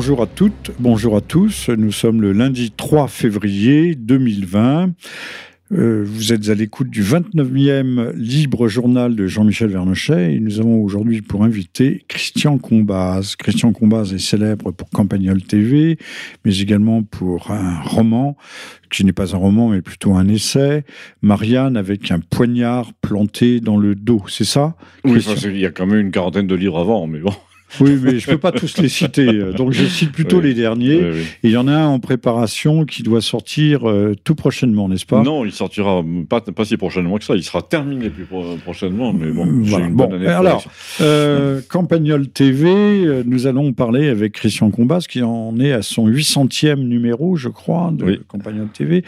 Bonjour 0.00 0.22
à 0.22 0.26
toutes, 0.26 0.72
bonjour 0.78 1.14
à 1.14 1.20
tous. 1.20 1.68
Nous 1.68 1.92
sommes 1.92 2.22
le 2.22 2.32
lundi 2.32 2.70
3 2.74 3.06
février 3.06 3.94
2020. 3.94 4.94
Euh, 5.72 6.02
vous 6.06 6.32
êtes 6.32 6.48
à 6.48 6.54
l'écoute 6.54 6.88
du 6.88 7.04
29e 7.04 8.14
libre 8.14 8.66
journal 8.66 9.14
de 9.14 9.26
Jean-Michel 9.26 9.68
Vernochet 9.68 10.36
et 10.36 10.40
nous 10.40 10.58
avons 10.58 10.82
aujourd'hui 10.82 11.20
pour 11.20 11.44
invité 11.44 12.06
Christian 12.08 12.56
Combaz. 12.56 13.36
Christian 13.36 13.74
Combaz 13.74 14.14
est 14.14 14.18
célèbre 14.18 14.70
pour 14.70 14.88
Campagnol 14.88 15.42
TV, 15.42 15.98
mais 16.46 16.58
également 16.60 17.02
pour 17.02 17.50
un 17.50 17.82
roman 17.82 18.38
qui 18.90 19.04
n'est 19.04 19.12
pas 19.12 19.34
un 19.34 19.38
roman 19.38 19.68
mais 19.68 19.82
plutôt 19.82 20.14
un 20.14 20.28
essai, 20.28 20.84
Marianne 21.20 21.76
avec 21.76 22.10
un 22.10 22.20
poignard 22.20 22.94
planté 23.02 23.60
dans 23.60 23.76
le 23.76 23.94
dos, 23.94 24.22
c'est 24.28 24.44
ça 24.44 24.76
Oui, 25.04 25.22
il 25.44 25.58
y 25.58 25.66
a 25.66 25.70
quand 25.70 25.84
même 25.84 26.00
une 26.00 26.10
quarantaine 26.10 26.46
de 26.46 26.54
livres 26.54 26.78
avant, 26.78 27.06
mais 27.06 27.20
bon. 27.20 27.34
Oui, 27.80 27.98
mais 28.02 28.18
je 28.18 28.28
ne 28.28 28.34
peux 28.34 28.40
pas 28.40 28.52
tous 28.52 28.78
les 28.78 28.88
citer. 28.88 29.26
Donc 29.56 29.72
je 29.72 29.84
cite 29.84 30.12
plutôt 30.12 30.40
les 30.40 30.54
derniers. 30.54 31.00
Et 31.42 31.48
il 31.48 31.50
y 31.50 31.56
en 31.56 31.68
a 31.68 31.72
un 31.72 31.86
en 31.86 32.00
préparation 32.00 32.84
qui 32.84 33.02
doit 33.02 33.20
sortir 33.20 33.88
euh, 33.88 34.14
tout 34.24 34.34
prochainement, 34.34 34.88
n'est-ce 34.88 35.06
pas? 35.06 35.22
Non, 35.22 35.44
il 35.44 35.52
sortira 35.52 36.02
pas, 36.28 36.40
pas 36.40 36.64
si 36.64 36.76
prochainement 36.76 37.18
que 37.18 37.24
ça. 37.24 37.34
Il 37.36 37.42
sera 37.42 37.62
terminé 37.62 38.10
plus 38.10 38.26
prochainement. 38.64 39.12
Mais 39.12 39.30
bon, 39.30 39.46
voilà. 39.62 39.86
une 39.86 39.94
bonne 39.94 40.14
année 40.14 40.26
alors, 40.26 40.64
euh, 41.00 41.60
Campagnol 41.68 42.28
TV, 42.28 42.70
euh, 42.70 43.22
nous 43.26 43.46
allons 43.46 43.72
parler 43.72 44.08
avec 44.08 44.32
Christian 44.32 44.70
Combas, 44.70 45.06
qui 45.08 45.22
en 45.22 45.58
est 45.60 45.72
à 45.72 45.82
son 45.82 46.08
800e 46.08 46.76
numéro, 46.76 47.36
je 47.36 47.48
crois, 47.48 47.92
de 47.92 48.20
Campagnol 48.28 48.68
TV, 48.68 49.04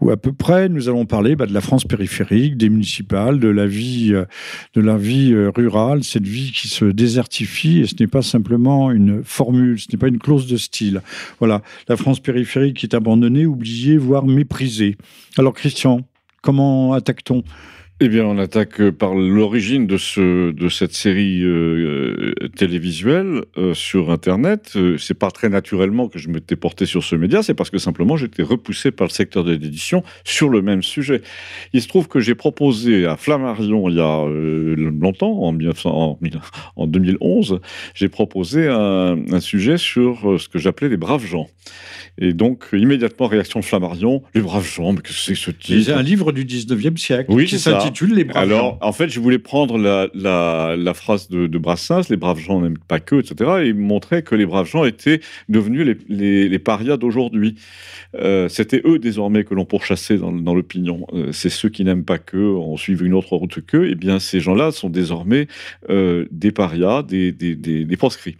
ou 0.00 0.10
à 0.10 0.16
peu 0.16 0.32
près. 0.32 0.68
Nous 0.68 0.88
allons 0.88 1.06
parler 1.06 1.36
bah, 1.36 1.46
de 1.46 1.54
la 1.54 1.60
France 1.60 1.84
périphérique, 1.84 2.56
des 2.56 2.68
municipales, 2.68 3.38
de 3.38 3.48
la 3.48 3.66
vie, 3.66 4.12
euh, 4.12 4.24
de 4.74 4.80
la 4.80 4.96
vie 4.96 5.34
rurale, 5.54 6.04
cette 6.04 6.26
vie 6.26 6.52
qui 6.52 6.68
se 6.68 6.84
désertifie. 6.84 7.80
Et 7.80 7.86
ce 7.86 7.94
n'est 8.04 8.10
pas 8.10 8.22
simplement 8.22 8.90
une 8.90 9.24
formule, 9.24 9.78
ce 9.80 9.86
n'est 9.90 9.98
pas 9.98 10.08
une 10.08 10.18
clause 10.18 10.46
de 10.46 10.56
style. 10.56 11.00
Voilà, 11.38 11.62
la 11.88 11.96
France 11.96 12.20
périphérique 12.20 12.84
est 12.84 12.94
abandonnée, 12.94 13.46
oubliée, 13.46 13.96
voire 13.96 14.26
méprisée. 14.26 14.96
Alors 15.38 15.54
Christian, 15.54 16.00
comment 16.42 16.92
attaque-t-on? 16.92 17.42
Eh 18.00 18.08
bien, 18.08 18.24
on 18.24 18.38
attaque 18.38 18.80
euh, 18.80 18.90
par 18.90 19.14
l'origine 19.14 19.86
de, 19.86 19.98
ce, 19.98 20.50
de 20.50 20.68
cette 20.68 20.94
série 20.94 21.44
euh, 21.44 22.34
euh, 22.42 22.48
télévisuelle 22.48 23.42
sur 23.72 24.10
Internet. 24.10 24.76
c'est 24.98 25.14
pas 25.14 25.30
très 25.30 25.48
naturellement 25.48 26.08
que 26.08 26.18
je 26.18 26.28
m'étais 26.28 26.56
porté 26.56 26.86
sur 26.86 27.04
ce 27.04 27.14
média, 27.14 27.44
c'est 27.44 27.54
parce 27.54 27.70
que 27.70 27.78
simplement 27.78 28.16
j'étais 28.16 28.42
repoussé 28.42 28.90
par 28.90 29.06
le 29.06 29.12
secteur 29.12 29.44
de 29.44 29.52
l'édition 29.52 30.02
sur 30.24 30.48
le 30.48 30.60
même 30.60 30.82
sujet. 30.82 31.22
Il 31.72 31.82
se 31.82 31.88
trouve 31.88 32.08
que 32.08 32.18
j'ai 32.18 32.34
proposé 32.34 33.06
à 33.06 33.16
Flammarion 33.16 33.88
il 33.88 33.96
y 33.96 34.00
a 34.00 34.24
longtemps, 34.76 35.44
en, 35.44 35.56
en, 36.76 36.86
2011, 36.86 37.60
j'ai 37.94 38.08
proposé 38.08 38.66
un, 38.66 39.18
un, 39.30 39.40
sujet 39.40 39.78
sur 39.78 40.40
ce 40.40 40.48
que 40.48 40.58
j'appelais 40.58 40.88
les 40.88 40.96
braves 40.96 41.24
gens. 41.24 41.48
Et 42.18 42.32
donc, 42.32 42.66
immédiatement, 42.72 43.26
réaction 43.26 43.60
de 43.60 43.64
Flammarion, 43.64 44.22
les 44.34 44.40
braves 44.40 44.68
gens, 44.68 44.92
mais 44.92 45.00
que 45.00 45.12
c'est 45.12 45.34
ce 45.34 45.50
titre 45.50 45.82
C'est 45.84 45.92
un 45.92 46.02
livre 46.02 46.32
du 46.32 46.44
19e 46.44 46.96
siècle 46.96 47.30
oui, 47.32 47.46
qui 47.46 47.58
s'intitule 47.84 48.14
Les 48.14 48.24
braves 48.24 48.42
Alors, 48.42 48.78
en 48.80 48.92
fait, 48.92 49.08
je 49.08 49.20
voulais 49.20 49.38
prendre 49.38 49.78
la, 49.78 50.08
la, 50.14 50.76
la 50.76 50.94
phrase 50.94 51.28
de, 51.28 51.46
de, 51.46 51.58
Brassens, 51.58 52.08
les 52.10 52.16
braves 52.16 52.38
gens 52.38 52.60
n'aiment 52.60 52.78
pas 52.78 53.00
que, 53.00 53.16
etc., 53.16 53.50
et 53.64 53.72
montrer 53.72 54.22
que 54.22 54.34
les 54.34 54.46
braves 54.46 54.68
gens 54.68 54.84
étaient 54.84 55.20
devenus 55.48 55.86
les, 55.86 55.96
les, 56.08 56.48
les 56.48 56.58
parias 56.58 56.96
d'aujourd'hui. 56.96 57.56
Euh, 58.16 58.48
C'était 58.48 58.82
eux, 58.84 58.98
désormais, 58.98 59.44
que 59.44 59.54
l'on 59.54 59.64
pourchassait 59.64 60.18
dans, 60.18 60.32
dans 60.32 60.54
l'opinion. 60.54 61.06
Euh, 61.12 61.32
c'est 61.32 61.50
ceux 61.50 61.68
qui 61.68 61.84
n'aiment 61.84 62.04
pas 62.04 62.18
que, 62.18 62.36
on 62.36 62.76
suive 62.76 63.04
une 63.04 63.14
autre 63.14 63.36
route 63.36 63.60
que, 63.66 63.84
et 63.84 63.90
eh 63.92 63.94
bien, 63.94 64.18
ces 64.18 64.40
gens-là 64.40 64.70
sont 64.72 64.90
désormais 64.90 65.48
euh, 65.90 66.26
des 66.30 66.52
parias, 66.52 67.02
des, 67.02 67.32
des, 67.32 67.56
des, 67.56 67.84
des, 67.84 67.96
proscrits. 67.96 68.36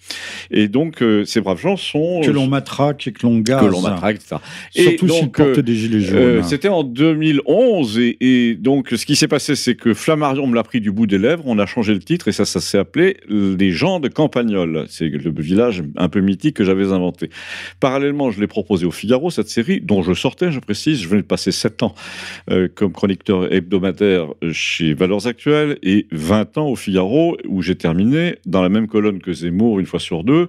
Et 0.50 0.68
donc, 0.68 1.02
ces 1.24 1.40
braves 1.40 1.60
gens 1.60 1.76
sont... 1.76 2.20
Que 2.24 2.30
l'on 2.30 2.46
matraque 2.46 3.06
et 3.06 3.12
que 3.12 3.26
l'on 3.26 3.38
garde 3.38 3.66
que 3.66 3.70
l'on 3.70 3.80
matraque, 3.80 4.16
etc. 4.16 4.36
Surtout 4.70 5.08
s'ils 5.08 5.30
portent 5.30 5.60
des 5.60 5.74
gilets 5.74 6.00
jaunes. 6.00 6.18
Euh, 6.18 6.42
c'était 6.42 6.68
en 6.68 6.82
2011 6.82 7.98
et, 7.98 8.16
et, 8.20 8.54
donc 8.54 8.90
ce 8.90 9.04
qui 9.06 9.16
s'est 9.16 9.28
passé, 9.28 9.33
c'est 9.38 9.74
que 9.74 9.94
Flammarion 9.94 10.46
me 10.46 10.54
l'a 10.54 10.62
pris 10.62 10.80
du 10.80 10.90
bout 10.90 11.06
des 11.06 11.18
lèvres. 11.18 11.44
On 11.46 11.58
a 11.58 11.66
changé 11.66 11.94
le 11.94 12.00
titre 12.00 12.28
et 12.28 12.32
ça, 12.32 12.44
ça 12.44 12.60
s'est 12.60 12.78
appelé 12.78 13.16
Les 13.28 13.70
gens 13.70 14.00
de 14.00 14.08
Campagnol. 14.08 14.86
C'est 14.88 15.08
le 15.08 15.32
village 15.42 15.82
un 15.96 16.08
peu 16.08 16.20
mythique 16.20 16.56
que 16.56 16.64
j'avais 16.64 16.92
inventé. 16.92 17.30
Parallèlement, 17.80 18.30
je 18.30 18.40
l'ai 18.40 18.46
proposé 18.46 18.86
au 18.86 18.90
Figaro 18.90 19.30
cette 19.30 19.48
série 19.48 19.80
dont 19.80 20.02
je 20.02 20.14
sortais, 20.14 20.52
je 20.52 20.60
précise, 20.60 21.00
je 21.00 21.08
venais 21.08 21.22
de 21.22 21.26
passer 21.26 21.52
7 21.52 21.82
ans 21.82 21.94
euh, 22.50 22.68
comme 22.74 22.92
chroniqueur 22.92 23.52
hebdomadaire 23.52 24.28
chez 24.52 24.94
Valeurs 24.94 25.26
Actuelles 25.26 25.78
et 25.82 26.06
20 26.12 26.58
ans 26.58 26.68
au 26.68 26.76
Figaro 26.76 27.36
où 27.46 27.62
j'ai 27.62 27.76
terminé 27.76 28.36
dans 28.46 28.62
la 28.62 28.68
même 28.68 28.86
colonne 28.86 29.20
que 29.20 29.32
Zemmour 29.32 29.80
une 29.80 29.86
fois 29.86 30.00
sur 30.00 30.24
deux 30.24 30.48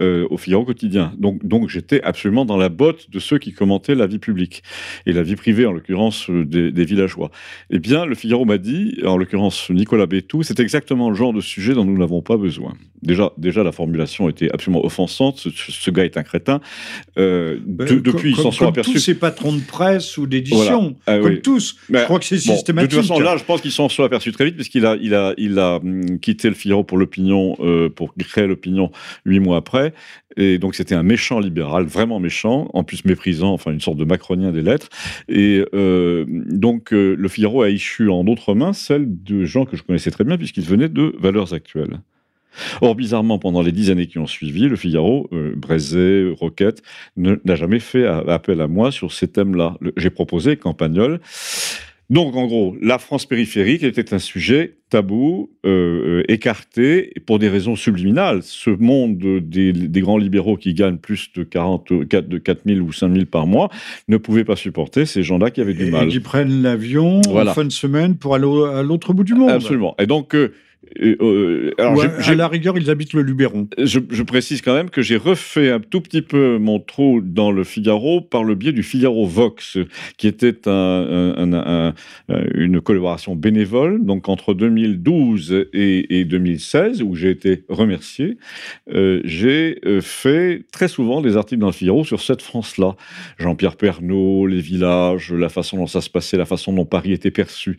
euh, 0.00 0.26
au 0.30 0.36
Figaro 0.36 0.64
quotidien. 0.64 1.12
Donc, 1.18 1.44
donc 1.44 1.68
j'étais 1.68 2.00
absolument 2.02 2.44
dans 2.44 2.56
la 2.56 2.68
botte 2.68 3.10
de 3.10 3.18
ceux 3.18 3.38
qui 3.38 3.52
commentaient 3.52 3.96
la 3.96 4.06
vie 4.06 4.20
publique 4.20 4.62
et 5.04 5.12
la 5.12 5.22
vie 5.22 5.34
privée, 5.34 5.66
en 5.66 5.72
l'occurrence 5.72 6.30
euh, 6.30 6.44
des, 6.44 6.70
des, 6.70 6.84
villageois. 6.84 7.30
Eh 7.70 7.78
bien, 7.78 8.06
le 8.06 8.14
Figaro 8.20 8.44
m'a 8.44 8.58
dit, 8.58 8.98
en 9.04 9.16
l'occurrence 9.16 9.70
Nicolas 9.70 10.06
Bétou, 10.06 10.42
c'est 10.42 10.60
exactement 10.60 11.10
le 11.10 11.16
genre 11.16 11.32
de 11.32 11.40
sujet 11.40 11.74
dont 11.74 11.84
nous 11.84 11.98
n'avons 11.98 12.22
pas 12.22 12.36
besoin. 12.36 12.74
Déjà, 13.02 13.32
déjà, 13.38 13.62
la 13.62 13.72
formulation 13.72 14.28
était 14.28 14.50
absolument 14.52 14.84
offensante. 14.84 15.38
Ce, 15.38 15.48
ce 15.50 15.90
gars 15.90 16.04
est 16.04 16.18
un 16.18 16.22
crétin. 16.22 16.60
Euh, 17.18 17.58
de, 17.64 17.98
depuis, 17.98 18.30
ils 18.32 18.36
s'en 18.36 18.52
sont 18.52 18.66
aperçus. 18.66 18.92
Tous 18.92 18.98
ces 18.98 19.14
patrons 19.14 19.54
de 19.54 19.62
presse 19.62 20.18
ou 20.18 20.26
d'édition, 20.26 20.80
voilà. 20.80 20.96
ah, 21.06 21.18
comme 21.18 21.32
oui. 21.32 21.40
tous. 21.40 21.76
Mais, 21.88 22.00
je 22.00 22.04
crois 22.04 22.18
que 22.18 22.26
c'est 22.26 22.46
bon, 22.46 22.54
systématique. 22.54 22.90
De 22.90 22.96
toute 22.96 23.08
façon, 23.08 23.20
là, 23.20 23.38
je 23.38 23.44
pense 23.44 23.62
qu'ils 23.62 23.72
s'en 23.72 23.88
sont 23.88 24.02
aperçus 24.02 24.32
très 24.32 24.44
vite, 24.44 24.56
puisqu'il 24.56 24.84
a, 24.84 24.96
il 25.00 25.14
a, 25.14 25.32
il 25.38 25.58
a 25.58 25.76
hum, 25.76 26.20
quitté 26.20 26.48
le 26.48 26.54
Figaro 26.54 26.84
pour 26.84 26.98
l'opinion, 26.98 27.56
euh, 27.60 27.88
pour 27.88 28.14
créer 28.14 28.46
l'opinion 28.46 28.90
huit 29.24 29.40
mois 29.40 29.56
après. 29.56 29.94
Et 30.36 30.58
donc, 30.58 30.74
c'était 30.74 30.94
un 30.94 31.02
méchant 31.02 31.40
libéral, 31.40 31.84
vraiment 31.84 32.20
méchant, 32.20 32.70
en 32.72 32.84
plus 32.84 33.04
méprisant, 33.04 33.52
enfin, 33.52 33.72
une 33.72 33.80
sorte 33.80 33.96
de 33.96 34.04
macronien 34.04 34.52
des 34.52 34.62
lettres. 34.62 34.88
Et 35.28 35.64
euh, 35.74 36.24
donc, 36.28 36.92
euh, 36.92 37.14
le 37.18 37.28
Figaro 37.28 37.62
a 37.62 37.70
échu 37.70 38.08
en 38.08 38.24
d'autres 38.24 38.54
mains 38.54 38.72
celle 38.72 39.22
de 39.22 39.44
gens 39.44 39.64
que 39.64 39.76
je 39.76 39.82
connaissais 39.82 40.10
très 40.10 40.24
bien, 40.24 40.36
puisqu'ils 40.36 40.64
venaient 40.64 40.88
de 40.88 41.14
Valeurs 41.18 41.52
Actuelles. 41.52 42.00
Or, 42.80 42.94
bizarrement, 42.94 43.38
pendant 43.38 43.62
les 43.62 43.72
dix 43.72 43.90
années 43.90 44.06
qui 44.06 44.18
ont 44.18 44.26
suivi, 44.26 44.68
le 44.68 44.76
Figaro, 44.76 45.28
euh, 45.32 45.54
Brézet, 45.56 46.32
Roquette, 46.32 46.82
n'a 47.16 47.54
jamais 47.54 47.78
fait 47.78 48.06
appel 48.06 48.60
à 48.60 48.66
moi 48.66 48.90
sur 48.90 49.12
ces 49.12 49.28
thèmes-là. 49.28 49.76
J'ai 49.96 50.10
proposé 50.10 50.56
Campagnol. 50.56 51.20
Donc, 52.10 52.34
en 52.34 52.46
gros, 52.46 52.76
la 52.82 52.98
France 52.98 53.24
périphérique 53.24 53.84
était 53.84 54.12
un 54.12 54.18
sujet 54.18 54.74
tabou, 54.90 55.50
euh, 55.64 56.24
écarté, 56.26 57.12
pour 57.24 57.38
des 57.38 57.48
raisons 57.48 57.76
subliminales. 57.76 58.42
Ce 58.42 58.68
monde 58.68 59.18
des, 59.18 59.72
des, 59.72 60.00
grands 60.00 60.18
libéraux 60.18 60.56
qui 60.56 60.74
gagnent 60.74 60.96
plus 60.96 61.32
de 61.32 61.44
40, 61.44 62.08
4, 62.08 62.28
de 62.28 62.38
4 62.38 62.62
000 62.66 62.80
ou 62.80 62.92
5 62.92 63.12
000 63.12 63.26
par 63.26 63.46
mois 63.46 63.70
ne 64.08 64.16
pouvait 64.16 64.44
pas 64.44 64.56
supporter 64.56 65.06
ces 65.06 65.22
gens-là 65.22 65.52
qui 65.52 65.60
avaient 65.60 65.72
du 65.72 65.86
et 65.86 65.90
mal. 65.90 66.08
Et 66.08 66.10
qui 66.10 66.18
prennent 66.18 66.62
l'avion 66.62 67.20
voilà. 67.28 67.52
en 67.52 67.54
fin 67.54 67.64
de 67.64 67.70
semaine 67.70 68.16
pour 68.16 68.34
aller 68.34 68.48
à 68.74 68.82
l'autre 68.82 69.12
bout 69.12 69.24
du 69.24 69.34
monde. 69.34 69.50
Absolument. 69.50 69.94
Et 70.00 70.06
donc... 70.06 70.34
Euh, 70.34 70.52
euh, 71.00 71.72
alors 71.78 72.02
à, 72.02 72.30
à 72.30 72.34
la 72.34 72.48
rigueur, 72.48 72.76
ils 72.76 72.90
habitent 72.90 73.12
le 73.12 73.22
Luberon. 73.22 73.68
Je, 73.78 74.00
je 74.10 74.22
précise 74.22 74.62
quand 74.62 74.74
même 74.74 74.90
que 74.90 75.02
j'ai 75.02 75.16
refait 75.16 75.70
un 75.70 75.80
tout 75.80 76.00
petit 76.00 76.22
peu 76.22 76.58
mon 76.58 76.80
trou 76.80 77.20
dans 77.22 77.52
le 77.52 77.64
Figaro 77.64 78.20
par 78.20 78.44
le 78.44 78.54
biais 78.54 78.72
du 78.72 78.82
Figaro 78.82 79.26
Vox, 79.26 79.78
qui 80.16 80.26
était 80.26 80.68
un, 80.68 81.34
un, 81.36 81.52
un, 81.52 81.94
une 82.54 82.80
collaboration 82.80 83.36
bénévole, 83.36 84.04
donc 84.04 84.28
entre 84.28 84.54
2012 84.54 85.68
et, 85.72 86.20
et 86.20 86.24
2016, 86.24 87.02
où 87.02 87.14
j'ai 87.14 87.30
été 87.30 87.64
remercié. 87.68 88.38
Euh, 88.92 89.20
j'ai 89.24 89.80
fait 90.00 90.64
très 90.72 90.88
souvent 90.88 91.20
des 91.20 91.36
articles 91.36 91.60
dans 91.60 91.66
le 91.68 91.72
Figaro 91.72 92.04
sur 92.04 92.20
cette 92.20 92.42
France-là. 92.42 92.96
Jean-Pierre 93.38 93.76
Pernaud, 93.76 94.46
les 94.46 94.60
villages, 94.60 95.32
la 95.32 95.48
façon 95.48 95.76
dont 95.76 95.86
ça 95.86 96.00
se 96.00 96.10
passait, 96.10 96.36
la 96.36 96.46
façon 96.46 96.72
dont 96.72 96.86
Paris 96.86 97.12
était 97.12 97.30
perçu. 97.30 97.76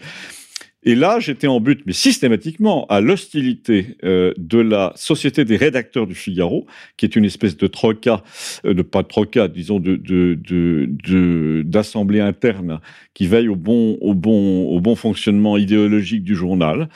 Et 0.83 0.95
là, 0.95 1.19
j'étais 1.19 1.47
en 1.47 1.59
but, 1.59 1.81
mais 1.85 1.93
systématiquement, 1.93 2.87
à 2.87 3.01
l'hostilité 3.01 3.97
euh, 4.03 4.33
de 4.37 4.57
la 4.57 4.93
Société 4.95 5.45
des 5.45 5.55
rédacteurs 5.55 6.07
du 6.07 6.15
Figaro, 6.15 6.65
qui 6.97 7.05
est 7.05 7.15
une 7.15 7.25
espèce 7.25 7.55
de 7.55 7.67
troca, 7.67 8.23
euh, 8.65 8.73
de 8.73 8.81
pas 8.81 9.03
de 9.03 9.07
troca, 9.07 9.47
disons, 9.47 9.79
de, 9.79 9.95
de, 9.95 10.39
de, 10.41 11.61
d'assemblée 11.63 12.19
interne 12.19 12.79
qui 13.13 13.27
veille 13.27 13.47
au 13.47 13.55
bon, 13.55 13.97
au 14.01 14.15
bon, 14.15 14.69
au 14.69 14.79
bon 14.79 14.95
fonctionnement 14.95 15.55
idéologique 15.57 16.23
du 16.23 16.35
journal. 16.35 16.89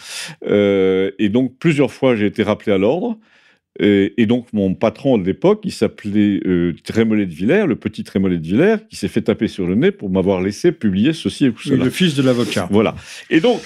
Euh, 0.48 1.12
et 1.20 1.30
donc, 1.30 1.58
plusieurs 1.60 1.92
fois, 1.92 2.16
j'ai 2.16 2.26
été 2.26 2.42
rappelé 2.42 2.72
à 2.72 2.80
l'ordre. 2.80 3.20
Et, 3.80 4.26
donc, 4.26 4.48
mon 4.54 4.74
patron 4.74 5.18
de 5.18 5.26
l'époque, 5.26 5.62
il 5.64 5.72
s'appelait 5.72 6.40
euh, 6.46 6.74
Trémollet 6.84 7.26
de 7.26 7.34
Villers, 7.34 7.66
le 7.68 7.76
petit 7.76 8.04
Trémollet 8.04 8.38
de 8.38 8.46
Villers, 8.46 8.78
qui 8.90 8.96
s'est 8.96 9.08
fait 9.08 9.22
taper 9.22 9.48
sur 9.48 9.68
le 9.68 9.76
nez 9.76 9.92
pour 9.92 10.10
m'avoir 10.10 10.42
laissé 10.42 10.72
publier 10.72 11.12
ceci 11.14 11.50
ou 11.50 11.60
cela. 11.60 11.84
Le 11.84 11.90
fils 11.90 12.16
de 12.16 12.24
l'avocat. 12.24 12.68
Voilà. 12.72 12.96
Et 13.30 13.42
donc, 13.42 13.60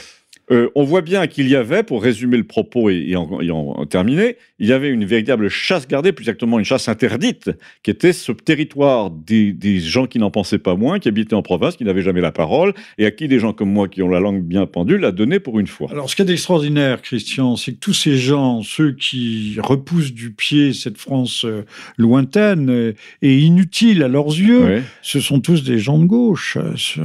euh, 0.51 0.69
on 0.75 0.83
voit 0.83 1.01
bien 1.01 1.27
qu'il 1.27 1.47
y 1.47 1.55
avait, 1.55 1.83
pour 1.83 2.01
résumer 2.01 2.37
le 2.37 2.43
propos 2.43 2.89
et, 2.89 3.15
en, 3.15 3.85
terminer, 3.85 4.37
il 4.57 4.67
y 4.67 4.73
avait 4.73 4.89
une 4.89 5.05
véritable 5.05 5.49
chasse 5.49 5.87
gardée, 5.87 6.11
plus 6.11 6.23
exactement 6.23 6.57
une 6.57 6.65
chasse 6.65 6.89
interdite, 6.89 7.51
qui 7.83 7.91
était 7.91 8.13
ce 8.13 8.31
territoire 8.31 9.11
des, 9.11 9.55
gens 9.79 10.07
qui 10.07 10.17
n'en 10.19 10.31
pensaient 10.31 10.59
pas 10.59 10.75
moins, 10.75 10.99
qui 10.99 11.07
habitaient 11.07 11.35
en 11.35 11.41
province, 11.41 11.75
qui 11.75 11.85
n'avaient 11.85 12.01
jamais 12.01 12.21
la 12.21 12.31
parole, 12.31 12.73
et 12.97 13.05
à 13.05 13.11
qui 13.11 13.27
des 13.27 13.39
gens 13.39 13.53
comme 13.53 13.71
moi, 13.71 13.87
qui 13.87 14.01
ont 14.01 14.09
la 14.09 14.19
langue 14.19 14.41
bien 14.41 14.65
pendue, 14.65 14.97
la 14.97 15.11
donnaient 15.11 15.39
pour 15.39 15.59
une 15.59 15.67
fois. 15.67 15.89
Alors, 15.91 16.09
ce 16.09 16.15
qui 16.15 16.23
est 16.23 16.29
extraordinaire, 16.29 17.01
Christian, 17.01 17.55
c'est 17.55 17.73
que 17.73 17.79
tous 17.79 17.93
ces 17.93 18.17
gens, 18.17 18.63
ceux 18.63 18.91
qui 18.91 19.57
repoussent 19.59 20.13
du 20.13 20.31
pied 20.31 20.73
cette 20.73 20.97
France 20.97 21.45
euh, 21.45 21.65
lointaine 21.97 22.69
euh, 22.69 22.93
et 23.21 23.37
inutile 23.37 24.03
à 24.03 24.07
leurs 24.07 24.27
yeux, 24.27 24.81
ce 25.01 25.19
sont 25.19 25.39
tous 25.39 25.63
des 25.63 25.77
gens 25.77 25.99
de 25.99 26.05
gauche. 26.05 26.57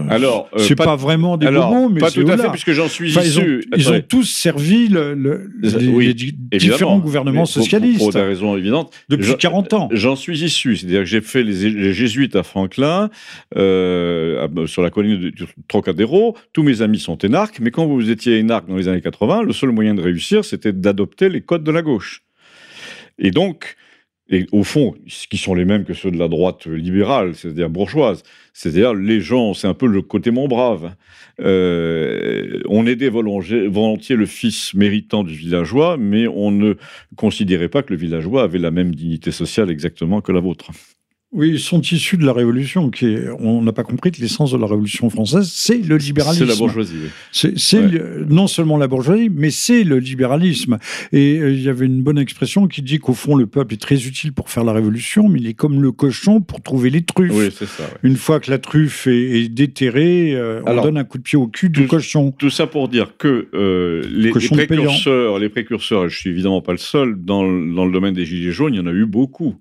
Alors, 0.09 0.49
c'est 0.57 0.75
pas, 0.75 0.97
vraiment 0.97 1.37
des 1.37 1.47
alors, 1.47 1.91
mais 1.91 2.01
pas 2.01 2.11
tout 2.11 2.27
à 2.27 2.39
fait, 2.39 2.51
puisque 2.51 2.73
j'en 2.73 2.89
suis 2.89 3.13
ils 3.77 3.91
ont, 3.91 4.01
tous 4.01 4.25
servi 4.25 4.89
le, 4.89 5.15
les, 5.61 6.15
différents 6.59 6.99
gouvernements 6.99 7.47
socialistes. 7.47 7.99
Pour, 7.99 8.13
des 8.13 8.21
raisons 8.21 8.57
évidentes. 8.57 8.93
Depuis 9.09 9.37
40 9.37 9.73
ans. 9.73 9.89
J'en 9.93 10.17
suis 10.17 10.45
issu. 10.45 10.77
C'est-à-dire 10.77 11.01
que 11.01 11.07
j'ai 11.07 11.21
fait 11.21 11.43
les, 11.43 11.93
jésuites 11.93 12.37
à 12.37 12.43
Franklin, 12.43 13.11
euh, 13.57 14.67
sur 14.67 14.83
la 14.83 14.91
colline 14.91 15.31
du 15.31 15.47
Trocadéro. 15.69 16.37
Tous 16.53 16.63
mes 16.63 16.83
amis 16.83 16.99
sont 16.99 17.19
énarques, 17.19 17.61
mais 17.61 17.71
quand 17.71 17.87
vous 17.87 18.11
étiez 18.11 18.39
énarque 18.39 18.69
dans 18.69 18.77
les 18.77 18.89
années 18.89 19.01
80, 19.01 19.43
le 19.43 19.53
seul 19.53 19.71
moyen 19.71 19.95
de 19.95 20.01
réussir, 20.01 20.45
c'était 20.45 20.73
d'adopter 20.73 21.29
les 21.29 21.41
codes 21.41 21.65
de 21.65 21.73
la 21.73 21.83
gauche. 21.83 22.23
Et 23.19 23.31
donc, 23.31 23.77
et 24.31 24.47
au 24.53 24.65
fond, 24.65 24.95
qui 25.27 25.37
sont 25.37 25.55
les 25.55 25.67
mêmes 25.67 25.85
que 25.85 25.93
ceux 25.93 26.11
de 26.11 26.19
la 26.19 26.29
droite 26.29 26.67
libérale, 26.67 27.35
c'est-à-dire 27.35 27.69
bourgeoise. 27.69 28.23
C'est-à-dire 28.55 28.95
les 28.95 29.21
gens, 29.21 29.53
c'est 29.53 29.67
un 29.67 29.75
peu 29.75 29.87
le 29.87 30.01
côté 30.01 30.31
mon 30.31 30.49
brave. 30.49 30.95
Euh, 31.41 32.63
on 32.69 32.87
aidait 32.87 33.11
volontiers 33.11 34.17
le 34.17 34.27
fils 34.27 34.73
méritant 34.73 35.25
du 35.25 35.35
villageois, 35.35 35.97
mais 35.99 36.27
on 36.27 36.51
ne 36.51 36.75
considérait 37.17 37.69
pas 37.69 37.83
que 37.83 37.93
le 37.93 37.99
villageois 37.99 38.45
avait 38.45 38.59
la 38.59 38.71
même 38.71 38.95
dignité 38.95 39.31
sociale 39.31 39.71
exactement 39.71 40.23
que 40.23 40.33
la 40.33 40.41
vôtre. 40.41 40.71
Oui, 41.35 41.51
ils 41.51 41.61
sont 41.61 41.81
issus 41.81 42.17
de 42.17 42.25
la 42.25 42.33
Révolution. 42.33 42.91
Qui 42.91 43.07
est, 43.07 43.29
on 43.41 43.61
n'a 43.61 43.73
pas 43.73 43.83
compris 43.83 44.13
que 44.13 44.21
l'essence 44.21 44.53
de 44.53 44.57
la 44.57 44.69
Révolution 44.69 45.11
française, 45.11 45.51
c'est 45.53 45.79
le 45.79 45.97
libéralisme. 45.97 46.47
C'est 46.47 46.53
la 46.53 46.57
bourgeoisie. 46.57 46.95
Oui. 47.03 47.53
C'est 47.57 47.83
non 48.29 48.47
seulement 48.47 48.79
la 48.79 48.87
bourgeoisie, 48.87 49.31
mais 49.35 49.51
c'est 49.51 49.83
le 49.83 49.99
libéralisme. 49.99 50.79
Et 51.13 51.39
euh, 51.41 51.53
il 51.53 51.61
y 51.61 51.69
avait 51.69 51.87
une 51.87 52.03
bonne 52.03 52.19
expression 52.19 52.69
qui 52.69 52.83
dit 52.83 53.01
qu'au 53.01 53.15
fond, 53.15 53.35
le 53.35 53.49
peuple 53.49 53.75
est 53.75 53.83
très 53.83 54.07
utile 54.07 54.33
pour 54.33 54.49
faire 54.49 54.63
la 54.63 54.73
Révolution, 54.73 55.29
mais 55.29 55.41
il 55.41 55.49
est 55.49 55.55
comme 55.55 55.83
le 55.83 55.91
cochon 55.91 56.41
pour 56.41 56.63
trouver 56.63 56.91
les 56.91 57.03
truffes. 57.03 57.33
Oui, 57.35 57.51
c'est 57.53 57.67
ça. 57.67 57.83
Une 58.05 58.17
fois 58.17 58.39
que 58.39 58.49
la 58.49 58.59
truffe 58.59 59.09
est, 59.09 59.49
déterrée, 59.49 60.35
euh, 60.37 60.63
on 60.67 60.83
donne 60.83 60.99
un 60.99 61.05
coup 61.05 61.19
de 61.19 61.25
pied 61.25 61.37
au 61.37 61.49
cul 61.49 61.69
du 61.69 61.89
cochon. 61.89 62.31
Tout 62.31 62.51
ça 62.51 62.69
pour 62.69 62.89
dire 62.89 63.17
que 63.19 63.49
euh, 63.55 64.05
les, 64.09 64.31
précurseurs, 64.31 65.41
les 65.41 65.49
précurseurs, 65.49 66.09
je 66.09 66.17
suis 66.17 66.31
évidemment 66.31 66.61
pas 66.61 66.73
le 66.73 66.79
seul, 66.79 67.17
dans, 67.17 67.43
dans 67.43 67.87
le 67.87 67.93
domaine 67.93 68.15
des 68.15 68.25
Gilets 68.25 68.53
jaunes, 68.53 68.75
il 68.75 68.77
y 68.77 68.81
en 68.81 68.87
a 68.87 68.93
eu 68.93 69.05
beaucoup. 69.05 69.57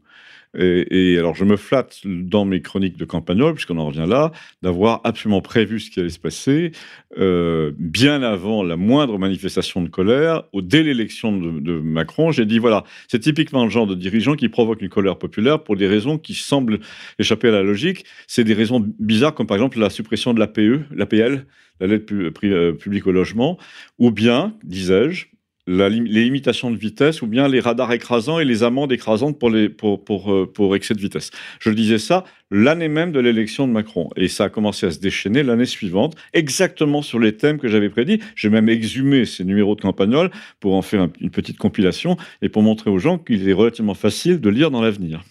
Et, 0.55 1.17
alors, 1.17 1.35
je 1.35 1.45
me 1.45 1.57
flatte 1.57 2.01
dans 2.05 2.45
mes 2.45 2.61
chroniques 2.61 2.97
de 2.97 3.05
campagnol, 3.05 3.53
puisqu'on 3.55 3.77
en 3.77 3.87
revient 3.87 4.05
là, 4.07 4.31
d'avoir 4.61 5.01
absolument 5.03 5.41
prévu 5.41 5.79
ce 5.79 5.89
qui 5.89 5.99
allait 5.99 6.09
se 6.09 6.19
passer 6.19 6.71
euh, 7.17 7.71
bien 7.77 8.21
avant 8.21 8.63
la 8.63 8.77
moindre 8.77 9.17
manifestation 9.17 9.81
de 9.81 9.89
colère. 9.89 10.43
Au, 10.53 10.61
dès 10.61 10.83
l'élection 10.83 11.35
de, 11.35 11.79
Macron, 11.79 12.31
j'ai 12.31 12.45
dit 12.45 12.59
voilà, 12.59 12.83
c'est 13.07 13.19
typiquement 13.19 13.63
le 13.63 13.69
genre 13.69 13.87
de 13.87 13.95
dirigeant 13.95 14.35
qui 14.35 14.49
provoque 14.49 14.81
une 14.81 14.89
colère 14.89 15.17
populaire 15.17 15.63
pour 15.63 15.75
des 15.75 15.87
raisons 15.87 16.17
qui 16.17 16.33
semblent 16.33 16.79
échapper 17.19 17.47
à 17.47 17.51
la 17.51 17.63
logique. 17.63 18.05
C'est 18.27 18.43
des 18.43 18.53
raisons 18.53 18.85
bizarres, 18.99 19.33
comme 19.33 19.47
par 19.47 19.57
exemple 19.57 19.79
la 19.79 19.89
suppression 19.89 20.33
de 20.33 20.39
l'APE, 20.39 20.85
l'APL, 20.91 21.45
la 21.79 21.87
lettre 21.87 22.13
euh, 22.13 22.73
publique 22.73 23.07
au 23.07 23.11
logement, 23.11 23.57
ou 23.97 24.11
bien, 24.11 24.53
disais-je, 24.63 25.27
les 25.67 25.89
limitations 25.89 26.71
de 26.71 26.77
vitesse 26.77 27.21
ou 27.21 27.27
bien 27.27 27.47
les 27.47 27.59
radars 27.59 27.91
écrasants 27.93 28.39
et 28.39 28.45
les 28.45 28.63
amendes 28.63 28.91
écrasantes 28.91 29.39
pour, 29.39 30.03
pour, 30.03 30.33
euh, 30.33 30.51
pour 30.51 30.75
excès 30.75 30.93
de 30.93 30.99
vitesse. 30.99 31.31
Je 31.59 31.69
disais 31.69 31.99
ça 31.99 32.25
l'année 32.51 32.87
même 32.87 33.11
de 33.11 33.19
l'élection 33.19 33.67
de 33.67 33.73
Macron. 33.73 34.09
Et 34.15 34.27
ça 34.27 34.45
a 34.45 34.49
commencé 34.49 34.85
à 34.85 34.91
se 34.91 34.99
déchaîner 34.99 35.41
l'année 35.41 35.65
suivante, 35.65 36.15
exactement 36.33 37.01
sur 37.01 37.19
les 37.19 37.35
thèmes 37.35 37.59
que 37.59 37.67
j'avais 37.67 37.89
prédits. 37.89 38.19
J'ai 38.35 38.49
même 38.49 38.69
exhumé 38.69 39.25
ces 39.25 39.43
numéros 39.43 39.75
de 39.75 39.81
campagnol 39.81 40.29
pour 40.59 40.75
en 40.75 40.81
faire 40.81 41.07
une 41.19 41.31
petite 41.31 41.57
compilation 41.57 42.17
et 42.41 42.49
pour 42.49 42.61
montrer 42.61 42.89
aux 42.89 42.99
gens 42.99 43.17
qu'il 43.17 43.47
est 43.47 43.53
relativement 43.53 43.95
facile 43.95 44.39
de 44.39 44.49
lire 44.49 44.69
dans 44.69 44.81
l'avenir 44.81 45.23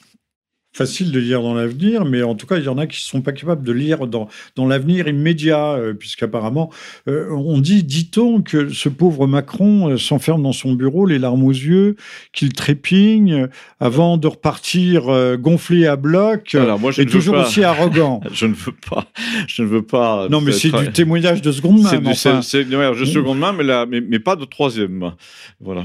facile 0.72 1.12
de 1.12 1.20
lire 1.20 1.42
dans 1.42 1.54
l'avenir, 1.54 2.04
mais 2.04 2.22
en 2.22 2.34
tout 2.34 2.46
cas, 2.46 2.56
il 2.56 2.64
y 2.64 2.68
en 2.68 2.78
a 2.78 2.86
qui 2.86 2.96
ne 2.96 3.02
sont 3.02 3.20
pas 3.20 3.32
capables 3.32 3.62
de 3.62 3.72
lire 3.72 4.06
dans, 4.06 4.28
dans 4.56 4.66
l'avenir 4.66 5.06
immédiat, 5.06 5.72
euh, 5.72 5.92
puisqu'apparemment, 5.92 6.70
euh, 7.08 7.30
on 7.30 7.58
dit, 7.58 7.84
dit-on, 7.84 8.40
que 8.40 8.70
ce 8.70 8.88
pauvre 8.88 9.26
Macron 9.26 9.90
euh, 9.90 9.96
s'enferme 9.98 10.42
dans 10.42 10.52
son 10.52 10.72
bureau, 10.72 11.04
les 11.04 11.18
larmes 11.18 11.44
aux 11.44 11.50
yeux, 11.50 11.96
qu'il 12.32 12.54
trépigne 12.54 13.48
avant 13.80 14.16
de 14.16 14.26
repartir 14.28 15.04
gonflé 15.38 15.86
à 15.86 15.96
bloc 15.96 16.54
Alors, 16.54 16.78
moi, 16.78 16.90
je 16.90 17.02
et 17.02 17.06
toujours 17.06 17.36
aussi 17.36 17.62
arrogant. 17.64 18.20
je 18.32 18.46
ne 18.46 18.54
veux 18.54 18.72
pas. 18.90 19.06
Je 19.46 19.62
ne 19.62 19.68
veux 19.68 19.82
pas. 19.82 20.28
Non, 20.30 20.40
mais 20.40 20.52
c'est 20.52 20.70
du 20.70 20.92
témoignage 20.92 21.42
de 21.42 21.52
seconde 21.52 21.82
main. 21.82 22.14
C'est 22.42 22.64
du 22.64 22.70
témoignage 22.70 23.00
de 23.00 23.04
seconde 23.04 23.38
main, 23.38 23.52
mais, 23.52 23.64
mais, 23.86 24.00
mais 24.00 24.18
pas 24.18 24.36
de 24.36 24.44
troisième. 24.44 25.12
Voilà. 25.60 25.84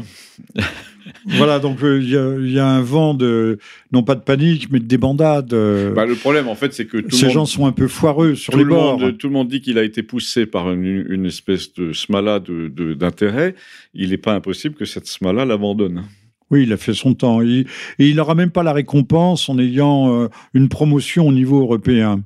voilà, 1.25 1.59
donc 1.59 1.83
euh, 1.83 1.99
il 2.01 2.51
y, 2.51 2.59
a 2.59 2.67
un 2.67 2.81
vent 2.81 3.13
de, 3.13 3.59
non 3.91 4.03
pas 4.03 4.15
de 4.15 4.21
panique, 4.21 4.69
mais 4.71 4.79
de 4.79 4.85
débandade. 4.85 5.53
Euh. 5.53 5.93
Bah, 5.93 6.05
le 6.05 6.15
problème, 6.15 6.47
en 6.47 6.55
fait, 6.55 6.73
c'est 6.73 6.85
que 6.85 6.97
ces 7.09 7.29
gens 7.29 7.45
sont 7.45 7.65
un 7.65 7.71
peu 7.71 7.87
foireux 7.87 8.35
sur 8.35 8.55
les 8.57 8.65
bords. 8.65 9.01
tout 9.17 9.27
le 9.27 9.33
monde 9.33 9.47
dit 9.47 9.61
qu'il 9.61 9.77
a 9.77 9.83
été 9.83 10.03
poussé 10.03 10.45
par 10.45 10.71
une, 10.71 11.25
espèce 11.25 11.73
de 11.73 11.93
smala 11.93 12.39
d'intérêt. 12.39 13.55
il 13.93 14.11
n'est 14.11 14.17
pas 14.17 14.33
impossible 14.33 14.75
que 14.75 14.85
cette 14.85 15.07
smala 15.07 15.45
l'abandonne. 15.45 16.03
Oui, 16.49 16.63
il 16.63 16.71
a 16.71 16.77
fait 16.77 16.93
son 16.93 17.13
temps. 17.13 17.41
et 17.41 17.65
il 17.99 18.15
n'aura 18.15 18.35
même 18.35 18.51
pas 18.51 18.63
la 18.63 18.73
récompense 18.73 19.49
en 19.49 19.59
ayant 19.59 20.13
euh, 20.13 20.27
une 20.53 20.69
promotion 20.69 21.27
au 21.27 21.33
niveau 21.33 21.59
européen. 21.59 22.23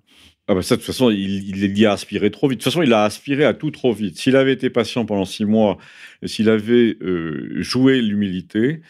Ah 0.47 0.55
bah 0.55 0.61
ça, 0.61 0.75
de 0.75 0.81
toute 0.81 0.87
façon, 0.87 1.09
il, 1.11 1.49
il, 1.49 1.77
y 1.77 1.85
a 1.85 1.91
aspiré 1.91 2.31
trop 2.31 2.47
vite. 2.47 2.59
De 2.59 2.63
toute 2.63 2.73
façon, 2.73 2.83
il 2.83 2.93
a 2.93 3.03
aspiré 3.03 3.45
à 3.45 3.53
tout 3.53 3.71
trop 3.71 3.93
vite. 3.93 4.17
S'il 4.17 4.35
avait 4.35 4.53
été 4.53 4.69
patient 4.69 5.05
pendant 5.05 5.25
six 5.25 5.45
mois, 5.45 5.77
s'il 6.23 6.49
avait 6.49 6.97
euh, 7.01 7.61
joué 7.61 8.01
l'humilité, 8.01 8.81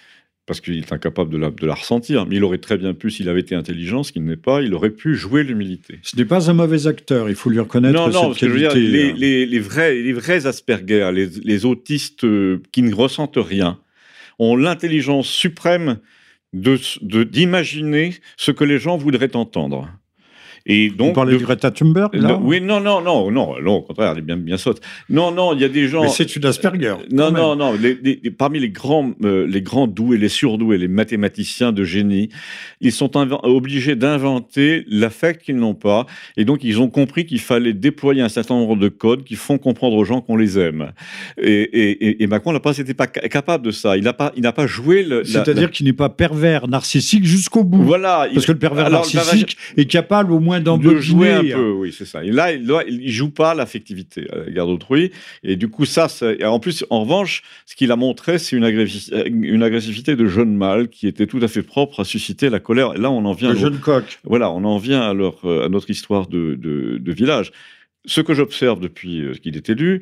parce 0.45 0.59
qu'il 0.59 0.77
est 0.77 0.91
incapable 0.91 1.31
de 1.31 1.37
la, 1.37 1.51
de 1.51 1.65
la, 1.65 1.75
ressentir, 1.75 2.25
mais 2.25 2.37
il 2.37 2.43
aurait 2.43 2.57
très 2.57 2.77
bien 2.77 2.93
pu, 2.93 3.11
s'il 3.11 3.29
avait 3.29 3.41
été 3.41 3.53
intelligent, 3.55 4.03
ce 4.03 4.11
qu'il 4.11 4.23
n'est 4.23 4.37
pas, 4.37 4.61
il 4.61 4.73
aurait 4.73 4.89
pu 4.89 5.15
jouer 5.15 5.43
l'humilité. 5.43 5.99
Ce 6.01 6.15
n'est 6.15 6.25
pas 6.25 6.49
un 6.49 6.53
mauvais 6.53 6.87
acteur, 6.87 7.29
il 7.29 7.35
faut 7.35 7.49
lui 7.49 7.59
reconnaître 7.59 7.93
non, 7.93 8.09
non, 8.09 8.33
cette 8.33 8.49
qualité. 8.49 8.79
les, 8.79 9.13
les, 9.13 9.45
les, 9.45 9.59
vrais, 9.59 9.93
les 9.93 10.13
vrais 10.13 10.47
Asperger, 10.47 11.11
les, 11.13 11.27
les 11.27 11.65
autistes 11.65 12.23
euh, 12.23 12.61
qui 12.71 12.81
ne 12.81 12.93
ressentent 12.93 13.37
rien, 13.37 13.79
ont 14.39 14.55
l'intelligence 14.55 15.27
suprême 15.27 15.99
d'imaginer 16.53 18.09
de, 18.09 18.15
ce 18.35 18.51
que 18.51 18.63
les 18.63 18.79
gens 18.79 18.97
voudraient 18.97 19.35
entendre. 19.35 19.89
Et 20.65 20.89
donc, 20.89 21.09
Vous 21.09 21.13
parlez 21.13 21.33
de, 21.33 21.39
Greta 21.39 21.71
Thunberg 21.71 22.13
là? 22.13 22.39
Oui, 22.41 22.61
non, 22.61 22.79
non, 22.79 23.01
non, 23.01 23.31
non, 23.31 23.59
non, 23.61 23.73
au 23.73 23.81
contraire, 23.81 24.11
elle 24.11 24.19
est 24.19 24.21
bien, 24.21 24.37
bien 24.37 24.57
saute. 24.57 24.81
Non, 25.09 25.31
non, 25.31 25.53
il 25.53 25.61
y 25.61 25.63
a 25.63 25.69
des 25.69 25.87
gens. 25.87 26.03
Mais 26.03 26.09
c'est 26.09 26.35
une 26.35 26.45
Asperger. 26.45 26.95
Non, 27.11 27.31
non, 27.31 27.55
non. 27.55 27.73
Les, 27.73 27.95
parmi 28.37 28.59
les 28.59 28.69
grands, 28.69 29.11
euh, 29.23 29.47
les 29.47 29.61
grands 29.61 29.87
doués, 29.87 30.17
les 30.17 30.29
surdoués, 30.29 30.77
les 30.77 30.87
mathématiciens 30.87 31.71
de 31.71 31.83
génie, 31.83 32.29
ils 32.79 32.91
sont 32.91 33.11
obligés 33.43 33.95
d'inventer 33.95 34.85
l'affect 34.87 35.43
qu'ils 35.43 35.57
n'ont 35.57 35.73
pas, 35.73 36.05
et 36.37 36.45
donc 36.45 36.63
ils 36.63 36.79
ont 36.79 36.89
compris 36.89 37.25
qu'il 37.25 37.39
fallait 37.39 37.73
déployer 37.73 38.21
un 38.21 38.29
certain 38.29 38.55
nombre 38.55 38.75
de 38.75 38.89
codes 38.89 39.23
qui 39.23 39.35
font 39.35 39.57
comprendre 39.57 39.95
aux 39.95 40.05
gens 40.05 40.21
qu'on 40.21 40.35
les 40.35 40.59
aime. 40.59 40.91
Et, 41.41 41.51
et, 41.51 42.23
et 42.23 42.27
Macron 42.27 42.53
n'a 42.53 42.59
pas, 42.59 42.73
c'était 42.73 42.93
pas 42.93 43.07
capable 43.07 43.65
de 43.65 43.71
ça. 43.71 43.97
Il 43.97 44.03
n'a 44.03 44.13
pas, 44.13 44.31
il 44.35 44.43
n'a 44.43 44.53
pas 44.53 44.67
joué 44.67 45.03
le. 45.03 45.23
C'est-à-dire 45.23 45.71
qu'il 45.71 45.85
n'est 45.85 45.93
pas 45.93 46.09
pervers 46.09 46.67
narcissique 46.67 47.25
jusqu'au 47.25 47.63
bout. 47.63 47.83
Voilà. 47.83 48.27
Parce 48.33 48.45
que 48.45 48.51
le 48.51 48.59
pervers 48.59 48.89
narcissique 48.89 49.57
est 49.77 49.85
capable 49.85 50.31
au 50.31 50.39
moins 50.39 50.50
de 50.59 50.97
jouer 50.97 51.31
un 51.31 51.43
peu, 51.43 51.71
oui, 51.71 51.93
c'est 51.97 52.05
ça. 52.05 52.23
Et 52.23 52.31
là, 52.31 52.51
il, 52.51 52.65
ne 52.65 53.09
joue 53.09 53.29
pas 53.29 53.53
l'affectivité 53.53 54.27
à 54.31 54.45
l'égard 54.45 54.67
d'autrui. 54.67 55.11
Et 55.43 55.55
du 55.55 55.69
coup, 55.69 55.85
ça, 55.85 56.07
en 56.43 56.59
plus, 56.59 56.85
en 56.89 57.01
revanche, 57.01 57.43
ce 57.65 57.75
qu'il 57.75 57.91
a 57.91 57.95
montré, 57.95 58.37
c'est 58.37 58.55
une, 58.55 58.65
une, 59.25 59.63
agressivité 59.63 60.15
de 60.15 60.27
jeune 60.27 60.55
mâle 60.55 60.89
qui 60.89 61.07
était 61.07 61.27
tout 61.27 61.39
à 61.41 61.47
fait 61.47 61.63
propre 61.63 62.01
à 62.01 62.03
susciter 62.03 62.49
la 62.49 62.59
colère. 62.59 62.95
Et 62.95 62.97
là, 62.97 63.11
on 63.11 63.25
en 63.25 63.33
vient. 63.33 63.53
De 63.53 63.59
jeune 63.59 63.79
coq. 63.79 64.19
Voilà, 64.23 64.51
on 64.51 64.63
en 64.63 64.77
vient 64.77 65.01
à, 65.01 65.13
leur, 65.13 65.45
à 65.45 65.69
notre 65.69 65.89
histoire 65.89 66.27
de, 66.27 66.55
de, 66.55 66.97
de 66.99 67.11
village 67.11 67.51
ce 68.05 68.21
que 68.21 68.33
j'observe 68.33 68.79
depuis 68.79 69.21
euh, 69.21 69.33
qu'il 69.33 69.55
est 69.55 69.69
élu, 69.69 70.01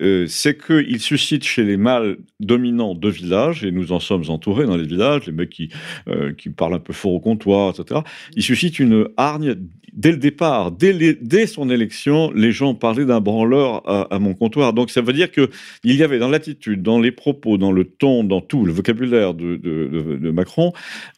euh, 0.00 0.26
c'est 0.28 0.56
qu'il 0.56 1.00
suscite 1.00 1.44
chez 1.44 1.64
les 1.64 1.76
mâles 1.76 2.18
dominants 2.38 2.94
de 2.94 3.08
villages, 3.08 3.64
et 3.64 3.72
nous 3.72 3.92
en 3.92 4.00
sommes 4.00 4.24
entourés 4.28 4.66
dans 4.66 4.76
les 4.76 4.86
villages, 4.86 5.26
les 5.26 5.32
mecs 5.32 5.50
qui, 5.50 5.70
euh, 6.08 6.32
qui 6.32 6.50
parlent 6.50 6.74
un 6.74 6.80
peu 6.80 6.92
fort 6.92 7.12
au 7.12 7.20
comptoir, 7.20 7.74
etc., 7.78 8.02
il 8.36 8.42
suscite 8.42 8.78
une 8.78 9.08
hargne 9.16 9.56
dès 9.92 10.12
le 10.12 10.16
départ, 10.16 10.72
dès, 10.72 11.18
dès, 11.20 11.46
son 11.46 11.70
élection, 11.70 12.32
les 12.34 12.52
gens 12.52 12.74
parlaient 12.74 13.04
d'un 13.04 13.20
branleur 13.20 13.82
à, 13.88 14.18
mon 14.18 14.34
comptoir. 14.34 14.72
Donc 14.72 14.90
ça 14.90 15.00
veut 15.00 15.12
dire 15.12 15.30
qu'il 15.30 15.48
y 15.84 16.02
avait 16.02 16.18
dans 16.18 16.28
l'attitude, 16.28 16.82
dans 16.82 17.00
les 17.00 17.12
propos, 17.12 17.58
dans 17.58 17.72
le 17.72 17.84
ton, 17.84 18.24
dans 18.24 18.40
tout 18.40 18.64
le 18.64 18.72
vocabulaire 18.72 19.34
de, 19.34 19.56
de, 19.56 20.30
Macron, 20.30 20.72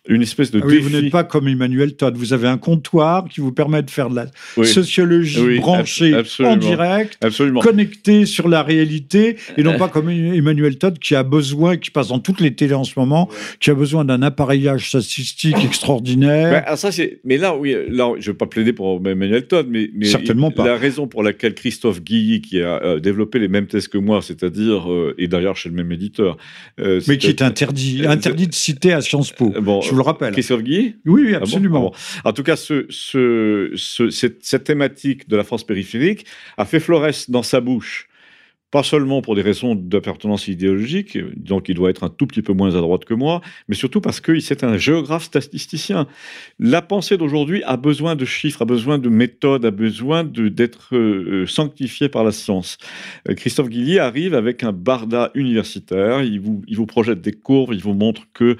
une 0.08 0.22
espèce 0.22 0.50
de 0.50 0.60
ah 0.62 0.66
oui, 0.66 0.78
Vous 0.78 0.90
n'êtes 0.90 1.10
pas 1.10 1.24
comme 1.24 1.48
Emmanuel 1.48 1.94
Todd. 1.96 2.16
Vous 2.16 2.32
avez 2.32 2.48
un 2.48 2.58
comptoir 2.58 3.28
qui 3.28 3.40
vous 3.40 3.52
permet 3.52 3.82
de 3.82 3.90
faire 3.90 4.08
de 4.08 4.16
la 4.16 4.26
sociologie 4.64 5.58
branchée 5.58 6.14
en 6.40 6.56
direct, 6.56 7.18
absolument. 7.22 7.60
connectée 7.60 8.26
sur 8.26 8.48
la 8.48 8.62
réalité, 8.62 9.36
et 9.56 9.62
non 9.62 9.76
pas 9.76 9.88
comme 9.88 10.08
Emmanuel 10.10 10.78
Todd 10.78 10.98
qui 10.98 11.14
a 11.14 11.22
besoin, 11.22 11.76
qui 11.76 11.90
passe 11.90 12.08
dans 12.08 12.18
toutes 12.18 12.40
les 12.40 12.54
télés 12.54 12.74
en 12.74 12.84
ce 12.84 12.98
moment, 12.98 13.28
qui 13.60 13.70
a 13.70 13.74
besoin 13.74 14.04
d'un 14.04 14.22
appareillage 14.22 14.88
statistique 14.88 15.56
extraordinaire. 15.64 16.50
Ben, 16.50 16.64
ah, 16.66 16.76
ça, 16.76 16.90
mais 17.24 17.36
là, 17.36 17.56
oui, 17.56 17.74
là, 17.88 18.14
je 18.18 18.28
ne 18.28 18.32
veux 18.32 18.36
pas 18.36 18.46
plaider 18.62 18.72
pour 18.72 19.00
Emmanuel 19.06 19.46
Todd, 19.46 19.66
mais, 19.68 19.90
mais 19.94 20.06
Certainement 20.06 20.50
pas. 20.50 20.64
la 20.64 20.76
raison 20.76 21.06
pour 21.06 21.22
laquelle 21.22 21.54
Christophe 21.54 22.02
Guilly, 22.02 22.40
qui 22.40 22.60
a 22.60 22.82
euh, 22.82 23.00
développé 23.00 23.38
les 23.38 23.48
mêmes 23.48 23.66
thèses 23.66 23.88
que 23.88 23.98
moi, 23.98 24.22
c'est-à-dire, 24.22 24.90
euh, 24.90 25.14
et 25.18 25.28
d'ailleurs 25.28 25.56
chez 25.56 25.68
le 25.68 25.74
même 25.74 25.90
éditeur. 25.92 26.36
Euh, 26.80 27.00
mais 27.08 27.18
qui 27.18 27.28
est 27.28 27.42
interdit, 27.42 28.06
interdit 28.06 28.48
de 28.48 28.54
citer 28.54 28.92
à 28.92 29.00
Sciences 29.00 29.32
Po, 29.32 29.50
bon, 29.60 29.80
je 29.80 29.90
vous 29.90 29.96
le 29.96 30.02
rappelle. 30.02 30.32
Christophe 30.32 30.62
Guilly? 30.62 30.96
Oui, 31.06 31.22
oui, 31.26 31.34
ah 31.34 31.38
absolument. 31.38 31.92
Ah 32.24 32.30
en 32.30 32.32
tout 32.32 32.42
cas, 32.42 32.56
ce, 32.56 32.86
ce, 32.88 33.72
cette, 33.76 34.44
cette, 34.44 34.64
thématique 34.64 35.28
de 35.28 35.36
la 35.36 35.44
France 35.44 35.64
périphérique 35.64 36.24
a 36.56 36.64
fait 36.64 36.80
florès 36.80 37.28
dans 37.30 37.42
sa 37.42 37.60
bouche 37.60 38.08
pas 38.72 38.82
seulement 38.82 39.20
pour 39.20 39.34
des 39.34 39.42
raisons 39.42 39.74
d'appartenance 39.74 40.48
idéologique, 40.48 41.18
donc 41.36 41.68
il 41.68 41.74
doit 41.74 41.90
être 41.90 42.04
un 42.04 42.08
tout 42.08 42.26
petit 42.26 42.40
peu 42.40 42.54
moins 42.54 42.74
à 42.74 42.80
droite 42.80 43.04
que 43.04 43.12
moi, 43.12 43.42
mais 43.68 43.74
surtout 43.74 44.00
parce 44.00 44.18
que 44.18 44.40
c'est 44.40 44.64
un 44.64 44.78
géographe 44.78 45.24
statisticien. 45.24 46.06
La 46.58 46.80
pensée 46.80 47.18
d'aujourd'hui 47.18 47.62
a 47.64 47.76
besoin 47.76 48.16
de 48.16 48.24
chiffres, 48.24 48.62
a 48.62 48.64
besoin 48.64 48.96
de 48.96 49.10
méthodes, 49.10 49.66
a 49.66 49.70
besoin 49.70 50.24
d'être 50.24 50.96
euh, 50.96 51.46
sanctifiée 51.46 52.08
par 52.08 52.24
la 52.24 52.32
science. 52.32 52.78
Euh, 53.28 53.34
Christophe 53.34 53.68
Guilly 53.68 53.98
arrive 53.98 54.34
avec 54.34 54.64
un 54.64 54.72
barda 54.72 55.30
universitaire, 55.34 56.22
il 56.22 56.40
vous, 56.40 56.62
il 56.66 56.78
vous 56.78 56.86
projette 56.86 57.20
des 57.20 57.32
courbes, 57.32 57.74
il 57.74 57.82
vous 57.82 57.92
montre 57.92 58.22
que 58.32 58.56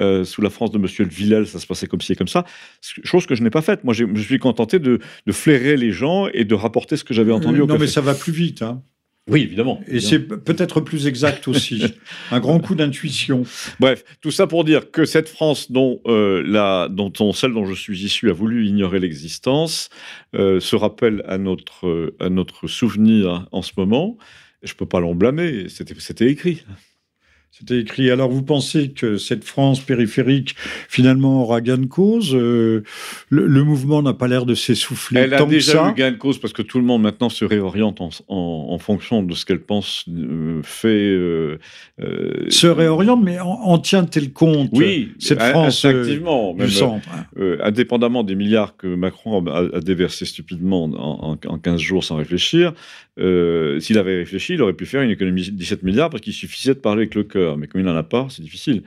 euh, 0.00 0.22
sous 0.22 0.42
la 0.42 0.50
France 0.50 0.70
de 0.70 0.78
Monsieur 0.78 1.02
le 1.02 1.10
Villel, 1.10 1.48
ça 1.48 1.58
se 1.58 1.66
passait 1.66 1.88
comme 1.88 2.00
ci 2.00 2.12
et 2.12 2.16
comme 2.16 2.28
ça, 2.28 2.44
chose 2.80 3.26
que 3.26 3.34
je 3.34 3.42
n'ai 3.42 3.50
pas 3.50 3.62
faite. 3.62 3.82
Moi, 3.82 3.94
je 3.94 4.04
me 4.04 4.16
suis 4.16 4.38
contenté 4.38 4.78
de, 4.78 5.00
de, 5.26 5.32
flairer 5.32 5.76
les 5.76 5.90
gens 5.90 6.28
et 6.32 6.44
de 6.44 6.54
rapporter 6.54 6.96
ce 6.96 7.02
que 7.02 7.14
j'avais 7.14 7.32
entendu 7.32 7.60
au 7.62 7.66
Non, 7.66 7.78
mais 7.78 7.88
ça 7.88 8.00
va 8.00 8.14
plus 8.14 8.32
vite. 8.32 8.62
Hein. 8.62 8.80
Oui, 9.28 9.42
évidemment. 9.42 9.80
Et 9.88 9.98
c'est 9.98 10.20
peut-être 10.20 10.80
plus 10.80 11.08
exact 11.08 11.48
aussi. 11.48 11.82
un 12.30 12.38
grand 12.38 12.60
coup 12.60 12.76
d'intuition. 12.76 13.42
Bref, 13.80 14.04
tout 14.20 14.30
ça 14.30 14.46
pour 14.46 14.62
dire 14.62 14.92
que 14.92 15.04
cette 15.04 15.28
France 15.28 15.72
dont, 15.72 16.00
euh, 16.06 16.44
la, 16.46 16.88
dont 16.88 17.32
celle 17.32 17.52
dont 17.52 17.66
je 17.66 17.74
suis 17.74 18.04
issu 18.04 18.30
a 18.30 18.32
voulu 18.32 18.66
ignorer 18.66 19.00
l'existence 19.00 19.88
euh, 20.36 20.60
se 20.60 20.76
rappelle 20.76 21.24
à 21.26 21.38
notre, 21.38 22.14
à 22.20 22.28
notre 22.28 22.68
souvenir 22.68 23.48
en 23.50 23.62
ce 23.62 23.72
moment. 23.76 24.16
Je 24.62 24.72
ne 24.72 24.76
peux 24.76 24.86
pas 24.86 25.00
l'en 25.00 25.14
blâmer, 25.14 25.66
c'était 25.68 26.30
écrit. 26.30 26.62
C'était 27.58 27.80
écrit. 27.80 28.10
Alors, 28.10 28.28
vous 28.28 28.42
pensez 28.42 28.90
que 28.90 29.16
cette 29.16 29.42
France 29.42 29.80
périphérique, 29.80 30.54
finalement, 30.90 31.40
aura 31.42 31.62
gain 31.62 31.78
de 31.78 31.86
cause 31.86 32.34
euh, 32.34 32.82
le, 33.30 33.64
mouvement 33.64 34.02
n'a 34.02 34.12
pas 34.12 34.28
l'air 34.28 34.44
de 34.44 34.54
s'essouffler. 34.54 35.20
Elle 35.20 35.32
a 35.32 35.42
déjà 35.46 35.88
eu 35.88 35.94
gain 35.94 36.10
de 36.10 36.16
cause 36.18 36.38
parce 36.38 36.52
que 36.52 36.60
tout 36.60 36.78
le 36.78 36.84
monde 36.84 37.00
maintenant 37.00 37.30
se 37.30 37.46
réoriente 37.46 38.02
en, 38.28 38.78
fonction 38.78 39.22
de 39.22 39.32
ce 39.32 39.46
qu'elle 39.46 39.62
pense 39.62 40.04
euh, 40.10 40.60
fait. 40.62 40.88
Euh, 40.88 41.58
se 42.50 42.66
réoriente, 42.66 43.22
mais 43.24 43.40
en, 43.40 43.78
tient-elle 43.78 44.34
compte 44.34 44.68
Oui, 44.72 45.12
cette 45.18 45.42
France 45.42 45.86
activement, 45.86 46.52
du 46.52 46.70
centre. 46.70 47.08
Hein. 47.14 47.56
indépendamment 47.62 48.22
des 48.22 48.34
milliards 48.34 48.76
que 48.76 48.86
Macron 48.86 49.42
a, 49.46 49.80
déversés 49.80 50.26
stupidement 50.26 50.84
en, 50.84 51.38
en, 51.42 51.58
15 51.58 51.80
jours 51.80 52.04
sans 52.04 52.16
réfléchir, 52.16 52.74
s'il 53.18 53.98
avait 53.98 54.16
réfléchi, 54.16 54.54
il 54.54 54.62
aurait 54.62 54.72
pu 54.72 54.86
faire 54.86 55.02
une 55.02 55.10
économie 55.10 55.44
de 55.44 55.50
17 55.50 55.82
milliards 55.82 56.10
parce 56.10 56.22
qu'il 56.22 56.32
suffisait 56.32 56.74
de 56.74 56.80
parler 56.80 57.02
avec 57.02 57.14
le 57.14 57.24
cœur 57.24 57.56
mais 57.56 57.66
comme 57.66 57.80
il 57.80 57.84
n'en 57.84 57.96
a 57.96 58.02
pas, 58.02 58.26
c'est 58.30 58.42
difficile. 58.42 58.82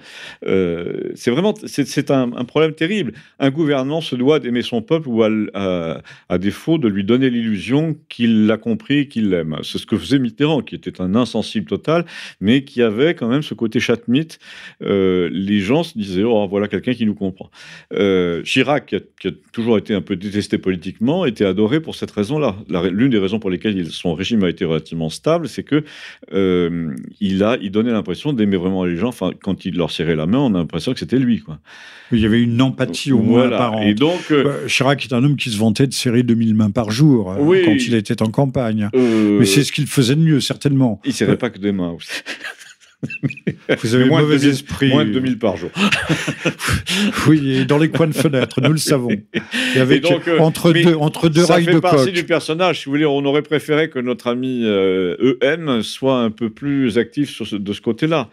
Euh, 0.46 1.12
c'est 1.16 1.32
vraiment, 1.32 1.54
c'est 1.66 2.12
un, 2.12 2.30
problème 2.46 2.74
terrible. 2.74 3.14
Un 3.40 3.52
gouvernement 3.52 4.02
se 4.02 4.16
doit 4.16 4.40
d'aimer 4.40 4.62
son 4.62 4.82
peuple 4.82 5.08
ou 5.08 5.24
à, 5.24 6.38
défaut 6.38 6.78
de 6.78 6.88
lui 6.88 7.04
donner 7.04 7.30
l'illusion 7.30 7.98
qu'il 8.10 8.46
l'a 8.46 8.58
compris, 8.58 9.08
qu'il 9.08 9.30
l'aime. 9.30 9.58
C'est 9.64 9.78
ce 9.78 9.86
que 9.86 9.98
faisait 9.98 10.20
Mitterrand, 10.20 10.62
qui 10.62 10.76
était 10.76 11.02
un 11.02 11.16
insensible 11.16 11.68
total, 11.68 12.06
mais 12.42 12.64
qui 12.64 12.82
avait 12.82 13.14
quand 13.14 13.28
même 13.28 13.44
ce 13.44 13.54
côté 13.54 13.80
chatmite. 13.80 14.40
Euh, 14.82 15.30
les 15.32 15.60
gens 15.60 15.84
se 15.84 15.98
disaient, 15.98 16.24
oh 16.24 16.48
voilà 16.48 16.68
quelqu'un 16.68 16.94
qui 16.94 17.06
nous 17.06 17.16
comprend. 17.16 17.52
Euh, 17.94 18.42
Chirac, 18.44 18.96
qui 19.20 19.28
a, 19.28 19.32
toujours 19.52 19.78
été 19.78 19.94
un 19.94 20.02
peu 20.02 20.16
détesté 20.16 20.58
politiquement, 20.58 21.26
était 21.26 21.46
adoré 21.46 21.82
pour 21.82 21.96
cette 21.96 22.12
raison-là. 22.12 22.56
L'une 22.92 23.10
des 23.10 23.20
raisons 23.20 23.40
pour 23.40 23.50
lesquelles 23.50 23.86
son 23.88 24.14
régime 24.20 24.44
a 24.44 24.50
été 24.50 24.66
relativement 24.66 25.10
stable, 25.10 25.48
c'est 25.48 25.64
que 25.64 25.84
il 26.32 27.44
a, 27.44 27.58
il 27.62 27.72
donnait 27.72 27.92
l'impression 27.92 28.34
d'aimer 28.34 28.58
vraiment 28.58 28.86
les 28.86 28.98
gens. 28.98 29.10
Enfin, 29.10 29.32
quand 29.42 29.66
il 29.66 29.76
leur 29.76 29.92
serrait 29.92 30.16
la 30.16 30.26
main, 30.26 30.40
on 30.40 30.54
a 30.54 30.60
l'impression 30.60 30.94
que 30.94 31.00
c'était 31.00 31.18
lui, 31.18 31.40
quoi. 31.40 31.60
Il 32.12 32.20
y 32.20 32.26
avait 32.26 32.42
une 32.42 32.62
empathie 32.62 33.12
au 33.12 33.20
moins 33.20 33.52
apparente. 33.52 33.84
Et 33.86 33.94
donc, 33.94 34.32
euh, 34.32 34.44
bah, 34.44 34.56
Chirac 34.68 35.06
est 35.06 35.14
un 35.14 35.24
homme 35.24 35.36
qui 35.36 35.52
se 35.52 35.58
vantait 35.58 35.86
de 35.86 35.94
serrer 35.94 36.24
2000 36.24 36.56
mains 36.56 36.72
par 36.72 36.92
jour 36.92 37.32
euh, 37.32 37.64
quand 37.66 37.76
il 37.76 37.94
était 37.94 38.22
en 38.22 38.32
campagne. 38.32 38.90
Euh, 38.96 39.40
Mais 39.40 39.46
c'est 39.46 39.64
ce 39.64 39.72
qu'il 39.72 39.86
faisait 39.86 40.16
de 40.16 40.22
mieux, 40.22 40.40
certainement. 40.40 41.00
Il 41.06 41.14
serrait 41.14 41.38
pas 41.38 41.50
que 41.50 41.60
des 41.60 41.72
mains. 41.72 41.96
Vous 43.82 43.96
avez 43.96 44.06
moins 44.06 44.22
mauvais 44.22 44.48
esprit. 44.48 44.90
Moins 44.90 45.06
de 45.06 45.12
2000 45.12 45.40
par 45.40 45.56
jour. 45.56 45.70
oui, 47.28 47.58
et 47.58 47.66
dans 47.66 47.78
les 47.78 47.90
coins 47.90 48.08
de 48.08 48.14
fenêtre, 48.14 48.62
nous 48.62 48.72
le 48.72 48.78
savons. 48.78 49.10
Et 49.76 49.80
avec, 49.80 50.04
donc, 50.04 50.30
entre, 50.40 50.74
deux, 50.74 50.96
entre 50.96 51.30
deux 51.30 51.46
rails 51.46 51.66
de 51.66 51.74
coq. 51.74 51.82
Ça 51.82 51.90
fait 51.90 51.96
partie 51.96 52.12
du 52.12 52.24
personnage. 52.26 52.80
Si 52.80 52.86
vous 52.86 52.92
voulez, 52.92 53.06
on 53.06 53.24
aurait 53.26 53.42
préféré 53.42 53.90
que 53.90 54.00
notre 54.00 54.28
ami 54.28 54.66
EM 54.66 55.82
soit 55.82 56.20
un 56.20 56.32
peu 56.32 56.50
plus 56.50 56.98
actif 56.98 57.30
sur 57.30 57.60
de 57.60 57.74
ce 57.74 57.82
côté-là. 57.82 58.30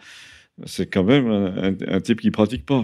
C'est 0.65 0.87
quand 0.87 1.03
même 1.03 1.29
un, 1.29 1.75
un, 1.87 2.01
type 2.01 2.19
qui 2.19 2.31
pratique 2.31 2.65
pas. 2.65 2.83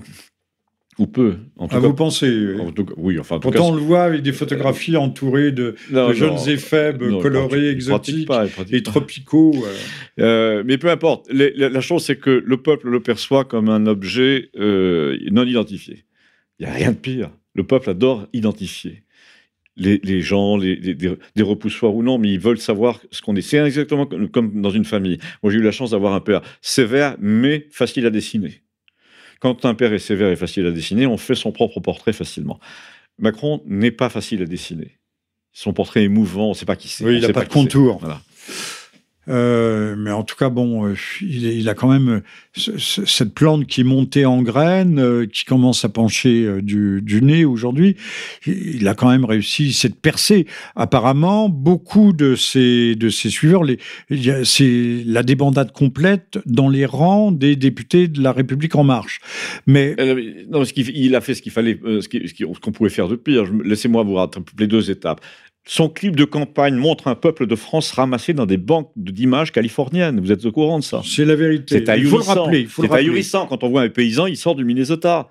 Ou 1.00 1.08
peu. 1.08 1.38
En 1.58 1.68
tout 1.68 1.76
ah, 1.76 1.80
vous 1.80 1.94
pensez 1.94 2.56
Oui, 2.98 3.18
enfin. 3.20 3.40
Pourtant, 3.40 3.70
on 3.70 3.76
le 3.76 3.82
voit 3.82 4.04
avec 4.04 4.22
des 4.22 4.32
photographies 4.32 4.96
entourées 4.96 5.52
de, 5.52 5.76
jeunes 5.90 6.38
faibles, 6.58 7.20
colorés, 7.20 7.70
exotiques 7.70 8.30
et 8.72 8.84
tropicaux. 8.84 9.54
Euh. 9.56 9.74
Euh, 10.24 10.64
mais 10.66 10.78
peu 10.78 10.90
importe. 10.90 11.28
la, 11.32 11.82
chose, 11.82 12.04
c'est 12.04 12.18
que 12.18 12.30
le 12.30 12.58
peuple 12.58 12.90
le 12.90 13.00
perçoit 13.00 13.46
comme 13.46 13.70
un 13.70 13.88
objet 13.88 14.50
euh, 14.60 15.18
non 15.32 15.46
identifié. 15.46 16.06
Il 16.60 16.68
n'y 16.68 16.72
a 16.72 16.76
rien 16.76 16.92
de 16.92 16.98
pire. 16.98 17.32
Le 17.56 17.64
peuple 17.64 17.90
adore 17.90 18.28
identifier. 18.34 19.04
Les, 19.76 20.22
gens, 20.22 20.56
les, 20.56 20.78
des 20.78 21.42
repoussoirs 21.42 21.96
ou 21.96 22.04
non, 22.04 22.20
mais 22.20 22.32
ils 22.32 22.40
veulent 22.40 22.60
savoir 22.60 23.02
ce 23.10 23.24
qu'on 23.24 23.36
est. 23.36 23.42
C'est 23.42 23.58
exactement 23.58 24.06
comme, 24.06 24.30
comme 24.30 24.62
dans 24.62 24.70
une 24.70 24.86
famille. 24.86 25.18
Moi, 25.42 25.52
j'ai 25.52 25.58
eu 25.58 25.64
la 25.64 25.72
chance 25.72 25.92
d'avoir 25.92 26.14
un 26.14 26.20
père 26.20 26.42
sévère, 26.62 27.16
mais 27.20 27.68
facile 27.72 28.06
à 28.06 28.12
dessiner. 28.12 28.63
Quand 29.44 29.66
un 29.66 29.74
père 29.74 29.92
est 29.92 30.00
sévère 30.00 30.30
et 30.30 30.38
facile 30.38 30.66
à 30.68 30.72
dessiner, 30.72 31.06
on 31.06 31.18
fait 31.18 31.36
son 31.36 31.52
propre 31.52 31.82
portrait 31.82 32.14
facilement. 32.14 32.62
Macron 33.20 33.62
n'est 33.66 33.92
pas 33.92 34.08
facile 34.08 34.42
à 34.42 34.46
dessiner. 34.46 35.00
Son 35.52 35.74
portrait 35.74 36.06
est 36.06 36.08
mouvant, 36.08 36.46
on 36.46 36.50
ne 36.52 36.54
sait 36.54 36.66
pas 36.66 36.78
qui 36.78 36.88
c'est. 36.88 37.04
Oui, 37.04 37.18
il 37.18 37.22
n'a 37.28 37.34
pas, 37.34 37.44
de 37.44 37.50
contour. 37.50 37.98
Voilà. 37.98 38.22
Euh, 39.30 39.96
mais 39.98 40.12
en 40.12 40.24
tout 40.24 40.36
cas, 40.36 40.50
bon, 40.50 40.88
euh, 40.88 40.96
il, 41.22 41.68
a 41.70 41.74
quand 41.74 41.88
même 41.88 42.22
euh, 42.58 42.78
cette 42.78 43.34
plante 43.34 43.66
qui 43.68 43.84
montée 43.84 44.26
en 44.26 44.42
graines, 44.42 45.28
qui 45.28 45.46
commence 45.46 45.86
à 45.86 45.90
pencher 45.90 46.62
du, 46.62 47.02
nez 47.22 47.46
aujourd'hui. 47.46 47.96
Il 48.46 48.88
a 48.88 48.96
quand 48.96 49.10
même 49.10 49.26
réussi 49.26 49.74
cette 49.74 49.96
percée. 49.96 50.46
Apparemment, 50.76 51.50
beaucoup 51.50 52.12
de 52.14 52.36
ses, 52.36 52.96
de 52.96 53.10
ses 53.10 53.30
suiveurs, 53.30 53.64
c'est 54.44 55.04
la 55.06 55.24
débandade 55.24 55.72
complète 55.72 56.40
dans 56.46 56.70
les 56.70 56.86
rangs 56.86 57.32
des 57.32 57.56
députés 57.56 58.08
de 58.08 58.22
la 58.22 58.32
République 58.32 58.76
En 58.76 58.84
Marche. 58.84 59.22
Mais 59.68 59.96
non, 60.50 60.66
ce 60.66 60.74
il, 60.76 61.16
a 61.16 61.22
fait 61.22 61.34
ce 61.34 61.42
qu'il 61.42 61.52
fallait, 61.52 61.80
ce 61.84 62.60
qu'on 62.60 62.72
pouvait 62.72 62.90
faire 62.90 63.08
de 63.08 63.16
pire. 63.16 63.46
Laissez-moi 63.64 64.04
vous 64.04 64.16
rattraper 64.16 64.52
les 64.60 64.68
deux 64.68 64.92
étapes. 64.92 65.22
Son 65.66 65.88
clip 65.88 66.16
de 66.18 66.26
campagne 66.26 66.76
montre 66.76 67.08
un 67.08 67.16
peuple 67.16 67.48
de 67.48 67.56
France 67.56 67.92
ramassé 67.92 68.34
dans 68.34 68.46
des 68.46 68.58
banques 68.58 68.92
d'images 68.98 69.52
californiennes. 69.54 70.20
Vous 70.20 70.32
êtes 70.32 70.46
au 70.46 70.52
courant 70.52 70.80
de 70.80 70.84
ça? 70.84 71.02
C'est 71.06 71.24
la 71.24 71.36
vérité. 71.36 71.80
C'est 71.80 71.90
ahurissant. 71.90 72.12
Il 72.52 72.68
faut 72.68 72.82
le 72.82 72.88
rappeler. 72.90 73.00
C'est 73.00 73.08
ahurissant 73.08 73.48
quand 73.48 73.64
on 73.64 73.70
voit 73.70 73.82
un 73.82 73.90
paysan, 73.90 74.26
il 74.26 74.36
sort 74.36 74.56
du 74.56 74.66
Minnesota. 74.66 75.30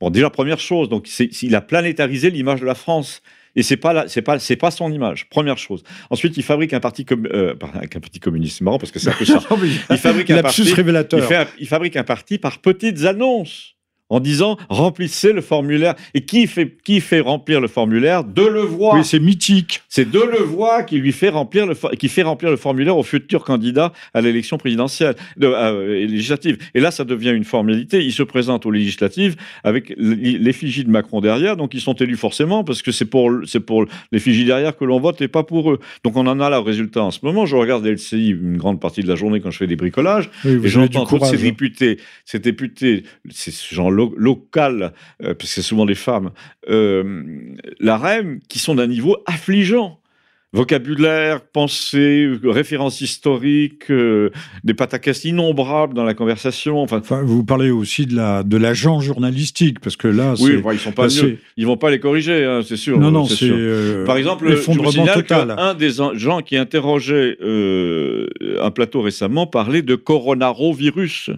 Bon, 0.00 0.10
déjà 0.10 0.30
première 0.30 0.60
chose, 0.60 0.88
donc 0.88 1.08
il 1.42 1.54
a 1.54 1.60
planétarisé 1.60 2.30
l'image 2.30 2.60
de 2.60 2.66
la 2.66 2.76
France. 2.76 3.22
Et 3.54 3.62
c'est 3.62 3.76
pas 3.76 4.08
c'est 4.08 4.22
pas, 4.22 4.38
c'est 4.38 4.56
pas 4.56 4.70
son 4.70 4.90
image. 4.90 5.28
Première 5.28 5.58
chose. 5.58 5.82
Ensuite, 6.10 6.36
il 6.36 6.42
fabrique 6.42 6.72
un 6.72 6.80
parti 6.80 7.04
comme, 7.04 7.26
euh, 7.26 7.54
un 7.74 8.00
petit 8.00 8.18
communiste. 8.18 8.58
C'est 8.58 8.64
marrant 8.64 8.78
parce 8.78 8.92
que 8.92 8.98
c'est 8.98 9.10
un 9.10 9.14
peu 9.14 9.24
ça. 9.24 9.40
il 9.90 9.98
fabrique 9.98 10.30
un 10.30 10.42
parti. 10.42 10.72
Révélateur. 10.72 11.28
Il, 11.30 11.62
il 11.62 11.66
fabrique 11.66 11.96
un 11.96 12.04
parti 12.04 12.38
par 12.38 12.60
petites 12.60 13.04
annonces 13.04 13.71
en 14.12 14.20
disant 14.20 14.58
remplissez 14.68 15.32
le 15.32 15.40
formulaire. 15.40 15.94
Et 16.12 16.20
qui 16.24 16.46
fait, 16.46 16.76
qui 16.84 17.00
fait 17.00 17.20
remplir 17.20 17.60
le 17.60 17.68
formulaire? 17.68 18.24
Delevoye. 18.24 18.98
Oui, 18.98 19.04
c'est 19.04 19.18
mythique. 19.18 19.80
C'est 19.88 20.08
Delevoye 20.10 20.84
qui 20.84 20.98
lui 20.98 21.12
fait 21.12 21.30
remplir 21.30 21.66
le, 21.66 21.74
qui 21.96 22.08
fait 22.08 22.22
remplir 22.22 22.50
le 22.50 22.58
formulaire 22.58 22.96
au 22.96 23.02
futur 23.02 23.42
candidat 23.42 23.92
à 24.12 24.20
l'élection 24.20 24.58
présidentielle, 24.58 25.14
de, 25.38 25.46
euh, 25.46 26.06
législative. 26.06 26.58
Et 26.74 26.80
là, 26.80 26.90
ça 26.90 27.04
devient 27.04 27.30
une 27.30 27.44
formalité. 27.44 28.04
Il 28.04 28.12
se 28.12 28.22
présente 28.22 28.66
aux 28.66 28.70
législatives 28.70 29.36
avec 29.64 29.94
l'effigie 29.96 30.84
de 30.84 30.90
Macron 30.90 31.22
derrière, 31.22 31.56
donc 31.56 31.72
ils 31.72 31.80
sont 31.80 31.94
élus 31.94 32.16
forcément 32.16 32.64
parce 32.64 32.82
que 32.82 32.92
c'est 32.92 33.06
pour, 33.06 33.30
c'est 33.46 33.60
pour 33.60 33.86
l'effigie 34.12 34.44
derrière 34.44 34.76
que 34.76 34.84
l'on 34.84 35.00
vote 35.00 35.22
et 35.22 35.28
pas 35.28 35.42
pour 35.42 35.72
eux. 35.72 35.80
Donc 36.04 36.16
on 36.16 36.26
en 36.26 36.38
a 36.38 36.50
là 36.50 36.58
le 36.58 36.64
résultat 36.64 37.02
en 37.02 37.10
ce 37.10 37.20
moment. 37.22 37.46
Je 37.46 37.56
regarde 37.56 37.86
LCI 37.86 38.30
une 38.30 38.58
grande 38.58 38.78
partie 38.78 39.02
de 39.02 39.08
la 39.08 39.14
journée 39.14 39.40
quand 39.40 39.50
je 39.50 39.56
fais 39.56 39.66
des 39.66 39.76
bricolages 39.76 40.28
et 40.44 40.68
j'entends 40.68 41.06
tous 41.06 41.24
ces 41.24 41.38
députés, 41.38 41.98
ces 42.26 42.38
députés, 42.38 43.04
ces 43.30 43.52
gens 44.02 44.12
locales, 44.16 44.92
euh, 45.22 45.34
parce 45.34 45.48
que 45.50 45.54
c'est 45.54 45.62
souvent 45.62 45.86
des 45.86 45.94
femmes, 45.94 46.30
euh, 46.68 47.24
la 47.80 47.96
REM, 47.96 48.40
qui 48.48 48.58
sont 48.58 48.74
d'un 48.74 48.86
niveau 48.86 49.16
affligeant 49.26 50.02
vocabulaire, 50.52 51.40
pensée, 51.40 52.30
références 52.44 53.00
historiques, 53.00 53.90
euh, 53.90 54.30
des 54.64 54.74
pataquès 54.74 55.24
innombrables 55.24 55.94
dans 55.94 56.04
la 56.04 56.12
conversation. 56.14 56.82
Enfin, 56.82 57.00
vous 57.24 57.44
parlez 57.44 57.70
aussi 57.70 58.06
de 58.06 58.14
la 58.14 58.42
de 58.42 58.56
l'agent 58.58 59.00
journalistique 59.00 59.80
parce 59.80 59.96
que 59.96 60.08
là, 60.08 60.34
oui, 60.40 60.60
ils 60.72 60.78
sont 60.78 60.92
pas 60.92 61.08
ils 61.56 61.66
vont 61.66 61.78
pas 61.78 61.90
les 61.90 62.00
corriger, 62.00 62.44
hein, 62.44 62.60
c'est 62.64 62.76
sûr. 62.76 62.98
Non, 62.98 63.10
non, 63.10 63.24
c'est 63.24 63.48
euh, 63.50 64.04
par 64.04 64.16
exemple, 64.16 64.50
je 64.50 64.90
signale 64.90 65.24
un 65.56 65.74
des 65.74 65.90
gens 66.14 66.42
qui 66.42 66.56
interrogeait 66.56 67.38
euh, 67.40 68.28
un 68.60 68.70
plateau 68.70 69.00
récemment 69.00 69.46
parlait 69.46 69.82
de 69.82 69.94
coronavirus. 69.94 71.30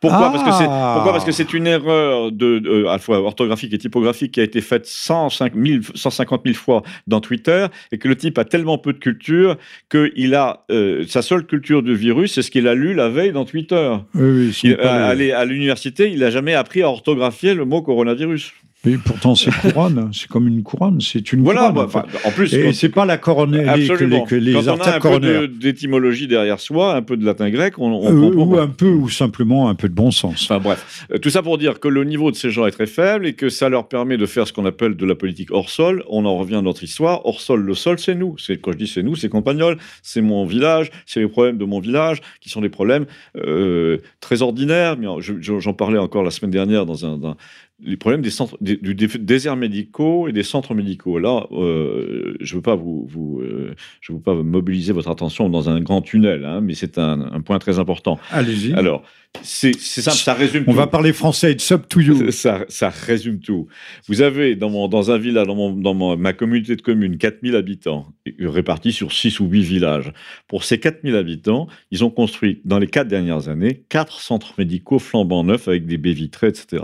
Pourquoi, 0.00 0.30
parce 0.30 0.44
que 0.44 0.52
c'est, 0.52 0.64
pourquoi? 0.64 1.12
Parce 1.12 1.24
que 1.24 1.32
c'est 1.32 1.52
une 1.52 1.66
erreur 1.66 2.30
de, 2.30 2.86
à 2.86 2.92
la 2.92 2.98
fois 2.98 3.20
orthographique 3.20 3.72
et 3.72 3.78
typographique 3.78 4.32
qui 4.32 4.40
a 4.40 4.44
été 4.44 4.60
faite 4.60 4.86
105 4.86 5.54
000, 5.56 5.82
150 5.94 6.42
000 6.44 6.56
fois 6.56 6.82
dans 7.06 7.20
Twitter 7.20 7.66
et 7.90 7.98
que 7.98 8.06
le 8.06 8.14
type 8.14 8.38
a 8.38 8.44
tellement 8.44 8.78
peu 8.78 8.92
de 8.92 8.98
culture 8.98 9.56
qu'il 9.90 10.34
a 10.34 10.64
euh, 10.70 11.04
sa 11.08 11.22
seule 11.22 11.44
culture 11.46 11.82
du 11.82 11.96
virus, 11.96 12.34
c'est 12.34 12.42
ce 12.42 12.50
qu'il 12.50 12.68
a 12.68 12.74
lu 12.74 12.94
la 12.94 13.08
veille 13.08 13.32
dans 13.32 13.44
Twitter. 13.44 13.96
Oui, 14.14 14.50
oui, 14.52 14.60
il, 14.62 14.80
à 14.80 15.44
l'université, 15.44 16.10
il 16.12 16.20
n'a 16.20 16.30
jamais 16.30 16.54
appris 16.54 16.82
à 16.82 16.88
orthographier 16.88 17.54
le 17.54 17.64
mot 17.64 17.82
coronavirus. 17.82 18.52
Oui, 18.88 18.98
pourtant 19.04 19.34
c'est 19.34 19.50
couronne, 19.60 20.10
c'est 20.14 20.28
comme 20.28 20.48
une 20.48 20.62
couronne, 20.62 21.00
c'est 21.00 21.32
une 21.32 21.42
voilà, 21.42 21.70
couronne. 21.70 21.88
Bah, 21.92 22.06
en 22.24 22.30
plus, 22.30 22.54
et 22.54 22.72
c'est 22.72 22.88
pas 22.88 23.04
la 23.04 23.18
couronne 23.18 23.54
absolument. 23.54 24.24
que 24.24 24.34
les, 24.34 24.42
que 24.42 24.50
les 24.50 24.52
Quand 24.52 24.78
on 24.78 24.80
a 24.80 24.96
un 24.96 25.20
peu 25.20 25.48
d'étymologie 25.48 26.26
derrière 26.26 26.58
soi, 26.58 26.94
un 26.94 27.02
peu 27.02 27.18
de 27.18 27.24
latin 27.24 27.50
grec, 27.50 27.78
on, 27.78 27.92
on 27.92 28.06
euh, 28.06 28.30
comprend. 28.30 28.44
Ou 28.44 28.58
un 28.58 28.68
peu, 28.68 28.88
ou 28.88 29.10
simplement 29.10 29.68
un 29.68 29.74
peu 29.74 29.90
de 29.90 29.94
bon 29.94 30.10
sens. 30.10 30.44
Enfin 30.44 30.58
bref, 30.58 31.06
euh, 31.12 31.18
tout 31.18 31.28
ça 31.28 31.42
pour 31.42 31.58
dire 31.58 31.80
que 31.80 31.88
le 31.88 32.04
niveau 32.04 32.30
de 32.30 32.36
ces 32.36 32.50
gens 32.50 32.66
est 32.66 32.70
très 32.70 32.86
faible 32.86 33.26
et 33.26 33.34
que 33.34 33.50
ça 33.50 33.68
leur 33.68 33.88
permet 33.88 34.16
de 34.16 34.24
faire 34.24 34.48
ce 34.48 34.54
qu'on 34.54 34.64
appelle 34.64 34.96
de 34.96 35.06
la 35.06 35.14
politique 35.14 35.50
hors 35.50 35.68
sol. 35.68 36.02
On 36.08 36.24
en 36.24 36.38
revient 36.38 36.56
à 36.56 36.62
notre 36.62 36.82
histoire. 36.82 37.26
Hors 37.26 37.42
sol, 37.42 37.60
le 37.60 37.74
sol, 37.74 37.98
c'est 37.98 38.14
nous. 38.14 38.36
C'est 38.38 38.58
quand 38.58 38.72
je 38.72 38.78
dis 38.78 38.86
c'est 38.86 39.02
nous, 39.02 39.16
c'est 39.16 39.28
Compagnol, 39.28 39.76
c'est 40.02 40.22
mon 40.22 40.46
village, 40.46 40.90
c'est 41.04 41.20
les 41.20 41.28
problèmes 41.28 41.58
de 41.58 41.64
mon 41.66 41.80
village 41.80 42.20
qui 42.40 42.48
sont 42.48 42.62
des 42.62 42.70
problèmes 42.70 43.04
euh, 43.36 43.98
très 44.20 44.40
ordinaires. 44.40 44.96
J'en 45.20 45.74
parlais 45.74 45.98
encore 45.98 46.22
la 46.22 46.30
semaine 46.30 46.52
dernière 46.52 46.86
dans 46.86 47.04
un, 47.04 47.18
dans, 47.18 47.36
les 47.80 47.96
problèmes 47.96 48.22
des 48.22 48.30
centres, 48.30 48.56
des, 48.60 48.76
du 48.76 48.94
déserts 48.94 49.56
médicaux 49.56 50.26
et 50.28 50.32
des 50.32 50.42
centres 50.42 50.74
médicaux. 50.74 51.18
Là, 51.18 51.46
euh, 51.52 52.36
je 52.40 52.54
ne 52.54 52.56
veux 52.56 52.62
pas 52.62 52.74
vous, 52.74 53.06
vous 53.08 53.40
euh, 53.40 53.74
je 54.00 54.12
veux 54.12 54.20
pas 54.20 54.34
mobiliser 54.34 54.92
votre 54.92 55.10
attention 55.10 55.48
dans 55.48 55.70
un 55.70 55.80
grand 55.80 56.02
tunnel, 56.02 56.44
hein, 56.44 56.60
mais 56.60 56.74
c'est 56.74 56.98
un, 56.98 57.20
un, 57.32 57.40
point 57.40 57.58
très 57.60 57.78
important. 57.78 58.18
Allez-y. 58.32 58.72
Alors, 58.74 59.04
c'est 59.42 59.78
simple, 59.78 60.16
ça 60.16 60.34
résume 60.34 60.64
On 60.66 60.72
tout. 60.72 60.76
va 60.76 60.88
parler 60.88 61.12
français, 61.12 61.52
it's 61.52 61.70
up 61.70 61.88
to 61.88 62.00
you. 62.00 62.30
Ça, 62.38 62.64
ça 62.68 62.88
résume 62.88 63.40
tout. 63.40 63.68
Vous 64.08 64.22
avez 64.22 64.56
dans, 64.56 64.70
mon, 64.70 64.88
dans 64.88 65.10
un 65.10 65.18
village, 65.18 65.46
dans, 65.46 65.54
mon, 65.54 65.72
dans 65.72 65.94
mon, 65.94 66.16
ma 66.16 66.32
communauté 66.32 66.74
de 66.74 66.82
communes, 66.82 67.18
4000 67.18 67.54
habitants, 67.54 68.12
répartis 68.40 68.92
sur 68.92 69.12
6 69.12 69.38
ou 69.40 69.46
8 69.46 69.62
villages. 69.62 70.12
Pour 70.48 70.64
ces 70.64 70.80
4000 70.80 71.14
habitants, 71.14 71.68
ils 71.90 72.04
ont 72.04 72.10
construit, 72.10 72.60
dans 72.64 72.78
les 72.78 72.88
4 72.88 73.06
dernières 73.06 73.48
années, 73.48 73.84
4 73.88 74.20
centres 74.20 74.54
médicaux 74.58 74.98
flambant 74.98 75.44
neufs 75.44 75.68
avec 75.68 75.86
des 75.86 75.98
baies 75.98 76.12
vitrées, 76.12 76.48
etc. 76.48 76.82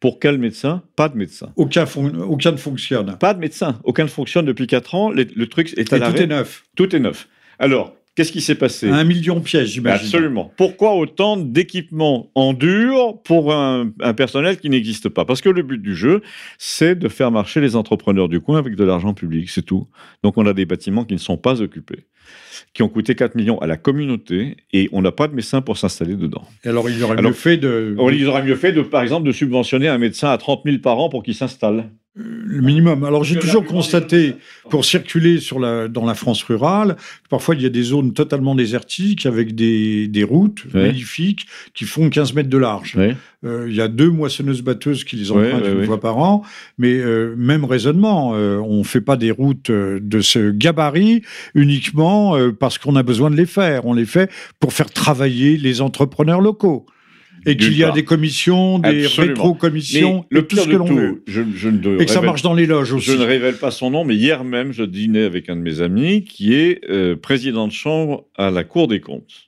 Pour 0.00 0.20
quel 0.20 0.38
médecin 0.38 0.82
Pas 0.94 1.08
de 1.08 1.16
médecin. 1.16 1.52
Aucun, 1.56 1.86
aucun 2.28 2.52
ne 2.52 2.56
fonctionne. 2.56 3.16
Pas 3.18 3.34
de 3.34 3.40
médecin. 3.40 3.80
Aucun 3.84 4.04
ne 4.04 4.08
fonctionne 4.08 4.44
depuis 4.44 4.66
4 4.66 4.94
ans. 4.94 5.10
Le, 5.10 5.46
truc 5.46 5.72
est 5.76 5.92
à 5.92 5.96
Et 5.96 6.00
tout 6.00 6.22
est 6.22 6.26
neuf. 6.26 6.64
Tout 6.76 6.94
est 6.94 7.00
neuf. 7.00 7.28
Alors, 7.58 7.95
qu'est-ce 8.16 8.32
qui 8.32 8.40
s'est 8.40 8.56
passé 8.56 8.88
Un 8.88 9.04
million 9.04 9.36
de 9.36 9.44
pièges, 9.44 9.68
j'imagine. 9.68 10.06
Absolument. 10.06 10.52
Pourquoi 10.56 10.94
autant 10.94 11.36
d'équipements 11.36 12.30
en 12.34 12.52
dur 12.52 13.20
pour 13.22 13.52
un, 13.52 13.92
un 14.00 14.14
personnel 14.14 14.58
qui 14.58 14.68
n'existe 14.70 15.08
pas? 15.08 15.24
Parce 15.24 15.40
que 15.40 15.48
le 15.48 15.62
but 15.62 15.80
du 15.80 15.94
jeu, 15.94 16.22
c'est 16.58 16.96
de 16.96 17.08
faire 17.08 17.30
marcher 17.30 17.60
les 17.60 17.76
entrepreneurs 17.76 18.28
du 18.28 18.40
coin 18.40 18.58
avec 18.58 18.74
de 18.74 18.84
l'argent 18.84 19.14
public, 19.14 19.48
c'est 19.50 19.62
tout. 19.62 19.86
Donc 20.24 20.38
on 20.38 20.46
a 20.46 20.52
des 20.52 20.66
bâtiments 20.66 21.04
qui 21.04 21.14
ne 21.14 21.20
sont 21.20 21.36
pas 21.36 21.62
occupés 21.62 22.06
qui 22.74 22.82
ont 22.82 22.88
coûté 22.88 23.14
4 23.14 23.36
millions 23.36 23.58
à 23.60 23.66
la 23.66 23.76
communauté 23.76 24.56
et 24.72 24.88
on 24.92 25.00
n'a 25.00 25.12
pas 25.12 25.28
de 25.28 25.34
médecin 25.34 25.62
pour 25.62 25.78
s'installer 25.78 26.16
dedans. 26.16 26.42
Et 26.64 26.68
alors 26.68 26.90
il 26.90 27.02
aurait 27.02 27.22
mieux 27.22 27.32
fait 27.32 27.56
de... 27.56 27.96
Il 28.12 28.26
aurait 28.26 28.42
mieux 28.42 28.56
fait, 28.56 28.72
de, 28.72 28.82
par 28.82 29.02
exemple, 29.02 29.26
de 29.26 29.32
subventionner 29.32 29.88
un 29.88 29.98
médecin 29.98 30.30
à 30.30 30.38
30 30.38 30.62
000 30.64 30.78
par 30.78 30.98
an 30.98 31.08
pour 31.08 31.22
qu'il 31.22 31.34
s'installe 31.34 31.90
le 32.16 32.62
minimum. 32.62 33.04
Alors 33.04 33.24
j'ai 33.24 33.38
toujours 33.38 33.64
constaté, 33.64 34.36
pour 34.70 34.86
circuler 34.86 35.38
sur 35.38 35.60
la, 35.60 35.86
dans 35.86 36.06
la 36.06 36.14
France 36.14 36.42
rurale, 36.42 36.96
parfois 37.28 37.54
il 37.54 37.62
y 37.62 37.66
a 37.66 37.68
des 37.68 37.82
zones 37.82 38.14
totalement 38.14 38.54
désertiques 38.54 39.26
avec 39.26 39.54
des, 39.54 40.08
des 40.08 40.24
routes 40.24 40.64
magnifiques 40.72 41.46
qui 41.74 41.84
font 41.84 42.08
15 42.08 42.32
mètres 42.32 42.48
de 42.48 42.56
large. 42.56 42.96
Euh, 43.44 43.66
il 43.68 43.76
y 43.76 43.82
a 43.82 43.88
deux 43.88 44.08
moissonneuses-batteuses 44.08 45.04
qui 45.04 45.16
les 45.16 45.30
empruntent 45.30 45.66
une 45.66 45.84
fois 45.84 46.00
par 46.00 46.16
an, 46.16 46.42
mais 46.78 46.94
euh, 46.94 47.34
même 47.36 47.66
raisonnement, 47.66 48.32
euh, 48.34 48.56
on 48.58 48.78
ne 48.78 48.84
fait 48.84 49.02
pas 49.02 49.16
des 49.16 49.30
routes 49.30 49.70
de 49.70 50.20
ce 50.20 50.50
gabarit 50.50 51.22
uniquement 51.54 52.36
parce 52.58 52.78
qu'on 52.78 52.96
a 52.96 53.02
besoin 53.02 53.30
de 53.30 53.36
les 53.36 53.46
faire. 53.46 53.84
On 53.84 53.92
les 53.92 54.06
fait 54.06 54.30
pour 54.58 54.72
faire 54.72 54.90
travailler 54.90 55.58
les 55.58 55.82
entrepreneurs 55.82 56.40
locaux. 56.40 56.86
Et 57.46 57.56
qu'il 57.56 57.76
y 57.76 57.84
a 57.84 57.92
des 57.92 58.04
commissions, 58.04 58.78
des 58.78 59.06
rétro-commissions, 59.06 60.26
le 60.30 60.46
tout 60.46 60.56
ce 60.56 60.68
que 60.68 60.76
l'on 60.76 60.84
veut. 60.84 61.22
Je, 61.26 61.40
ne 61.40 62.00
et 62.00 62.04
que 62.04 62.10
ça 62.10 62.20
marche 62.20 62.42
dans 62.42 62.54
les 62.54 62.66
loges 62.66 62.92
aussi. 62.92 63.10
Je 63.10 63.16
ne 63.16 63.24
révèle 63.24 63.56
pas 63.56 63.70
son 63.70 63.90
nom, 63.90 64.04
mais 64.04 64.16
hier 64.16 64.44
même, 64.44 64.72
je 64.72 64.82
dînais 64.82 65.24
avec 65.24 65.48
un 65.48 65.56
de 65.56 65.62
mes 65.62 65.80
amis 65.80 66.24
qui 66.24 66.54
est 66.54 66.80
euh, 66.90 67.16
président 67.16 67.68
de 67.68 67.72
chambre 67.72 68.24
à 68.36 68.50
la 68.50 68.64
Cour 68.64 68.88
des 68.88 69.00
comptes. 69.00 69.46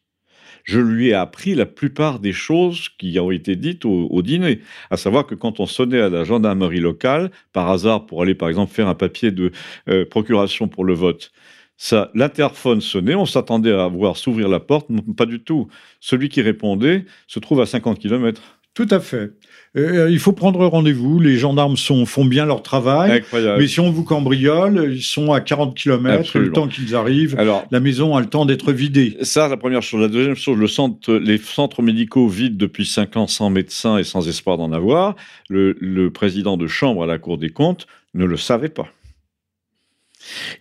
Je 0.69 0.81
lui 0.81 1.09
ai 1.09 1.15
appris 1.15 1.55
la 1.55 1.65
plupart 1.65 2.19
des 2.19 2.35
choses 2.35 2.91
qui 2.99 3.19
ont 3.19 3.31
été 3.31 3.57
dites 3.57 3.87
au, 3.87 4.21
dîner. 4.23 4.61
À 4.91 4.99
savoir 4.99 5.27
que 5.27 5.35
quand 5.35 5.61
on 5.61 5.67
sonnait 5.67 6.01
à 6.01 6.11
la 6.11 6.25
gendarmerie 6.25 6.81
locale, 6.81 7.31
par 7.55 7.71
hasard 7.71 8.05
pour 8.05 8.23
aller 8.23 8.35
par 8.35 8.51
exemple 8.51 8.73
faire 8.73 8.87
un 8.87 8.95
papier 8.95 9.31
de 9.31 9.51
euh, 9.89 10.05
procuration 10.05 10.69
pour 10.69 10.85
le 10.85 10.93
vote, 10.93 11.33
ça, 11.81 12.11
l'interphone 12.13 12.81
sonnait, 12.81 13.15
on 13.15 13.25
s'attendait 13.25 13.73
à 13.73 13.87
voir 13.87 14.17
s'ouvrir 14.17 14.49
la 14.49 14.59
porte, 14.59 14.89
pas 15.17 15.27
du 15.27 15.39
tout. 15.39 15.69
Celui 16.01 16.29
qui 16.29 16.43
répondait 16.43 17.07
se 17.29 17.39
trouve 17.39 17.61
à 17.61 17.67
50 17.67 18.01
km. 18.01 18.43
Tout 18.75 18.89
à 18.91 18.99
fait. 18.99 19.31
Euh, 19.77 20.09
il 20.11 20.19
faut 20.19 20.33
prendre 20.33 20.65
rendez-vous. 20.67 21.21
Les 21.21 21.37
gendarmes 21.37 21.77
sont, 21.77 22.05
font 22.05 22.25
bien 22.25 22.47
leur 22.47 22.63
travail. 22.63 23.13
Incroyable. 23.13 23.61
Mais 23.61 23.69
si 23.69 23.79
on 23.79 23.91
vous 23.93 24.03
cambriole, 24.03 24.91
ils 24.93 25.03
sont 25.03 25.33
à 25.33 25.41
40 25.41 25.77
km. 25.77 26.37
Le 26.39 26.51
temps 26.51 26.67
qu'ils 26.67 26.97
arrivent, 26.97 27.37
Alors, 27.39 27.65
la 27.71 27.79
maison 27.79 28.17
a 28.17 28.21
le 28.21 28.27
temps 28.27 28.45
d'être 28.45 28.73
vidée. 28.73 29.17
Ça, 29.23 29.49
la 29.49 29.57
première 29.57 29.83
chose. 29.83 30.01
La 30.01 30.09
deuxième 30.09 30.37
chose, 30.37 30.59
le 30.59 30.67
centre, 30.67 31.15
les 31.15 31.39
centres 31.39 31.83
médicaux 31.83 32.27
vides 32.27 32.57
depuis 32.57 32.87
5 32.87 33.17
ans 33.17 33.27
sans 33.29 33.51
médecin 33.51 33.99
et 33.99 34.05
sans 34.05 34.29
espoir 34.29 34.59
d'en 34.59 34.73
avoir. 34.73 35.15
le 35.49 36.09
président 36.09 36.57
de 36.57 36.67
chambre 36.67 37.05
à 37.05 37.07
la 37.07 37.19
Cour 37.19 37.39
des 37.39 37.51
comptes 37.51 37.87
ne 38.15 38.25
le 38.25 38.37
savait 38.37 38.69
pas. 38.69 38.89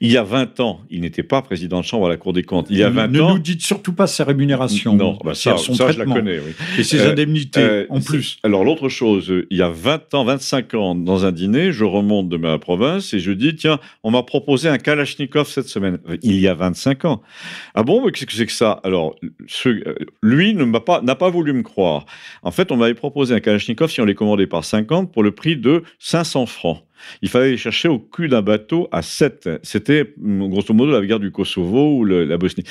Il 0.02 0.12
y 0.12 0.18
a 0.18 0.24
20 0.24 0.60
ans, 0.60 0.82
il 0.90 1.02
n'était 1.02 1.24
pas 1.24 1.42
président 1.42 1.80
de 1.80 1.86
chambre 1.86 2.06
à 2.06 2.10
la 2.10 2.18
Cour 2.18 2.34
des 2.34 2.44
comptes. 2.44 2.68
Il 2.70 2.78
y 2.78 2.84
a 2.84 2.90
20 2.90 3.08
ne 3.08 3.22
ans. 3.22 3.28
Ne 3.30 3.34
nous 3.34 3.40
dites 3.40 3.62
surtout 3.62 3.94
pas 3.94 4.08
sa 4.08 4.24
rémunération. 4.24 4.96
Non, 4.96 5.18
bah 5.24 5.34
ça, 5.34 5.58
ça 5.58 5.92
je 5.92 6.00
la 6.00 6.06
connais. 6.06 6.40
Oui. 6.40 6.54
Et 6.78 6.84
ses 6.84 7.00
euh, 7.00 7.12
indemnités 7.12 7.60
euh, 7.60 7.86
en 7.90 8.00
plus. 8.00 8.38
Alors, 8.44 8.64
l'autre 8.64 8.90
chose, 8.90 9.34
il 9.50 9.58
y 9.58 9.62
a 9.62 9.70
20 9.70 10.14
ans, 10.14 10.24
25 10.26 10.74
ans, 10.76 10.96
dans 10.96 11.26
un 11.26 11.32
dîner, 11.32 11.72
je 11.72 11.84
remonte 11.84 12.30
de 12.30 12.38
ma 12.38 12.58
province 12.60 13.14
et 13.14 13.20
je 13.20 13.32
dis 13.32 13.56
tiens, 13.56 13.80
on 14.04 14.12
m'a 14.12 14.24
proposé 14.24 14.70
un 14.70 14.78
Kalachnikov 14.78 15.48
cette 15.48 15.68
semaine. 15.68 16.00
Il 16.22 16.40
y 16.40 16.48
a 16.48 16.54
25 16.54 17.06
ans. 17.06 17.22
Ah 17.74 17.84
bon, 17.84 18.06
mais 18.06 18.12
qu'est-ce 18.12 18.26
que 18.26 18.34
c'est 18.34 18.46
que 18.46 18.52
ça? 18.52 18.80
Alors, 18.84 19.16
ce, 19.48 19.84
lui 20.22 20.54
n'a 20.54 20.80
pas, 20.80 21.02
pas 21.02 21.30
voulu 21.30 21.54
me 21.54 21.64
croire. 21.64 22.06
En 22.44 22.52
fait, 22.52 22.72
on 22.72 22.78
m'avait 22.78 22.94
proposé 22.94 23.36
un 23.36 23.40
Kalachnikov 23.40 23.92
si 23.92 24.02
on 24.02 24.06
les 24.06 24.16
commandait 24.16 24.48
par 24.48 24.64
50 24.64 25.12
pour 25.12 25.24
le 25.24 25.32
prix 25.32 25.58
de 25.58 25.84
500 26.00 26.46
francs. 26.46 26.87
Il 27.22 27.30
fallait 27.30 27.58
chercher 27.58 27.88
au 27.88 28.00
cul 28.00 28.28
d'un 28.28 28.42
bateau 28.42 28.88
à 28.92 29.02
7. 29.02 29.50
C'était 29.64 30.14
grosso 30.18 30.74
modo 30.74 30.92
la 30.92 31.06
guerre 31.06 31.20
du 31.20 31.32
Kosovo 31.32 31.98
ou 31.98 32.06
la 32.06 32.38
Bosnie. 32.38 32.64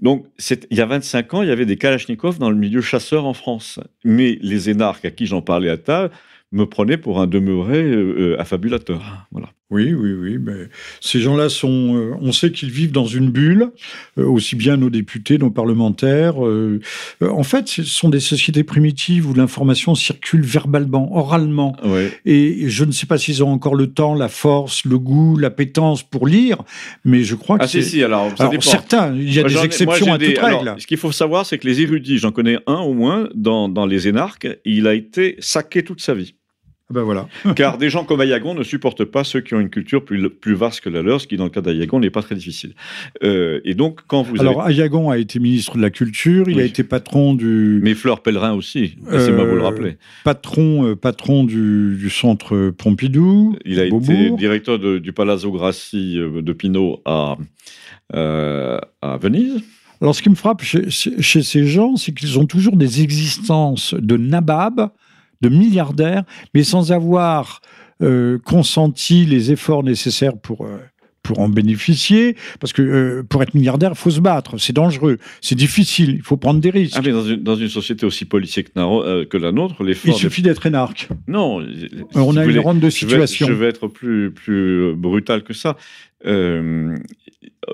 Donc, 0.00 0.26
il 0.70 0.76
y 0.76 0.80
a 0.80 0.86
25 0.86 1.34
ans, 1.34 1.42
il 1.42 1.48
y 1.48 1.52
avait 1.52 1.64
des 1.64 1.76
Kalachnikovs 1.76 2.38
dans 2.38 2.50
le 2.50 2.56
milieu 2.56 2.80
chasseur 2.80 3.24
en 3.24 3.32
France. 3.32 3.80
Mais 4.04 4.38
les 4.42 4.68
énarques 4.68 5.04
à 5.04 5.10
qui 5.10 5.26
j'en 5.26 5.40
parlais 5.40 5.70
à 5.70 5.78
table 5.78 6.12
me 6.52 6.64
prenaient 6.66 6.98
pour 6.98 7.20
un 7.20 7.26
demeuré 7.26 7.82
euh, 7.82 8.34
euh, 8.34 8.40
affabulateur. 8.40 9.26
Voilà. 9.32 9.48
Oui, 9.68 9.92
oui, 9.94 10.12
oui. 10.12 10.38
Mais 10.38 10.68
ces 11.00 11.20
gens-là 11.20 11.48
sont. 11.48 11.96
Euh, 11.96 12.14
on 12.20 12.30
sait 12.30 12.52
qu'ils 12.52 12.70
vivent 12.70 12.92
dans 12.92 13.06
une 13.06 13.30
bulle, 13.30 13.72
euh, 14.16 14.24
aussi 14.24 14.54
bien 14.54 14.76
nos 14.76 14.90
députés, 14.90 15.38
nos 15.38 15.50
parlementaires. 15.50 16.44
Euh, 16.44 16.80
en 17.20 17.42
fait, 17.42 17.66
ce 17.66 17.82
sont 17.82 18.08
des 18.08 18.20
sociétés 18.20 18.62
primitives 18.62 19.28
où 19.28 19.34
l'information 19.34 19.96
circule 19.96 20.42
verbalement, 20.42 21.16
oralement. 21.16 21.76
Et 22.24 22.68
je 22.68 22.84
ne 22.84 22.92
sais 22.92 23.06
pas 23.06 23.18
s'ils 23.18 23.42
ont 23.42 23.50
encore 23.50 23.74
le 23.74 23.88
temps, 23.88 24.14
la 24.14 24.28
force, 24.28 24.84
le 24.84 24.98
goût, 25.00 25.36
l'appétence 25.36 26.04
pour 26.04 26.28
lire, 26.28 26.58
mais 27.04 27.24
je 27.24 27.34
crois 27.34 27.58
que. 27.58 27.64
Ah, 27.64 27.68
si, 27.68 27.82
si, 27.82 28.04
alors. 28.04 28.30
Ça 28.38 28.46
alors 28.46 28.62
certains, 28.62 29.12
il 29.16 29.34
y 29.34 29.40
a 29.40 29.42
des 29.42 29.64
exceptions 29.64 30.12
à 30.12 30.18
toute 30.18 30.38
règle. 30.38 30.76
Ce 30.78 30.86
qu'il 30.86 30.98
faut 30.98 31.12
savoir, 31.12 31.44
c'est 31.44 31.58
que 31.58 31.66
les 31.66 31.80
érudits, 31.80 32.18
j'en 32.18 32.30
connais 32.30 32.58
un 32.68 32.78
au 32.78 32.94
moins, 32.94 33.28
dans, 33.34 33.68
dans 33.68 33.86
les 33.86 34.06
énarques, 34.06 34.46
il 34.64 34.86
a 34.86 34.94
été 34.94 35.34
saqué 35.40 35.82
toute 35.82 36.00
sa 36.00 36.14
vie. 36.14 36.34
Ah 36.88 36.94
ben 36.94 37.02
voilà. 37.02 37.26
Car 37.56 37.78
des 37.78 37.90
gens 37.90 38.04
comme 38.04 38.20
Ayagon 38.20 38.54
ne 38.54 38.62
supportent 38.62 39.04
pas 39.04 39.24
ceux 39.24 39.40
qui 39.40 39.54
ont 39.54 39.60
une 39.60 39.70
culture 39.70 40.04
plus, 40.04 40.30
plus 40.30 40.54
vaste 40.54 40.82
que 40.82 40.88
la 40.88 41.02
leur, 41.02 41.20
ce 41.20 41.26
qui, 41.26 41.36
dans 41.36 41.44
le 41.44 41.50
cas 41.50 41.60
d'Ayagon, 41.60 41.98
n'est 41.98 42.10
pas 42.10 42.22
très 42.22 42.36
difficile. 42.36 42.74
Euh, 43.24 43.60
et 43.64 43.74
donc, 43.74 44.02
quand 44.06 44.22
vous 44.22 44.40
Alors, 44.40 44.64
Ayagon 44.64 45.10
a 45.10 45.18
été 45.18 45.40
ministre 45.40 45.76
de 45.76 45.82
la 45.82 45.90
Culture, 45.90 46.48
il 46.48 46.60
a 46.60 46.64
été 46.64 46.84
patron 46.84 47.34
du... 47.34 47.80
Mais 47.82 47.94
Fleur 47.94 48.22
Pellerin 48.22 48.52
aussi, 48.52 48.96
laissez-moi 49.10 49.44
vous 49.44 49.56
le 49.56 49.62
euh, 49.62 49.64
rappeler. 49.64 49.96
Patron, 50.22 50.86
euh, 50.86 50.94
patron 50.94 51.42
du, 51.42 52.08
centre 52.08 52.70
Pompidou. 52.70 53.56
Il 53.64 53.80
a 53.80 53.86
été 53.86 54.30
directeur 54.30 54.78
du 54.78 55.12
Palazzo 55.12 55.50
Grassi 55.50 56.14
de 56.14 56.52
Pinot 56.52 57.02
à, 57.04 57.36
à 58.12 59.16
Venise. 59.20 59.60
Alors, 60.00 60.14
ce 60.14 60.22
qui 60.22 60.30
me 60.30 60.34
frappe 60.36 60.62
chez, 60.62 60.88
chez 60.90 61.42
ces 61.42 61.66
gens, 61.66 61.96
c'est 61.96 62.12
qu'ils 62.12 62.38
ont 62.38 62.46
toujours 62.46 62.76
des 62.76 63.02
existences 63.02 63.94
de 63.94 64.16
nabab, 64.16 64.90
de 65.40 65.48
milliardaires, 65.48 66.24
mais 66.54 66.62
sans 66.62 66.92
avoir 66.92 67.60
euh, 68.02 68.38
consenti 68.44 69.24
les 69.24 69.52
efforts 69.52 69.82
nécessaires 69.82 70.36
pour, 70.36 70.66
euh, 70.66 70.76
pour 71.22 71.38
en 71.38 71.48
bénéficier. 71.48 72.36
Parce 72.60 72.74
que 72.74 72.82
euh, 72.82 73.22
pour 73.22 73.42
être 73.42 73.54
milliardaire, 73.54 73.92
il 73.94 73.96
faut 73.96 74.10
se 74.10 74.20
battre, 74.20 74.58
c'est 74.58 74.74
dangereux, 74.74 75.16
c'est 75.40 75.54
difficile, 75.54 76.16
il 76.16 76.22
faut 76.22 76.36
prendre 76.36 76.60
des 76.60 76.68
risques. 76.68 76.94
Ah, 76.98 77.00
mais 77.02 77.12
dans 77.38 77.56
une, 77.56 77.68
société 77.70 78.04
aussi 78.04 78.26
policière 78.26 78.64
que, 78.64 79.36
la 79.38 79.50
nôtre, 79.50 79.82
l'effort. 79.82 80.14
Il 80.14 80.18
suffit 80.18 80.42
d'être 80.42 80.66
énarque. 80.66 81.08
Non. 81.26 81.64
On 82.14 82.36
a 82.36 82.44
une 82.44 82.58
ronde 82.58 82.80
de 82.80 82.90
situation. 82.90 83.46
Je 83.46 83.52
vais, 83.54 83.68
être 83.68 83.88
plus, 83.88 84.30
plus 84.30 84.94
brutal 84.94 85.42
que 85.42 85.54
ça. 85.54 85.78
il 86.22 86.98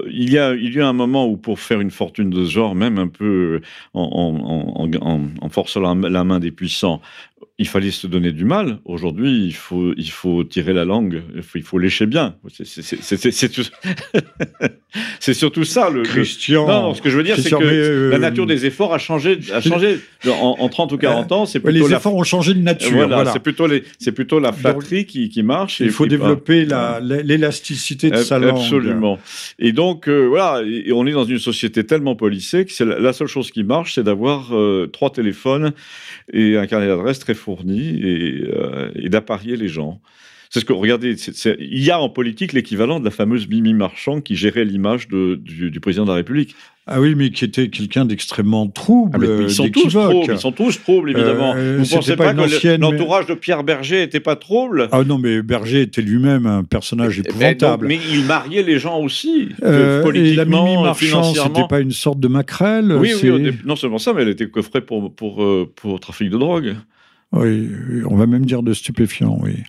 y, 0.08 0.38
a, 0.38 0.54
il 0.54 0.72
y 0.72 0.80
a 0.80 0.86
un 0.86 0.92
moment 0.92 1.26
où 1.26 1.36
pour 1.36 1.58
faire 1.58 1.80
une 1.80 1.90
fortune 1.90 2.30
de 2.30 2.44
ce 2.44 2.50
genre, 2.52 2.76
même 2.76 2.98
un 3.00 3.08
peu 3.08 3.60
en, 3.92 4.78
en, 5.40 5.48
forçant 5.48 5.80
la, 5.80 6.24
main 6.24 6.38
des 6.38 6.52
puissants, 6.52 7.00
il 7.62 7.68
fallait 7.68 7.92
se 7.92 8.08
donner 8.08 8.32
du 8.32 8.44
mal. 8.44 8.78
Aujourd'hui, 8.84 9.46
il 9.46 9.54
faut, 9.54 9.94
il 9.96 10.10
faut 10.10 10.42
tirer 10.42 10.72
la 10.72 10.84
langue, 10.84 11.22
il 11.34 11.42
faut, 11.42 11.58
il 11.58 11.64
faut 11.64 11.78
lécher 11.78 12.06
bien. 12.06 12.34
C'est 12.58 12.82
surtout 15.34 15.62
ça. 15.64 15.90
Le, 15.90 16.02
Christian. 16.02 16.66
Non, 16.66 16.94
ce 16.94 17.00
que 17.00 17.08
je 17.08 17.16
veux 17.16 17.22
dire, 17.22 17.36
c'est 17.38 17.50
que 17.50 17.62
euh, 17.62 18.10
la 18.10 18.18
nature 18.18 18.46
des 18.46 18.66
efforts 18.66 18.92
a 18.92 18.98
changé, 18.98 19.38
a 19.52 19.60
changé 19.60 20.00
en, 20.26 20.68
30 20.68 20.90
ou 20.92 20.98
40 20.98 21.32
ans. 21.32 21.46
C'est 21.46 21.64
les 21.64 21.92
efforts 21.92 22.16
ont 22.16 22.24
changé 22.24 22.54
de 22.54 22.60
nature. 22.60 23.06
Voilà, 23.06 23.32
c'est 23.32 23.38
plutôt, 23.38 23.68
les, 23.68 23.84
plutôt 24.12 24.40
la 24.40 24.50
flatterie 24.52 25.06
qui, 25.06 25.28
qui 25.28 25.44
marche. 25.44 25.78
Il 25.78 25.92
faut 25.92 26.06
développer 26.06 26.64
l'élasticité 26.64 28.10
de 28.10 28.16
sa 28.16 28.40
langue. 28.40 28.58
Absolument. 28.58 29.20
Et 29.60 29.70
donc, 29.72 30.08
euh, 30.08 30.26
voilà, 30.26 30.64
on 30.92 31.06
est 31.06 31.12
dans 31.12 31.24
une 31.24 31.38
société 31.38 31.84
tellement 31.84 32.16
policée 32.16 32.64
que 32.64 32.84
la, 32.84 33.12
seule 33.12 33.28
chose 33.28 33.52
qui 33.52 33.62
marche, 33.62 33.94
c'est 33.94 34.02
d'avoir 34.02 34.52
euh, 34.52 34.88
trois 34.92 35.10
téléphones 35.10 35.72
et 36.32 36.56
un 36.56 36.66
carnet 36.66 36.88
d'adresse 36.88 37.20
très 37.20 37.34
fourni 37.34 37.51
euh, 37.66 38.90
et, 38.94 39.08
d'apparier 39.08 39.56
les 39.56 39.68
gens. 39.68 40.00
C'est 40.52 40.60
ce 40.60 40.64
que, 40.66 40.74
regardez, 40.74 41.16
il 41.60 41.82
y 41.82 41.90
a 41.90 41.98
en 41.98 42.10
politique 42.10 42.52
l'équivalent 42.52 43.00
de 43.00 43.06
la 43.06 43.10
fameuse 43.10 43.48
Mimi 43.48 43.72
Marchand 43.72 44.20
qui 44.20 44.36
gérait 44.36 44.66
l'image 44.66 45.08
du, 45.08 45.80
président 45.80 46.04
de 46.04 46.10
la 46.10 46.16
République. 46.16 46.54
Ah 46.86 47.00
oui, 47.00 47.14
mais 47.14 47.30
qui 47.30 47.46
était 47.46 47.68
quelqu'un 47.68 48.04
d'extrêmement 48.04 48.66
trouble. 48.66 49.26
Ah, 49.26 49.42
ils, 49.44 49.50
sont 49.50 49.70
tous 49.70 49.88
troubles, 49.88 50.30
ils 50.30 50.38
sont 50.38 50.52
tous 50.52 50.82
troubles, 50.82 51.10
évidemment. 51.12 51.54
Euh, 51.56 51.78
Vous 51.78 51.84
ne 51.84 51.88
pensez 51.88 52.16
pas, 52.16 52.34
que 52.34 52.78
l'entourage 52.78 53.24
de 53.24 53.34
Pierre 53.34 53.64
Berger 53.64 54.00
n'était 54.00 54.20
pas 54.20 54.36
trouble? 54.36 54.88
Ah 54.92 55.04
non, 55.04 55.16
mais 55.16 55.40
Berger 55.40 55.80
était 55.80 56.02
lui-même 56.02 56.44
un 56.44 56.64
personnage 56.64 57.20
épouvantable. 57.20 57.86
mais, 57.86 57.98
il 58.10 58.24
mariait 58.24 58.62
les 58.62 58.78
gens 58.78 59.00
aussi, 59.00 59.48
euh, 59.62 60.02
politiquement, 60.02 60.32
et 60.32 60.36
la 60.36 60.44
Mimi 60.44 60.82
Marchand, 60.82 61.22
c'était 61.32 61.66
pas 61.66 61.80
une 61.80 61.92
sorte 61.92 62.20
de 62.20 62.28
maquerelle 62.28 62.92
Oui, 62.92 63.14
oui 63.22 63.52
non 63.64 63.76
seulement 63.76 63.98
ça, 63.98 64.12
mais 64.12 64.20
elle 64.20 64.28
était 64.28 64.50
coffrée 64.50 64.82
pour, 64.82 65.14
pour, 65.14 65.42
pour 65.76 65.98
trafic 65.98 66.28
de 66.28 66.36
drogue. 66.36 66.74
Oui, 67.32 67.70
on 68.08 68.16
va 68.16 68.26
même 68.26 68.44
dire 68.44 68.62
de 68.62 68.72
stupéfiants, 68.72 69.38
oui. 69.40 69.62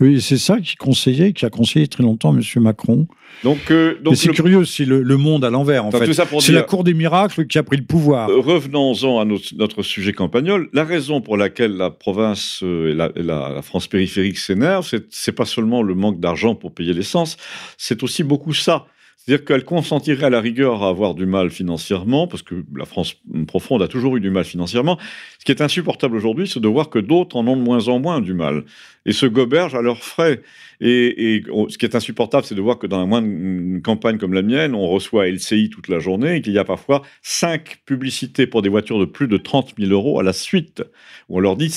Oui, 0.00 0.22
c'est 0.22 0.38
ça 0.38 0.58
qui 0.60 0.76
conseillait, 0.76 1.34
qui 1.34 1.44
a 1.44 1.50
conseillé 1.50 1.86
très 1.86 2.02
longtemps 2.02 2.34
M. 2.34 2.42
Macron. 2.62 3.06
Donc, 3.44 3.70
euh, 3.70 3.98
donc 4.02 4.16
c'est 4.16 4.30
curieux, 4.30 4.64
c'est 4.64 4.86
le, 4.86 5.16
monde 5.18 5.44
à 5.44 5.50
l'envers, 5.50 5.84
en 5.84 5.90
fait. 5.90 6.10
C'est 6.40 6.52
la 6.52 6.62
cour 6.62 6.84
des 6.84 6.94
miracles 6.94 7.46
qui 7.46 7.58
a 7.58 7.62
pris 7.62 7.76
le 7.76 7.84
pouvoir. 7.84 8.30
Euh, 8.30 8.40
revenons-en 8.40 9.20
à 9.20 9.26
notre, 9.26 9.82
sujet 9.82 10.14
campagnol. 10.14 10.70
La 10.72 10.84
raison 10.84 11.20
pour 11.20 11.36
laquelle 11.36 11.76
la 11.76 11.90
province 11.90 12.60
euh, 12.62 13.10
et 13.14 13.22
la, 13.22 13.60
France 13.60 13.88
périphérique 13.88 14.38
s'énervent, 14.38 14.90
c'est 15.10 15.32
pas 15.32 15.44
seulement 15.44 15.82
le 15.82 15.94
manque 15.94 16.18
d'argent 16.18 16.54
pour 16.54 16.72
payer 16.72 16.94
l'essence, 16.94 17.36
c'est 17.76 18.02
aussi 18.02 18.24
beaucoup 18.24 18.54
ça. 18.54 18.86
C'est-à-dire 19.20 19.44
qu'elle 19.44 19.64
consentirait 19.64 20.24
à 20.24 20.30
la 20.30 20.40
rigueur 20.40 20.82
à 20.82 20.88
avoir 20.88 21.14
du 21.14 21.26
mal 21.26 21.50
financièrement, 21.50 22.26
parce 22.26 22.42
que 22.42 22.64
la 22.74 22.86
France 22.86 23.16
profonde 23.46 23.82
a 23.82 23.88
toujours 23.88 24.16
eu 24.16 24.20
du 24.20 24.30
mal 24.30 24.44
financièrement. 24.44 24.98
Ce 25.38 25.44
qui 25.44 25.52
est 25.52 25.60
insupportable 25.60 26.16
aujourd'hui, 26.16 26.48
c'est 26.48 26.58
de 26.58 26.68
voir 26.68 26.88
que 26.88 26.98
d'autres 26.98 27.36
en 27.36 27.46
ont 27.46 27.56
de 27.56 27.60
moins 27.60 27.88
en 27.88 27.98
moins 27.98 28.22
du 28.22 28.32
mal 28.32 28.64
et 29.04 29.12
se 29.12 29.26
gobergent 29.26 29.74
à 29.74 29.82
leurs 29.82 30.02
frais. 30.02 30.40
Et, 30.80 31.42
ce 31.68 31.76
qui 31.76 31.84
est 31.84 31.94
insupportable, 31.94 32.46
c'est 32.46 32.54
de 32.54 32.62
voir 32.62 32.78
que 32.78 32.86
dans 32.86 32.98
la 32.98 33.04
moindre 33.04 33.82
campagne 33.82 34.16
comme 34.16 34.32
la 34.32 34.40
mienne, 34.40 34.74
on 34.74 34.88
reçoit 34.88 35.28
LCI 35.28 35.68
toute 35.68 35.88
la 35.88 35.98
journée 35.98 36.36
et 36.36 36.40
qu'il 36.40 36.54
y 36.54 36.58
a 36.58 36.64
parfois 36.64 37.02
cinq 37.20 37.82
publicités 37.84 38.46
pour 38.46 38.62
des 38.62 38.70
voitures 38.70 38.98
de 38.98 39.04
plus 39.04 39.28
de 39.28 39.36
30 39.36 39.74
000 39.78 39.92
euros 39.92 40.18
à 40.18 40.22
la 40.22 40.32
suite. 40.32 40.82
Où 41.28 41.36
on 41.36 41.40
leur 41.40 41.56
dit 41.56 41.68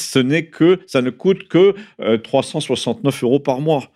que, 0.49 0.79
ça 0.88 1.01
ne 1.01 1.10
coûte 1.10 1.49
que 1.49 1.75
369 2.23 3.15
euh, 3.21 3.25
euros 3.27 3.39
par 3.41 3.60
mois 3.60 3.91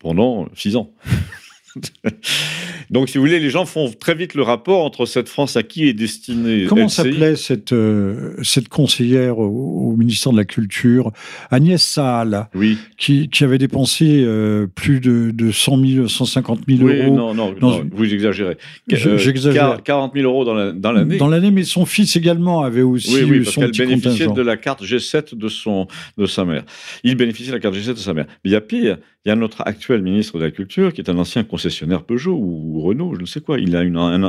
pendant 0.00 0.48
six 0.56 0.74
ans. 0.74 0.92
Donc, 2.90 3.08
si 3.08 3.16
vous 3.16 3.24
voulez, 3.24 3.40
les 3.40 3.50
gens 3.50 3.64
font 3.64 3.90
très 3.90 4.14
vite 4.14 4.34
le 4.34 4.42
rapport 4.42 4.84
entre 4.84 5.06
cette 5.06 5.28
France 5.28 5.56
à 5.56 5.62
qui 5.62 5.88
est 5.88 5.94
destinée. 5.94 6.66
Comment 6.68 6.88
s'appelait 6.88 7.36
cette, 7.36 7.72
euh, 7.72 8.34
cette 8.42 8.68
conseillère 8.68 9.38
au, 9.38 9.94
ministère 9.96 10.32
de 10.32 10.36
la 10.36 10.44
Culture, 10.44 11.10
Agnès 11.50 11.82
Saal, 11.82 12.48
oui. 12.54 12.78
qui, 12.98 13.28
qui 13.28 13.44
avait 13.44 13.58
dépensé 13.58 14.22
euh, 14.24 14.66
plus 14.66 15.00
de, 15.00 15.30
de 15.32 15.50
100 15.50 15.86
000, 15.86 16.08
150 16.08 16.60
000 16.68 16.82
oui, 16.82 17.00
euros. 17.00 17.14
Non, 17.14 17.34
non, 17.34 17.84
vous 17.90 18.12
exagérez. 18.12 18.56
Euh, 18.92 19.18
j'exagère. 19.18 19.82
40 19.82 20.12
000 20.14 20.28
euros 20.28 20.44
dans 20.44 20.54
l'année. 20.54 21.16
dans 21.16 21.28
l'année, 21.28 21.50
mais 21.50 21.64
son 21.64 21.86
fils 21.86 22.16
également 22.16 22.62
avait 22.62 22.82
aussi 22.82 23.14
oui, 23.14 23.22
oui, 23.22 23.40
parce 23.40 23.54
son 23.54 23.68
bénéficiait 23.68 24.26
de 24.26 24.42
la 24.42 24.56
carte 24.56 24.82
G7 24.82 25.34
de, 25.36 25.48
son, 25.48 25.86
de 26.18 26.26
sa 26.26 26.44
mère. 26.44 26.64
Il 27.04 27.16
bénéficiait 27.16 27.52
de 27.52 27.56
la 27.56 27.60
carte 27.60 27.74
G7 27.74 27.94
de 27.94 27.98
sa 27.98 28.14
mère. 28.14 28.26
Mais 28.44 28.50
il 28.50 28.52
y 28.52 28.56
a 28.56 28.60
pire, 28.60 28.98
il 29.24 29.28
y 29.28 29.32
a 29.32 29.36
notre 29.36 29.62
actuel 29.66 30.02
ministre 30.02 30.38
de 30.38 30.44
la 30.44 30.50
Culture 30.50 30.92
qui 30.92 31.00
est 31.00 31.10
un 31.10 31.18
ancien 31.18 31.44
concessionnaire 31.44 32.04
Peugeot 32.04 32.34
ou 32.34 32.80
Renault, 32.80 33.14
je 33.14 33.20
ne 33.20 33.26
sais 33.26 33.40
quoi. 33.40 33.58
Il, 33.58 33.76
a 33.76 33.84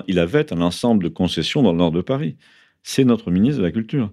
il 0.07 0.19
avait 0.19 0.53
un 0.53 0.61
ensemble 0.61 1.03
de 1.03 1.09
concessions 1.09 1.63
dans 1.63 1.71
le 1.71 1.79
nord 1.79 1.91
de 1.91 2.01
Paris. 2.01 2.37
C'est 2.83 3.03
notre 3.03 3.31
ministre 3.31 3.59
de 3.59 3.65
la 3.65 3.71
Culture. 3.71 4.11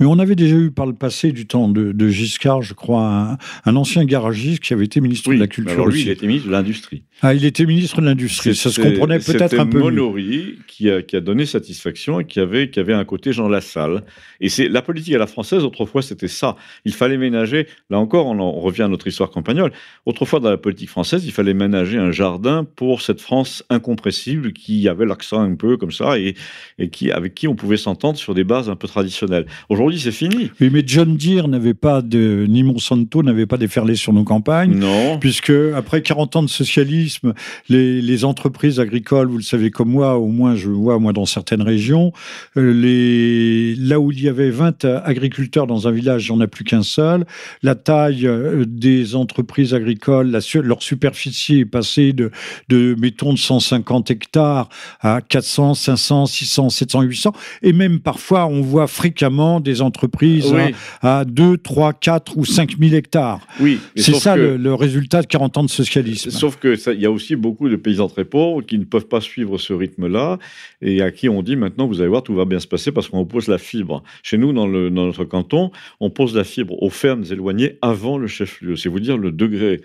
Mais 0.00 0.06
on 0.06 0.18
avait 0.18 0.36
déjà 0.36 0.56
eu 0.56 0.70
par 0.70 0.86
le 0.86 0.94
passé, 0.94 1.32
du 1.32 1.46
temps 1.46 1.68
de, 1.68 2.08
Giscard, 2.08 2.62
je 2.62 2.74
crois, 2.74 3.36
un, 3.64 3.76
ancien 3.76 4.04
garagiste 4.04 4.62
qui 4.62 4.72
avait 4.72 4.84
été 4.84 5.00
ministre 5.00 5.32
de 5.32 5.38
la 5.38 5.46
Culture. 5.46 5.72
Alors 5.72 5.88
lui, 5.88 6.02
il 6.02 6.08
était 6.08 6.26
ministre 6.26 6.48
de 6.48 6.52
l'Industrie. 6.52 7.02
Ah, 7.20 7.34
il 7.34 7.44
était 7.44 7.66
ministre 7.66 8.00
de 8.00 8.06
l'Industrie. 8.06 8.54
Ça 8.54 8.70
se 8.70 8.80
comprenait 8.80 9.18
peut-être 9.18 9.58
un 9.58 9.66
peu. 9.66 9.78
Monory 9.78 10.58
qui 10.66 10.88
a, 10.90 11.02
qui 11.02 11.16
a 11.16 11.20
donné 11.20 11.46
satisfaction 11.46 12.20
et 12.20 12.24
qui 12.24 12.38
avait, 12.38 12.70
qui 12.70 12.78
avait 12.78 12.92
un 12.92 13.04
côté 13.04 13.32
Jean 13.32 13.48
Lassalle. 13.48 14.04
Et 14.40 14.48
c'est 14.48 14.68
la 14.68 14.82
politique 14.82 15.14
à 15.14 15.18
la 15.18 15.26
française, 15.26 15.64
autrefois, 15.64 16.02
c'était 16.02 16.28
ça. 16.28 16.56
Il 16.84 16.92
fallait 16.94 17.18
ménager, 17.18 17.66
là 17.90 17.98
encore, 17.98 18.26
on, 18.26 18.52
revient 18.60 18.82
à 18.82 18.88
notre 18.88 19.08
histoire 19.08 19.30
campagnole. 19.30 19.72
Autrefois, 20.06 20.38
dans 20.38 20.50
la 20.50 20.56
politique 20.56 20.90
française, 20.90 21.24
il 21.26 21.32
fallait 21.32 21.54
ménager 21.54 21.98
un 21.98 22.12
jardin 22.12 22.64
pour 22.64 23.02
cette 23.02 23.20
France 23.20 23.64
incompressible 23.68 24.52
qui 24.52 24.88
avait 24.88 25.06
l'accent 25.06 25.40
un 25.40 25.54
peu 25.54 25.76
comme 25.76 25.92
ça 25.92 26.18
et, 26.18 26.34
et 26.78 26.88
qui, 26.88 27.10
avec 27.10 27.34
qui 27.34 27.48
on 27.48 27.56
pouvait 27.56 27.76
s'entendre 27.76 28.18
sur 28.18 28.34
des 28.34 28.44
bases 28.44 28.68
un 28.68 28.76
peu 28.76 28.86
traditionnelles. 28.86 29.46
Aujourd'hui, 29.68 29.87
c'est 29.96 30.12
fini. 30.12 30.50
Oui, 30.60 30.70
mais 30.72 30.82
John 30.86 31.16
Deere 31.16 31.48
n'avait 31.48 31.74
pas 31.74 32.02
de, 32.02 32.44
ni 32.48 32.62
Monsanto 32.62 33.22
n'avait 33.22 33.46
pas 33.46 33.56
déferlé 33.56 33.94
sur 33.94 34.12
nos 34.12 34.24
campagnes. 34.24 34.74
Non. 34.74 35.18
Puisque 35.18 35.52
après 35.74 36.02
40 36.02 36.36
ans 36.36 36.42
de 36.42 36.48
socialisme, 36.48 37.32
les, 37.68 38.24
entreprises 38.24 38.80
agricoles, 38.80 39.28
vous 39.28 39.36
le 39.36 39.44
savez 39.44 39.70
comme 39.70 39.90
moi, 39.90 40.18
au 40.18 40.26
moins 40.26 40.56
je 40.56 40.68
le 40.68 40.74
vois 40.74 40.98
moi 40.98 41.12
dans 41.12 41.24
certaines 41.24 41.62
régions, 41.62 42.12
euh, 42.56 42.72
les, 42.72 43.76
là 43.76 44.00
où 44.00 44.10
il 44.10 44.20
y 44.20 44.28
avait 44.28 44.50
20 44.50 44.84
agriculteurs 44.84 45.68
dans 45.68 45.86
un 45.86 45.92
village, 45.92 46.26
il 46.26 46.32
n'y 46.32 46.38
en 46.38 46.40
a 46.40 46.48
plus 46.48 46.64
qu'un 46.64 46.82
seul. 46.82 47.24
La 47.62 47.76
taille 47.76 48.26
euh, 48.26 48.64
des 48.66 49.14
entreprises 49.14 49.72
agricoles, 49.72 50.30
la, 50.30 50.40
leur 50.62 50.82
superficie 50.82 51.60
est 51.60 51.64
passée 51.64 52.12
de, 52.12 52.32
de, 52.68 52.96
mettons, 52.98 53.32
de 53.32 53.38
150 53.38 54.10
hectares 54.10 54.68
à 55.00 55.20
400, 55.20 55.74
500, 55.74 56.26
600, 56.26 56.70
700, 56.70 57.02
800. 57.02 57.32
Et 57.62 57.72
même 57.72 58.00
parfois, 58.00 58.46
on 58.46 58.60
voit 58.60 58.88
fréquemment 58.88 59.60
des 59.60 59.77
entreprises 59.80 60.54
à, 61.02 61.24
2, 61.24 61.58
3, 61.58 61.92
4 61.92 62.36
ou 62.36 62.44
5 62.44 62.76
000 62.78 62.94
hectares. 62.94 63.40
Oui, 63.60 63.78
c'est 63.96 64.14
ça 64.14 64.36
le, 64.36 64.74
résultat 64.74 65.22
de 65.22 65.26
40 65.26 65.56
ans 65.58 65.64
de 65.64 65.70
socialisme. 65.70 66.30
Sauf 66.30 66.56
que 66.56 66.76
il 66.92 67.00
y 67.00 67.06
a 67.06 67.10
aussi 67.10 67.36
beaucoup 67.36 67.68
de 67.68 67.76
paysans 67.76 68.08
très 68.08 68.24
pauvres 68.24 68.62
qui 68.62 68.78
ne 68.78 68.84
peuvent 68.84 69.08
pas 69.08 69.20
suivre 69.20 69.58
ce 69.58 69.72
rythme-là 69.72 70.38
et 70.82 71.02
à 71.02 71.10
qui 71.10 71.28
on 71.28 71.42
dit 71.42 71.56
maintenant, 71.56 71.86
vous 71.86 72.00
allez 72.00 72.08
voir, 72.08 72.22
tout 72.22 72.34
va 72.34 72.44
bien 72.44 72.60
se 72.60 72.66
passer 72.66 72.92
parce 72.92 73.08
qu'on 73.08 73.24
pose 73.24 73.48
la 73.48 73.58
fibre. 73.58 74.02
Chez 74.22 74.38
nous, 74.38 74.52
dans, 74.52 74.66
le, 74.66 74.90
dans 74.90 75.06
notre 75.06 75.24
canton, 75.24 75.70
on 76.00 76.10
pose 76.10 76.34
la 76.34 76.44
fibre 76.44 76.80
aux 76.82 76.90
fermes 76.90 77.24
éloignées 77.30 77.78
avant 77.82 78.18
le 78.18 78.26
chef-lieu. 78.26 78.76
C'est 78.76 78.88
vous 78.88 79.00
dire 79.00 79.16
le 79.16 79.32
degré 79.32 79.80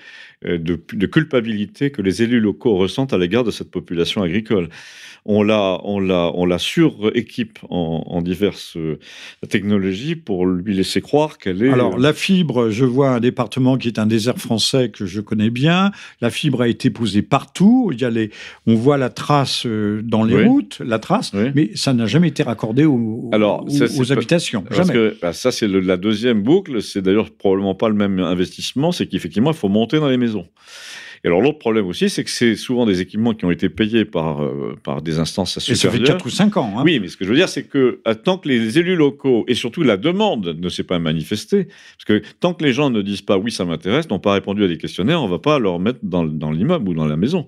de, 0.45 0.79
de, 0.91 1.06
culpabilité 1.08 1.91
que 1.91 2.01
les 2.01 2.21
élus 2.21 2.39
locaux 2.39 2.75
ressentent 2.75 3.13
à 3.13 3.17
l'égard 3.17 3.43
de 3.43 3.51
cette 3.51 3.71
population 3.71 4.23
agricole. 4.23 4.69
On 5.25 5.41
la, 5.41 5.79
on 5.86 6.01
la, 6.01 6.32
on 6.36 6.45
la 6.45 6.58
suréquipe 6.58 7.60
en, 7.69 8.03
en 8.06 8.21
diverses 8.21 8.75
euh, 8.75 8.99
technologies 9.47 10.17
pour 10.17 10.45
lui 10.45 10.73
laisser 10.73 10.99
croire 10.99 11.38
qu'elle 11.38 11.63
est. 11.63 11.69
Alors 11.69 11.97
la 11.97 12.12
fibre, 12.12 12.69
je 12.69 12.84
vois 12.84 13.12
un 13.12 13.19
département 13.21 13.77
qui 13.77 13.88
est 13.88 13.99
un 13.99 14.06
désert 14.06 14.38
français 14.38 14.89
que 14.89 15.06
je 15.06 15.21
connais 15.21 15.49
bien. 15.49 15.91
La 16.19 16.29
fibre 16.29 16.62
a 16.62 16.67
été 16.67 16.89
posée 16.89 17.21
partout. 17.21 17.89
Il 17.93 18.01
y 18.01 18.06
a 18.06 18.10
les, 18.10 18.32
on 18.67 18.75
voit 18.75 18.97
la 18.97 19.10
trace 19.10 19.65
euh, 19.65 20.01
dans 20.03 20.25
les 20.25 20.43
routes, 20.43 20.79
la 20.84 20.99
trace, 20.99 21.32
mais 21.34 21.71
ça 21.75 21.93
n'a 21.93 22.06
jamais 22.06 22.27
été 22.27 22.43
raccordé 22.43 22.84
aux, 22.84 23.29
Alors, 23.32 23.65
aux, 23.65 24.12
habitations. 24.12 24.63
Parce 24.63 24.91
que 24.91 25.15
bah, 25.21 25.32
ça, 25.32 25.51
c'est 25.51 25.67
la 25.67 25.95
deuxième 25.95 26.41
boucle. 26.41 26.82
C'est 26.82 27.01
d'ailleurs 27.01 27.32
probablement 27.32 27.75
pas 27.75 27.88
le 27.88 27.95
même 27.95 28.19
investissement. 28.19 28.91
C'est 28.91 29.08
qu'effectivement, 29.08 29.51
il 29.51 29.58
faut 29.58 29.69
monter 29.69 29.99
dans 29.99 30.10
les 30.10 30.17
maisons. 30.17 30.32
Et 31.23 31.27
alors 31.27 31.41
l'autre 31.41 31.59
problème 31.59 31.87
aussi, 31.87 32.09
c'est 32.09 32.25
que 32.25 32.29
c'est 32.29 32.55
souvent 32.55 32.85
des 32.85 32.99
équipements 32.99 33.33
qui 33.33 33.45
ont 33.45 33.51
été 33.51 33.69
payés 33.69 34.03
par, 34.03 34.43
euh, 34.43 34.77
par 34.83 35.01
des 35.01 35.19
instances 35.19 35.57
supérieures. 35.57 35.95
Et 35.95 35.97
ça 35.97 36.05
fait 36.05 36.17
4 36.17 36.25
ou 36.25 36.29
5 36.29 36.57
ans. 36.57 36.73
Hein. 36.77 36.83
Oui, 36.83 36.99
mais 36.99 37.07
ce 37.07 37.15
que 37.15 37.23
je 37.23 37.29
veux 37.29 37.35
dire, 37.35 37.47
c'est 37.47 37.63
que 37.63 38.01
tant 38.25 38.37
que 38.37 38.49
les 38.49 38.77
élus 38.77 38.97
locaux, 38.97 39.45
et 39.47 39.53
surtout 39.53 39.83
la 39.83 39.95
demande 39.95 40.57
ne 40.59 40.69
s'est 40.69 40.83
pas 40.83 40.99
manifestée, 40.99 41.65
parce 41.65 42.05
que 42.05 42.21
tant 42.41 42.53
que 42.53 42.65
les 42.65 42.73
gens 42.73 42.89
ne 42.89 43.01
disent 43.01 43.21
pas 43.21 43.37
oui, 43.37 43.51
ça 43.51 43.63
m'intéresse, 43.63 44.09
n'ont 44.09 44.19
pas 44.19 44.33
répondu 44.33 44.65
à 44.65 44.67
des 44.67 44.77
questionnaires, 44.77 45.21
on 45.21 45.27
ne 45.27 45.31
va 45.31 45.39
pas 45.39 45.59
leur 45.59 45.79
mettre 45.79 45.99
dans, 46.03 46.25
dans 46.25 46.51
l'immeuble 46.51 46.89
ou 46.89 46.93
dans 46.93 47.05
la 47.05 47.15
maison. 47.15 47.47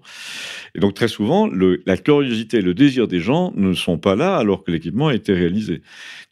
Et 0.74 0.80
donc 0.80 0.94
très 0.94 1.10
souvent, 1.10 1.48
le, 1.48 1.84
la 1.86 1.98
curiosité 1.98 2.58
et 2.58 2.62
le 2.62 2.74
désir 2.74 3.10
des 3.10 3.20
gens 3.20 3.52
ne 3.58 3.74
sont 3.74 3.98
pas 3.98 4.16
là 4.16 4.38
alors 4.38 4.64
que 4.64 4.72
l'équipement 4.72 5.08
a 5.08 5.16
été 5.16 5.34
réalisé. 5.34 5.82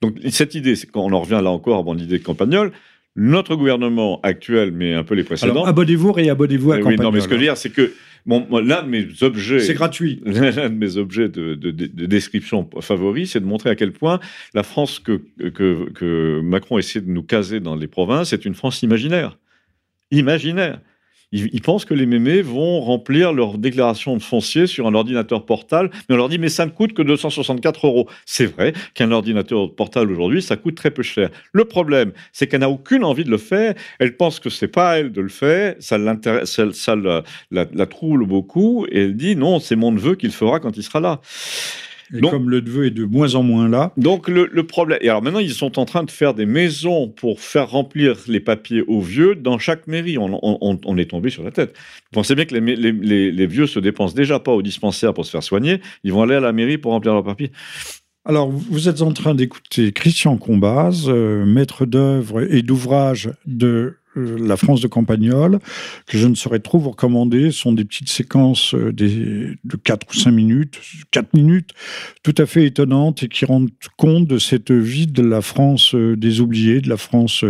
Donc 0.02 0.18
cette 0.30 0.56
idée, 0.56 0.78
c'est 0.78 0.88
quand 0.88 1.02
on 1.02 1.12
en 1.12 1.20
revient 1.20 1.42
là 1.44 1.50
encore 1.52 1.80
à 1.80 1.84
mon 1.84 1.98
idée 1.98 2.20
de 2.20 2.24
campagnole, 2.24 2.72
notre 3.16 3.56
gouvernement 3.56 4.20
actuel, 4.24 4.72
mais 4.72 4.94
un 4.94 5.04
peu 5.04 5.16
les 5.16 5.24
précédents. 5.24 5.66
abonnez-vous, 5.66 6.12
réabonnez-vous 6.12 6.72
à 6.72 6.78
oui, 6.78 6.96
non, 6.96 7.12
mais 7.12 7.22
ce 7.22 7.28
que 7.28 7.36
je 7.36 7.40
veux 7.40 7.46
dire, 7.46 7.58
c'est 7.58 7.70
que 7.70 7.94
bon, 8.26 8.48
l'un 8.52 8.84
de 8.84 8.90
mes 8.90 9.08
objets. 9.22 9.60
C'est 9.60 9.76
gratuit. 9.76 10.22
L'un 10.26 10.70
de 10.70 10.76
mes 10.76 10.98
objets 10.98 11.30
de, 11.30 11.56
description 11.56 12.68
favoris, 12.82 13.32
c'est 13.32 13.40
de 13.40 13.46
montrer 13.46 13.70
à 13.70 13.76
quel 13.76 13.92
point 13.92 14.20
la 14.54 14.64
France 14.64 15.00
que, 15.00 15.22
que, 15.38 15.90
que 15.92 16.42
Macron 16.42 16.78
essaie 16.78 17.02
de 17.02 17.10
nous 17.10 17.24
caser 17.24 17.60
dans 17.60 17.76
les 17.76 17.88
provinces 17.88 18.34
est 18.34 18.46
une 18.46 18.56
France 18.56 18.82
imaginaire. 18.82 19.38
Imaginaire 20.12 20.80
ils, 21.34 21.62
pensent 21.62 21.86
que 21.86 21.96
les 21.96 22.06
mémés 22.06 22.44
vont 22.44 22.80
remplir 22.80 23.34
leur 23.34 23.58
déclaration 23.58 24.16
de 24.16 24.22
foncier 24.22 24.68
sur 24.68 24.86
un 24.88 24.94
ordinateur 24.94 25.46
portable, 25.46 25.90
mais 26.08 26.16
on 26.16 26.18
leur 26.18 26.30
dit 26.30 26.38
mais 26.38 26.50
ça 26.50 26.66
ne 26.66 26.70
coûte 26.72 26.94
que 26.94 27.02
264 27.02 27.88
euros. 27.88 28.08
C'est 28.26 28.46
vrai 28.46 28.74
qu'un 28.94 29.12
ordinateur 29.12 29.74
portable 29.74 30.12
aujourd'hui, 30.12 30.44
ça 30.44 30.58
coûte 30.58 30.76
très 30.76 30.92
peu 30.92 31.02
cher. 31.02 31.30
Le 31.52 31.66
problème, 31.66 32.12
c'est 32.32 32.48
qu'elle 32.48 32.62
n'a 32.62 32.70
aucune 32.70 33.04
envie 33.04 33.24
de 33.24 33.32
le 33.32 33.40
faire. 33.40 33.74
Elle 33.98 34.16
pense 34.16 34.40
que 34.40 34.50
c'est 34.50 34.68
pas 34.68 34.92
à 34.92 34.98
elle 35.00 35.12
de 35.12 35.22
le 35.22 35.30
faire. 35.30 35.76
Ça, 35.80 35.98
ça, 36.46 36.96
la, 36.96 37.24
la 37.50 37.86
trouble 37.88 38.26
beaucoup, 38.26 38.86
et 38.92 39.06
elle 39.06 39.18
dit 39.18 39.36
non, 39.36 39.60
c'est 39.60 39.76
mon 39.76 39.92
neveu 39.92 40.16
qui 40.16 40.28
le 40.28 40.32
fera 40.32 40.60
quand 40.60 40.78
il 40.78 40.84
sera 40.84 41.00
là. 41.00 41.20
Et 42.16 42.22
comme 42.22 42.50
le 42.50 42.62
neveu 42.62 42.86
est 42.88 42.92
de 42.92 43.06
moins 43.06 43.36
en 43.36 43.44
moins 43.44 43.68
là. 43.68 43.92
Donc 43.98 44.28
le, 44.28 44.48
problème. 44.64 45.00
Et 45.02 45.10
alors 45.10 45.22
maintenant, 45.22 45.40
ils 45.40 45.54
sont 45.54 45.80
en 45.80 45.86
train 45.86 46.04
de 46.04 46.12
faire 46.12 46.34
des 46.34 46.46
maisons 46.46 47.08
pour 47.08 47.40
faire 47.40 47.70
remplir 47.70 48.18
les 48.28 48.40
papiers 48.40 48.84
aux 48.88 49.02
vieux 49.02 49.36
dans 49.36 49.60
chaque 49.60 49.88
mairie. 49.88 50.18
On, 50.18 50.98
est 50.98 51.10
tombé 51.10 51.30
sur 51.30 51.44
la 51.44 51.52
tête. 51.52 51.74
Vous 51.76 52.16
pensez 52.20 52.36
bien 52.36 52.46
que 52.46 52.56
les, 52.56 53.48
vieux 53.48 53.68
se 53.68 53.80
dépensent 53.80 54.16
déjà 54.16 54.40
pas 54.40 54.52
au 54.52 54.62
dispensaire 54.62 55.14
pour 55.14 55.26
se 55.26 55.32
faire 55.32 55.44
soigner. 55.44 55.82
Ils 56.04 56.14
vont 56.14 56.24
aller 56.24 56.36
à 56.36 56.40
la 56.40 56.54
mairie 56.54 56.78
pour 56.78 56.92
remplir 56.92 57.14
leurs 57.14 57.24
papiers. 57.24 57.52
Alors, 58.26 58.50
vous 58.50 58.88
êtes 58.88 59.02
en 59.02 59.12
train 59.12 59.36
d'écouter 59.36 59.92
Christian 59.92 60.38
Combaz, 60.38 61.10
euh, 61.10 61.46
maître 61.46 61.86
d'œuvre 61.86 62.42
et 62.42 62.62
d'ouvrage 62.62 63.32
de 63.46 63.98
la 64.16 64.58
France 64.58 64.82
de 64.82 64.88
Campagnol, 64.88 65.60
que 66.08 66.18
je 66.18 66.28
ne 66.28 66.36
saurais 66.36 66.60
trop 66.60 66.80
vous 66.80 66.92
recommander, 66.92 67.52
sont 67.52 67.74
des 67.74 67.86
petites 67.86 68.10
séquences 68.10 68.76
euh, 68.76 68.92
de 68.94 69.56
4 69.84 70.08
ou 70.10 70.14
5 70.14 70.32
minutes, 70.32 70.80
4 71.12 71.34
minutes, 71.34 71.72
tout 72.22 72.36
à 72.38 72.46
fait 72.46 72.66
étonnantes 72.66 73.24
et 73.24 73.28
qui 73.28 73.46
rendent 73.46 73.72
compte 73.98 74.28
de 74.28 74.38
cette 74.38 74.72
vie 74.72 75.08
de 75.08 75.24
la 75.24 75.42
France 75.42 75.96
euh, 75.96 76.16
des 76.16 76.42
oubliés, 76.42 76.82
de 76.82 76.90
la 76.90 76.98
France, 76.98 77.44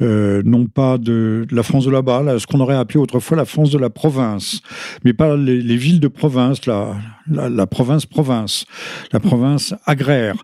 non 0.00 0.66
pas 0.66 0.98
de, 0.98 1.46
la 1.50 1.62
France 1.62 1.86
de 1.86 1.90
là-bas, 1.90 2.38
ce 2.38 2.46
qu'on 2.46 2.60
aurait 2.60 2.76
appelé 2.76 2.98
autrefois 2.98 3.36
la 3.36 3.44
France 3.44 3.70
de 3.70 3.78
la 3.78 3.90
province, 3.90 4.60
mais 5.04 5.12
pas 5.12 5.36
les, 5.36 5.76
villes 5.76 6.00
de 6.00 6.08
province, 6.08 6.66
la, 6.66 6.96
la 7.28 7.66
province-province, 7.66 8.66
la 9.12 9.20
province 9.20 9.74
agraire. 9.86 10.36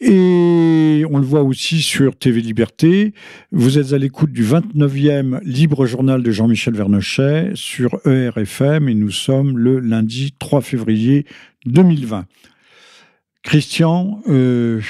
Et 0.00 1.04
on 1.10 1.18
le 1.18 1.24
voit 1.24 1.42
aussi 1.42 1.82
sur 1.82 2.16
TV 2.16 2.40
Liberté, 2.40 3.14
vous 3.52 3.78
êtes 3.78 3.92
à 3.92 3.98
l'écoute 3.98 4.32
du 4.32 4.42
29 4.42 4.89
Libre 4.94 5.86
Journal 5.86 6.22
de 6.22 6.30
Jean-Michel 6.32 6.74
Vernochet 6.74 7.52
sur 7.54 8.00
ERFM 8.06 8.88
et 8.88 8.94
nous 8.94 9.10
sommes 9.10 9.56
le 9.56 9.78
lundi 9.78 10.34
3 10.38 10.60
février 10.62 11.26
2020. 11.66 12.26
Christian, 13.42 14.20
euh, 14.28 14.80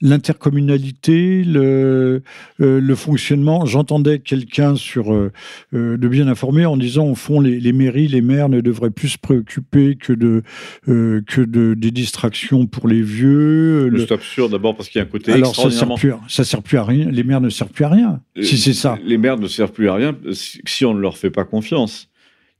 l'intercommunalité, 0.00 1.42
le, 1.44 2.22
euh, 2.60 2.80
le 2.80 2.94
fonctionnement. 2.94 3.66
J'entendais 3.66 4.18
quelqu'un 4.18 4.76
sur 4.76 5.12
euh, 5.12 5.32
euh, 5.74 5.96
de 5.96 6.08
bien 6.08 6.28
informé 6.28 6.66
en 6.66 6.76
disant 6.76 7.06
au 7.06 7.14
fond 7.14 7.40
les, 7.40 7.60
les, 7.60 7.72
mairies, 7.72 8.08
les 8.08 8.22
maires 8.22 8.48
ne 8.48 8.60
devraient 8.60 8.90
plus 8.90 9.08
se 9.08 9.18
préoccuper 9.18 9.96
que 9.96 10.12
de 10.12 10.42
que 10.86 11.40
de 11.40 11.74
des 11.74 11.90
distractions 11.90 12.66
pour 12.66 12.88
les 12.88 13.02
vieux. 13.02 13.90
C'est 13.98 14.12
absurde 14.12 14.52
d'abord 14.52 14.76
parce 14.76 14.88
qu'il 14.88 14.98
y 14.98 15.02
a 15.02 15.04
un 15.04 15.10
côté 15.10 15.32
Alors 15.32 15.54
ça 15.54 15.70
sert 15.70 15.94
plus, 15.94 16.12
ça 16.28 16.44
sert 16.44 16.62
plus 16.62 16.78
à 16.78 16.84
rien. 16.84 17.10
Les 17.10 17.24
maires 17.24 17.40
ne 17.40 17.50
servent 17.50 17.70
plus 17.70 17.84
à 17.84 17.88
rien. 17.88 18.20
si 18.40 18.58
c'est 18.58 18.72
ça. 18.72 18.98
Les 19.04 19.18
maires 19.18 19.38
ne 19.38 19.48
servent 19.48 19.72
plus 19.72 19.88
à 19.88 19.94
rien 19.94 20.16
si 20.32 20.84
on 20.84 20.94
ne 20.94 21.00
leur 21.00 21.16
fait 21.16 21.30
pas 21.30 21.44
confiance 21.44 22.07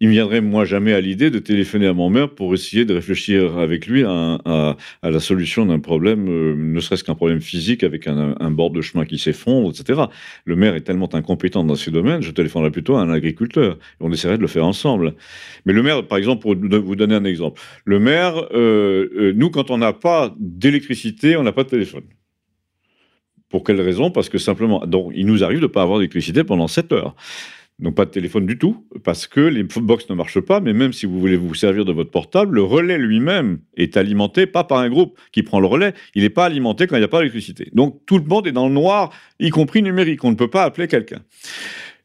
il 0.01 0.09
me 0.09 0.13
viendrait 0.13 0.41
moi 0.41 0.65
jamais 0.65 0.93
à 0.93 1.01
l'idée 1.01 1.31
de 1.31 1.39
téléphoner 1.39 1.87
à 1.87 1.93
mon 1.93 2.09
maire 2.09 2.31
pour 2.31 2.55
essayer 2.55 2.85
de 2.85 2.95
réfléchir 2.95 3.59
avec 3.59 3.87
lui 3.87 4.05
à, 4.05 4.77
la 5.03 5.21
solution 5.21 5.67
d'un 5.67 5.81
problème, 5.81 6.29
euh, 6.29 6.55
ne 6.57 6.81
serait-ce 6.81 7.03
qu'un 7.03 7.15
problème 7.15 7.41
physique 7.41 7.83
avec 7.83 8.07
un, 8.07 8.51
bord 8.51 8.71
de 8.71 8.81
chemin 8.81 9.05
qui 9.05 9.19
s'effondre, 9.19 9.71
etc. 9.71 10.03
Le 10.45 10.57
maire 10.57 10.75
est 10.75 10.83
tellement 10.83 11.13
incompétent 11.15 11.65
dans 11.65 11.75
ces 11.75 11.91
domaines, 11.91 12.23
je 12.23 12.31
téléphonerais 12.31 12.71
plutôt 12.71 12.97
à 12.97 13.03
un 13.03 13.11
agriculteur. 13.11 13.79
On 14.01 14.13
essaierait 14.13 14.37
de 14.37 14.43
le 14.43 14.49
faire 14.49 14.65
ensemble. 14.65 15.15
Mais 15.67 15.73
le 15.73 15.83
maire, 15.83 16.07
par 16.07 16.19
exemple, 16.19 16.43
pour 16.43 16.55
vous 16.55 16.97
donner 16.97 17.15
un 17.15 17.25
exemple, 17.25 17.61
le 17.85 17.99
maire, 17.99 18.37
euh, 18.53 19.09
euh, 19.17 19.33
nous, 19.35 19.51
quand 19.51 19.71
on 19.71 19.79
n'a 19.79 19.93
pas 19.93 20.35
d'électricité, 20.39 21.37
on 21.37 21.43
n'a 21.43 21.53
pas 21.53 21.65
de 21.65 21.71
téléphone. 21.71 22.05
Pour 23.49 23.65
quelle 23.65 23.81
raison? 23.81 24.11
Parce 24.11 24.29
que 24.29 24.39
simplement, 24.39 24.87
donc, 24.87 25.13
il 25.15 25.27
nous 25.27 25.43
arrive 25.43 25.59
de 25.59 25.63
ne 25.63 25.69
pas 25.69 25.83
avoir 25.83 25.99
d'électricité 25.99 26.45
pendant 26.45 26.69
7 26.69 26.93
heures 26.93 27.15
n'ont 27.81 27.93
pas 27.93 28.05
de 28.05 28.11
téléphone 28.11 28.47
du 28.47 28.59
tout, 28.59 28.87
parce 29.05 29.27
que 29.27 29.41
les 29.41 29.63
box 29.63 30.09
ne 30.11 30.15
marchent 30.15 30.41
pas, 30.41 30.61
mais 30.61 30.73
même 30.73 30.93
si 30.93 31.07
vous 31.07 31.21
voulez 31.21 31.37
vous 31.37 31.55
servir 31.55 31.85
de 31.85 31.93
votre 31.93 32.11
portable, 32.11 32.57
le 32.57 32.63
relais 32.63 32.99
lui-même 32.99 33.61
est 33.77 33.97
alimenté 33.97 34.47
pas 34.47 34.65
par 34.65 34.79
un 34.79 34.89
groupe 34.89 35.19
qui 35.33 35.43
prend 35.43 35.61
le 35.61 35.67
relais, 35.67 35.95
il 36.15 36.23
n'est 36.23 36.31
pas 36.31 36.45
alimenté 36.45 36.87
quand 36.87 36.97
il 36.97 37.01
n'y 37.01 37.05
a 37.05 37.09
pas 37.09 37.19
d'électricité. 37.19 37.71
Donc 37.73 38.01
tout 38.07 38.19
le 38.19 38.25
monde 38.25 38.47
est 38.47 38.53
dans 38.53 38.67
le 38.67 38.75
noir, 38.75 39.11
y 39.39 39.51
compris 39.51 39.83
numérique, 39.83 40.25
on 40.25 40.31
ne 40.31 40.37
peut 40.37 40.51
pas 40.51 40.65
appeler 40.65 40.89
quelqu'un. 40.89 41.21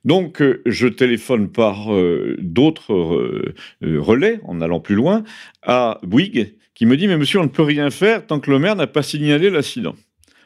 Donc, 0.05 0.41
euh, 0.41 0.61
je 0.65 0.87
téléphone 0.87 1.49
par 1.49 1.93
euh, 1.93 2.35
d'autres 2.39 2.93
euh, 2.93 3.55
relais, 3.81 4.39
en 4.43 4.59
allant 4.61 4.79
plus 4.79 4.95
loin, 4.95 5.23
à 5.61 5.99
Bouygues, 6.03 6.55
qui 6.75 6.85
me 6.85 6.97
dit 6.97 7.07
Mais 7.07 7.17
monsieur, 7.17 7.39
on 7.39 7.43
ne 7.43 7.49
peut 7.49 7.63
rien 7.63 7.89
faire 7.89 8.25
tant 8.25 8.39
que 8.39 8.51
le 8.51 8.59
maire 8.59 8.75
n'a 8.75 8.87
pas 8.87 9.03
signalé 9.03 9.49
l'accident. 9.49 9.95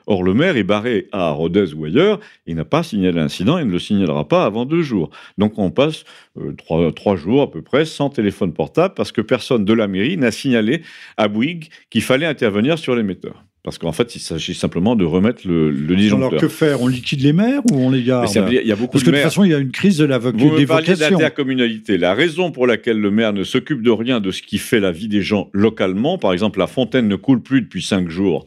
Or, 0.09 0.23
le 0.23 0.33
maire 0.33 0.55
est 0.55 0.63
barré 0.63 1.09
à 1.11 1.29
Rodez 1.31 1.73
ou 1.73 1.83
ailleurs, 1.83 2.21
il 2.45 2.55
n'a 2.55 2.63
pas 2.63 2.81
signalé 2.81 3.17
l'incident 3.17 3.57
et 3.57 3.65
ne 3.65 3.71
le 3.71 3.79
signalera 3.79 4.25
pas 4.25 4.45
avant 4.45 4.65
deux 4.65 4.81
jours. 4.81 5.09
Donc, 5.37 5.59
on 5.59 5.69
passe 5.69 6.05
euh, 6.39 6.53
trois, 6.91 7.15
jours 7.17 7.41
à 7.41 7.51
peu 7.51 7.61
près 7.61 7.83
sans 7.83 8.09
téléphone 8.09 8.53
portable 8.53 8.93
parce 8.95 9.11
que 9.11 9.19
personne 9.19 9.65
de 9.65 9.73
la 9.73 9.87
mairie 9.89 10.15
n'a 10.15 10.31
signalé 10.31 10.81
à 11.17 11.27
Bouygues 11.27 11.67
qu'il 11.89 12.01
fallait 12.01 12.25
intervenir 12.25 12.79
sur 12.79 12.95
l'émetteur. 12.95 13.43
Parce 13.67 13.77
qu'en 13.77 13.91
fait, 13.91 14.15
il 14.15 14.19
s'agit 14.19 14.53
simplement 14.53 14.95
de 14.95 15.03
remettre 15.03 15.45
le, 15.45 15.71
le 15.71 15.95
disjoncteur. 15.97 16.29
Alors 16.29 16.39
que 16.39 16.47
faire? 16.47 16.81
On 16.81 16.87
liquide 16.87 17.21
les 17.21 17.33
maires 17.33 17.61
ou 17.69 17.75
on 17.75 17.91
les 17.91 18.01
garde? 18.01 18.25
Il 18.33 18.65
y 18.65 18.71
a 18.71 18.75
beaucoup 18.77 18.93
Parce 18.93 19.03
que 19.03 19.09
de, 19.09 19.15
toute 19.15 19.23
façon, 19.23 19.43
il 19.43 19.51
y 19.51 19.53
a 19.53 19.57
une 19.57 19.71
crise 19.71 19.97
de 19.97 20.05
la 20.05 20.19
Vous 20.19 20.31
me 20.31 20.65
parliez 20.65 20.95
d'intercommunalité. 20.95 21.97
La 21.97 22.13
raison 22.13 22.51
pour 22.51 22.65
laquelle 22.65 22.97
le 22.97 23.11
maire 23.11 23.33
ne 23.33 23.43
s'occupe 23.43 23.81
de 23.81 23.91
rien 23.91 24.21
de 24.21 24.31
ce 24.31 24.41
qui 24.41 24.57
fait 24.57 24.79
la 24.79 24.93
vie 24.93 25.09
des 25.09 25.21
gens 25.21 25.49
localement, 25.51 26.17
par 26.17 26.31
exemple, 26.31 26.59
la 26.59 26.67
fontaine 26.67 27.09
ne 27.09 27.17
coule 27.17 27.41
plus 27.41 27.61
depuis 27.61 27.81
cinq 27.81 28.07
jours. 28.07 28.45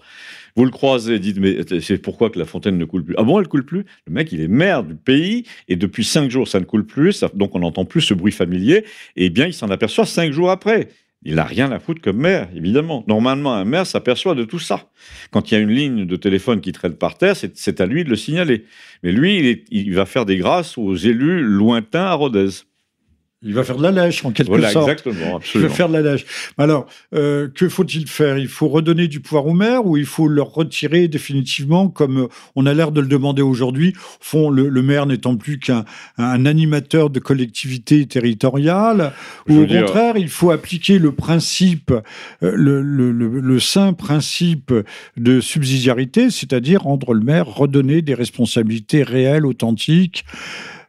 Vous 0.56 0.64
le 0.64 0.70
croisez, 0.70 1.18
dites, 1.18 1.38
mais 1.38 1.58
c'est 1.80 1.98
pourquoi 1.98 2.30
que 2.30 2.38
la 2.38 2.44
fontaine 2.44 2.78
ne 2.78 2.84
coule 2.84 3.04
plus? 3.04 3.14
Ah 3.18 3.22
bon, 3.22 3.40
elle 3.40 3.48
coule 3.48 3.64
plus? 3.64 3.84
Le 4.06 4.12
mec, 4.12 4.32
il 4.32 4.40
est 4.40 4.48
maire 4.48 4.82
du 4.82 4.94
pays, 4.94 5.44
et 5.68 5.76
depuis 5.76 6.04
cinq 6.04 6.30
jours, 6.30 6.48
ça 6.48 6.60
ne 6.60 6.64
coule 6.64 6.86
plus, 6.86 7.24
donc 7.34 7.54
on 7.54 7.60
n'entend 7.60 7.84
plus 7.84 8.00
ce 8.00 8.14
bruit 8.14 8.32
familier, 8.32 8.84
et 9.16 9.26
eh 9.26 9.30
bien, 9.30 9.46
il 9.46 9.54
s'en 9.54 9.70
aperçoit 9.70 10.06
cinq 10.06 10.32
jours 10.32 10.50
après. 10.50 10.88
Il 11.22 11.34
n'a 11.34 11.44
rien 11.44 11.70
à 11.70 11.78
foutre 11.78 12.00
comme 12.00 12.16
maire, 12.16 12.48
évidemment. 12.56 13.04
Normalement, 13.06 13.52
un 13.52 13.66
maire 13.66 13.86
s'aperçoit 13.86 14.34
de 14.34 14.44
tout 14.44 14.58
ça. 14.58 14.90
Quand 15.30 15.50
il 15.50 15.54
y 15.54 15.56
a 15.58 15.60
une 15.60 15.70
ligne 15.70 16.06
de 16.06 16.16
téléphone 16.16 16.62
qui 16.62 16.72
traîne 16.72 16.94
par 16.94 17.18
terre, 17.18 17.36
c'est 17.36 17.80
à 17.82 17.84
lui 17.84 18.04
de 18.04 18.08
le 18.08 18.16
signaler. 18.16 18.64
Mais 19.02 19.12
lui, 19.12 19.38
il, 19.38 19.64
il 19.70 19.94
va 19.94 20.06
faire 20.06 20.24
des 20.24 20.38
grâces 20.38 20.78
aux 20.78 20.94
élus 20.94 21.42
lointains 21.42 22.06
à 22.06 22.14
Rodez. 22.14 22.48
Il 23.42 23.54
va 23.54 23.64
faire 23.64 23.76
de 23.76 23.82
la 23.82 23.90
lèche, 23.90 24.22
en 24.26 24.32
quelque 24.32 24.48
voilà, 24.48 24.68
sorte. 24.68 24.86
Exactement, 24.86 25.36
absolument. 25.36 25.66
Il 25.66 25.70
va 25.70 25.74
faire 25.74 25.88
de 25.88 25.94
la 25.94 26.02
lèche. 26.02 26.26
Alors, 26.58 26.86
euh, 27.14 27.48
que 27.48 27.70
faut-il 27.70 28.06
faire? 28.06 28.36
Il 28.36 28.48
faut 28.48 28.68
redonner 28.68 29.08
du 29.08 29.20
pouvoir 29.20 29.46
aux 29.46 29.54
maires 29.54 29.86
ou 29.86 29.96
il 29.96 30.04
faut 30.04 30.28
leur 30.28 30.52
retirer 30.52 31.08
définitivement, 31.08 31.88
comme 31.88 32.24
euh, 32.24 32.28
on 32.54 32.66
a 32.66 32.74
l'air 32.74 32.92
de 32.92 33.00
le 33.00 33.06
demander 33.06 33.40
aujourd'hui 33.40 33.94
Au 33.96 34.24
fond, 34.24 34.50
le, 34.50 34.68
le 34.68 34.82
maire 34.82 35.06
n'étant 35.06 35.36
plus 35.36 35.58
qu'un 35.58 35.86
un 36.18 36.44
animateur 36.44 37.08
de 37.08 37.18
collectivité 37.18 38.04
territoriale, 38.06 39.14
ou 39.48 39.60
au 39.60 39.64
dire... 39.64 39.86
contraire, 39.86 40.18
il 40.18 40.28
faut 40.28 40.50
appliquer 40.50 40.98
le 40.98 41.12
principe, 41.12 41.92
euh, 41.92 42.52
le, 42.54 42.82
le, 42.82 43.10
le, 43.10 43.58
saint 43.58 43.94
principe 43.94 44.74
de 45.16 45.40
subsidiarité, 45.40 46.30
c'est-à-dire 46.30 46.82
rendre 46.82 47.14
le 47.14 47.24
maire, 47.24 47.46
redonner 47.46 48.02
des 48.02 48.14
responsabilités 48.14 49.02
réelles, 49.02 49.46
authentiques, 49.46 50.26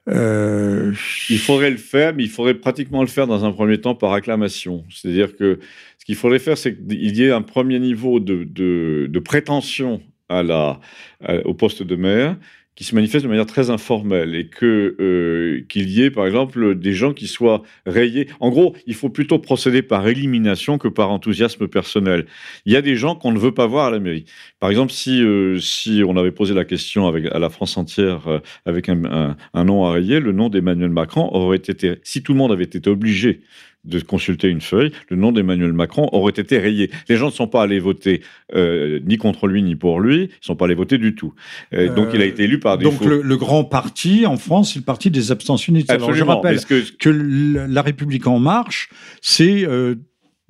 euh... 0.09 0.93
Il 1.29 1.39
faudrait 1.39 1.71
le 1.71 1.77
faire, 1.77 2.13
mais 2.15 2.23
il 2.23 2.29
faudrait 2.29 2.55
pratiquement 2.55 3.01
le 3.01 3.07
faire 3.07 3.27
dans 3.27 3.45
un 3.45 3.51
premier 3.51 3.79
temps 3.79 3.95
par 3.95 4.13
acclamation. 4.13 4.83
C'est-à-dire 4.89 5.35
que 5.35 5.59
ce 5.99 6.05
qu'il 6.05 6.15
faudrait 6.15 6.39
faire, 6.39 6.57
c'est 6.57 6.75
qu'il 6.75 7.17
y 7.17 7.23
ait 7.23 7.31
un 7.31 7.41
premier 7.41 7.79
niveau 7.79 8.19
de, 8.19 8.43
de, 8.43 9.19
prétention 9.19 10.01
à 10.29 10.43
la, 10.43 10.79
au 11.45 11.53
poste 11.53 11.83
de 11.83 11.95
maire 11.95 12.37
qui 12.75 12.83
se 12.83 12.95
manifeste 12.95 13.25
de 13.25 13.29
manière 13.29 13.45
très 13.45 13.69
informelle 13.69 14.33
et 14.33 14.47
que 14.47 14.95
euh, 14.99 15.65
qu'il 15.67 15.89
y 15.89 16.03
ait 16.03 16.11
par 16.11 16.25
exemple 16.25 16.75
des 16.75 16.93
gens 16.93 17.13
qui 17.13 17.27
soient 17.27 17.63
rayés. 17.85 18.27
En 18.39 18.49
gros, 18.49 18.75
il 18.87 18.95
faut 18.95 19.09
plutôt 19.09 19.39
procéder 19.39 19.81
par 19.81 20.07
élimination 20.07 20.77
que 20.77 20.87
par 20.87 21.11
enthousiasme 21.11 21.67
personnel. 21.67 22.25
Il 22.65 22.73
y 22.73 22.75
a 22.77 22.81
des 22.81 22.95
gens 22.95 23.15
qu'on 23.15 23.33
ne 23.33 23.39
veut 23.39 23.53
pas 23.53 23.67
voir 23.67 23.87
à 23.87 23.91
la 23.91 23.99
mairie. 23.99 24.25
Par 24.59 24.69
exemple, 24.69 24.91
si 24.91 25.21
euh, 25.21 25.59
si 25.59 26.01
on 26.05 26.15
avait 26.15 26.31
posé 26.31 26.53
la 26.53 26.65
question 26.65 27.07
à 27.07 27.39
la 27.39 27.49
France 27.49 27.77
entière 27.77 28.27
euh, 28.27 28.39
avec 28.65 28.89
un 28.89 29.65
nom 29.65 29.85
à 29.85 29.91
rayer, 29.91 30.19
le 30.19 30.31
nom 30.31 30.49
d'Emmanuel 30.49 30.91
Macron 30.91 31.29
aurait 31.33 31.57
été 31.57 31.99
si 32.03 32.23
tout 32.23 32.33
le 32.33 32.37
monde 32.37 32.51
avait 32.51 32.63
été 32.63 32.89
obligé 32.89 33.41
de 33.83 33.99
consulter 33.99 34.47
une 34.47 34.61
feuille, 34.61 34.91
le 35.09 35.17
nom 35.17 35.31
d'Emmanuel 35.31 35.73
Macron 35.73 36.07
aurait 36.11 36.33
été 36.35 36.59
rayé. 36.59 36.91
Les 37.09 37.17
gens 37.17 37.27
ne 37.27 37.31
sont 37.31 37.47
pas 37.47 37.63
allés 37.63 37.79
voter 37.79 38.21
euh, 38.55 38.99
ni 39.05 39.17
contre 39.17 39.47
lui 39.47 39.63
ni 39.63 39.75
pour 39.75 39.99
lui, 39.99 40.17
ils 40.17 40.27
ne 40.27 40.29
sont 40.41 40.55
pas 40.55 40.65
allés 40.65 40.75
voter 40.75 40.97
du 40.97 41.15
tout. 41.15 41.33
Euh, 41.73 41.93
donc 41.93 42.09
il 42.13 42.21
a 42.21 42.25
été 42.25 42.43
élu 42.43 42.59
par 42.59 42.77
défaut. 42.77 42.91
Donc 42.91 43.05
le, 43.05 43.21
le, 43.21 43.37
grand 43.37 43.63
parti 43.63 44.25
en 44.25 44.37
France, 44.37 44.73
c'est 44.73 44.79
le 44.79 44.85
parti 44.85 45.09
des 45.09 45.31
abstentionnistes. 45.31 45.89
Alors 45.89 46.13
je 46.13 46.23
rappelle 46.23 46.63
que... 46.63 46.83
que... 46.97 47.09
la 47.09 47.81
République 47.81 48.27
en 48.27 48.39
marche, 48.39 48.89
c'est 49.21 49.65
euh, 49.65 49.95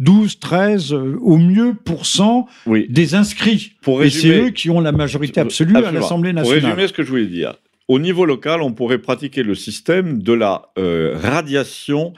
12, 0.01 0.39
13 0.39 0.93
euh, 0.93 1.17
au 1.21 1.37
mieux 1.37 1.73
pour 1.73 2.05
cent 2.05 2.47
oui. 2.65 2.87
des 2.89 3.15
inscrits. 3.15 3.73
Pour 3.81 3.99
résumer, 3.99 4.33
Et 4.33 4.37
c'est 4.39 4.45
eux 4.45 4.49
qui 4.49 4.69
ont 4.69 4.81
la 4.81 4.91
majorité 4.91 5.39
absolue 5.39 5.75
absolument. 5.75 5.97
à 5.97 6.01
l'Assemblée 6.01 6.33
nationale. 6.33 6.59
Pour 6.59 6.69
résumer 6.69 6.87
ce 6.87 6.93
que 6.93 7.03
je 7.03 7.09
voulais 7.09 7.27
dire, 7.27 7.53
au 7.87 7.99
niveau 7.99 8.25
local, 8.25 8.61
on 8.61 8.73
pourrait 8.73 8.97
pratiquer 8.97 9.43
le 9.43 9.53
système 9.53 10.21
de 10.21 10.33
la 10.33 10.71
euh, 10.79 11.17
radiation 11.21 12.13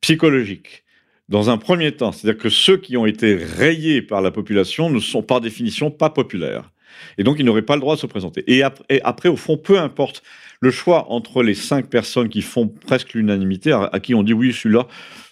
psychologique. 0.00 0.84
Dans 1.28 1.50
un 1.50 1.58
premier 1.58 1.92
temps, 1.92 2.12
c'est-à-dire 2.12 2.40
que 2.40 2.48
ceux 2.48 2.78
qui 2.78 2.96
ont 2.96 3.04
été 3.04 3.34
rayés 3.34 4.00
par 4.00 4.22
la 4.22 4.30
population 4.30 4.88
ne 4.88 4.98
sont 4.98 5.22
par 5.22 5.40
définition 5.40 5.90
pas 5.90 6.10
populaires. 6.10 6.70
Et 7.18 7.22
donc, 7.22 7.36
ils 7.38 7.44
n'auraient 7.44 7.62
pas 7.62 7.74
le 7.74 7.80
droit 7.80 7.96
de 7.96 8.00
se 8.00 8.06
présenter. 8.06 8.42
Et 8.46 8.62
après, 8.62 9.28
au 9.28 9.36
fond, 9.36 9.56
peu 9.56 9.78
importe 9.78 10.22
le 10.60 10.70
choix 10.70 11.10
entre 11.12 11.42
les 11.42 11.54
cinq 11.54 11.88
personnes 11.88 12.28
qui 12.28 12.42
font 12.42 12.68
presque 12.68 13.14
l'unanimité, 13.14 13.72
à, 13.72 14.00
qui 14.00 14.14
on 14.14 14.22
dit 14.22 14.32
oui, 14.32 14.52
celui-là, 14.52 14.86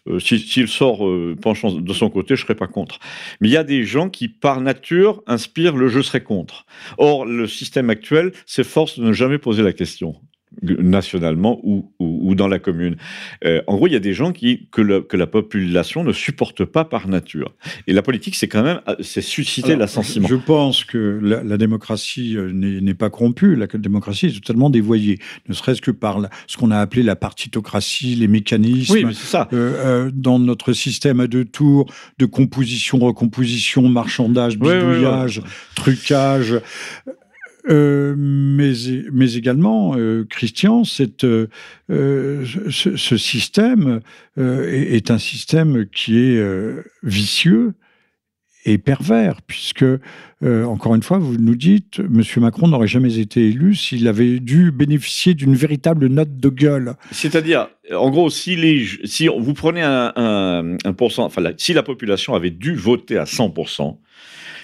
euh, 0.09 0.21
s'il 0.21 0.41
si, 0.41 0.69
sort 0.69 1.07
euh, 1.07 1.35
penchant 1.41 1.73
de 1.73 1.93
son 1.93 2.11
côté, 2.11 2.37
je 2.37 2.43
serai 2.43 2.55
pas 2.55 2.69
contre. 2.69 3.01
Mais 3.41 3.49
il 3.49 3.53
y 3.53 3.57
a 3.57 3.65
des 3.65 3.85
gens 3.85 4.09
qui, 4.09 4.29
par 4.29 4.61
nature, 4.61 5.23
inspirent 5.27 5.77
le 5.77 5.89
je 5.89 6.01
serai 6.01 6.23
contre. 6.23 6.67
Or, 6.99 7.27
le 7.27 7.49
système 7.49 7.91
actuel 7.91 8.33
s'efforce 8.47 8.99
de 8.99 9.05
ne 9.05 9.13
jamais 9.13 9.39
poser 9.39 9.63
la 9.63 9.73
question 9.73 10.15
nationalement 10.62 11.61
ou, 11.62 11.90
ou, 11.99 12.31
ou, 12.31 12.35
dans 12.35 12.49
la 12.49 12.59
commune. 12.59 12.97
Euh, 13.45 13.62
en 13.66 13.77
gros, 13.77 13.87
il 13.87 13.92
y 13.92 13.97
a 13.97 14.01
des 14.01 14.14
gens 14.14 14.33
qui, 14.33 14.69
que, 14.71 14.81
le, 14.81 15.01
que, 15.01 15.16
la 15.16 15.27
population 15.27 16.05
ne 16.05 16.12
supporte 16.12 16.64
pas 16.64 16.85
par 16.85 17.09
nature. 17.09 17.55
Et 17.87 17.92
la 17.92 18.03
politique, 18.03 18.37
c'est 18.37 18.49
quand 18.49 18.62
même 18.62 18.81
c'est 19.01 19.21
susciter 19.21 19.77
l'assentiment. 19.77 20.29
Je 20.29 20.37
pense 20.37 20.85
que 20.85 21.21
la, 21.23 21.42
la 21.42 21.57
démocratie 21.57 22.37
euh, 22.37 22.51
n'est 22.53 22.95
pas 22.95 23.11
corrompue. 23.11 23.57
La 23.57 23.66
démocratie 23.66 24.27
est 24.27 24.40
totalement 24.40 24.71
dévoyée, 24.71 25.19
ne 25.49 25.55
serait-ce 25.55 25.83
que 25.83 25.90
par 25.90 26.21
la, 26.21 26.31
ce 26.47 26.57
qu'on 26.57 26.71
a 26.71 26.79
appelé 26.79 27.03
la 27.03 27.16
partitocratie, 27.16 28.14
les 28.14 28.29
mécanismes. 28.29 28.95
Oui, 28.95 29.14
ça. 29.14 29.49
Euh, 29.53 30.11
dans 30.12 30.38
notre 30.38 30.73
système 30.73 31.21
à 31.21 31.27
deux 31.27 31.45
tours 31.45 31.92
de 32.19 32.27
composition, 32.27 32.99
recomposition, 32.99 33.83
marchandage, 33.88 34.59
bidouillage, 34.59 35.38
oui, 35.38 35.45
oui, 35.45 35.51
oui. 35.51 35.75
trucage. 35.75 36.61
Euh, 37.69 38.15
mais, 38.17 38.73
mais 39.13 39.35
également, 39.35 39.95
euh, 39.97 40.25
Christian, 40.29 40.85
cette, 40.85 41.25
euh, 41.25 41.47
ce, 41.91 43.17
système 43.17 44.01
est, 44.37 45.11
un 45.11 45.19
système 45.19 45.87
qui 45.87 46.19
est 46.19 46.43
vicieux 47.03 47.75
et 48.65 48.79
pervers, 48.79 49.43
puisque, 49.43 49.85
encore 50.45 50.95
une 50.95 51.03
fois, 51.03 51.19
vous 51.19 51.37
nous 51.39 51.55
dites, 51.55 52.01
M. 52.01 52.23
Macron 52.39 52.69
n'aurait 52.69 52.89
jamais 52.89 53.19
été 53.19 53.49
élu 53.49 53.75
s'il 53.75 54.09
avait 54.09 54.41
dû 54.41 54.73
bénéficier 54.73 55.35
d'une 55.35 55.55
véritable 55.55 56.09
note 56.09 56.37
de 56.37 56.49
gueule. 56.49 56.95
C'est-à-dire, 57.13 57.69
en 57.93 58.11
gros, 58.11 58.29
si, 58.29 58.57
les, 58.57 58.85
si 59.05 59.29
vous 59.29 59.55
prenez 59.55 59.83
un, 59.83 60.13
un, 60.17 60.77
un 60.85 60.93
pourcent, 60.93 61.25
enfin, 61.25 61.43
si 61.57 61.75
la 61.75 61.83
population 61.83 62.35
avait 62.35 62.51
dû 62.51 62.75
voter 62.75 63.19
à 63.19 63.25
100%, 63.25 63.97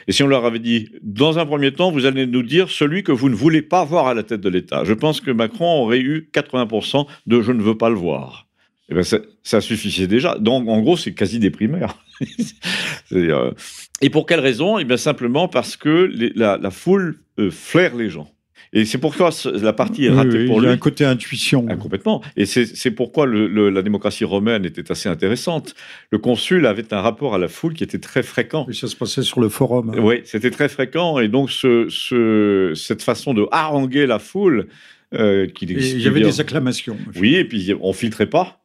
et 0.08 0.12
si 0.12 0.22
on 0.22 0.26
leur 0.26 0.44
avait 0.44 0.58
dit, 0.58 0.90
dans 1.02 1.38
un 1.38 1.46
premier 1.46 1.72
temps, 1.72 1.90
vous 1.90 2.06
allez 2.06 2.26
nous 2.26 2.42
dire 2.42 2.70
celui 2.70 3.02
que 3.02 3.12
vous 3.12 3.28
ne 3.28 3.34
voulez 3.34 3.62
pas 3.62 3.84
voir 3.84 4.06
à 4.06 4.14
la 4.14 4.22
tête 4.22 4.40
de 4.40 4.48
l'État, 4.48 4.84
je 4.84 4.94
pense 4.94 5.20
que 5.20 5.30
Macron 5.30 5.82
aurait 5.82 6.00
eu 6.00 6.28
80% 6.32 7.06
de 7.26 7.42
je 7.42 7.52
ne 7.52 7.62
veux 7.62 7.76
pas 7.76 7.88
le 7.88 7.96
voir. 7.96 8.46
Et 8.88 8.94
ben 8.94 9.04
ça, 9.42 9.60
suffisait 9.60 10.06
déjà. 10.06 10.36
Donc, 10.38 10.68
en 10.68 10.80
gros, 10.80 10.96
c'est 10.96 11.14
quasi 11.14 11.38
des 11.38 11.50
primaires. 11.50 11.96
euh... 13.12 13.52
Et 14.00 14.10
pour 14.10 14.26
quelle 14.26 14.40
raison? 14.40 14.78
Eh 14.78 14.84
bien, 14.84 14.96
simplement 14.96 15.48
parce 15.48 15.76
que 15.76 16.10
la, 16.34 16.70
foule 16.70 17.20
euh, 17.38 17.50
flaire 17.50 17.94
les 17.94 18.10
gens. 18.10 18.30
Et 18.74 18.86
c'est 18.86 18.98
pourquoi 18.98 19.30
la 19.60 19.72
partie 19.74 20.06
est 20.06 20.10
ratée 20.10 20.38
oui, 20.38 20.46
pour 20.46 20.60
lui. 20.60 20.66
Il 20.66 20.68
y 20.68 20.70
a 20.70 20.74
un 20.74 20.78
côté 20.78 21.04
intuition. 21.04 21.66
Ah, 21.68 21.76
complètement. 21.76 22.22
Et 22.36 22.46
c'est 22.46 22.90
pourquoi 22.90 23.26
le, 23.26 23.46
le, 23.46 23.68
la 23.68 23.82
démocratie 23.82 24.24
romaine 24.24 24.64
était 24.64 24.90
assez 24.90 25.10
intéressante. 25.10 25.74
Le 26.10 26.18
consul 26.18 26.64
avait 26.64 26.94
un 26.94 27.00
rapport 27.00 27.34
à 27.34 27.38
la 27.38 27.48
foule 27.48 27.74
qui 27.74 27.84
était 27.84 27.98
très 27.98 28.22
fréquent. 28.22 28.66
Et 28.70 28.72
ça 28.72 28.88
se 28.88 28.96
passait 28.96 29.22
sur 29.22 29.40
le 29.40 29.50
forum. 29.50 29.92
Hein. 29.94 30.00
Oui, 30.00 30.22
c'était 30.24 30.50
très 30.50 30.70
fréquent. 30.70 31.18
Et 31.18 31.28
donc, 31.28 31.50
ce, 31.50 31.86
ce, 31.90 32.72
cette 32.74 33.02
façon 33.02 33.34
de 33.34 33.46
haranguer 33.50 34.06
la 34.06 34.18
foule. 34.18 34.68
Euh, 35.14 35.46
il 35.60 36.00
y 36.00 36.08
avait 36.08 36.22
des 36.22 36.40
acclamations. 36.40 36.96
Oui, 37.20 37.34
et 37.34 37.44
puis 37.44 37.74
on 37.82 37.92
filtrait 37.92 38.30
pas 38.30 38.61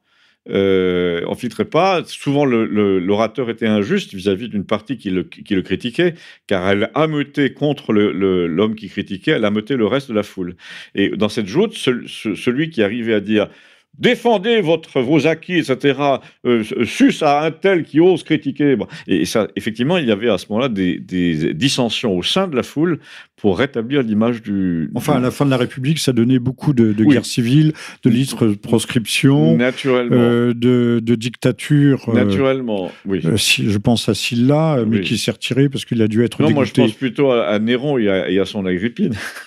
euh, 0.49 1.21
on 1.27 1.35
filtrait 1.35 1.65
pas. 1.65 2.03
Souvent, 2.05 2.45
l'orateur 2.45 3.49
était 3.49 3.67
injuste 3.67 4.13
vis-à-vis 4.13 4.49
d'une 4.49 4.65
partie 4.65 4.97
qui 4.97 5.09
le, 5.09 5.23
critiquait, 5.61 6.13
car 6.47 6.67
elle 6.69 6.89
ameutait 6.95 7.53
contre 7.53 7.93
l'homme 7.93 8.75
qui 8.75 8.89
critiquait, 8.89 9.31
elle 9.31 9.45
ameutait 9.45 9.75
le 9.75 9.85
reste 9.85 10.09
de 10.09 10.15
la 10.15 10.23
foule. 10.23 10.55
Et 10.95 11.09
dans 11.09 11.29
cette 11.29 11.47
joute, 11.47 11.73
ce, 11.73 12.05
ce, 12.07 12.35
celui 12.35 12.69
qui 12.69 12.83
arrivait 12.83 13.13
à 13.13 13.19
dire 13.19 13.49
défendez 13.97 14.61
votre, 14.61 15.01
vos 15.01 15.27
acquis, 15.27 15.57
etc., 15.57 15.99
euh, 16.45 16.63
sus 16.85 17.15
à 17.21 17.45
un 17.45 17.51
tel 17.51 17.83
qui 17.83 17.99
ose 17.99 18.23
critiquer. 18.23 18.75
Bon. 18.75 18.87
Et 19.07 19.25
ça, 19.25 19.47
effectivement, 19.55 19.97
il 19.97 20.05
y 20.05 20.11
avait 20.11 20.29
à 20.29 20.37
ce 20.37 20.45
moment-là 20.49 20.69
des, 20.69 20.99
des, 20.99 21.53
dissensions 21.53 22.15
au 22.15 22.23
sein 22.23 22.47
de 22.47 22.55
la 22.55 22.63
foule 22.63 22.99
pour 23.35 23.57
rétablir 23.57 24.01
l'image 24.01 24.41
du... 24.41 24.89
Enfin, 24.95 25.13
à 25.13 25.19
la 25.19 25.31
fin 25.31 25.45
de 25.45 25.51
la 25.51 25.57
République, 25.57 25.99
ça 25.99 26.11
donnait 26.11 26.39
beaucoup 26.39 26.73
de, 26.73 26.93
de 26.93 27.03
oui. 27.03 27.13
guerres 27.13 27.25
civiles, 27.25 27.73
de 28.03 28.09
listes 28.09 28.43
de 28.43 28.53
proscription, 28.55 29.55
Naturellement. 29.55 30.15
Euh, 30.15 30.53
de, 30.53 30.99
de 31.03 31.15
dictature. 31.15 32.13
Naturellement, 32.13 32.91
oui. 33.05 33.21
Euh, 33.25 33.37
si, 33.37 33.69
je 33.69 33.77
pense 33.77 34.09
à 34.09 34.15
Silla, 34.15 34.77
mais 34.87 34.97
oui. 34.97 35.03
qui 35.03 35.17
s'est 35.17 35.31
retiré 35.31 35.69
parce 35.69 35.85
qu'il 35.85 36.01
a 36.01 36.07
dû 36.07 36.23
être 36.23 36.41
Non, 36.41 36.47
dégoûté. 36.47 36.55
moi 36.55 36.65
je 36.65 36.71
pense 36.89 36.97
plutôt 36.97 37.31
à, 37.31 37.47
à 37.47 37.59
Néron 37.59 37.97
et 37.97 38.09
à, 38.09 38.29
et 38.29 38.39
à 38.39 38.45
son 38.45 38.65
Agrippine 38.65 39.13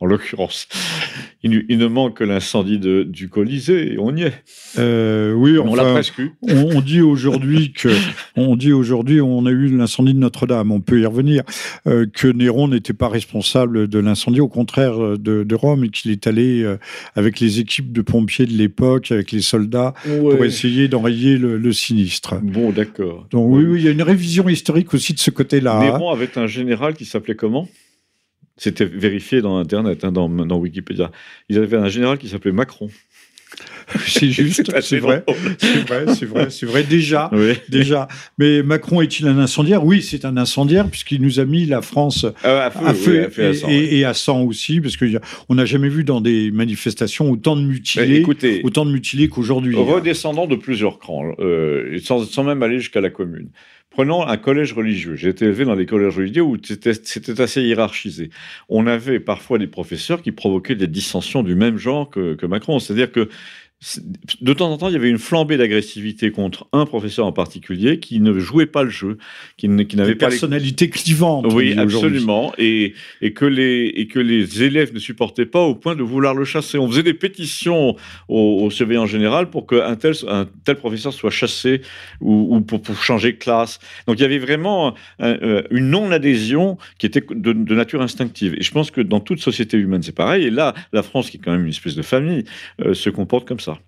en 0.00 0.06
l'occurrence. 0.06 0.68
Il, 1.42 1.64
il, 1.68 1.78
ne 1.78 1.86
manque 1.86 2.18
que 2.18 2.24
l'incendie 2.24 2.78
du 2.78 3.28
Colisée, 3.28 3.94
et 3.94 3.98
on 3.98 4.14
y 4.16 4.22
est. 4.22 4.44
Euh, 4.78 5.32
oui, 5.32 5.58
on 5.58 5.74
l'a 5.74 5.92
presque 5.92 6.18
eu. 6.18 6.32
On, 6.42 6.76
on 6.76 6.80
dit 6.80 7.00
aujourd'hui 7.00 7.72
que, 7.76 7.88
on 8.36 8.56
dit 8.56 8.72
aujourd'hui, 8.72 9.20
on 9.20 9.46
a 9.46 9.50
eu 9.50 9.68
l'incendie 9.68 10.14
de 10.14 10.18
Notre-Dame. 10.18 10.72
On 10.72 10.80
peut 10.80 11.00
y 11.00 11.06
revenir. 11.06 11.42
Euh, 11.86 12.06
que 12.12 12.28
Néron 12.28 12.68
n'était 12.68 12.92
pas 12.92 13.08
responsable 13.08 13.88
de 13.88 13.98
l'incendie, 13.98 14.40
au 14.40 14.48
contraire 14.48 15.02
euh, 15.02 15.16
de, 15.18 15.44
de 15.44 15.54
Rome, 15.54 15.84
et 15.84 15.88
qu'il 15.90 16.10
est 16.10 16.26
allé 16.26 16.62
euh, 16.62 16.76
avec 17.14 17.40
les 17.40 17.60
équipes 17.60 17.92
de 17.92 18.02
pompiers 18.02 18.46
de 18.46 18.52
l'époque, 18.52 19.12
avec 19.12 19.32
les 19.32 19.40
soldats, 19.40 19.94
ouais. 20.06 20.18
pour 20.18 20.44
essayer 20.44 20.88
d'enrayer 20.88 21.38
le, 21.38 21.56
le, 21.56 21.72
sinistre. 21.72 22.36
Bon, 22.42 22.70
d'accord. 22.70 23.26
Donc 23.30 23.48
oui, 23.50 23.64
oui, 23.64 23.80
il 23.80 23.84
y 23.84 23.88
a 23.88 23.92
une 23.92 24.02
révision 24.02 24.48
historique 24.48 24.92
aussi 24.94 25.14
de 25.14 25.18
ce 25.18 25.30
côté-là. 25.30 25.80
Néron 25.80 26.10
avait 26.10 26.36
un 26.36 26.46
général 26.46 26.94
qui 26.94 27.04
s'appelait 27.04 27.36
comment? 27.36 27.68
C'était 28.58 28.84
vérifié 28.84 29.40
dans 29.40 29.56
Internet, 29.56 30.04
hein, 30.04 30.12
dans, 30.12 30.28
dans, 30.28 30.58
Wikipédia. 30.58 31.10
Ils 31.48 31.58
avaient 31.58 31.76
un 31.76 31.88
général 31.88 32.18
qui 32.18 32.28
s'appelait 32.28 32.52
Macron. 32.52 32.90
c'est 34.06 34.30
juste, 34.30 34.70
c'est 34.82 34.98
vrai, 34.98 35.24
c'est 35.58 35.88
vrai, 35.88 36.14
c'est 36.14 36.26
vrai, 36.26 36.50
c'est 36.50 36.66
vrai, 36.66 36.82
déjà, 36.82 37.30
déjà. 37.70 38.06
Mais 38.36 38.62
Macron 38.62 39.00
est-il 39.00 39.26
un 39.26 39.38
incendiaire? 39.38 39.84
Oui, 39.84 40.02
c'est 40.02 40.26
un 40.26 40.36
incendiaire 40.36 40.88
puisqu'il 40.88 41.22
nous 41.22 41.40
a 41.40 41.46
mis 41.46 41.64
la 41.64 41.80
France 41.80 42.26
ah 42.44 42.66
à 42.66 42.94
feu, 42.94 43.30
et, 43.68 44.04
à 44.04 44.12
sang 44.12 44.42
aussi, 44.42 44.80
parce 44.80 44.96
qu'on 44.96 45.54
n'a 45.54 45.64
jamais 45.64 45.88
vu 45.88 46.04
dans 46.04 46.20
des 46.20 46.50
manifestations 46.50 47.30
autant 47.30 47.56
de 47.56 47.62
mutilés, 47.62 48.24
autant 48.64 48.84
de 48.84 48.90
mutilés 48.90 49.28
qu'aujourd'hui. 49.28 49.76
Redescendant 49.76 50.46
de 50.46 50.56
plusieurs 50.56 50.98
crans, 50.98 51.32
euh, 51.38 51.98
sans, 52.02 52.24
sans 52.24 52.44
même 52.44 52.62
aller 52.62 52.80
jusqu'à 52.80 53.00
la 53.00 53.10
commune. 53.10 53.48
Prenons 53.90 54.26
un 54.26 54.36
collège 54.36 54.74
religieux. 54.74 55.16
J'ai 55.16 55.30
été 55.30 55.46
élevé 55.46 55.64
dans 55.64 55.74
des 55.74 55.86
collèges 55.86 56.16
religieux 56.16 56.42
où 56.42 56.56
c'était 56.62 57.40
assez 57.40 57.62
hiérarchisé. 57.62 58.30
On 58.68 58.86
avait 58.86 59.18
parfois 59.18 59.58
des 59.58 59.66
professeurs 59.66 60.22
qui 60.22 60.30
provoquaient 60.30 60.76
des 60.76 60.86
dissensions 60.86 61.42
du 61.42 61.54
même 61.54 61.78
genre 61.78 62.08
que, 62.08 62.34
que 62.34 62.46
Macron. 62.46 62.78
C'est-à-dire 62.78 63.10
que 63.10 63.28
de 64.40 64.52
temps 64.54 64.72
en 64.72 64.76
temps, 64.76 64.88
il 64.88 64.94
y 64.94 64.96
avait 64.96 65.08
une 65.08 65.18
flambée 65.18 65.56
d'agressivité 65.56 66.32
contre 66.32 66.66
un 66.72 66.84
professeur 66.84 67.26
en 67.26 67.32
particulier 67.32 68.00
qui 68.00 68.18
ne 68.18 68.36
jouait 68.40 68.66
pas 68.66 68.82
le 68.82 68.90
jeu, 68.90 69.18
qui, 69.56 69.68
n'avait 69.68 70.16
pas 70.16 70.30
personnalité 70.30 70.90
clivante. 70.90 71.46
Oui, 71.52 71.78
absolument, 71.78 72.52
et, 72.58 72.94
et, 73.20 73.32
que 73.34 73.44
les 73.44 73.92
et 73.94 74.08
que 74.08 74.18
les 74.18 74.64
élèves 74.64 74.92
ne 74.92 74.98
supportaient 74.98 75.46
pas 75.46 75.60
au 75.60 75.76
point 75.76 75.94
de 75.94 76.02
vouloir 76.02 76.34
le 76.34 76.44
chasser. 76.44 76.76
On 76.76 76.88
faisait 76.88 77.04
des 77.04 77.14
pétitions 77.14 77.94
au, 78.26 78.64
au 78.64 78.70
surveillant 78.70 79.06
général 79.06 79.48
pour 79.48 79.68
qu'un 79.68 79.94
tel 79.94 80.14
un 80.26 80.48
tel 80.64 80.74
professeur 80.74 81.12
soit 81.12 81.30
chassé 81.30 81.82
ou, 82.20 82.60
pour, 82.60 82.82
pour, 82.82 83.00
changer 83.00 83.30
de 83.30 83.38
classe. 83.38 83.77
Donc 84.06 84.18
il 84.18 84.22
y 84.22 84.24
avait 84.24 84.38
vraiment 84.38 84.94
euh, 85.20 85.62
une 85.70 85.90
non 85.90 86.10
adhésion 86.10 86.78
qui 86.98 87.06
était 87.06 87.22
de, 87.28 87.52
nature 87.74 88.02
instinctive. 88.02 88.54
Et 88.58 88.62
je 88.62 88.72
pense 88.72 88.90
que 88.90 89.00
dans 89.00 89.20
toute 89.20 89.40
société 89.40 89.76
humaine, 89.76 90.02
c'est 90.02 90.14
pareil. 90.14 90.46
Et 90.46 90.50
là, 90.50 90.74
la 90.92 91.02
France, 91.02 91.30
qui 91.30 91.36
est 91.36 91.40
quand 91.40 91.52
même 91.52 91.64
une 91.64 91.70
espèce 91.70 91.94
de 91.94 92.02
famille, 92.02 92.44
euh, 92.84 92.94
se 92.94 93.10
comporte 93.10 93.46
comme 93.46 93.60
ça. 93.60 93.78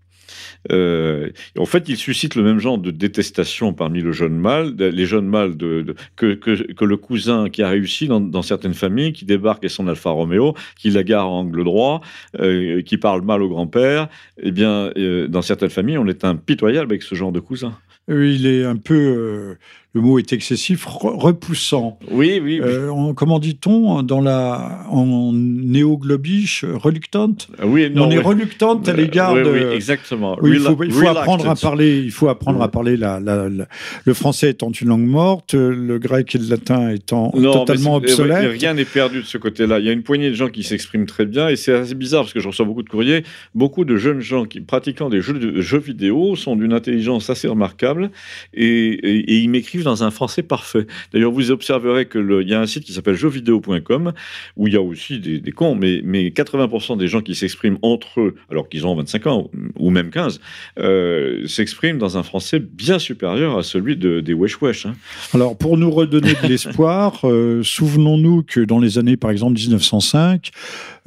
Euh, 0.70 1.30
en 1.58 1.64
fait, 1.64 1.88
il 1.88 1.96
suscite 1.96 2.34
le 2.34 2.42
même 2.42 2.58
genre 2.58 2.78
de 2.78 2.90
détestation 2.90 3.72
parmi 3.72 4.00
le 4.00 4.12
jeune 4.12 4.36
mâle, 4.36 4.74
les 4.78 5.06
jeunes 5.06 5.26
mâles 5.26 5.56
de, 5.56 5.94
que, 6.16 6.84
le 6.84 6.96
cousin 6.96 7.48
qui 7.48 7.62
a 7.62 7.68
réussi 7.68 8.08
dans, 8.08 8.42
certaines 8.42 8.74
familles, 8.74 9.12
qui 9.12 9.24
débarque 9.24 9.64
et 9.64 9.68
son 9.68 9.88
Alfa 9.88 10.10
Romeo, 10.10 10.54
qui 10.76 10.90
la 10.90 11.02
gare 11.02 11.28
en 11.28 11.40
angle 11.40 11.64
droit, 11.64 12.00
euh, 12.38 12.82
qui 12.82 12.98
parle 12.98 13.22
mal 13.22 13.42
au 13.42 13.48
grand-père. 13.48 14.08
Eh 14.42 14.50
bien, 14.50 14.90
euh, 14.96 15.28
dans 15.28 15.42
certaines 15.42 15.70
familles, 15.70 15.98
on 15.98 16.06
est 16.06 16.24
impitoyable 16.24 16.92
avec 16.92 17.02
ce 17.02 17.14
genre 17.14 17.32
de 17.32 17.40
cousin. 17.40 17.78
Il 18.08 18.46
est 18.46 18.64
un 18.64 18.76
peu 18.76 19.56
le 19.92 20.00
mot 20.00 20.20
est 20.20 20.32
excessif, 20.32 20.84
repoussant. 20.86 21.98
Oui, 22.12 22.40
oui. 22.40 22.60
Euh, 22.62 23.12
comment 23.14 23.40
dit-on 23.40 24.04
dans 24.04 24.20
la 24.20 24.86
en 24.88 25.32
néoglobiche, 25.32 26.64
reluctante? 26.64 27.48
Ah 27.58 27.66
Oui, 27.66 27.90
non, 27.90 28.06
on 28.06 28.10
est 28.12 28.18
reluctante 28.18 28.88
à 28.88 28.92
l'égard 28.92 29.34
oui, 29.34 29.42
de. 29.42 29.50
Oui, 29.50 29.74
exactement. 29.74 30.38
il 30.44 30.60
faut, 30.60 31.08
apprendre 31.08 31.48
à 31.48 31.56
parler. 31.56 31.98
Il 31.98 32.12
faut 32.12 32.28
apprendre 32.28 32.62
à 32.62 32.68
parler 32.68 32.96
la, 32.96 33.18
le 33.18 34.14
français 34.14 34.50
étant 34.50 34.70
une 34.70 34.88
langue 34.88 35.06
morte, 35.06 35.54
le 35.54 35.98
grec 35.98 36.36
et 36.36 36.38
le 36.38 36.48
latin 36.48 36.90
étant 36.90 37.30
totalement 37.30 37.96
obsolètes. 37.96 38.52
Rien 38.60 38.74
n'est 38.74 38.84
perdu 38.84 39.22
de 39.22 39.26
ce 39.26 39.38
côté-là. 39.38 39.80
Il 39.80 39.86
y 39.86 39.88
a 39.88 39.92
une 39.92 40.04
poignée 40.04 40.30
de 40.30 40.34
gens 40.34 40.48
qui 40.48 40.62
s'expriment 40.62 41.06
très 41.06 41.26
bien 41.26 41.48
et 41.48 41.56
c'est 41.56 41.72
assez 41.72 41.96
bizarre 41.96 42.22
parce 42.22 42.32
que 42.32 42.40
je 42.40 42.46
reçois 42.46 42.64
beaucoup 42.64 42.84
de 42.84 42.88
courriers. 42.88 43.24
Beaucoup 43.56 43.84
de 43.84 43.96
jeunes 43.96 44.20
gens 44.20 44.44
qui 44.44 44.60
pratiquant 44.60 45.10
des 45.10 45.20
jeux, 45.20 45.34
de, 45.34 45.60
jeux 45.60 45.78
vidéo 45.78 46.36
sont 46.36 46.54
d'une 46.54 46.72
intelligence 46.72 47.28
assez 47.28 47.48
remarquable 47.48 48.10
et, 48.54 48.90
et 48.92 49.38
ils 49.38 49.48
m'écrivent 49.48 49.79
dans 49.82 50.04
un 50.04 50.10
français 50.10 50.42
parfait. 50.42 50.86
D'ailleurs, 51.12 51.32
vous 51.32 51.50
observerez 51.50 52.08
qu'il 52.08 52.44
y 52.46 52.54
a 52.54 52.60
un 52.60 52.66
site 52.66 52.84
qui 52.84 52.92
s'appelle 52.92 53.16
jeuxvideo.com 53.16 54.12
où 54.56 54.66
il 54.66 54.74
y 54.74 54.76
a 54.76 54.82
aussi 54.82 55.18
des, 55.18 55.52
cons, 55.52 55.74
mais, 55.74 56.00
mais 56.04 56.28
80% 56.28 56.96
des 56.96 57.08
gens 57.08 57.20
qui 57.20 57.34
s'expriment 57.34 57.78
entre 57.82 58.20
eux, 58.20 58.34
alors 58.50 58.68
qu'ils 58.68 58.86
ont 58.86 58.94
25 58.94 59.26
ans 59.26 59.50
ou 59.78 59.90
même 59.90 60.10
15, 60.10 60.40
euh, 60.78 61.46
s'expriment 61.46 61.98
dans 61.98 62.18
un 62.18 62.22
français 62.22 62.60
bien 62.60 62.98
supérieur 62.98 63.58
à 63.58 63.62
celui 63.62 63.96
de, 63.96 64.20
des 64.20 64.34
wesh 64.34 64.60
wesh. 64.60 64.86
Hein. 64.86 64.94
Alors, 65.34 65.56
pour 65.56 65.76
nous 65.76 65.90
redonner 65.90 66.34
de 66.42 66.48
l'espoir, 66.48 67.20
euh, 67.24 67.62
souvenons-nous 67.62 68.42
que 68.42 68.60
dans 68.60 68.78
les 68.78 68.98
années, 68.98 69.16
par 69.16 69.30
exemple, 69.30 69.54
1905, 69.58 70.50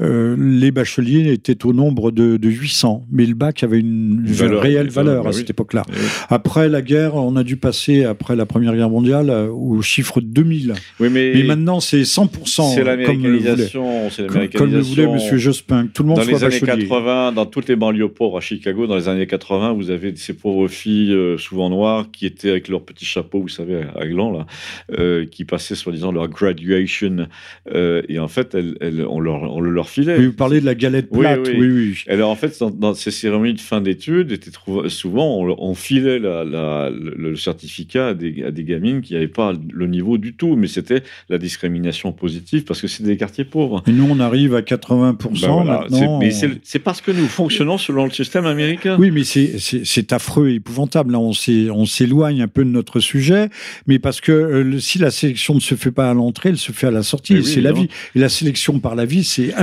euh, 0.02 0.36
les 0.38 0.72
bacheliers 0.72 1.32
étaient 1.32 1.66
au 1.66 1.74
nombre 1.74 2.12
de, 2.12 2.38
800, 2.42 3.06
mais 3.12 3.26
le 3.26 3.36
bac 3.36 3.64
avait 3.64 3.80
une, 3.80 4.26
réelle 4.60 4.90
valeur 4.90 5.22
à 5.22 5.26
bah 5.26 5.34
cette 5.34 5.50
époque-là. 5.50 5.84
Après 6.30 6.70
la 6.70 6.82
guerre, 6.82 7.16
on 7.16 7.36
a 7.36 7.44
dû 7.44 7.58
passer, 7.58 8.04
après 8.04 8.36
la 8.36 8.46
Première 8.46 8.76
Guerre 8.76 8.90
mondiale, 8.90 9.30
euh, 9.30 9.50
au 9.50 9.82
chiffre 9.82 10.20
2000. 10.22 10.74
Oui, 11.00 11.10
mais, 11.10 11.44
maintenant, 11.44 11.80
c'est 11.80 12.02
100%. 12.02 12.74
C'est 12.74 12.84
l'américanisation. 12.84 14.10
Comme, 14.28 14.50
comme, 14.50 14.72
le 14.72 14.80
voulait 14.80 15.04
M. 15.04 15.38
Jospin, 15.38 15.88
tout 15.94 16.04
le 16.04 16.10
monde 16.10 16.18
dans 16.18 16.24
soit 16.24 16.50
les 16.50 16.66
années 16.66 16.84
80, 16.84 17.32
dans 17.34 17.46
toutes 17.46 17.68
les 17.68 17.76
banlieues 17.76 18.10
pauvres 18.10 18.38
à 18.38 18.42
Chicago, 18.42 18.88
dans 18.88 18.96
les 18.96 19.08
années 19.08 19.28
80, 19.28 19.74
vous 19.74 19.90
avez 19.90 20.16
ces 20.16 20.34
pauvres 20.34 20.68
filles, 20.68 21.14
euh, 21.14 21.38
souvent 21.38 21.70
noires, 21.70 22.08
qui 22.12 22.26
étaient 22.26 22.50
avec 22.50 22.68
leur 22.68 22.84
petit 22.84 23.06
chapeau, 23.06 23.42
vous 23.42 23.50
savez, 23.50 23.84
à 23.96 24.06
gland, 24.08 24.32
là, 24.32 25.26
qui 25.32 25.46
passaient 25.46 25.76
soi-disant 25.76 26.12
leur 26.12 26.28
graduation. 26.28 27.28
et 27.74 28.20
en 28.20 28.28
fait, 28.28 28.56
elles, 28.56 29.06
on, 29.08 29.20
leur, 29.20 29.44
on 29.44 29.62
leur 29.62 29.83
oui, 29.98 30.26
vous 30.26 30.34
parlez 30.34 30.62
de 30.62 30.66
la 30.66 30.76
galette 30.76 31.10
plate. 31.10 31.48
Oui, 31.48 31.68
oui. 31.68 32.04
Alors 32.08 32.30
en 32.30 32.36
fait, 32.36 32.62
dans, 32.78 32.94
ces 32.94 33.12
cérémonies 33.12 33.54
de 33.54 33.62
fin 33.62 33.82
d'études, 33.82 34.40
souvent 34.88 35.40
on, 35.58 35.74
filait 35.74 36.20
le 36.20 37.36
certificat 37.36 38.10
à 38.10 38.14
des, 38.14 38.44
à 38.44 38.52
des 38.52 38.64
gamines 38.64 39.02
qui 39.02 39.14
n'avaient 39.14 39.28
pas 39.28 39.54
le 39.72 39.88
niveau 39.88 40.18
du 40.18 40.34
tout, 40.34 40.56
mais 40.56 40.68
c'était 40.68 41.04
la 41.30 41.38
discrimination 41.38 42.12
positive 42.12 42.64
parce 42.64 42.82
que 42.82 42.88
c'est 42.88 43.04
des 43.04 43.18
quartiers 43.18 43.46
pauvres. 43.46 43.84
Et 43.88 43.92
nous, 43.92 44.08
on 44.10 44.20
arrive 44.20 44.56
à 44.56 44.62
80% 44.62 45.42
ben 45.42 45.64
maintenant. 45.64 46.20
Mais 46.20 46.32
c'est 46.32 46.80
parce 46.80 47.02
que 47.02 47.12
nous 47.12 47.28
fonctionnons 47.28 47.78
selon 47.78 48.06
le 48.06 48.12
système 48.12 48.46
américain. 48.46 48.98
Oui, 49.00 49.12
mais 49.12 49.24
c'est 49.24 50.14
affreux 50.14 50.50
et 50.50 50.56
épouvantable. 50.56 51.14
Là, 51.14 51.20
on 51.20 51.86
s'éloigne 51.86 52.42
un 52.42 52.48
peu 52.48 52.64
de 52.64 52.70
notre 52.70 53.00
sujet, 53.00 53.50
mais 53.88 54.00
parce 54.00 54.22
que 54.22 54.32
euh, 54.32 54.80
si 54.80 55.00
la 55.00 55.12
sélection 55.12 55.56
ne 55.56 55.60
se 55.60 55.76
fait 55.76 55.92
pas 55.92 56.10
à 56.10 56.14
l'entrée, 56.14 56.50
elle 56.50 56.58
se 56.58 56.72
fait 56.72 56.88
à 56.88 56.92
la 56.92 57.04
sortie. 57.04 57.44
c'est 57.44 57.62
la 57.62 57.72
vie. 57.72 57.88
Et 58.16 58.20
la 58.20 58.30
sélection 58.30 58.80
par 58.80 58.96
la 58.96 59.06
vie, 59.06 59.24
c'est 59.24 59.54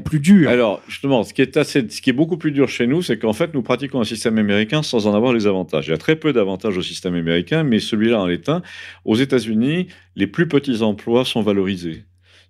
plus 0.00 0.20
dur. 0.20 0.48
Alors, 0.48 0.80
justement, 0.88 1.22
ce 1.22 1.32
qui 1.32 1.42
est, 1.42 1.56
assez, 1.56 1.88
ce 1.88 2.00
qui 2.00 2.10
est 2.10 2.14
beaucoup 2.14 2.36
plus 2.36 2.52
dur 2.52 2.68
chez 2.68 2.86
nous, 2.86 3.02
c'est 3.02 3.18
qu'en 3.18 3.32
fait, 3.32 3.54
nous 3.54 3.62
pratiquons 3.62 4.00
un 4.00 4.04
système 4.04 4.38
américain 4.38 4.82
sans 4.82 5.06
en 5.06 5.14
avoir 5.14 5.32
les 5.32 5.46
avantages. 5.46 5.88
Il 5.88 5.90
y 5.90 5.94
a 5.94 5.98
très 5.98 6.16
peu 6.16 6.32
d'avantages 6.32 6.76
au 6.76 6.82
système 6.82 7.14
américain, 7.14 7.62
mais 7.62 7.78
celui-là 7.78 8.20
en 8.20 8.28
un. 8.48 8.62
Aux 9.04 9.16
États-Unis, 9.16 9.88
les 10.16 10.26
plus 10.26 10.48
petits 10.48 10.82
emplois 10.82 11.24
sont 11.24 11.42
valorisés. 11.42 12.04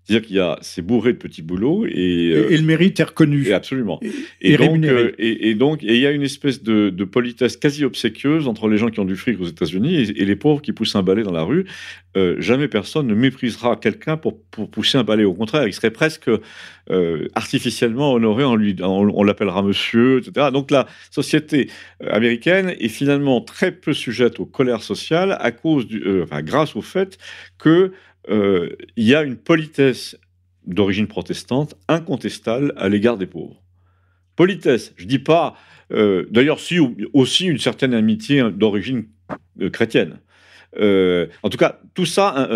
C'est-à-dire 0.04 0.26
qu'il 0.26 0.36
y 0.36 0.40
a, 0.40 0.58
c'est 0.60 0.82
bourré 0.82 1.12
de 1.12 1.18
petits 1.18 1.42
boulots 1.42 1.86
et, 1.86 1.92
et, 2.50 2.56
le 2.56 2.64
mérite 2.64 2.98
est 2.98 3.04
reconnu. 3.04 3.52
absolument. 3.52 4.00
Et, 4.40 4.56
donc, 4.56 4.84
euh, 4.84 5.12
et, 5.18 5.54
donc, 5.54 5.82
il 5.82 5.96
y 5.96 6.06
a 6.06 6.10
une 6.10 6.22
espèce 6.22 6.62
de, 6.62 6.90
politesse 7.04 7.56
quasi 7.56 7.84
obséquieuse 7.84 8.48
entre 8.48 8.68
les 8.68 8.76
gens 8.76 8.88
qui 8.88 8.98
ont 8.98 9.04
du 9.04 9.16
fric 9.16 9.40
aux 9.40 9.46
États-Unis 9.46 10.12
et, 10.16 10.24
les 10.24 10.36
pauvres 10.36 10.62
qui 10.62 10.72
poussent 10.72 10.96
un 10.96 11.02
balai 11.02 11.22
dans 11.22 11.32
la 11.32 11.42
rue. 11.42 11.64
Euh, 12.16 12.34
jamais 12.40 12.66
personne 12.66 13.06
ne 13.06 13.14
méprisera 13.14 13.76
quelqu'un 13.76 14.16
pour, 14.16 14.40
pour, 14.50 14.68
pousser 14.70 14.98
un 14.98 15.04
balai. 15.04 15.24
Au 15.24 15.34
contraire, 15.34 15.68
il 15.68 15.72
serait 15.72 15.92
presque 15.92 16.28
euh, 16.90 17.28
artificiellement 17.34 18.12
honoré 18.12 18.42
en 18.42 18.56
lui, 18.56 18.74
on, 18.82 19.22
l'appellera 19.22 19.62
monsieur, 19.62 20.18
etc. 20.18 20.48
Donc 20.52 20.72
la 20.72 20.88
société 21.12 21.70
américaine 22.08 22.74
est 22.80 22.88
finalement 22.88 23.40
très 23.40 23.70
peu 23.70 23.92
sujette 23.92 24.40
aux 24.40 24.46
colères 24.46 24.82
sociales 24.82 25.36
à 25.40 25.52
cause 25.52 25.86
du, 25.86 26.02
enfin, 26.22 26.42
grâce 26.42 26.74
au 26.74 26.82
fait 26.82 27.16
que 27.58 27.92
euh, 28.28 28.76
il 28.96 29.04
y 29.04 29.14
a 29.14 29.22
une 29.22 29.36
politesse 29.36 30.18
d'origine 30.66 31.06
protestante 31.06 31.74
incontestable 31.88 32.72
à 32.76 32.88
l'égard 32.88 33.16
des 33.16 33.26
pauvres. 33.26 33.62
Politesse, 34.36 34.92
je 34.96 35.06
dis 35.06 35.18
pas, 35.18 35.54
euh, 35.92 36.26
d'ailleurs, 36.30 36.60
si 36.60 36.78
aussi 37.12 37.46
une 37.46 37.58
certaine 37.58 37.94
amitié 37.94 38.50
d'origine 38.52 39.08
euh, 40.78 41.26
en 41.42 41.48
tout 41.48 41.58
cas, 41.58 41.80
tout 41.94 42.06
ça 42.06 42.48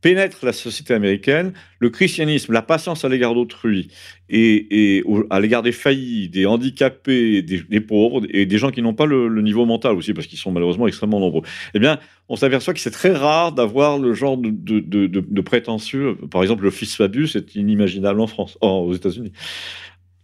pénètre 0.00 0.44
la 0.44 0.52
société 0.52 0.94
américaine, 0.94 1.52
le 1.80 1.90
christianisme, 1.90 2.52
la 2.52 2.62
patience 2.62 3.04
à 3.04 3.08
l'égard 3.08 3.34
d'autrui 3.34 3.88
et, 4.28 5.02
à 5.30 5.40
l'égard 5.40 5.62
des 5.62 5.72
faillis, 5.72 6.28
des 6.28 6.46
handicapés, 6.46 7.42
des, 7.42 7.80
pauvres 7.80 8.22
et 8.30 8.46
des 8.46 8.58
gens 8.58 8.70
qui 8.70 8.82
n'ont 8.82 8.94
pas 8.94 9.06
le, 9.06 9.28
niveau 9.42 9.66
mental 9.66 9.96
aussi, 9.96 10.12
parce 10.14 10.26
qu'ils 10.26 10.38
sont 10.38 10.52
malheureusement 10.52 10.86
extrêmement 10.86 11.20
nombreux, 11.20 11.42
eh 11.74 11.78
bien, 11.78 11.98
on 12.28 12.36
s'aperçoit 12.36 12.74
que 12.74 12.80
c'est 12.80 12.90
très 12.90 13.12
rare 13.12 13.52
d'avoir 13.52 13.98
le 13.98 14.12
genre 14.12 14.36
de, 14.36 14.50
de, 14.50 15.40
prétentieux. 15.40 16.16
Par 16.30 16.42
exemple, 16.42 16.64
le 16.64 16.70
fils 16.70 16.94
Fabius 16.94 17.36
est 17.36 17.54
inimaginable 17.54 18.20
en 18.20 18.26
France, 18.26 18.58
aux 18.60 18.94
États-Unis. 18.94 19.32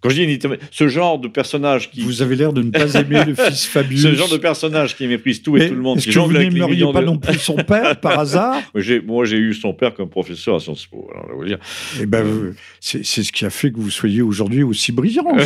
Quand 0.05 0.11
je 0.11 0.23
dis 0.23 0.39
ce 0.71 0.87
genre 0.87 1.19
de 1.19 1.29
personnage 1.29 1.91
qui. 1.91 2.03
Vous 2.03 2.21
avez 2.21 2.37
l'air 2.37 2.53
de 2.53 2.61
ne 2.61 2.71
pas 2.71 2.93
aimer 3.01 3.25
le 3.25 3.35
fils 3.35 3.65
Fabius. 3.65 4.03
Ce 4.03 4.13
genre 4.13 4.29
de 4.29 4.37
personnage 4.37 4.97
qui 4.97 5.07
méprise 5.07 5.41
tout 5.41 5.57
et 5.57 5.67
tout 5.67 5.75
le 5.75 5.81
monde. 5.81 5.97
Est-ce 5.97 6.09
que 6.09 6.19
vous 6.19 6.31
n'aimeriez 6.31 6.85
pas 6.93 7.01
non 7.01 7.17
plus 7.17 7.39
son 7.39 7.57
père 7.57 7.99
par 7.99 8.19
hasard 8.21 8.61
Moi, 9.07 9.25
j'ai 9.25 9.39
eu 9.39 9.55
son 9.55 9.73
père 9.73 9.95
comme 9.95 10.11
professeur 10.11 10.57
à 10.57 10.61
Sciences 10.61 10.85
Po. 10.85 11.11
Alors, 11.11 11.39
vous 11.39 11.47
dire. 11.47 11.59
Eh 12.03 12.05
ben, 12.05 12.55
c'est 12.81 13.03
ce 13.03 13.33
qui 13.33 13.47
a 13.47 13.51
fait 13.51 13.73
que 13.73 13.79
vous 13.79 13.89
soyez 13.89 14.21
aujourd'hui 14.21 14.63
aussi 14.63 14.93
brillant, 14.93 15.25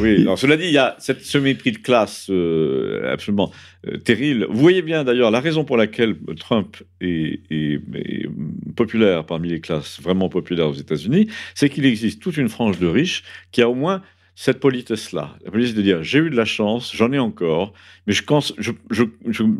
oui. 0.00 0.22
Alors, 0.22 0.36
cela 0.36 0.56
dit, 0.56 0.64
il 0.64 0.72
y 0.72 0.78
a 0.78 0.96
cette, 0.98 1.24
ce 1.24 1.38
mépris 1.38 1.70
de 1.70 1.78
classe 1.78 2.26
euh, 2.30 3.12
absolument 3.12 3.52
euh, 3.86 3.98
terrible. 3.98 4.48
Vous 4.50 4.58
voyez 4.58 4.82
bien 4.82 5.04
d'ailleurs 5.04 5.30
la 5.30 5.38
raison 5.38 5.62
pour 5.62 5.76
laquelle 5.76 6.16
Trump 6.36 6.78
est, 7.00 7.42
est 7.48 7.80
populaire 8.74 9.24
parmi 9.24 9.50
les 9.50 9.60
classes 9.60 10.00
vraiment 10.00 10.28
populaires 10.28 10.68
aux 10.68 10.74
États-Unis, 10.74 11.28
c'est 11.54 11.68
qu'il 11.68 11.86
existe 11.86 12.20
toute 12.20 12.36
une 12.36 12.48
frange 12.56 12.78
de 12.78 12.86
riches 12.86 13.22
qui 13.52 13.60
a 13.60 13.68
au 13.68 13.74
moins 13.74 14.02
cette 14.38 14.60
politesse-là, 14.60 15.34
la 15.46 15.50
politesse 15.50 15.74
de 15.74 15.80
dire 15.80 16.02
j'ai 16.02 16.18
eu 16.18 16.28
de 16.28 16.36
la 16.36 16.44
chance, 16.44 16.94
j'en 16.94 17.10
ai 17.10 17.18
encore, 17.18 17.72
mais 18.06 18.12
je, 18.12 18.22
je, 18.58 18.72
je, 18.90 19.04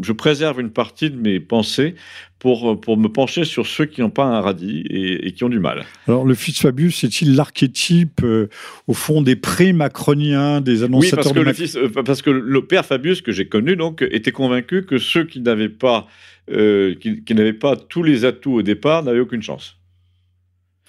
je, 0.02 0.12
préserve 0.12 0.60
une 0.60 0.70
partie 0.70 1.08
de 1.08 1.16
mes 1.16 1.40
pensées 1.40 1.94
pour, 2.38 2.78
pour 2.78 2.98
me 2.98 3.08
pencher 3.08 3.44
sur 3.44 3.66
ceux 3.66 3.86
qui 3.86 4.02
n'ont 4.02 4.10
pas 4.10 4.24
un 4.24 4.40
radis 4.42 4.84
et, 4.90 5.32
qui 5.32 5.44
ont 5.44 5.48
du 5.48 5.60
mal. 5.60 5.86
Alors 6.06 6.26
le 6.26 6.34
fils 6.34 6.60
Fabius 6.60 7.04
est-il 7.04 7.36
l'archétype 7.36 8.20
euh, 8.22 8.50
au 8.86 8.92
fond 8.92 9.22
des 9.22 9.34
pré-macroniens, 9.34 10.60
des 10.60 10.82
annonciateurs 10.82 11.24
oui, 11.24 11.32
parce 11.32 11.32
que, 11.32 11.38
de 11.38 11.44
le 11.44 11.52
fils, 11.54 11.76
euh, 11.76 12.02
parce 12.04 12.20
que 12.20 12.30
le 12.30 12.66
père 12.66 12.84
Fabius 12.84 13.22
que 13.22 13.32
j'ai 13.32 13.48
connu 13.48 13.76
donc 13.76 14.02
était 14.02 14.32
convaincu 14.32 14.84
que 14.84 14.98
ceux 14.98 15.24
qui 15.24 15.40
n'avaient 15.40 15.70
pas, 15.70 16.06
euh, 16.50 16.94
qui, 16.96 17.24
qui 17.24 17.34
n'avaient 17.34 17.54
pas 17.54 17.76
tous 17.76 18.02
les 18.02 18.26
atouts 18.26 18.56
au 18.56 18.62
départ 18.62 19.02
n'avaient 19.04 19.20
aucune 19.20 19.42
chance. 19.42 19.78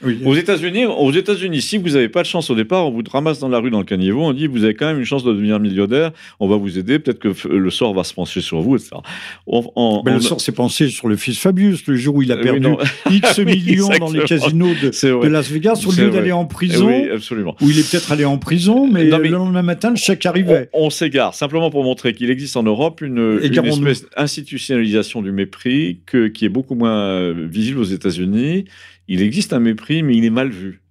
Aux 0.04 0.36
États-Unis, 0.36 0.86
aux 0.86 1.12
États-Unis, 1.12 1.60
si 1.60 1.80
vous 1.80 1.90
n'avez 1.90 2.08
pas 2.08 2.22
de 2.22 2.28
chance 2.28 2.52
au 2.52 2.56
départ, 2.56 2.86
on 2.86 2.92
vous 2.92 3.02
ramasse 3.12 3.40
dans 3.40 3.50
la 3.50 3.58
rue 3.58 3.72
dans 3.72 3.80
le 3.80 3.84
caniveau, 3.84 4.22
on 4.22 4.34
dit 4.34 4.46
vous 4.46 4.64
avez 4.64 4.76
quand 4.76 4.86
même 4.86 5.00
une 5.00 5.06
chance 5.06 5.24
de 5.24 5.34
devenir 5.34 5.60
millionnaire, 5.60 6.12
on 6.40 6.48
va 6.48 6.56
vous 6.56 6.78
aider, 6.78 7.00
peut-être 7.00 7.18
que 7.18 7.48
le 7.48 7.70
sort 7.72 7.96
va 7.96 8.04
se 8.04 8.14
pencher 8.14 8.42
sur 8.42 8.62
vous, 8.62 8.76
etc. 8.76 8.92
le 9.48 10.20
sort 10.20 10.40
s'est 10.40 10.52
pensé 10.52 10.90
sur 10.90 11.08
le 11.08 11.16
fils 11.16 11.40
Fabius 11.40 11.88
le 11.88 11.96
jour 11.96 12.16
où 12.16 12.22
il 12.22 12.32
a 12.32 12.36
euh, 12.36 12.44
perdu 12.44 12.68
X 13.10 13.40
millions 13.46 13.90
dans 14.00 14.12
les 14.12 14.24
casinos 14.26 14.76
de, 14.84 15.28
Las 15.28 15.50
Vegas, 15.50 15.84
au 15.88 15.92
lieu 15.92 16.12
d'aller 16.12 16.32
en 16.32 16.46
prison, 16.46 16.88
oui, 16.88 17.10
absolument. 17.10 17.56
où 17.60 17.70
il 17.72 17.80
est 17.80 17.90
peut-être 17.90 18.12
allé 18.12 18.26
en 18.26 18.38
prison, 18.38 18.88
mais, 18.88 19.06
le 19.06 19.30
lendemain 19.30 19.64
matin, 19.64 19.90
le 19.90 19.96
chèque 19.96 20.28
arrivait. 20.28 20.70
On, 20.74 20.92
s'égare, 20.92 21.34
simplement 21.34 21.72
pour 21.72 21.84
montrer 21.84 22.14
qu'il 22.14 22.30
existe 22.30 22.56
en 22.56 22.64
Europe 22.64 23.02
une, 23.02 23.40
une 23.42 23.66
espèce 23.66 24.06
d'institutionnalisation 24.16 25.24
du 25.24 25.32
mépris 25.32 26.02
que, 26.06 26.28
qui 26.28 26.46
est 26.46 26.50
beaucoup 26.50 26.76
moins 26.76 27.32
visible 27.34 27.80
aux 27.80 27.84
États-Unis 27.84 28.66
il 29.08 29.22
existe 29.22 29.54
un 29.54 29.60
mépris, 29.60 30.04
mais 30.04 30.16
il 30.16 30.26
est 30.26 30.30
mal 30.30 30.50
vu. 30.50 30.82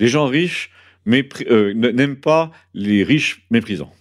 Les 0.00 0.08
gens 0.08 0.26
riches 0.26 0.70
euh, 1.08 1.74
n'aiment 1.74 2.16
pas 2.16 2.50
les 2.74 3.02
riches 3.02 3.42
méprisants. 3.50 3.92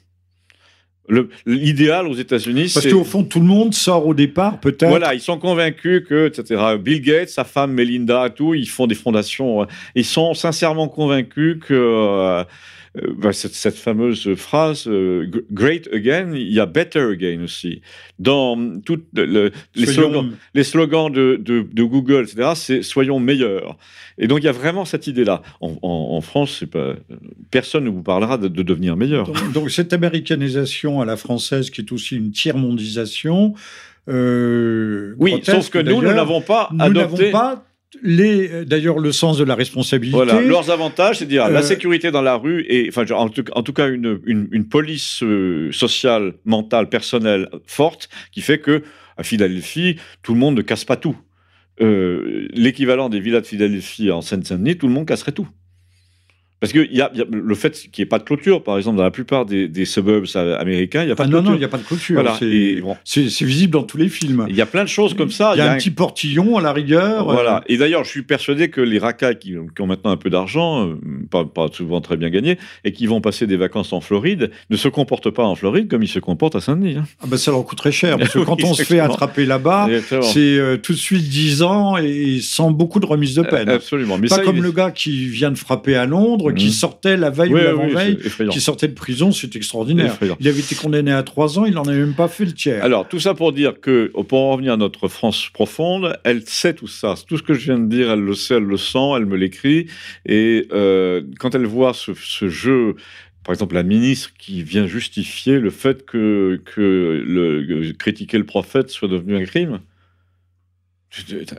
L'idéal 1.46 2.08
aux 2.08 2.14
États-Unis, 2.14 2.70
c'est. 2.70 2.82
Parce 2.82 2.94
qu'au 2.94 3.04
fond, 3.04 3.24
tout 3.24 3.40
le 3.40 3.46
monde 3.46 3.74
sort 3.74 4.08
au 4.08 4.14
départ, 4.14 4.60
peut-être. 4.60 4.88
Voilà, 4.88 5.14
ils 5.14 5.20
sont 5.20 5.38
convaincus 5.38 6.04
que, 6.08 6.28
etc. 6.28 6.62
Bill 6.80 7.02
Gates, 7.02 7.30
sa 7.30 7.44
femme 7.44 7.74
Melinda, 7.74 8.30
tout, 8.30 8.54
ils 8.54 8.70
font 8.70 8.88
des 8.88 8.96
fondations. 8.96 9.64
Euh, 9.64 9.66
ils 9.96 10.06
sont 10.06 10.34
sincèrement 10.34 10.88
convaincus 10.88 11.58
que. 11.60 11.74
Euh, 11.74 12.44
bah, 12.96 13.32
cette, 13.32 13.76
fameuse 13.76 14.36
phrase 14.36 14.86
euh, 14.88 15.26
Great 15.50 15.88
Again, 15.94 16.34
il 16.34 16.52
y 16.52 16.60
a 16.60 16.66
Better 16.66 17.14
Again 17.14 17.42
aussi. 17.44 17.82
Dans 18.20 18.80
toutes 18.82 19.06
les, 19.14 19.86
slogans, 19.86 20.32
les 20.54 20.64
slogans 20.66 21.10
de, 21.10 21.38
de, 21.42 21.84
Google, 21.84 22.24
etc., 22.24 22.52
c'est 22.56 22.84
Soyons 22.84 23.20
meilleurs. 23.20 23.78
Et 24.18 24.28
donc 24.28 24.40
il 24.40 24.46
y 24.46 24.50
a 24.50 24.52
vraiment 24.52 24.84
cette 24.84 25.08
idée-là. 25.08 25.42
En, 25.62 26.20
France, 26.20 26.66
pas, 26.70 26.96
personne 27.50 27.86
ne 27.86 27.90
vous 27.90 28.04
parlera 28.04 28.38
de, 28.38 28.50
devenir 28.50 28.98
meilleur. 28.98 29.32
Donc, 29.54 29.72
cette 29.72 29.94
américanisation 29.94 31.02
à 31.02 31.06
la 31.06 31.16
française, 31.16 31.70
qui 31.70 31.82
est 31.82 31.92
aussi 31.94 32.18
une 32.18 32.32
tiers-mondisation, 32.32 33.54
euh, 34.10 35.14
oui, 35.18 35.42
sauf 35.44 35.70
que 35.70 35.80
nous, 35.80 36.02
nous 36.02 36.14
n'avons 36.14 36.42
pas 36.42 36.70
adopté. 36.80 37.32
Pas 37.32 37.54
euh, 37.54 37.71
d'ailleurs, 38.04 39.00
le 39.00 39.12
sens 39.12 39.38
de 39.38 39.44
la 39.44 39.56
responsabilité. 39.56 40.16
Voilà, 40.16 40.42
leurs 40.42 40.70
avantages, 40.70 41.20
c'est 41.20 41.26
dire 41.26 41.50
la 41.50 41.60
euh, 41.60 41.62
sécurité 41.64 42.12
dans 42.12 42.22
la 42.22 42.36
rue 42.36 42.66
et, 42.70 42.88
enfin, 42.90 43.06
en 43.14 43.30
tout, 43.30 43.44
en 43.54 43.64
tout 43.64 43.74
cas, 43.74 43.90
une, 43.90 44.20
une, 44.26 44.68
police 44.68 45.24
euh, 45.24 45.72
sociale, 45.72 46.34
mentale, 46.46 46.90
personnelle 46.90 47.50
forte 47.66 48.10
qui 48.32 48.42
fait 48.42 48.60
que 48.60 48.84
à 49.18 49.24
Philadelphie, 49.24 49.98
tout 50.24 50.34
le 50.34 50.40
monde 50.40 50.56
ne 50.56 50.62
casse 50.62 50.86
pas 50.86 50.96
tout. 50.96 51.18
L'équivalent 51.80 53.10
des 53.10 53.20
villas 53.20 53.42
de 53.42 53.48
Philadelphie 53.48 54.12
en 54.12 54.22
Seine-Saint-Denis, 54.22 54.78
tout 54.78 54.88
le 54.88 54.94
monde 54.94 55.08
casserait 55.08 55.32
tout. 55.32 55.48
Parce 56.62 56.74
que 56.74 56.88
y 56.94 57.02
a, 57.02 57.12
le 57.32 57.56
fait 57.56 57.72
qu'il 57.72 58.04
n'y 58.04 58.04
ait 58.04 58.10
pas 58.10 58.20
de 58.20 58.24
clôture, 58.24 58.64
par 58.64 58.78
exemple, 58.78 58.98
dans 58.98 59.04
la 59.04 59.10
plupart 59.10 59.48
des, 59.48 59.68
des 59.68 59.84
suburbs 59.84 60.28
américains, 60.36 61.02
il 61.02 61.08
n'y 61.08 61.12
a 61.12 61.16
pas 61.16 61.26
de 61.26 61.32
clôture. 61.32 61.44
Non, 61.44 61.50
non, 61.50 61.56
il 61.56 61.60
n'y 61.60 61.66
a 61.66 61.68
pas 61.68 61.80
de 61.80 61.84
clôture. 61.84 62.24
C'est 63.04 63.46
visible 63.46 63.74
dans 63.74 63.82
tous 63.82 63.98
les 63.98 64.10
films. 64.10 64.46
Il 64.48 64.56
y 64.56 64.62
a 64.62 64.68
plein 64.68 64.84
de 64.84 64.90
choses 64.90 65.16
comme 65.16 65.32
ça. 65.32 65.54
Il 65.56 65.58
y, 65.58 65.62
a 65.62 65.72
un, 65.72 65.78
petit 65.78 65.90
portillon 65.90 66.58
à 66.58 66.62
la 66.62 66.72
rigueur. 66.72 67.26
Voilà. 67.26 67.64
Et 67.66 67.78
d'ailleurs, 67.78 68.04
je 68.04 68.10
suis 68.10 68.22
persuadé 68.22 68.70
que 68.70 68.80
les 68.80 69.00
racailles 69.00 69.40
qui, 69.40 69.56
ont 69.58 69.88
maintenant 69.88 70.12
un 70.12 70.18
peu 70.18 70.30
d'argent, 70.30 70.88
euh, 70.88 71.00
pas, 71.32 71.46
pas, 71.46 71.68
souvent 71.74 72.00
très 72.00 72.16
bien 72.16 72.30
gagné, 72.30 72.60
et 72.84 72.92
qui 72.92 73.08
vont 73.08 73.22
passer 73.22 73.48
des 73.48 73.58
vacances 73.58 73.92
en 73.92 74.00
Floride, 74.00 74.52
ne 74.70 74.78
se 74.78 74.88
comportent 74.88 75.32
pas 75.32 75.44
en 75.44 75.56
Floride 75.56 75.90
comme 75.90 76.04
ils 76.04 76.08
se 76.08 76.20
comportent 76.20 76.56
à 76.56 76.62
Saint-Denis. 76.62 76.98
Hein. 76.98 77.06
Ah 77.24 77.26
ben 77.28 77.38
ça 77.38 77.50
leur 77.50 77.66
coûte 77.66 77.80
très 77.80 77.92
cher. 77.92 78.20
Parce 78.20 78.34
que 78.34 78.40
quand 78.46 78.64
on 78.64 78.76
se 78.76 78.84
fait 78.84 79.00
attraper 79.00 79.48
là-bas, 79.48 79.88
c'est 80.22 80.40
euh, 80.40 80.78
tout 80.78 80.94
de 80.94 80.98
suite 81.00 81.28
10 81.28 81.64
ans 81.64 81.98
et 81.98 82.40
sans 82.40 82.70
beaucoup 82.70 83.00
de 83.00 83.08
remise 83.08 83.34
de 83.34 83.42
peine. 83.42 83.68
Absolument. 83.68 84.20
Mais 84.20 84.28
pas 84.28 84.40
comme 84.40 84.62
le 84.62 84.72
gars 84.72 84.92
qui 84.92 85.26
vient 85.26 85.50
de 85.50 85.58
frapper 85.58 85.96
à 85.96 86.06
Londres 86.06 86.51
qui 86.54 86.68
mmh. 86.68 86.72
sortait 86.72 87.18
la 87.18 87.30
veille 87.30 87.54
ou 87.54 87.58
l'avant-veille, 87.58 88.18
qui 88.50 88.62
sortait 88.62 88.88
de 88.88 88.94
prison, 88.94 89.32
c'est 89.32 89.56
extraordinaire. 89.56 90.18
Il 90.40 90.48
avait 90.48 90.60
été 90.60 90.76
condamné 90.76 91.12
à 91.12 91.24
trois 91.24 91.60
ans, 91.60 91.66
il 91.66 91.74
n'en 91.74 91.84
avait 91.84 92.00
même 92.00 92.14
pas 92.14 92.28
fait 92.28 92.46
le 92.46 92.54
tiers. 92.54 92.84
Alors, 92.84 93.08
tout 93.08 93.20
ça 93.20 93.34
pour 93.34 93.54
dire 93.54 93.80
que, 93.80 94.12
pour 94.24 94.40
en 94.40 94.52
revenir 94.52 94.74
à 94.74 94.78
notre 94.78 95.08
France 95.08 95.50
profonde, 95.54 96.18
elle 96.24 96.44
sait 96.46 96.74
tout 96.74 96.88
ça. 96.88 97.16
Tout 97.28 97.38
ce 97.38 97.44
que 97.44 97.54
je 97.54 97.66
viens 97.66 97.80
de 97.80 97.88
dire, 97.88 98.12
elle 98.12 98.22
le 98.22 98.36
sait, 98.36 98.56
elle 98.56 98.64
le 98.64 98.78
sent, 98.78 99.12
elle 99.16 99.26
me 99.26 99.36
l'écrit. 99.36 99.88
Et 100.26 100.68
euh, 100.72 101.22
quand 101.40 101.56
elle 101.56 101.66
voit 101.66 101.94
ce, 101.94 102.14
jeu 102.48 102.96
par 103.44 103.54
exemple, 103.54 103.74
la 103.74 103.84
ministre 103.84 104.32
qui 104.38 104.62
vient 104.62 104.86
justifier 104.86 105.60
le 105.60 105.72
fait 105.72 106.06
que, 106.06 106.62
que 106.64 107.24
le, 107.26 107.92
critiquer 107.94 108.38
le 108.38 108.46
prophète 108.46 108.90
soit 108.90 109.08
devenu 109.08 109.36
un 109.36 109.46
crime. 109.46 109.80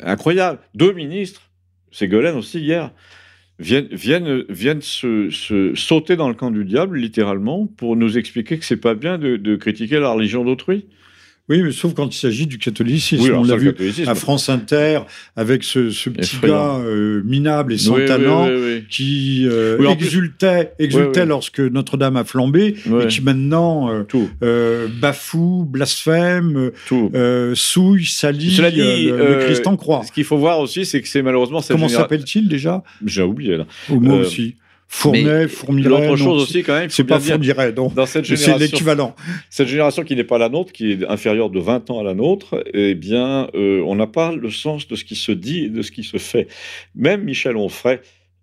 Incroyable. 0.02 0.60
Deux 0.74 0.92
ministres, 0.92 1.50
c'est 1.90 2.08
Golen 2.08 2.36
aussi 2.36 2.60
hier, 2.60 2.92
viennent, 3.58 4.80
se, 4.80 5.72
sauter 5.74 6.16
dans 6.16 6.28
le 6.28 6.34
camp 6.34 6.50
du 6.50 6.64
diable, 6.64 6.98
littéralement, 6.98 7.66
pour 7.66 7.96
nous 7.96 8.18
expliquer 8.18 8.58
que 8.58 8.64
c'est 8.64 8.76
pas 8.76 8.94
bien 8.94 9.18
de 9.18 9.56
critiquer 9.56 10.00
la 10.00 10.10
religion 10.10 10.44
d'autrui. 10.44 10.86
Oui, 11.52 11.62
mais 11.62 11.72
sauf 11.72 11.92
quand 11.92 12.14
il 12.14 12.18
s'agit 12.18 12.46
du 12.46 12.56
catholicisme. 12.56 13.30
on 13.34 13.44
l'a 13.44 13.56
vu 13.56 13.74
à 14.06 14.14
France 14.14 14.48
Inter 14.48 15.00
avec 15.36 15.64
ce, 15.64 16.08
petit 16.08 16.38
gars 16.42 16.76
euh, 16.76 17.22
minable 17.26 17.74
et 17.74 17.78
sans 17.78 18.02
talent 18.06 18.48
qui 18.88 19.46
euh, 19.46 19.86
exultait, 19.90 20.72
exultait 20.78 21.26
lorsque 21.26 21.60
Notre-Dame 21.60 22.16
a 22.16 22.24
flambé 22.24 22.76
et 23.02 23.06
qui 23.06 23.20
maintenant 23.20 23.90
euh, 24.42 24.88
bafoue, 25.00 25.66
blasphème, 25.68 26.70
souille, 27.54 28.06
salit 28.06 28.56
le, 28.56 29.44
Christ 29.44 29.66
en 29.66 29.76
croix. 29.76 30.04
Ce 30.06 30.12
qu'il 30.12 30.24
faut 30.24 30.38
voir 30.38 30.58
aussi, 30.58 30.86
c'est 30.86 31.02
que 31.02 31.08
c'est 31.08 31.22
malheureusement 31.22 31.60
Comment 31.68 31.88
s'appelle-t-il 31.88 32.48
déjà? 32.48 32.82
J'ai 33.04 33.22
oublié 33.22 33.58
là. 33.58 33.66
moi 33.90 34.20
aussi. 34.20 34.56
Fournet, 34.94 35.48
Fourmiret. 35.48 35.88
L'autre 35.88 36.16
chose 36.16 36.42
aussi, 36.42 36.62
quand 36.62 36.78
même, 36.78 36.90
c'est 36.90 37.02
pas. 37.04 37.18
Dans 37.18 38.06
cette 38.06 38.26
génération, 38.26 38.58
c'est 38.58 38.58
l'équivalent. 38.58 39.16
Cette 39.48 39.66
génération 39.66 40.04
qui 40.04 40.14
n'est 40.14 40.22
pas 40.22 40.36
la 40.36 40.50
nôtre, 40.50 40.70
qui 40.70 40.92
est 40.92 41.06
inférieure 41.08 41.48
de 41.48 41.58
20 41.58 41.88
ans 41.90 42.00
à 42.00 42.02
la 42.04 42.12
nôtre, 42.12 42.62
eh 42.74 42.94
bien, 42.94 43.48
euh, 43.54 43.82
on 43.86 43.94
n'a 43.94 44.06
pas 44.06 44.36
le 44.36 44.50
sens 44.50 44.86
de 44.86 44.94
ce 44.94 45.04
qui 45.04 45.16
se 45.16 45.32
dit 45.32 45.64
et 45.64 45.68
de 45.70 45.80
ce 45.80 45.90
qui 45.90 46.04
se 46.04 46.18
fait. 46.18 46.46
Même 46.94 47.24
Michel 47.24 47.56
Onfray. 47.56 48.00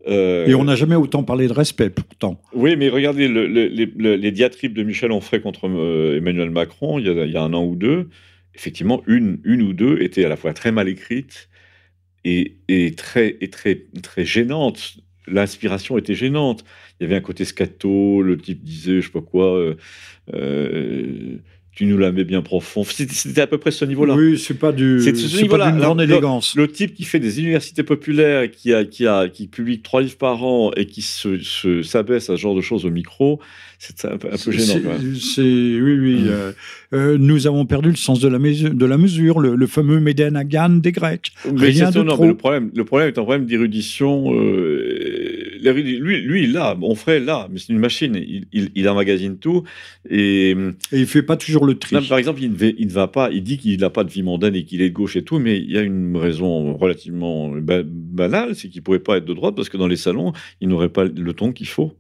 Euh, 0.08 0.48
et 0.48 0.56
on 0.56 0.64
n'a 0.64 0.76
jamais 0.76 0.96
autant 0.96 1.22
parlé 1.22 1.48
de 1.48 1.54
respect, 1.54 1.92
pourtant. 1.92 2.42
Oui, 2.54 2.76
mais 2.76 2.90
regardez 2.90 3.28
les, 3.28 4.32
diatribes 4.32 4.74
de 4.74 4.82
Michel 4.82 5.12
Onfray 5.12 5.42
contre 5.42 5.70
euh, 5.70 6.18
Emmanuel 6.18 6.50
Macron, 6.50 6.98
il 6.98 7.06
y, 7.06 7.10
a, 7.10 7.26
il 7.26 7.32
y, 7.32 7.38
a, 7.38 7.44
un 7.44 7.54
an 7.54 7.64
ou 7.64 7.76
deux. 7.76 8.10
Effectivement, 8.56 9.04
une, 9.06 9.40
une 9.44 9.62
ou 9.62 9.74
deux 9.74 10.02
étaient 10.02 10.26
à 10.26 10.30
la 10.30 10.36
fois 10.36 10.54
très 10.54 10.72
mal 10.72 10.90
écrites 10.90 11.48
et, 12.26 12.58
et 12.68 12.96
très, 12.96 13.38
et 13.40 13.52
très, 13.52 13.86
très 14.02 14.26
gênantes 14.26 14.98
l'inspiration 15.32 15.98
était 15.98 16.16
gênante. 16.16 16.64
Il 17.00 17.04
y 17.04 17.06
avait 17.06 17.16
un 17.16 17.22
côté 17.22 17.46
scato, 17.46 18.22
le 18.22 18.38
type 18.38 18.64
disait, 18.64 19.02
je 19.02 19.08
sais 19.08 19.12
pas 19.12 19.22
quoi, 19.22 19.58
euh, 19.58 19.76
euh, 20.34 21.38
tu 21.80 21.86
nous 21.86 21.98
la 21.98 22.12
mets 22.12 22.26
bien 22.26 22.42
profond. 22.42 22.84
C'était 22.84 23.40
à 23.40 23.48
peu 23.48 23.58
près 23.58 23.72
ce 23.72 23.86
niveau-là. 23.86 24.14
Oui, 24.14 24.38
c'est 24.38 24.60
pas 24.60 24.74
du, 24.74 25.00
c'est 25.02 25.16
ce 25.16 25.46
pas 25.46 25.72
d'une 25.72 25.80
grande 25.80 26.02
élégance. 26.02 26.56
Le, 26.58 26.68
type 26.68 26.94
qui 26.94 27.06
fait 27.06 27.22
des 27.22 27.40
universités 27.40 27.84
populaires, 27.84 28.52
qui 28.52 28.74
a, 28.74 28.84
qui 28.84 29.08
a, 29.08 29.30
qui 29.30 29.48
publie 29.48 29.82
trois 29.82 30.02
livres 30.02 30.18
par 30.18 30.44
an 30.44 30.72
et 30.76 30.86
qui 30.86 31.02
se, 31.02 31.82
s'abaisse 31.84 32.30
à 32.30 32.36
ce 32.36 32.42
genre 32.42 32.54
de 32.54 32.60
choses 32.60 32.86
au 32.86 32.92
micro, 32.92 33.40
c'est 33.78 34.04
un, 34.04 34.18
peu, 34.18 34.30
gênant. 34.52 34.92
C'est, 35.22 35.42
oui, 35.42 35.98
oui. 36.00 36.24
Mm. 36.24 36.54
Euh, 36.92 37.18
nous 37.18 37.48
avons 37.48 37.66
perdu 37.66 37.92
le 37.92 37.96
sens 37.96 38.20
de 38.20 38.28
la, 38.28 38.40
mesure, 38.40 38.74
de 38.74 38.86
la 38.86 38.98
mesure, 38.98 39.40
le, 39.40 39.68
fameux 39.68 40.02
Médénagan 40.02 40.70
des 40.70 40.92
Grecs. 40.92 41.32
Mais 41.46 41.68
Rien 41.68 41.92
de 41.92 42.04
trop. 42.04 42.26
le 42.26 42.36
problème, 42.36 42.72
le 42.76 42.84
problème 42.84 43.08
est 43.08 43.18
un 43.18 43.24
problème 43.24 43.46
d'érudition 43.46 44.34
lui, 45.62 46.20
lui, 46.20 46.44
il 46.44 46.54
l'a, 46.54 46.76
mon 46.76 46.96
frère 46.96 47.24
là, 47.24 47.48
mais 47.52 47.60
c'est 47.60 47.74
une 47.74 47.80
machine, 47.80 48.16
il, 48.16 48.46
il, 48.52 48.72
il, 48.76 48.90
emmagasine 48.90 49.38
tout. 49.38 49.64
Et, 50.10 50.52
et 50.52 50.56
il 50.92 51.08
fait 51.08 51.24
pas 51.24 51.38
toujours 51.38 51.66
le 51.66 51.78
tri. 51.78 51.96
par 52.08 52.18
exemple, 52.18 52.42
il 52.42 52.52
ne, 52.52 52.72
il 52.78 52.88
ne 52.88 52.92
va 52.92 53.08
pas, 53.08 53.32
il 53.32 53.44
dit 53.44 53.58
qu'il 53.58 53.80
n'a 53.80 53.90
pas 53.90 54.04
de 54.04 54.10
vie 54.10 54.24
mondaine 54.24 54.56
et 54.56 54.64
qu'il 54.64 54.82
est 54.82 54.90
de 54.90 54.94
gauche 54.94 55.16
et 55.16 55.24
tout, 55.24 55.40
mais 55.40 55.58
il 55.58 55.72
y 55.72 55.78
a 55.78 55.82
une 55.82 56.16
raison 56.18 56.76
relativement 56.76 57.52
banale, 57.52 58.56
c'est 58.56 58.70
qu'il 58.70 58.82
ne 58.82 58.84
pourrait 58.84 59.00
pas 59.00 59.18
être 59.18 59.26
de 59.26 59.34
droite 59.34 59.56
parce 59.56 59.70
que 59.70 59.78
dans 59.78 59.88
les 59.88 59.98
salons, 59.98 60.34
il 60.62 60.70
n'aurait 60.70 60.90
pas 60.90 61.04
le 61.04 61.34
ton 61.34 61.52
qu'il 61.52 61.68
faut. 61.68 61.94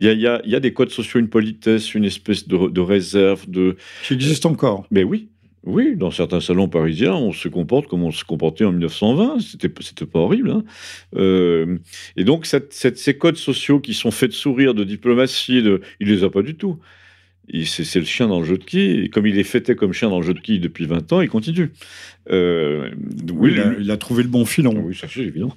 Il 0.00 0.06
y, 0.06 0.10
a, 0.10 0.12
il, 0.12 0.20
y 0.20 0.26
a, 0.26 0.42
il 0.44 0.50
y, 0.50 0.56
a, 0.56 0.60
des 0.60 0.72
codes 0.72 0.90
sociaux, 0.90 1.20
une 1.20 1.28
politesse, 1.28 1.94
une 1.94 2.04
espèce 2.04 2.48
de, 2.48 2.68
de 2.68 2.80
réserve. 2.80 3.48
De... 3.48 3.76
Qui 4.02 4.14
existe 4.14 4.44
encore. 4.44 4.86
Mais 4.90 5.04
oui, 5.04 5.28
Oui, 5.66 5.96
dans 5.96 6.10
certains 6.10 6.40
salons 6.40 6.68
parisiens, 6.68 7.14
on 7.14 7.32
se 7.32 7.48
comporte 7.48 7.86
comme 7.88 8.02
on 8.02 8.10
se 8.10 8.24
comportait 8.24 8.64
en 8.64 8.72
1920. 8.72 9.40
C'était, 9.40 9.70
c'était 9.80 10.04
pas 10.04 10.18
horrible. 10.18 10.50
Hein. 10.50 10.64
Euh, 11.16 11.78
et 12.16 12.24
donc, 12.24 12.46
ces 12.70 13.16
codes 13.16 13.36
sociaux 13.36 13.80
qui 13.80 13.94
sont 13.94 14.10
faits 14.10 14.30
de 14.30 14.34
sourire, 14.34 14.74
de 14.74 14.84
diplomatie, 14.84 15.62
de, 15.62 15.80
il 16.00 16.08
les 16.08 16.22
a 16.22 16.30
pas 16.30 16.42
du 16.42 16.54
tout. 16.54 16.78
C'est, 17.64 17.96
le 17.96 18.04
chien 18.04 18.28
dans 18.28 18.40
le 18.40 18.46
jeu 18.46 18.58
de 18.58 18.64
qui. 18.64 18.80
Et 18.80 19.08
comme 19.08 19.26
il 19.26 19.38
est 19.38 19.44
fêté 19.44 19.74
comme 19.74 19.92
chien 19.92 20.10
dans 20.10 20.20
le 20.20 20.26
jeu 20.26 20.34
de 20.34 20.40
qui 20.40 20.58
depuis 20.58 20.86
20 20.86 21.12
ans, 21.12 21.20
il 21.22 21.28
continue. 21.28 21.72
Euh, 22.30 22.90
oui, 23.32 23.56
il, 23.80 23.90
a, 23.90 23.96
trouvé 23.96 24.22
le 24.22 24.28
bon 24.28 24.44
filon. 24.44 24.74
Oui, 24.76 24.94
ça 24.94 25.06
c'est 25.10 25.20
évident. 25.20 25.54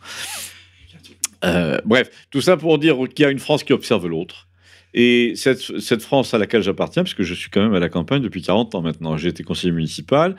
Euh, 1.43 1.79
bref, 1.85 2.09
tout 2.31 2.41
ça 2.41 2.57
pour 2.57 2.79
dire 2.79 2.97
qu'il 3.13 3.23
y 3.23 3.25
a 3.25 3.31
une 3.31 3.39
France 3.39 3.63
qui 3.63 3.73
observe 3.73 4.07
l'autre 4.07 4.46
et 4.93 5.33
cette, 5.35 6.01
France 6.01 6.33
à 6.33 6.37
laquelle 6.37 6.61
j'appartiens, 6.61 7.03
puisque 7.03 7.23
je 7.23 7.33
suis 7.33 7.49
quand 7.49 7.61
même 7.61 7.73
à 7.73 7.79
la 7.79 7.89
campagne 7.89 8.21
depuis 8.21 8.41
40 8.41 8.75
ans 8.75 8.81
maintenant, 8.81 9.17
j'ai 9.17 9.29
été 9.29 9.43
conseiller 9.43 9.73
municipal, 9.73 10.35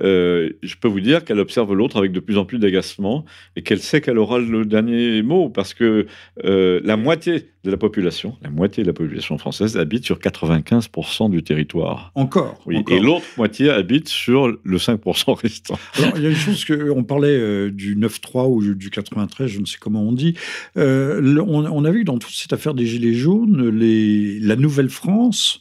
euh, 0.00 0.50
je 0.62 0.74
peux 0.76 0.88
vous 0.88 1.00
dire 1.00 1.24
qu'elle 1.24 1.40
observe 1.40 1.74
l'autre 1.74 1.96
avec 1.96 2.12
de 2.12 2.20
plus 2.20 2.36
en 2.36 2.44
plus 2.44 2.58
d'agacement 2.58 3.24
et 3.56 3.62
qu'elle 3.62 3.80
sait 3.80 4.00
qu'elle 4.00 4.18
aura 4.18 4.38
le 4.38 4.64
dernier 4.64 5.22
mot, 5.22 5.48
parce 5.48 5.74
que 5.74 6.06
euh, 6.44 6.80
la 6.84 6.96
moitié 6.96 7.51
de 7.64 7.70
la 7.70 7.76
population, 7.76 8.36
la 8.42 8.50
moitié 8.50 8.82
de 8.82 8.88
la 8.88 8.92
population 8.92 9.38
française 9.38 9.76
habite 9.76 10.04
sur 10.04 10.18
95% 10.18 11.30
du 11.30 11.42
territoire. 11.42 12.10
Encore. 12.14 12.60
Oui, 12.66 12.82
et 12.90 12.98
l'autre 12.98 13.26
moitié 13.36 13.70
habite 13.70 14.08
sur 14.08 14.48
le 14.48 14.78
5% 14.78 15.34
restant. 15.34 15.78
Alors, 15.98 16.12
il 16.16 16.22
y 16.22 16.26
a 16.26 16.30
une 16.30 16.36
chose 16.36 16.64
que 16.64 16.90
on 16.90 17.04
parlait 17.04 17.28
euh, 17.28 17.70
du 17.70 17.96
9-3 17.96 18.48
ou 18.48 18.74
du 18.74 18.90
93, 18.90 19.48
je 19.48 19.60
ne 19.60 19.66
sais 19.66 19.78
comment 19.80 20.02
on 20.02 20.12
dit. 20.12 20.34
on, 20.76 21.46
on, 21.46 21.84
a 21.84 21.90
vu 21.90 22.04
dans 22.04 22.18
toute 22.18 22.34
cette 22.34 22.52
affaire 22.52 22.74
des 22.74 22.86
Gilets 22.86 23.14
jaunes, 23.14 23.68
les 23.68 24.40
la 24.40 24.56
Nouvelle-France, 24.56 25.60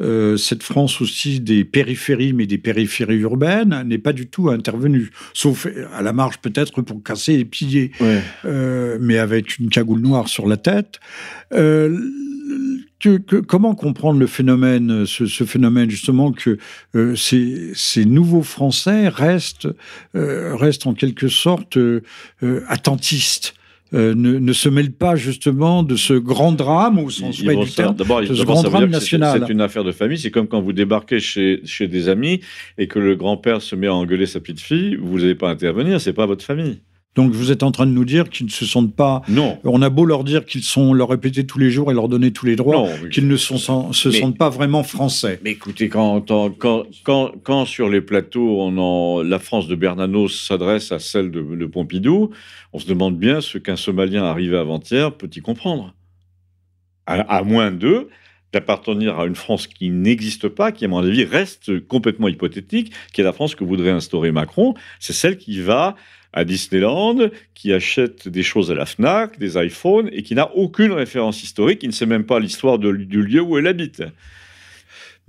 euh, 0.00 0.36
cette 0.36 0.62
France 0.62 1.00
aussi 1.00 1.40
des 1.40 1.64
périphéries, 1.64 2.32
mais 2.32 2.46
des 2.46 2.58
périphéries 2.58 3.18
urbaines, 3.18 3.82
n'est 3.86 3.98
pas 3.98 4.12
du 4.12 4.28
tout 4.28 4.48
intervenue. 4.50 5.10
Sauf 5.34 5.66
à 5.92 6.02
la 6.02 6.12
marge 6.12 6.38
peut-être 6.38 6.82
pour 6.82 7.02
casser 7.02 7.34
et 7.34 7.44
piller, 7.44 7.92
euh, 8.44 8.98
mais 9.00 9.18
avec 9.18 9.58
une 9.58 9.68
cagoule 9.68 10.00
noire 10.00 10.28
sur 10.28 10.46
la 10.46 10.56
tête. 10.56 11.00
Euh, 11.52 11.98
comment 13.46 13.74
comprendre 13.74 14.18
le 14.18 14.26
phénomène, 14.26 15.06
ce, 15.06 15.44
phénomène 15.44 15.88
justement 15.88 16.32
que 16.32 16.58
ces, 17.16 17.70
ces, 17.74 18.04
nouveaux 18.04 18.42
Français 18.42 19.08
restent, 19.08 19.68
restent 20.12 20.86
en 20.86 20.92
quelque 20.92 21.28
sorte 21.28 21.78
attentistes? 22.68 23.54
Euh, 23.92 24.14
ne, 24.14 24.52
se 24.52 24.68
mêle 24.68 24.92
pas 24.92 25.16
justement 25.16 25.82
de 25.82 25.96
ce 25.96 26.14
grand 26.14 26.52
drame 26.52 26.98
au 26.98 27.10
sens 27.10 27.42
vrai 27.42 27.56
du 27.56 27.70
terme, 27.70 27.96
ce 27.98 28.44
grand 28.44 28.62
drame 28.62 28.90
national. 28.90 29.44
C'est 29.46 29.52
une 29.52 29.60
affaire 29.60 29.84
de 29.84 29.92
famille. 29.92 30.18
C'est 30.18 30.30
comme 30.30 30.46
quand 30.46 30.60
vous 30.60 30.72
débarquez 30.72 31.20
chez, 31.20 31.60
chez 31.64 31.88
des 31.88 32.08
amis 32.08 32.40
et 32.78 32.86
que 32.86 32.98
le 32.98 33.16
grand-père 33.16 33.62
se 33.62 33.74
met 33.74 33.88
à 33.88 33.94
engueuler 33.94 34.26
sa 34.26 34.40
petite 34.40 34.60
fille. 34.60 34.96
Vous 34.96 35.18
n'allez 35.18 35.34
pas 35.34 35.50
intervenir. 35.50 36.00
C'est 36.00 36.12
pas 36.12 36.26
votre 36.26 36.44
famille. 36.44 36.80
Donc 37.16 37.32
vous 37.32 37.50
êtes 37.50 37.64
en 37.64 37.72
train 37.72 37.86
de 37.86 37.90
nous 37.90 38.04
dire 38.04 38.30
qu'ils 38.30 38.46
ne 38.46 38.50
se 38.50 38.64
sentent 38.64 38.94
pas. 38.94 39.22
Non. 39.28 39.58
On 39.64 39.82
a 39.82 39.90
beau 39.90 40.04
leur 40.04 40.22
dire 40.22 40.46
qu'ils 40.46 40.62
sont 40.62 40.94
leur 40.94 41.08
répéter 41.08 41.44
tous 41.44 41.58
les 41.58 41.70
jours 41.70 41.90
et 41.90 41.94
leur 41.94 42.08
donner 42.08 42.30
tous 42.30 42.46
les 42.46 42.54
droits, 42.54 42.88
qu'ils 43.10 43.26
ne 43.26 43.36
se 43.36 43.56
sentent 43.58 44.38
pas 44.38 44.48
vraiment 44.48 44.84
français. 44.84 45.40
Mais 45.42 45.50
écoutez, 45.50 45.88
quand, 45.88 46.30
quand, 46.58 46.86
quand, 47.02 47.32
quand 47.42 47.64
sur 47.64 47.88
les 47.88 48.00
plateaux, 48.00 48.60
on 48.60 48.78
en, 48.78 49.22
la 49.22 49.40
France 49.40 49.66
de 49.66 49.74
Bernanos 49.74 50.46
s'adresse 50.46 50.92
à 50.92 51.00
celle 51.00 51.32
de, 51.32 51.42
de, 51.42 51.66
Pompidou, 51.66 52.30
on 52.72 52.78
se 52.78 52.86
demande 52.86 53.18
bien 53.18 53.40
ce 53.40 53.58
qu'un 53.58 53.76
Somalien 53.76 54.24
arrivé 54.24 54.56
avant-hier 54.56 55.12
peut-y 55.12 55.40
comprendre. 55.40 55.94
À, 57.06 57.42
moins 57.42 57.72
d'eux, 57.72 58.08
d'appartenir 58.52 59.18
à 59.18 59.26
une 59.26 59.34
France 59.34 59.66
qui 59.66 59.90
n'existe 59.90 60.48
pas, 60.48 60.70
qui, 60.70 60.84
à 60.84 60.88
mon 60.88 60.98
avis, 60.98 61.24
reste 61.24 61.84
complètement 61.88 62.28
hypothétique, 62.28 62.92
qui 63.12 63.20
est 63.20 63.24
la 63.24 63.32
France 63.32 63.56
que 63.56 63.64
voudrait 63.64 63.90
instaurer 63.90 64.30
Macron. 64.30 64.74
C'est 65.00 65.12
celle 65.12 65.36
qui 65.36 65.60
va 65.60 65.96
à 66.32 66.44
Disneyland, 66.44 67.30
qui 67.54 67.72
achète 67.72 68.28
des 68.28 68.42
choses 68.42 68.70
à 68.70 68.74
la 68.74 68.86
FNAC, 68.86 69.38
des 69.38 69.56
iPhones, 69.56 70.08
et 70.12 70.22
qui 70.22 70.34
n'a 70.34 70.54
aucune 70.54 70.92
référence 70.92 71.42
historique, 71.42 71.80
qui 71.80 71.88
ne 71.88 71.92
sait 71.92 72.06
même 72.06 72.24
pas 72.24 72.38
l'histoire 72.38 72.78
du 72.78 73.22
lieu 73.22 73.40
où 73.40 73.58
elle 73.58 73.66
habite. 73.66 74.02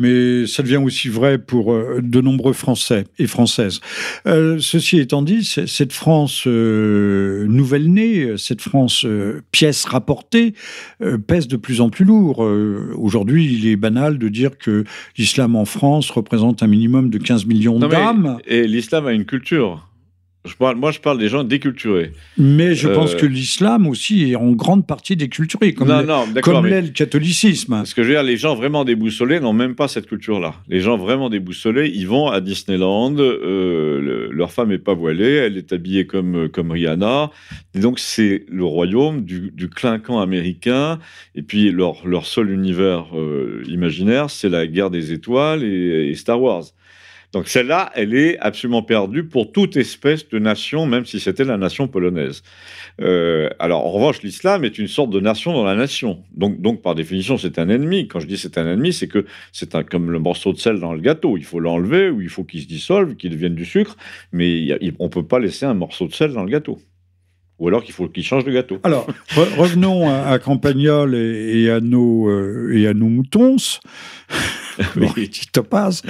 Mais 0.01 0.47
ça 0.47 0.63
devient 0.63 0.77
aussi 0.77 1.09
vrai 1.09 1.37
pour 1.37 1.71
euh, 1.71 1.99
de 2.01 2.21
nombreux 2.21 2.53
Français 2.53 3.05
et 3.19 3.27
Françaises. 3.27 3.81
Euh, 4.25 4.57
ceci 4.59 4.97
étant 4.97 5.21
dit, 5.21 5.45
cette 5.45 5.93
France 5.93 6.45
euh, 6.47 7.45
nouvelle-née, 7.47 8.35
cette 8.37 8.61
France 8.61 9.05
pièce 9.51 9.85
rapportée, 9.85 10.53
pèse 11.27 11.47
de 11.47 11.57
plus 11.57 11.81
en 11.81 11.89
plus 11.89 12.05
lourd. 12.05 12.39
Aujourd'hui, 12.39 13.53
il 13.53 13.67
est 13.67 13.75
banal 13.75 14.17
de 14.17 14.27
dire 14.27 14.57
que 14.57 14.83
l'islam 15.17 15.55
en 15.55 15.65
France 15.65 16.09
représente 16.09 16.63
un 16.63 16.67
minimum 16.67 17.09
de 17.09 17.17
15 17.17 17.45
millions 17.45 17.79
d'âmes. 17.79 18.39
Et 18.47 18.67
l'islam 18.67 19.05
a 19.05 19.11
une 19.11 19.25
culture 19.25 19.87
moi, 20.59 20.91
je 20.91 20.99
parle 20.99 21.19
des 21.19 21.29
gens 21.29 21.43
déculturés. 21.43 22.13
Mais 22.37 22.73
je 22.73 22.87
pense 22.87 23.13
euh, 23.13 23.17
que 23.17 23.25
l'islam 23.27 23.85
aussi 23.85 24.31
est 24.31 24.35
en 24.35 24.51
grande 24.53 24.87
partie 24.87 25.15
déculturé, 25.15 25.73
comme, 25.73 25.89
l'est 25.89 26.81
le 26.81 26.87
catholicisme. 26.89 27.83
Ce 27.85 27.93
que 27.93 28.01
je 28.01 28.07
veux 28.07 28.13
dire, 28.15 28.23
les 28.23 28.37
gens 28.37 28.55
vraiment 28.55 28.83
déboussolés 28.83 29.39
n'ont 29.39 29.53
même 29.53 29.75
pas 29.75 29.87
cette 29.87 30.07
culture-là. 30.07 30.55
Les 30.67 30.79
gens 30.79 30.97
vraiment 30.97 31.29
déboussolés, 31.29 31.91
ils 31.93 32.07
vont 32.07 32.27
à 32.27 32.41
Disneyland, 32.41 33.15
euh, 33.19 34.29
leur 34.31 34.51
femme 34.51 34.69
n'est 34.69 34.79
pas 34.79 34.95
voilée, 34.95 35.33
elle 35.33 35.57
est 35.57 35.73
habillée 35.73 36.07
comme, 36.07 36.49
comme 36.49 36.71
Rihanna. 36.71 37.29
Et 37.75 37.79
donc, 37.79 37.99
c'est 37.99 38.45
le 38.49 38.65
royaume 38.65 39.23
du, 39.23 39.51
du, 39.51 39.69
clinquant 39.69 40.19
américain. 40.19 40.97
Et 41.35 41.43
puis, 41.43 41.71
leur, 41.71 42.07
leur 42.07 42.25
seul 42.25 42.49
univers 42.49 43.15
euh, 43.15 43.63
imaginaire, 43.67 44.31
c'est 44.31 44.49
la 44.49 44.65
guerre 44.65 44.89
des 44.89 45.11
étoiles 45.11 45.63
et 45.63 46.13
Star 46.15 46.41
Wars. 46.41 46.63
Donc 47.32 47.47
celle-là, 47.47 47.91
elle 47.95 48.13
est 48.13 48.38
absolument 48.39 48.84
perdue 48.84 49.23
pour 49.23 49.51
toute 49.51 49.77
espèce 49.77 50.27
de 50.27 50.38
nation, 50.38 50.86
même 50.86 51.05
si 51.05 51.19
c'était 51.19 51.45
la 51.45 51.57
nation 51.57 51.88
polonaise. 51.88 52.43
Euh, 52.99 53.49
alors 53.57 53.86
en 53.86 53.91
revanche, 53.91 54.21
l'islam 54.21 54.65
est 54.65 54.77
une 54.77 54.88
sorte 54.88 55.11
de 55.11 55.19
nation 55.19 55.53
dans 55.53 55.63
la 55.63 55.75
nation. 55.75 56.23
Donc, 56.36 56.59
donc 56.59 56.82
par 56.82 56.93
définition, 56.93 57.38
c'est 57.38 57.57
un 57.57 57.69
ennemi. 57.69 58.07
Quand 58.07 58.19
je 58.19 58.27
dis 58.27 58.38
c'est 58.38 58.57
un 58.57 58.67
ennemi, 58.67 58.91
c'est 58.91 59.07
que 59.07 59.25
c'est 59.53 59.82
comme 59.86 60.11
le 60.11 60.19
morceau 60.19 60.51
de 60.51 60.57
sel 60.57 60.79
dans 60.79 60.93
le 60.93 60.99
gâteau. 60.99 61.38
Il 61.38 61.45
faut 61.45 61.59
l'enlever 61.59 62.09
ou 62.09 62.21
il 62.21 62.29
faut 62.29 62.43
qu'il 62.43 62.61
se 62.61 62.67
dissolve, 62.67 63.15
qu'il 63.15 63.32
devienne 63.32 63.55
du 63.55 63.65
sucre, 63.65 63.95
mais 64.34 64.77
on 64.99 65.05
ne 65.05 65.09
peut 65.09 65.25
pas 65.25 65.39
laisser 65.39 65.65
un 65.65 65.73
morceau 65.73 66.07
de 66.07 66.13
sel 66.13 66.34
dans 66.34 66.43
le 66.43 66.51
gâteau 66.51 66.79
ou 67.59 67.67
alors 67.67 67.84
qu'il 67.84 67.93
faut 67.93 68.07
qu'il 68.07 68.23
change 68.23 68.43
de 68.43 68.51
gâteau. 68.51 68.79
Alors, 68.84 69.05
revenons 69.55 70.09
à, 70.09 70.39
Campagnol 70.39 71.13
et, 71.13 71.69
à 71.69 71.79
nos, 71.79 72.27
euh, 72.27 72.75
et 72.75 72.88
à 72.88 72.95
nos 72.95 73.05
moutons. 73.05 73.57
oui. 74.95 75.29
Topaz. 75.51 76.01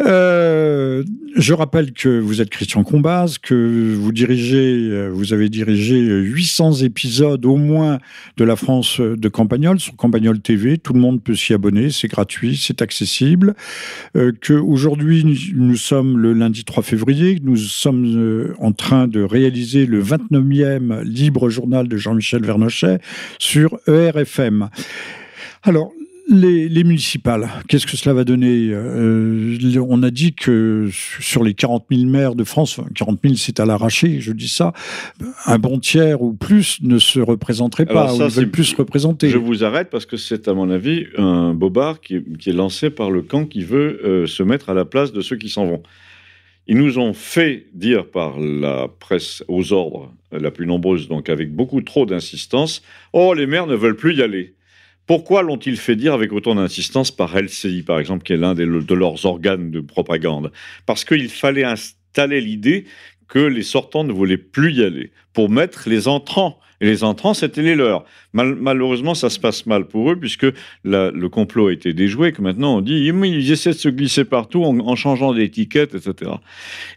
Euh, 0.00 1.04
je 1.36 1.54
rappelle 1.54 1.92
que 1.92 2.20
vous 2.20 2.40
êtes 2.40 2.50
Christian 2.50 2.82
Combaz, 2.84 3.38
que 3.38 3.94
vous 3.94 4.12
dirigez, 4.12 4.88
euh, 4.90 5.08
vous 5.12 5.32
avez 5.32 5.48
dirigé 5.48 6.00
800 6.00 6.82
épisodes 6.82 7.44
au 7.44 7.56
moins 7.56 7.98
de 8.36 8.44
la 8.44 8.56
France 8.56 9.00
de 9.00 9.28
Campagnol 9.28 9.78
sur 9.78 9.96
Campagnol 9.96 10.40
TV. 10.40 10.78
Tout 10.78 10.92
le 10.92 11.00
monde 11.00 11.22
peut 11.22 11.34
s'y 11.34 11.54
abonner, 11.54 11.90
c'est 11.90 12.08
gratuit, 12.08 12.56
c'est 12.56 12.82
accessible. 12.82 13.54
Euh, 14.16 14.32
que 14.40 14.54
aujourd'hui 14.54 15.52
nous 15.54 15.76
sommes 15.76 16.18
le 16.18 16.32
lundi 16.32 16.64
3 16.64 16.82
février, 16.82 17.38
nous 17.42 17.56
sommes 17.56 18.54
en 18.58 18.72
train 18.72 19.08
de 19.08 19.22
réaliser 19.22 19.86
le 19.86 20.02
29e 20.02 21.02
libre 21.02 21.48
journal 21.48 21.88
de 21.88 21.96
Jean-Michel 21.96 22.44
Vernochet 22.44 22.98
sur 23.38 23.78
ERFM. 23.86 24.68
Alors, 25.62 25.92
les, 26.30 26.84
municipales, 26.84 27.48
qu'est-ce 27.68 27.86
que 27.86 27.96
cela 27.96 28.14
va 28.14 28.24
donner 28.24 28.70
euh, 28.72 29.84
On 29.88 30.02
a 30.02 30.10
dit 30.10 30.32
que 30.32 30.88
sur 30.92 31.42
les 31.42 31.54
40 31.54 31.86
000 31.90 32.04
maires 32.06 32.34
de 32.34 32.44
France, 32.44 32.80
40 32.94 33.18
000 33.22 33.34
c'est 33.36 33.60
à 33.60 33.66
l'arraché, 33.66 34.20
je 34.20 34.32
dis 34.32 34.48
ça, 34.48 34.72
un 35.46 35.58
bon 35.58 35.78
tiers 35.78 36.22
ou 36.22 36.32
plus 36.32 36.78
ne 36.82 36.98
se 36.98 37.20
représenterait 37.20 37.86
pas, 37.86 38.14
ou 38.14 38.18
ne 38.18 38.28
veulent 38.28 38.50
plus 38.50 38.64
se 38.64 38.76
représenter. 38.76 39.28
Je 39.28 39.38
vous 39.38 39.64
arrête 39.64 39.90
parce 39.90 40.06
que 40.06 40.16
c'est 40.16 40.48
à 40.48 40.54
mon 40.54 40.70
avis 40.70 41.06
un 41.16 41.52
bobard 41.52 42.00
qui, 42.00 42.16
est 42.16 42.52
lancé 42.52 42.90
par 42.90 43.10
le 43.10 43.22
camp 43.22 43.46
qui 43.46 43.62
veut 43.62 44.00
euh, 44.04 44.26
se 44.26 44.42
mettre 44.42 44.70
à 44.70 44.74
la 44.74 44.84
place 44.84 45.12
de 45.12 45.20
ceux 45.20 45.36
qui 45.36 45.48
s'en 45.48 45.66
vont. 45.66 45.82
Ils 46.66 46.76
nous 46.76 46.98
ont 46.98 47.12
fait 47.12 47.66
dire 47.74 48.06
par 48.06 48.38
la 48.38 48.86
presse 49.00 49.42
aux 49.48 49.72
ordres, 49.72 50.12
la 50.30 50.52
plus 50.52 50.66
nombreuse, 50.66 51.08
donc 51.08 51.28
avec 51.28 51.52
beaucoup 51.52 51.82
trop 51.82 52.06
d'insistance, 52.06 52.82
Oh, 53.12 53.34
les 53.34 53.46
maires 53.46 53.66
ne 53.66 53.74
veulent 53.74 53.96
plus 53.96 54.16
y 54.16 54.22
aller. 54.22 54.54
Pourquoi 55.10 55.42
l'ont-ils 55.42 55.76
fait 55.76 55.96
dire 55.96 56.14
avec 56.14 56.32
autant 56.32 56.54
d'insistance 56.54 57.10
par 57.10 57.36
LCI, 57.36 57.82
par 57.82 57.98
exemple, 57.98 58.22
qui 58.22 58.32
est 58.32 58.36
l'un 58.36 58.54
de 58.54 58.94
leurs 58.94 59.26
organes 59.26 59.72
de 59.72 59.80
propagande? 59.80 60.52
Parce 60.86 61.04
qu'il 61.04 61.28
fallait 61.28 61.64
installer 61.64 62.40
l'idée 62.40 62.84
que 63.26 63.40
les 63.40 63.64
sortants 63.64 64.04
ne 64.04 64.12
voulaient 64.12 64.36
plus 64.36 64.74
y 64.74 64.84
aller, 64.84 65.10
pour 65.32 65.50
mettre 65.50 65.88
les 65.88 66.06
entrants. 66.06 66.60
Et 66.80 66.86
les 66.86 67.02
entrants, 67.02 67.34
c'était 67.34 67.62
les 67.62 67.74
leurs. 67.74 68.04
malheureusement, 68.34 69.16
ça 69.16 69.30
se 69.30 69.40
passe 69.40 69.66
mal 69.66 69.88
pour 69.88 70.12
eux, 70.12 70.16
puisque 70.16 70.46
le 70.84 71.26
complot 71.26 71.66
a 71.66 71.72
été 71.72 71.92
déjoué, 71.92 72.30
que 72.30 72.40
maintenant 72.40 72.76
on 72.76 72.80
dit, 72.80 72.94
ils 73.04 73.50
essaient 73.50 73.70
de 73.70 73.78
se 73.78 73.88
glisser 73.88 74.24
partout 74.24 74.62
en, 74.62 74.94
changeant 74.94 75.34
d'étiquette, 75.34 75.96
etc. 75.96 76.30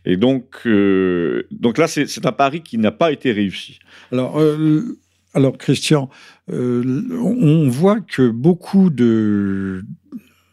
Et 0.06 0.18
donc, 0.18 0.68
euh, 0.68 1.48
donc 1.50 1.80
là, 1.80 1.88
c'est 1.88 2.28
un 2.28 2.32
pari 2.32 2.62
qui 2.62 2.78
n'a 2.78 2.92
pas 2.92 3.12
été 3.12 3.32
réussi. 3.32 3.80
Alors, 4.12 4.40
euh, 4.40 5.00
alors 5.34 5.58
Christian, 5.58 6.10
on 6.52 7.70
voit 7.70 8.02
que 8.02 8.30
beaucoup 8.30 8.90
de 8.90 9.84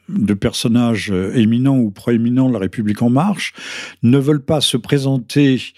de 0.08 0.34
personnages 0.34 1.12
éminents 1.34 1.78
ou 1.78 1.92
proéminents 1.92 2.48
de 2.48 2.54
la 2.54 2.58
République 2.58 3.00
en 3.00 3.10
marche 3.10 3.52
ne 4.02 4.18
veulent 4.18 4.44
pas 4.44 4.60
se 4.60 4.76
présenter 4.76 5.72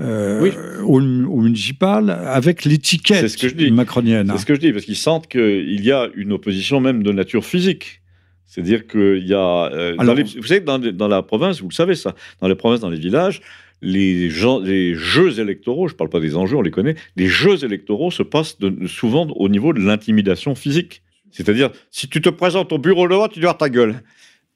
euh, 0.00 0.80
au, 0.82 1.00
municipal 1.00 2.10
avec 2.10 2.64
l'étiquette 2.64 3.34
macronienne. 3.72 4.30
C'est 4.32 4.42
ce 4.42 4.46
que 4.46 4.54
je 4.54 4.60
dis, 4.60 4.72
parce 4.72 4.84
qu'ils 4.84 4.96
sentent 4.96 5.26
qu'il 5.26 5.84
y 5.84 5.90
a 5.90 6.08
une 6.14 6.32
opposition 6.32 6.78
même 6.78 7.02
de 7.02 7.10
nature 7.10 7.44
physique. 7.44 8.00
C'est-à-dire 8.46 8.86
qu'il 8.86 9.26
y 9.26 9.34
a. 9.34 9.64
Euh, 9.72 9.96
vous 9.98 10.46
savez, 10.46 10.60
dans, 10.60 10.78
dans, 10.78 11.08
la 11.08 11.22
province, 11.22 11.60
vous 11.60 11.68
le 11.68 11.74
savez 11.74 11.96
ça, 11.96 12.14
dans 12.40 12.46
les 12.46 12.54
provinces, 12.54 12.80
dans 12.80 12.90
les 12.90 12.98
villages, 12.98 13.40
les, 13.82 14.30
jeux 14.30 15.40
électoraux, 15.40 15.88
je 15.88 15.94
ne 15.94 15.96
parle 15.96 16.10
pas 16.10 16.20
des 16.20 16.36
enjeux, 16.36 16.56
on 16.56 16.62
les 16.62 16.70
connaît, 16.70 16.96
les 17.16 17.26
jeux 17.26 17.64
électoraux 17.64 18.10
se 18.10 18.22
passent 18.22 18.56
souvent 18.86 19.26
au 19.28 19.48
niveau 19.48 19.72
de 19.72 19.80
l'intimidation 19.80 20.54
physique. 20.54 21.02
C'est-à-dire, 21.30 21.70
si 21.90 22.08
tu 22.08 22.20
te 22.20 22.28
présentes 22.28 22.72
au 22.72 22.78
bureau 22.78 23.06
de 23.08 23.14
vote, 23.14 23.32
tu 23.32 23.40
dois 23.40 23.54
ta 23.54 23.68
gueule. 23.68 24.02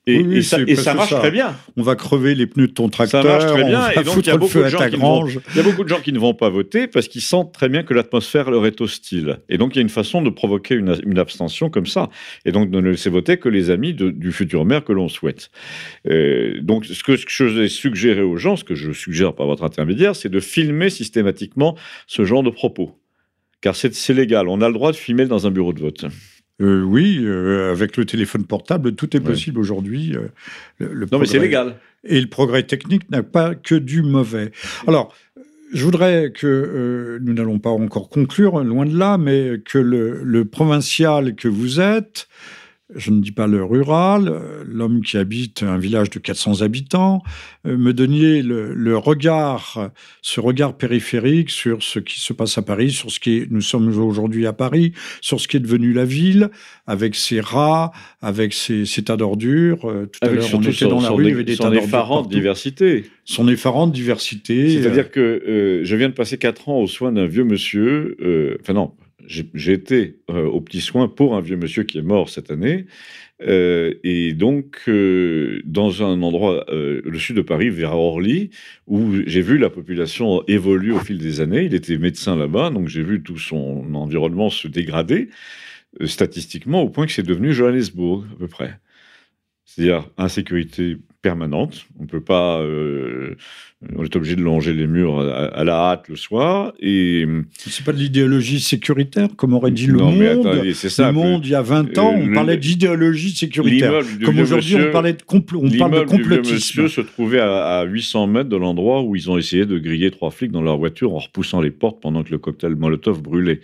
Et, 0.08 0.42
ça, 0.42 0.94
marche 0.94 1.14
très 1.14 1.30
bien. 1.30 1.56
On 1.76 1.82
va 1.82 1.94
crever 1.94 2.34
les 2.34 2.48
pneus 2.48 2.66
de 2.66 2.72
ton 2.72 2.88
tracteur. 2.88 3.22
Ça 3.22 3.28
marche 3.28 3.46
très 3.46 3.64
bien. 3.64 3.88
et 3.90 4.02
donc, 4.02 4.16
il 4.16 4.26
y, 4.26 4.30
a 4.30 4.36
beaucoup 4.36 4.58
de 4.58 4.66
gens 4.66 4.88
qui 4.88 4.96
vont, 4.96 5.28
il 5.28 5.56
y 5.56 5.60
a 5.60 5.62
beaucoup 5.62 5.84
de 5.84 5.88
gens 5.88 6.00
qui 6.00 6.12
ne 6.12 6.18
vont 6.18 6.34
pas 6.34 6.48
voter 6.48 6.88
parce 6.88 7.06
qu'ils 7.06 7.22
sentent 7.22 7.54
très 7.54 7.68
bien 7.68 7.84
que 7.84 7.94
l'atmosphère 7.94 8.50
leur 8.50 8.66
est 8.66 8.80
hostile. 8.80 9.38
Et 9.48 9.58
donc, 9.58 9.76
il 9.76 9.76
y 9.76 9.78
a 9.78 9.82
une 9.82 9.88
façon 9.88 10.20
de 10.20 10.28
provoquer 10.28 10.74
une, 10.74 11.18
abstention 11.18 11.70
comme 11.70 11.86
ça. 11.86 12.10
Et 12.44 12.50
donc, 12.50 12.70
de 12.70 12.80
ne 12.80 12.90
laisser 12.90 13.10
voter 13.10 13.36
que 13.36 13.48
les 13.48 13.70
amis 13.70 13.94
du 13.94 14.32
futur 14.32 14.64
maire 14.64 14.82
que 14.82 14.92
l'on 14.92 15.08
souhaite. 15.08 15.50
Euh, 16.10 16.60
donc, 16.60 16.84
ce 16.84 17.04
que, 17.04 17.16
ce 17.16 17.24
que 17.24 17.32
je 17.32 17.44
vais 17.44 17.68
suggérer 17.68 18.22
aux 18.22 18.36
gens, 18.36 18.56
ce 18.56 18.64
que 18.64 18.74
je 18.74 18.90
suggère 18.90 19.34
par 19.34 19.46
votre 19.46 19.62
intermédiaire, 19.62 20.16
c'est 20.16 20.30
de 20.30 20.40
filmer 20.40 20.90
systématiquement 20.90 21.76
ce 22.08 22.24
genre 22.24 22.42
de 22.42 22.50
propos. 22.50 22.98
Car 23.60 23.76
c'est 23.76 24.08
légal. 24.14 24.48
On 24.48 24.60
a 24.62 24.66
le 24.66 24.74
droit 24.74 24.90
de 24.90 24.96
filmer 24.96 25.26
dans 25.26 25.46
un 25.46 25.52
bureau 25.52 25.72
de 25.72 25.80
vote. 25.80 26.06
Euh, 26.60 26.82
oui, 26.82 27.20
euh, 27.22 27.72
avec 27.72 27.96
le 27.96 28.04
téléphone 28.04 28.44
portable, 28.44 28.94
tout 28.94 29.16
est 29.16 29.20
possible 29.20 29.58
aujourd'hui. 29.58 30.14
Euh, 30.14 30.28
le, 30.78 31.06
non, 31.10 31.18
mais 31.18 31.26
c'est 31.26 31.38
légal. 31.38 31.76
Et 32.04 32.20
le 32.20 32.28
progrès 32.28 32.62
technique 32.64 33.10
n'a 33.10 33.22
pas 33.22 33.54
que 33.54 33.74
du 33.74 34.02
mauvais. 34.02 34.52
Alors, 34.86 35.14
je 35.72 35.84
voudrais 35.84 36.32
que 36.32 37.18
nous 37.22 37.32
n'allons 37.32 37.58
pas 37.58 37.70
encore 37.70 38.08
conclure, 38.10 38.62
loin 38.62 38.84
de 38.84 38.96
là, 38.96 39.18
mais 39.18 39.60
que 39.64 39.78
le 39.78 40.44
provincial 40.44 41.34
que 41.34 41.48
vous 41.48 41.80
êtes 41.80 42.28
je 42.94 43.10
ne 43.10 43.20
dis 43.20 43.32
pas 43.32 43.46
le 43.46 43.64
rural, 43.64 44.28
euh, 44.28 44.64
l'homme 44.66 45.02
qui 45.02 45.16
habite 45.16 45.62
un 45.62 45.78
village 45.78 46.10
de 46.10 46.18
400 46.18 46.62
habitants, 46.62 47.22
euh, 47.66 47.76
me 47.76 47.92
donniez 47.92 48.42
le, 48.42 48.96
regard, 48.96 49.90
ce 50.20 50.40
regard 50.40 50.76
périphérique 50.76 51.50
sur 51.50 51.82
ce 51.82 51.98
qui 51.98 52.20
se 52.20 52.32
passe 52.32 52.58
à 52.58 52.62
Paris, 52.62 52.90
sur 52.90 53.10
ce 53.10 53.20
qui 53.20 53.38
est, 53.38 53.46
nous 53.50 53.60
sommes 53.60 53.88
aujourd'hui 53.98 54.46
à 54.46 54.52
Paris, 54.52 54.92
sur 55.20 55.40
ce 55.40 55.48
qui 55.48 55.56
est 55.56 55.60
devenu 55.60 55.92
la 55.92 56.04
ville, 56.04 56.50
avec 56.86 57.14
ses 57.14 57.40
rats, 57.40 57.92
avec 58.20 58.52
ses, 58.52 58.84
tas 59.04 59.16
d'ordures. 59.16 59.88
Euh, 59.88 60.06
tout 60.06 60.20
à 60.22 60.30
l'heure, 60.30 60.46
on 60.52 60.62
était 60.62 60.86
dans 60.86 61.00
la 61.00 61.10
rue, 61.10 61.24
il 61.24 61.30
y 61.30 61.32
avait 61.32 61.44
des 61.44 61.56
tas 61.56 61.64
d'ordures. 61.64 61.82
Son 61.82 61.86
effarante 61.88 62.28
diversité. 62.28 63.04
Son 63.24 63.48
effarante 63.48 63.92
diversité. 63.92 64.70
C'est-à-dire 64.70 65.10
que 65.10 65.80
je 65.82 65.96
viens 65.96 66.08
de 66.08 66.14
passer 66.14 66.38
4 66.38 66.68
ans 66.68 66.78
aux 66.78 66.86
soins 66.86 67.12
d'un 67.12 67.26
vieux 67.26 67.44
monsieur, 67.44 68.16
enfin 68.60 68.72
non, 68.72 68.92
été 69.28 70.20
euh, 70.30 70.46
au 70.46 70.60
petit 70.60 70.80
soin 70.80 71.08
pour 71.08 71.34
un 71.34 71.40
vieux 71.40 71.56
monsieur 71.56 71.84
qui 71.84 71.98
est 71.98 72.02
mort 72.02 72.28
cette 72.28 72.50
année. 72.50 72.86
Euh, 73.42 73.94
et 74.04 74.34
donc, 74.34 74.82
euh, 74.88 75.60
dans 75.64 76.02
un 76.02 76.22
endroit, 76.22 76.64
le 76.68 77.18
sud 77.18 77.36
de 77.36 77.42
Paris, 77.42 77.70
vers 77.70 77.96
Orly, 77.96 78.50
où 78.86 79.14
j'ai 79.26 79.42
vu 79.42 79.58
la 79.58 79.70
population 79.70 80.44
évoluer 80.46 80.92
au 80.92 81.00
fil 81.00 81.18
des 81.18 81.40
années. 81.40 81.64
Il 81.64 81.74
était 81.74 81.98
médecin 81.98 82.36
là-bas, 82.36 82.70
donc 82.70 82.88
j'ai 82.88 83.02
vu 83.02 83.22
tout 83.22 83.38
son 83.38 83.94
environnement 83.94 84.50
se 84.50 84.68
dégrader 84.68 85.28
statistiquement 86.04 86.82
au 86.82 86.88
point 86.88 87.06
que 87.06 87.12
c'est 87.12 87.22
devenu 87.22 87.52
Johannesburg, 87.52 88.24
à 88.32 88.38
peu 88.38 88.48
près. 88.48 88.78
C'est-à-dire 89.64 90.08
insécurité 90.18 90.98
permanente. 91.22 91.86
On 91.98 92.06
peut 92.06 92.20
pas. 92.22 92.60
Euh, 92.60 93.36
on 93.96 94.04
est 94.04 94.14
obligé 94.16 94.36
de 94.36 94.42
longer 94.42 94.72
les 94.72 94.86
murs 94.86 95.20
à, 95.20 95.64
la 95.64 95.90
hâte 95.90 96.08
le 96.08 96.16
soir. 96.16 96.72
Et 96.80 97.26
c'est 97.58 97.84
pas 97.84 97.92
de 97.92 97.98
l'idéologie 97.98 98.60
sécuritaire, 98.60 99.28
comme 99.36 99.54
aurait 99.54 99.70
dit 99.70 99.86
le 99.86 99.98
monde. 99.98 100.16
Mais 100.16 100.72
c'est 100.72 100.88
ça. 100.88 101.08
Le 101.08 101.12
monde, 101.12 101.44
il 101.44 101.50
y 101.50 101.54
a 101.54 101.62
20 101.62 101.98
ans, 101.98 102.14
on 102.14 102.32
parlait 102.32 102.56
d'idéologie 102.56 103.30
sécuritaire. 103.30 104.02
Comme 104.24 104.38
aujourd'hui, 104.38 104.76
on 104.76 104.90
parlait 104.90 105.12
de. 105.12 105.18
On 105.32 105.40
parle 105.40 106.00
de 106.00 106.04
complotisme. 106.04 106.82
monsieur 106.82 106.88
se 106.88 107.00
trouvait 107.00 107.40
à, 107.40 107.78
à, 107.78 107.84
800 107.84 108.26
mètres 108.26 108.48
de 108.48 108.56
l'endroit 108.56 109.02
où 109.02 109.16
ils 109.16 109.30
ont 109.30 109.38
essayé 109.38 109.66
de 109.66 109.78
griller 109.78 110.10
trois 110.10 110.30
flics 110.30 110.52
dans 110.52 110.62
leur 110.62 110.76
voiture 110.76 111.14
en 111.14 111.18
repoussant 111.18 111.60
les 111.60 111.70
portes 111.70 112.00
pendant 112.00 112.22
que 112.22 112.30
le 112.30 112.38
cocktail 112.38 112.74
Molotov 112.74 113.22
brûlait. 113.22 113.60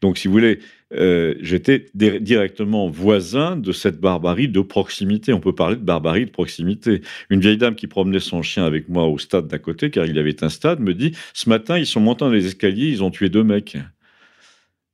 Donc, 0.00 0.18
si 0.18 0.28
vous 0.28 0.34
voulez 0.34 0.60
euh, 0.92 1.34
j'étais 1.40 1.86
directement 1.94 2.88
voisin 2.88 3.56
de 3.56 3.70
cette 3.70 4.00
barbarie 4.00 4.48
de 4.48 4.60
proximité. 4.60 5.32
On 5.32 5.38
peut 5.38 5.54
parler 5.54 5.76
de 5.76 5.82
barbarie 5.82 6.26
de 6.26 6.30
proximité. 6.30 7.02
Une 7.30 7.40
vieille 7.40 7.58
dame 7.58 7.76
qui 7.76 7.86
promenait 7.86 8.20
son 8.20 8.42
chien 8.42 8.64
avec 8.64 8.88
moi 8.88 9.06
au 9.06 9.18
stade 9.18 9.46
d'à 9.50 9.58
côté, 9.58 9.90
car 9.90 10.06
il 10.06 10.16
y 10.16 10.18
avait 10.18 10.42
un 10.42 10.48
stade, 10.48 10.80
me 10.80 10.94
dit 10.94 11.12
Ce 11.34 11.48
matin, 11.48 11.78
ils 11.78 11.86
sont 11.86 12.00
montés 12.00 12.24
dans 12.24 12.30
les 12.30 12.46
escaliers, 12.46 12.88
ils 12.88 13.02
ont 13.02 13.10
tué 13.10 13.28
deux 13.28 13.44
mecs. 13.44 13.76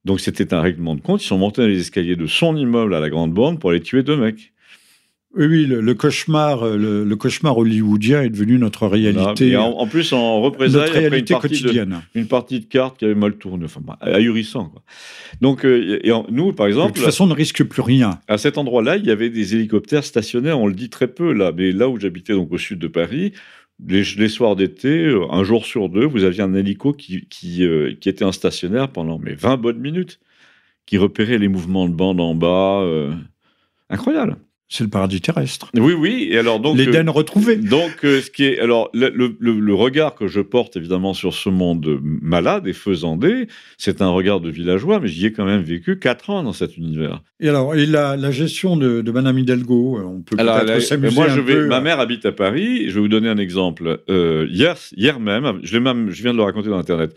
Donc 0.04 0.20
c'était 0.20 0.54
un 0.54 0.60
règlement 0.60 0.94
de 0.94 1.00
compte. 1.00 1.22
Ils 1.22 1.26
sont 1.26 1.38
montés 1.38 1.62
dans 1.62 1.68
les 1.68 1.80
escaliers 1.80 2.16
de 2.16 2.26
son 2.26 2.56
immeuble 2.56 2.94
à 2.94 3.00
la 3.00 3.10
Grande 3.10 3.32
Borne 3.32 3.58
pour 3.58 3.70
aller 3.70 3.80
tuer 3.80 4.02
deux 4.02 4.16
mecs. 4.16 4.52
Oui, 5.36 5.46
oui, 5.48 5.66
le, 5.66 5.94
cauchemar, 5.94 6.64
euh, 6.64 7.04
le, 7.04 7.16
cauchemar 7.16 7.58
hollywoodien 7.58 8.22
est 8.22 8.30
devenu 8.30 8.58
notre 8.58 8.86
réalité. 8.86 9.54
en, 9.54 9.86
plus, 9.86 10.14
en 10.14 10.40
représailles, 10.40 10.88
après 10.88 11.18
une 11.18 11.24
partie, 11.26 11.34
quotidienne. 11.34 12.00
De, 12.14 12.20
une 12.20 12.26
partie 12.26 12.60
de 12.60 12.64
cartes 12.64 12.98
qui 12.98 13.04
avait 13.04 13.14
mal 13.14 13.34
tourné, 13.34 13.66
enfin, 13.66 13.82
ahurissant. 14.00 14.70
Quoi. 14.70 14.82
Donc, 15.42 15.66
euh, 15.66 16.00
et 16.02 16.10
nous, 16.30 16.54
par 16.54 16.68
exemple. 16.68 16.92
De 16.92 16.96
toute 16.96 17.04
façon, 17.04 17.24
on 17.24 17.28
ne 17.28 17.34
risque 17.34 17.64
plus 17.64 17.82
rien. 17.82 18.18
À 18.28 18.38
cet 18.38 18.56
endroit-là, 18.56 18.96
il 18.96 19.04
y 19.04 19.10
avait 19.10 19.28
des 19.28 19.54
hélicoptères 19.54 20.04
stationnaires, 20.04 20.58
on 20.58 20.68
le 20.68 20.74
dit 20.74 20.88
très 20.88 21.08
peu 21.08 21.34
là, 21.34 21.52
mais 21.54 21.70
là 21.70 21.90
où 21.90 22.00
j'habitais, 22.00 22.32
donc 22.32 22.50
au 22.50 22.58
sud 22.58 22.78
de 22.78 22.88
Paris, 22.88 23.32
les, 23.84 24.28
soirs 24.28 24.56
d'été, 24.56 25.06
euh, 25.06 25.26
un 25.30 25.44
jour 25.44 25.66
sur 25.66 25.88
deux, 25.88 26.06
vous 26.06 26.24
aviez 26.24 26.42
un 26.42 26.54
hélico 26.54 26.92
qui, 26.92 27.26
qui, 27.28 27.66
qui 28.00 28.08
était 28.08 28.24
un 28.24 28.32
stationnaire 28.32 28.90
pendant 28.90 29.18
mais 29.18 29.34
20 29.34 29.56
bonnes 29.58 29.80
minutes, 29.80 30.20
qui 30.86 30.98
repérait 30.98 31.38
les 31.38 31.48
mouvements 31.48 31.88
de 31.88 31.94
bande 31.94 32.20
en 32.20 32.34
bas. 32.34 32.84
incroyable. 33.90 34.36
C'est 34.68 34.82
le 34.82 34.90
paradis 34.90 35.20
terrestre. 35.20 35.70
Oui, 35.76 35.92
oui. 35.92 36.28
Et 36.30 36.38
alors 36.38 36.58
donc 36.58 36.76
l'Éden 36.76 37.06
euh, 37.06 37.12
retrouvé. 37.12 37.54
Donc 37.54 38.04
euh, 38.04 38.20
ce 38.20 38.30
qui 38.32 38.44
est 38.44 38.58
alors 38.58 38.90
le, 38.92 39.74
regard 39.74 40.16
que 40.16 40.26
je 40.26 40.40
porte 40.40 40.76
évidemment 40.76 41.14
sur 41.14 41.34
ce 41.34 41.48
monde 41.48 42.00
malade 42.02 42.66
et 42.66 42.72
faisandé, 42.72 43.46
c'est 43.78 44.02
un 44.02 44.08
regard 44.08 44.40
de 44.40 44.50
villageois, 44.50 44.98
mais 44.98 45.06
j'y 45.06 45.26
ai 45.26 45.32
quand 45.32 45.44
même 45.44 45.62
vécu 45.62 46.00
quatre 46.00 46.30
ans 46.30 46.42
dans 46.42 46.52
cet 46.52 46.76
univers. 46.76 47.22
Et 47.38 47.48
alors 47.48 47.76
et 47.76 47.86
la, 47.86 48.30
gestion 48.32 48.76
de, 48.76 49.02
de 49.02 49.10
Madame 49.12 49.38
Hidalgo, 49.38 49.98
euh, 49.98 50.02
on 50.02 50.22
peut 50.22 50.36
peut-être 50.36 50.80
s'amuser 50.80 51.14
moi, 51.14 51.28
je 51.28 51.40
vais, 51.40 51.66
Ma 51.66 51.80
mère 51.80 52.00
habite 52.00 52.26
à 52.26 52.32
Paris. 52.32 52.88
Je 52.88 52.94
vais 52.94 53.00
vous 53.00 53.08
donner 53.08 53.28
un 53.28 53.38
exemple. 53.38 54.00
hier, 54.08 54.76
hier 54.96 55.20
même, 55.20 55.60
je, 55.62 55.78
même, 55.78 56.10
je 56.10 56.22
viens 56.22 56.32
de 56.32 56.38
le 56.38 56.42
raconter 56.42 56.70
dans 56.70 56.78
Internet. 56.78 57.16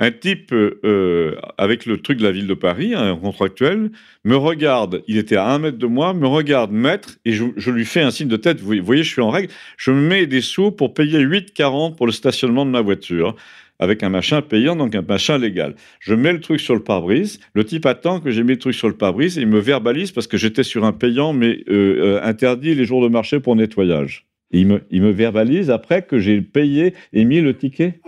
Un 0.00 0.10
type 0.10 0.52
euh, 0.52 0.80
euh, 0.84 1.36
avec 1.56 1.86
le 1.86 1.98
truc 1.98 2.18
de 2.18 2.24
la 2.24 2.32
ville 2.32 2.48
de 2.48 2.54
Paris, 2.54 2.94
un 2.96 3.14
contractuel, 3.16 3.90
me 4.24 4.34
regarde, 4.34 5.02
il 5.06 5.18
était 5.18 5.36
à 5.36 5.48
un 5.48 5.60
mètre 5.60 5.78
de 5.78 5.86
moi, 5.86 6.14
me 6.14 6.26
regarde 6.26 6.72
maître, 6.72 7.18
et 7.24 7.32
je, 7.32 7.70
lui 7.70 7.84
fais 7.84 8.00
un 8.00 8.10
signe 8.10 8.26
de 8.26 8.36
tête, 8.36 8.60
vous 8.60 8.74
voyez, 8.82 9.04
je 9.04 9.12
suis 9.12 9.22
en 9.22 9.30
règle, 9.30 9.52
je 9.76 9.92
me 9.92 10.00
mets 10.00 10.26
des 10.26 10.40
sous 10.40 10.72
pour 10.72 10.94
payer 10.94 11.20
8,40 11.20 11.94
pour 11.94 12.06
le 12.06 12.12
stationnement 12.12 12.66
de 12.66 12.72
ma 12.72 12.80
voiture 12.80 13.36
avec 13.78 14.02
un 14.02 14.08
machin 14.08 14.42
payant, 14.42 14.76
donc 14.76 14.94
un 14.94 15.02
machin 15.02 15.38
légal. 15.38 15.74
Je 16.00 16.14
mets 16.14 16.32
le 16.32 16.40
truc 16.40 16.60
sur 16.60 16.74
le 16.74 16.82
pare-brise, 16.82 17.38
le 17.54 17.64
type 17.64 17.86
attend 17.86 18.20
que 18.20 18.30
j'ai 18.30 18.42
mis 18.42 18.52
le 18.52 18.58
truc 18.58 18.74
sur 18.74 18.88
le 18.88 18.96
pare-brise, 18.96 19.38
et 19.38 19.42
il 19.42 19.48
me 19.48 19.60
verbalise 19.60 20.10
parce 20.10 20.26
que 20.26 20.36
j'étais 20.36 20.64
sur 20.64 20.84
un 20.84 20.92
payant, 20.92 21.32
mais 21.32 21.60
euh, 21.68 22.20
interdit 22.22 22.74
les 22.74 22.84
jours 22.84 23.02
de 23.02 23.08
marché 23.08 23.38
pour 23.38 23.54
nettoyage. 23.54 24.26
il 24.50 24.66
me 24.66 25.10
verbalise 25.10 25.70
après 25.70 26.02
que 26.02 26.18
j'ai 26.18 26.40
payé 26.40 26.94
et 27.12 27.24
mis 27.24 27.40
le 27.40 27.56
ticket. 27.56 28.00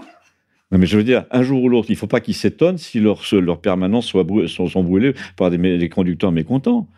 Non, 0.72 0.78
mais 0.78 0.86
je 0.86 0.96
veux 0.96 1.04
dire, 1.04 1.24
un 1.30 1.42
jour 1.42 1.62
ou 1.62 1.68
l'autre, 1.68 1.90
il 1.90 1.92
ne 1.92 1.98
faut 1.98 2.08
pas 2.08 2.20
qu'ils 2.20 2.34
s'étonnent 2.34 2.78
si 2.78 2.98
leurs 2.98 3.22
leur 3.32 3.60
permanences 3.60 4.06
soient 4.06 4.26
sont, 4.48 4.66
sont, 4.66 4.82
brûlées 4.82 5.14
par 5.36 5.50
des, 5.50 5.88
conducteurs 5.88 6.32
mécontents. 6.32 6.88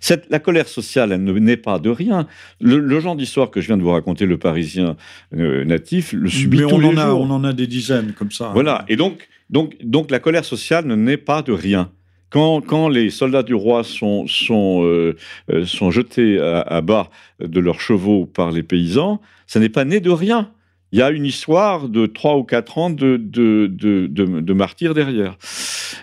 Cette, 0.00 0.30
la 0.30 0.38
colère 0.38 0.68
sociale, 0.68 1.12
elle 1.12 1.24
ne 1.24 1.32
naît 1.32 1.58
pas 1.58 1.78
de 1.78 1.90
rien. 1.90 2.26
Le, 2.60 3.00
genre 3.00 3.16
d'histoire 3.16 3.50
que 3.50 3.60
je 3.60 3.66
viens 3.66 3.76
de 3.76 3.82
vous 3.82 3.90
raconter, 3.90 4.24
le 4.24 4.38
Parisien 4.38 4.96
euh, 5.36 5.64
natif, 5.64 6.12
le 6.12 6.28
subit 6.28 6.58
Mais 6.58 6.64
on 6.64 6.76
en 6.76 6.96
a, 6.96 7.10
On 7.10 7.30
en 7.30 7.44
a 7.44 7.52
des 7.52 7.66
dizaines 7.66 8.12
comme 8.12 8.30
ça. 8.30 8.50
Voilà. 8.54 8.84
Et 8.88 8.96
donc, 8.96 9.28
donc, 9.50 9.76
donc 9.82 10.10
la 10.10 10.20
colère 10.20 10.44
sociale 10.44 10.86
ne 10.86 10.94
naît 10.94 11.16
pas 11.18 11.42
de 11.42 11.52
rien. 11.52 11.90
Quand, 12.30 12.60
quand, 12.62 12.88
les 12.88 13.10
soldats 13.10 13.42
du 13.42 13.54
roi 13.54 13.84
sont, 13.84 14.26
sont, 14.26 14.84
euh, 14.84 15.16
euh, 15.50 15.64
sont 15.64 15.90
jetés 15.90 16.38
à, 16.38 16.60
à, 16.60 16.80
bas 16.82 17.10
de 17.40 17.60
leurs 17.60 17.80
chevaux 17.80 18.26
par 18.26 18.50
les 18.50 18.62
paysans, 18.62 19.20
ça 19.46 19.60
n'est 19.60 19.70
pas 19.70 19.86
né 19.86 20.00
de 20.00 20.10
rien 20.10 20.50
il 20.92 20.98
y 20.98 21.02
a 21.02 21.10
une 21.10 21.26
histoire 21.26 21.88
de 21.88 22.06
trois 22.06 22.36
ou 22.36 22.44
quatre 22.44 22.78
ans 22.78 22.90
de, 22.90 23.16
de, 23.16 23.66
de, 23.66 24.06
de, 24.06 24.52
martyrs 24.52 24.94
derrière. 24.94 25.36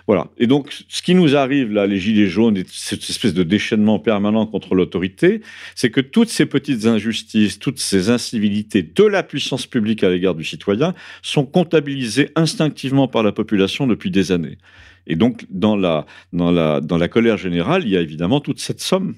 Voilà. 0.08 0.28
Et 0.38 0.46
donc, 0.46 0.84
ce 0.88 1.02
qui 1.02 1.16
nous 1.16 1.36
arrive 1.36 1.72
là, 1.72 1.88
les 1.88 1.98
gilets 1.98 2.28
jaunes, 2.28 2.58
et 2.58 2.66
cette 2.68 3.10
espèce 3.10 3.34
de 3.34 3.44
déchaînement 3.44 3.98
permanent 3.98 4.46
contre 4.46 4.76
l'autorité, 4.76 5.42
c'est 5.74 5.90
que 5.90 6.02
toutes 6.02 6.30
ces 6.30 6.46
petites 6.46 6.86
injustices, 6.86 7.58
toutes 7.58 7.80
ces 7.80 8.10
incivilités 8.10 8.84
de 8.84 9.04
la 9.04 9.24
puissance 9.24 9.66
publique 9.66 10.04
à 10.04 10.10
l'égard 10.10 10.36
du 10.36 10.44
citoyen 10.44 10.94
sont 11.24 11.46
comptabilisées 11.46 12.30
instinctivement 12.36 13.08
par 13.08 13.24
la 13.24 13.32
population 13.32 13.88
depuis 13.88 14.12
des 14.12 14.32
années. 14.32 14.58
Et 15.08 15.16
donc, 15.16 15.46
dans 15.50 15.76
la, 15.76 16.06
dans 16.34 16.52
la, 16.52 16.82
dans 16.82 16.98
la 16.98 17.08
colère 17.08 17.38
générale, 17.38 17.84
il 17.86 17.90
y 17.90 17.98
a 17.98 18.02
évidemment 18.02 18.40
toute 18.40 18.60
cette 18.60 18.82
somme 18.82 19.16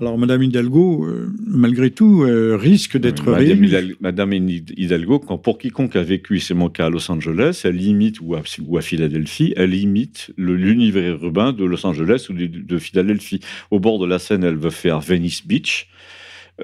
Alors, 0.00 0.18
Madame 0.18 0.42
Hidalgo, 0.42 1.04
euh, 1.04 1.32
malgré 1.46 1.90
tout, 1.90 2.24
euh, 2.24 2.56
risque 2.56 2.96
d'être 2.96 3.32
réélue. 3.32 3.96
Madame 4.00 4.32
Hidalgo, 4.32 5.18
quand, 5.18 5.38
pour 5.38 5.58
quiconque 5.58 5.96
a 5.96 6.02
vécu, 6.02 6.40
c'est 6.40 6.54
mon 6.54 6.68
cas 6.68 6.86
à 6.86 6.90
Los 6.90 7.10
Angeles, 7.10 7.62
elle 7.64 7.80
imite, 7.80 8.20
ou 8.20 8.34
à, 8.34 8.42
ou 8.66 8.78
à 8.78 8.82
Philadelphie, 8.82 9.52
elle 9.56 9.74
imite 9.74 10.32
l'univers 10.36 11.22
urbain 11.22 11.52
de 11.52 11.64
Los 11.64 11.86
Angeles 11.86 12.26
ou 12.30 12.32
de, 12.32 12.46
de 12.46 12.78
Philadelphie. 12.78 13.40
Au 13.70 13.80
bord 13.80 13.98
de 13.98 14.06
la 14.06 14.18
Seine, 14.18 14.44
elle 14.44 14.56
veut 14.56 14.70
faire 14.70 15.00
Venice 15.00 15.46
Beach. 15.46 15.88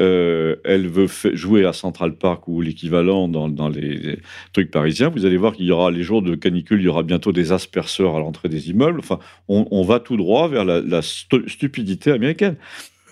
Euh, 0.01 0.57
elle 0.64 0.87
veut 0.87 1.09
jouer 1.33 1.64
à 1.64 1.72
Central 1.72 2.14
Park 2.14 2.47
ou 2.47 2.61
l'équivalent 2.61 3.26
dans, 3.26 3.68
les, 3.68 4.18
trucs 4.53 4.70
parisiens, 4.70 5.09
vous 5.09 5.24
allez 5.24 5.39
voir 5.39 5.55
qu'il 5.55 5.64
y 5.64 5.72
aura 5.72 5.91
les 5.91 6.03
jours 6.03 6.20
de 6.22 6.35
canicule, 6.35 6.81
il 6.81 6.85
y 6.85 6.89
aura 6.89 7.03
bientôt 7.03 7.33
des 7.33 7.53
asperceurs 7.53 8.14
à 8.14 8.18
l'entrée 8.18 8.49
des 8.49 8.70
immeubles. 8.70 9.01
Enfin, 9.01 9.18
on, 9.49 9.83
va 9.83 9.99
tout 9.99 10.16
droit 10.16 10.47
vers 10.49 10.64
la 10.64 11.03
stupidité 11.03 12.12
américaine. 12.12 12.57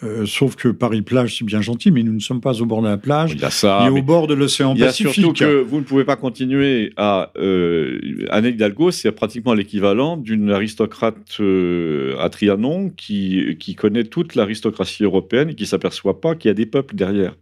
Euh, 0.02 0.26
sauf 0.26 0.56
que 0.56 0.68
Paris-Plage, 0.68 1.38
c'est 1.38 1.44
bien 1.44 1.62
gentil, 1.62 1.90
mais 1.90 2.02
nous 2.02 2.12
ne 2.12 2.20
sommes 2.20 2.42
pas 2.42 2.60
au 2.60 2.66
bord 2.66 2.82
de 2.82 2.88
la 2.88 2.98
plage. 2.98 3.32
Il 3.32 3.40
y 3.40 3.44
a 3.44 3.50
ça. 3.50 3.86
Et 3.86 3.88
au 3.88 4.02
bord 4.02 4.26
de 4.26 4.34
l'océan 4.34 4.74
Pacifique. 4.76 5.00
Il 5.00 5.04
y 5.04 5.08
a 5.08 5.12
surtout 5.12 5.32
que 5.32 5.62
vous 5.62 5.78
ne 5.78 5.84
pouvez 5.84 6.04
pas 6.04 6.16
continuer 6.16 6.92
à. 6.96 7.32
Euh, 7.38 7.98
Anne 8.30 8.44
Hidalgo, 8.44 8.90
c'est 8.90 9.10
pratiquement 9.12 9.54
l'équivalent 9.54 10.18
d'une 10.18 10.50
aristocrate 10.50 11.38
euh, 11.40 12.16
à 12.18 12.28
Trianon 12.28 12.90
qui, 12.90 13.56
qui 13.58 13.74
connaît 13.74 14.04
toute 14.04 14.34
l'aristocratie 14.34 15.04
européenne 15.04 15.50
et 15.50 15.54
qui 15.54 15.62
ne 15.62 15.68
s'aperçoit 15.68 16.20
pas 16.20 16.34
qu'il 16.34 16.50
y 16.50 16.52
a 16.52 16.54
des 16.54 16.66
peuples 16.66 16.94
derrière. 16.94 17.34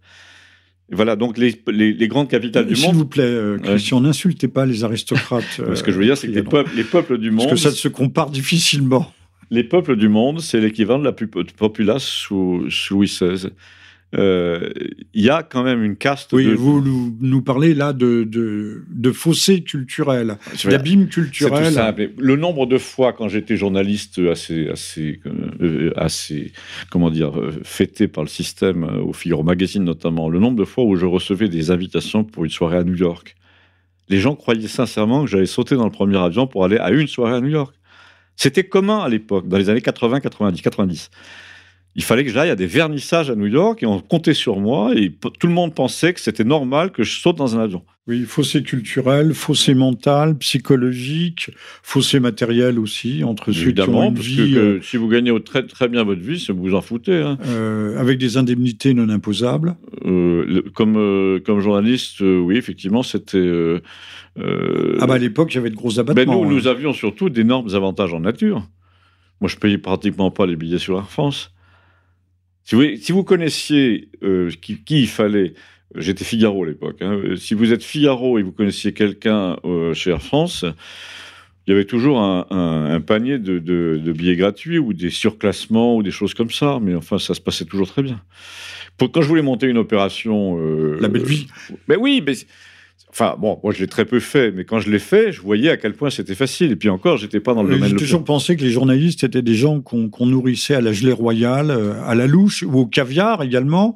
Voilà, 0.93 1.17
donc 1.17 1.39
les, 1.39 1.61
les, 1.67 2.09
grandes 2.09 2.29
capitales 2.29 2.67
du 2.67 2.75
monde. 2.75 2.91
S'il 2.91 2.95
vous 2.95 3.07
plaît, 3.07 3.37
Christian, 3.63 4.03
n'insultez 4.03 4.49
pas 4.49 4.67
les 4.67 4.85
aristocrates. 4.85 5.45
Ce 5.75 5.83
que 5.83 5.91
je 5.91 5.99
veux 5.99 6.05
dire, 6.05 6.17
c'est 6.17 6.29
que 6.29 6.33
les 6.33 6.43
peuples, 6.43 6.71
les 6.77 6.85
peuples 6.85 7.19
du 7.19 7.31
monde. 7.31 7.49
Parce 7.49 7.63
que 7.63 7.71
ça 7.71 7.75
se 7.75 7.89
compare 7.89 8.31
difficilement 8.31 9.11
les 9.51 9.65
peuples 9.65 9.97
du 9.97 10.09
monde, 10.09 10.41
c'est 10.41 10.61
l'équivalent 10.61 10.99
de 10.99 11.05
la 11.05 11.13
populace 11.13 12.05
sous, 12.05 12.67
Louis 12.91 13.07
XVI. 13.07 13.51
Euh, 14.17 14.71
il 15.13 15.25
y 15.25 15.31
a 15.31 15.43
quand 15.43 15.65
même 15.65 15.83
une 15.83 15.97
caste. 15.97 16.33
Oui, 16.33 16.47
vous 16.55 16.81
nous, 17.21 17.43
parlez 17.43 17.75
là 17.75 17.93
de, 17.93 18.25
de, 18.25 19.13
fossé 19.13 19.63
culturel, 19.63 20.37
d'abîme 20.65 21.09
culturel. 21.09 21.75
Le 22.19 22.37
nombre 22.37 22.67
de 22.67 22.79
fois, 22.79 23.13
quand 23.13 23.29
j'étais 23.29 23.57
journaliste 23.57 24.21
assez, 24.21 24.69
assez, 24.69 25.21
euh, 25.61 25.91
assez 25.97 26.53
comment 26.91 27.11
dire, 27.11 27.39
euh, 27.39 27.53
fêté 27.65 28.07
par 28.07 28.23
le 28.23 28.29
système, 28.29 28.85
au 28.85 29.13
Figaro 29.13 29.43
Magazine 29.43 29.83
notamment, 29.83 30.29
le 30.29 30.39
nombre 30.39 30.59
de 30.59 30.65
fois 30.65 30.85
où 30.85 30.95
je 30.95 31.07
recevais 31.07 31.49
des 31.49 31.71
invitations 31.71 32.23
pour 32.23 32.45
une 32.45 32.51
soirée 32.51 32.77
à 32.77 32.85
New 32.85 32.97
York. 32.97 33.35
Les 34.09 34.19
gens 34.19 34.37
croyaient 34.37 34.69
sincèrement 34.69 35.25
que 35.25 35.31
j'allais 35.31 35.47
sauter 35.47 35.77
dans 35.77 35.87
le 35.87 35.91
premier 35.91 36.19
avion 36.19 36.47
pour 36.47 36.65
aller 36.65 36.77
à 36.77 36.91
une 36.91 37.09
soirée 37.09 37.35
à 37.35 37.41
New 37.41 37.49
York. 37.49 37.75
C'était 38.37 38.65
commun 38.65 39.01
à 39.01 39.09
l'époque, 39.09 39.49
dans 39.49 39.59
les 39.59 39.69
années 39.69 39.81
80, 39.81 40.21
90, 40.21 40.63
90. 40.63 41.11
Il 41.97 42.03
fallait 42.03 42.25
que 42.25 42.31
j'aille 42.31 42.51
à 42.51 42.57
des 42.57 42.67
vernissages 42.67 43.31
à 43.31 43.37
New 43.37 43.47
York 43.47 43.83
et 43.83 43.87
on 43.87 44.01
comptait 44.01 44.35
sur 44.35 44.59
moi 44.59 44.95
et 44.97 45.13
tout 45.39 45.47
le 45.47 45.53
monde 45.53 45.75
pensait 45.75 46.13
que 46.13 46.21
c'était 46.21 46.45
normal 46.45 46.91
que 46.91 47.05
je 47.05 47.21
saute 47.21 47.37
dans 47.37 47.57
un 47.57 47.61
avion. 47.61 47.83
Oui, 48.07 48.25
fossé 48.25 48.63
culturel, 48.63 49.33
fossé 49.33 49.73
mental, 49.73 50.37
psychologique, 50.37 51.51
fossé 51.83 52.21
matériel 52.21 52.79
aussi 52.79 53.25
entre 53.25 53.51
ceux 53.51 53.71
qui 53.71 53.81
ont 53.81 54.09
une 54.09 54.15
parce 54.15 54.27
vie, 54.27 54.53
que, 54.53 54.59
euh, 54.59 54.83
si 54.83 54.99
vous 54.99 55.09
gagnez 55.09 55.33
très, 55.43 55.67
très 55.67 55.89
bien 55.89 56.05
votre 56.05 56.21
vie, 56.21 56.45
vous 56.51 56.63
vous 56.63 56.75
en 56.75 56.83
foutez. 56.83 57.17
Hein. 57.17 57.39
Euh, 57.47 57.99
avec 57.99 58.19
des 58.19 58.37
indemnités 58.37 58.93
non 58.93 59.09
imposables. 59.09 59.77
Euh, 60.05 60.63
comme 60.75 61.41
comme 61.47 61.61
journaliste, 61.61 62.21
oui, 62.21 62.59
effectivement, 62.59 63.03
c'était 63.03 63.81
ah 64.37 65.07
bah 65.07 65.15
à 65.15 65.19
l'époque, 65.19 65.55
il 65.55 65.57
y 65.57 65.59
avait 65.61 65.71
de 65.71 65.77
gros 65.77 65.99
abattements. 65.99 66.33
Mais 66.33 66.39
nous, 66.39 66.45
hein. 66.45 66.55
nous 66.55 66.67
avions 66.67 66.93
surtout 66.93 67.31
d'énormes 67.31 67.75
avantages 67.75 68.13
en 68.13 68.21
nature. 68.21 68.69
Moi, 69.41 69.49
je 69.49 69.57
payais 69.57 69.79
pratiquement 69.79 70.31
pas 70.31 70.45
les 70.45 70.57
billets 70.57 70.79
sur 70.79 70.99
Air 70.99 71.11
France. 71.11 71.54
Si 72.65 72.75
vous, 72.75 72.83
si 72.97 73.13
vous 73.13 73.25
connaissiez 73.25 74.09
euh, 74.23 74.51
qui, 74.61 74.81
il 74.89 75.09
fallait, 75.09 75.55
j'étais 75.95 76.25
Figaro 76.25 76.65
à 76.65 76.67
l'époque. 76.67 76.97
Hein. 77.03 77.21
Si 77.37 77.55
vous 77.55 77.73
êtes 77.73 77.83
Figaro 77.83 78.39
et 78.39 78.43
vous 78.43 78.53
connaissiez 78.53 78.93
quelqu'un 78.93 79.59
euh, 79.65 79.93
chez 79.93 80.11
Air 80.11 80.23
France, 80.23 80.65
il 81.67 81.71
y 81.71 81.75
avait 81.75 81.85
toujours 81.85 82.21
un, 82.21 83.01
panier 83.07 83.39
de, 83.39 83.59
de, 83.59 84.13
billets 84.13 84.37
gratuits 84.37 84.79
ou 84.79 84.93
des 84.93 85.11
surclassements 85.11 85.97
ou 85.97 86.03
des 86.03 86.11
choses 86.11 86.35
comme 86.35 86.51
ça. 86.51 86.79
Mais 86.81 86.95
enfin, 86.95 87.19
ça 87.19 87.35
se 87.35 87.41
passait 87.41 87.65
toujours 87.65 87.87
très 87.89 88.03
bien. 88.03 88.21
Pour, 88.99 89.11
quand 89.11 89.23
je 89.23 89.29
voulais 89.29 89.43
monter 89.43 89.67
une 89.67 89.79
opération, 89.79 90.59
la 91.01 91.09
belle 91.09 91.25
vie. 91.25 91.47
mais 91.89 91.97
oui, 91.97 92.23
mais 92.27 92.35
Enfin, 93.17 93.37
bon, 93.39 93.61
moi 93.63 93.73
je 93.73 93.79
l'ai 93.79 93.87
très 93.87 94.05
peu 94.05 94.19
fait, 94.19 94.51
mais 94.51 94.65
quand 94.65 94.81
je 94.81 94.91
l'ai 94.91 94.99
fait, 94.99 95.31
je 95.31 95.41
voyais 95.41 95.71
à 95.71 95.77
quel 95.77 95.93
point 95.93 96.11
c'était 96.11 96.35
facile. 96.35 96.73
Et 96.73 96.77
puis 96.77 96.89
encore, 96.89 97.17
j'étais 97.17 97.39
pas 97.39 97.55
dans 97.55 97.63
le 97.63 97.73
domaine. 97.73 97.91
J'ai 97.91 97.95
toujours 97.95 98.25
pensé 98.25 98.57
que 98.57 98.63
les 98.63 98.71
journalistes 98.71 99.23
étaient 99.23 99.41
des 99.41 99.55
gens 99.55 99.81
qu'on 99.81 100.27
nourrissait 100.27 100.75
à 100.75 100.81
la 100.81 100.93
gelée 100.93 101.13
royale, 101.13 101.71
euh, 101.71 101.93
à 102.05 102.17
la 102.17 102.27
louche 102.27 102.65
ou 102.65 102.77
au 102.77 102.87
caviar 102.87 103.45
également, 103.45 103.95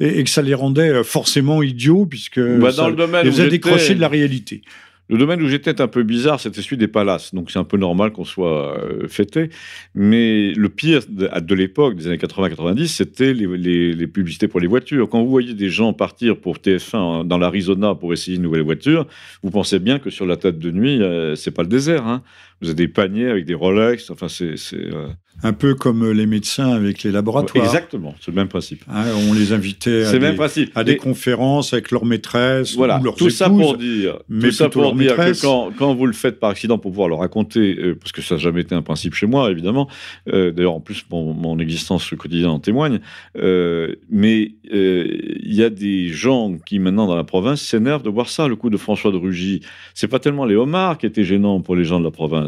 et, 0.00 0.22
que 0.22 0.28
ça 0.28 0.42
les 0.42 0.52
rendait 0.52 0.90
euh, 0.90 1.02
forcément 1.02 1.62
idiots 1.62 2.04
puisque 2.04 2.40
bah, 2.40 2.72
dans 2.72 2.90
le 2.90 2.96
domaine 2.96 3.24
les 3.24 3.30
faisait 3.30 3.48
décrocher 3.48 3.94
de 3.94 4.02
la 4.02 4.08
réalité. 4.08 4.60
Le 5.08 5.16
domaine 5.16 5.40
où 5.42 5.48
j'étais 5.48 5.80
un 5.80 5.88
peu 5.88 6.02
bizarre, 6.02 6.38
c'était 6.38 6.60
celui 6.60 6.76
des 6.76 6.88
palaces. 6.88 7.34
Donc 7.34 7.50
c'est 7.50 7.58
un 7.58 7.64
peu 7.64 7.78
normal 7.78 8.12
qu'on 8.12 8.24
soit 8.24 8.78
euh, 8.78 9.08
fêté. 9.08 9.48
Mais 9.94 10.52
le 10.52 10.68
pire 10.68 11.00
de, 11.08 11.54
l'époque, 11.54 11.96
des 11.96 12.06
années 12.08 12.18
80-90, 12.18 12.86
c'était 12.88 13.32
les, 13.32 14.06
publicités 14.06 14.48
pour 14.48 14.60
les 14.60 14.66
voitures. 14.66 15.08
Quand 15.08 15.22
vous 15.22 15.30
voyez 15.30 15.54
des 15.54 15.70
gens 15.70 15.92
partir 15.94 16.36
pour 16.38 16.56
TF1 16.56 17.26
dans 17.26 17.38
l'Arizona 17.38 17.94
pour 17.94 18.12
essayer 18.12 18.36
une 18.36 18.42
nouvelle 18.42 18.62
voiture, 18.62 19.06
vous 19.42 19.50
pensez 19.50 19.78
bien 19.78 19.98
que 19.98 20.10
sur 20.10 20.26
la 20.26 20.36
tête 20.36 20.58
de 20.58 20.70
nuit, 20.70 21.02
euh, 21.02 21.34
c'est 21.34 21.52
pas 21.52 21.62
le 21.62 21.68
désert. 21.68 22.06
Hein. 22.06 22.22
Vous 22.60 22.68
avez 22.68 22.74
des 22.74 22.88
paniers 22.88 23.28
avec 23.28 23.44
des 23.44 23.54
Rolex. 23.54 24.10
Enfin, 24.10 24.28
c'est. 24.28 24.56
Euh, 24.74 25.08
un 25.44 25.52
peu 25.52 25.76
comme 25.76 26.10
les 26.10 26.26
médecins 26.26 26.72
avec 26.72 27.04
les 27.04 27.12
laboratoires. 27.12 27.64
Exactement, 27.64 28.12
c'est 28.20 28.32
le 28.32 28.36
même 28.36 28.48
principe. 28.48 28.82
Hein, 28.90 29.04
on 29.28 29.32
les 29.32 29.52
invitait 29.52 30.04
à, 30.04 30.18
des, 30.18 30.68
à 30.74 30.82
des 30.82 30.96
conférences 30.96 31.72
avec 31.72 31.92
leurs 31.92 32.04
maîtresses 32.04 32.74
voilà, 32.74 32.98
ou 32.98 33.04
leurs 33.04 33.14
tout 33.14 33.30
ça 33.30 33.48
pour 33.48 33.76
dire, 33.76 34.18
tout 34.28 34.50
ça 34.50 34.68
pour 34.68 34.92
dire 34.94 35.14
que 35.14 35.40
quand, 35.40 35.70
quand, 35.78 35.94
vous 35.94 36.06
le 36.06 36.12
faites 36.12 36.40
par 36.40 36.50
accident 36.50 36.78
pour 36.78 36.90
pouvoir 36.90 37.08
le 37.08 37.14
raconter, 37.14 37.76
euh, 37.78 37.94
parce 37.94 38.10
que 38.10 38.20
ça 38.20 38.34
n'a 38.34 38.40
jamais 38.40 38.62
été 38.62 38.74
un 38.74 38.82
principe 38.82 39.14
chez 39.14 39.26
moi, 39.26 39.48
évidemment. 39.52 39.88
Euh, 40.28 40.50
d'ailleurs, 40.50 40.74
en 40.74 40.80
plus, 40.80 41.04
mon, 41.08 41.32
mon 41.34 41.60
existence 41.60 42.10
quotidienne 42.18 42.50
en 42.50 42.58
témoigne. 42.58 42.98
mais 43.36 44.54
il 44.72 45.54
y 45.54 45.62
a 45.62 45.70
des 45.70 46.08
gens 46.08 46.56
qui 46.66 46.80
maintenant 46.80 47.06
dans 47.06 47.16
la 47.16 47.24
province 47.24 47.62
s'énervent 47.62 48.02
de 48.02 48.10
voir 48.10 48.28
ça. 48.28 48.48
Le 48.48 48.56
coup 48.56 48.70
de 48.70 48.76
François 48.76 49.12
de 49.12 49.16
Rugy, 49.16 49.60
c'est 49.94 50.08
pas 50.08 50.18
tellement 50.18 50.46
les 50.46 50.56
homards 50.56 50.98
qui 50.98 51.06
étaient 51.06 51.24
gênants 51.24 51.60
pour 51.60 51.76
les 51.76 51.84
gens 51.84 52.00
de 52.00 52.04
la 52.04 52.10
province 52.10 52.47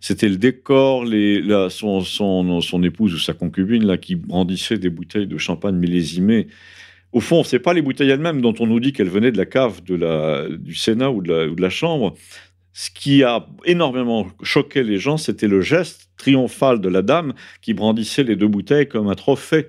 c'était 0.00 0.28
le 0.28 0.36
décor, 0.36 1.04
son, 1.70 2.82
épouse 2.82 3.14
ou 3.14 3.18
sa 3.18 3.32
concubine 3.32 3.86
là, 3.86 3.96
qui 3.96 4.14
brandissait 4.14 4.78
des 4.78 4.90
bouteilles 4.90 5.26
de 5.26 5.38
champagne 5.38 5.76
millésimées. 5.76 6.48
Au 7.12 7.20
fond, 7.20 7.44
ce 7.44 7.56
n'est 7.56 7.60
pas 7.60 7.72
les 7.72 7.82
bouteilles 7.82 8.10
elles-mêmes 8.10 8.40
dont 8.40 8.54
on 8.60 8.66
nous 8.66 8.80
dit 8.80 8.92
qu'elles 8.92 9.08
venaient 9.08 9.32
de 9.32 9.38
la 9.38 9.46
cave 9.46 9.82
du 9.82 10.74
Sénat 10.74 11.10
ou 11.10 11.22
de 11.22 11.60
la 11.60 11.70
Chambre. 11.70 12.14
Ce 12.72 12.90
qui 12.90 13.22
a 13.22 13.46
énormément 13.64 14.26
choqué 14.42 14.82
les 14.82 14.98
gens, 14.98 15.16
c'était 15.16 15.48
le 15.48 15.62
geste 15.62 16.10
triomphal 16.18 16.80
de 16.80 16.90
la 16.90 17.00
dame 17.00 17.32
qui 17.62 17.72
brandissait 17.72 18.22
les 18.22 18.36
deux 18.36 18.48
bouteilles 18.48 18.86
comme 18.86 19.08
un 19.08 19.14
trophée. 19.14 19.68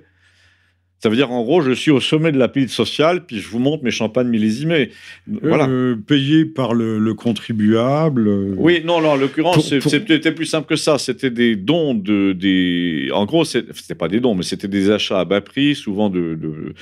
Ça 0.99 1.09
veut 1.09 1.15
dire, 1.15 1.31
en 1.31 1.43
gros, 1.43 1.61
je 1.61 1.73
suis 1.73 1.91
au 1.91 1.99
sommet 1.99 2.31
de 2.31 2.39
la 2.39 2.47
pile 2.47 2.69
sociale, 2.69 3.23
puis 3.23 3.39
je 3.39 3.47
vous 3.49 3.59
montre 3.59 3.83
mes 3.83 3.91
champagnes 3.91 4.29
millésimés. 4.29 4.89
Voilà. 5.27 5.67
Euh, 5.67 5.95
payé 5.95 6.43
par 6.43 6.73
le, 6.73 7.13
contribuable. 7.13 8.27
Euh, 8.27 8.55
oui, 8.57 8.81
non, 8.83 8.99
non, 9.01 9.09
en 9.09 9.15
l'occurrence, 9.15 9.69
c'était 9.79 10.31
plus 10.31 10.47
simple 10.47 10.67
que 10.67 10.75
ça. 10.75 10.97
C'était 10.97 11.29
des 11.29 11.55
dons 11.55 11.93
de. 11.93 12.33
Des... 12.33 13.09
En 13.13 13.25
gros, 13.25 13.45
c'était 13.45 13.95
pas 13.95 14.07
des 14.07 14.19
dons, 14.19 14.33
mais 14.33 14.41
c'était 14.41 14.67
des 14.67 14.89
achats 14.89 15.19
à 15.19 15.25
bas 15.25 15.41
prix, 15.41 15.75
souvent 15.75 16.09
de. 16.09 16.33
de 16.33 16.73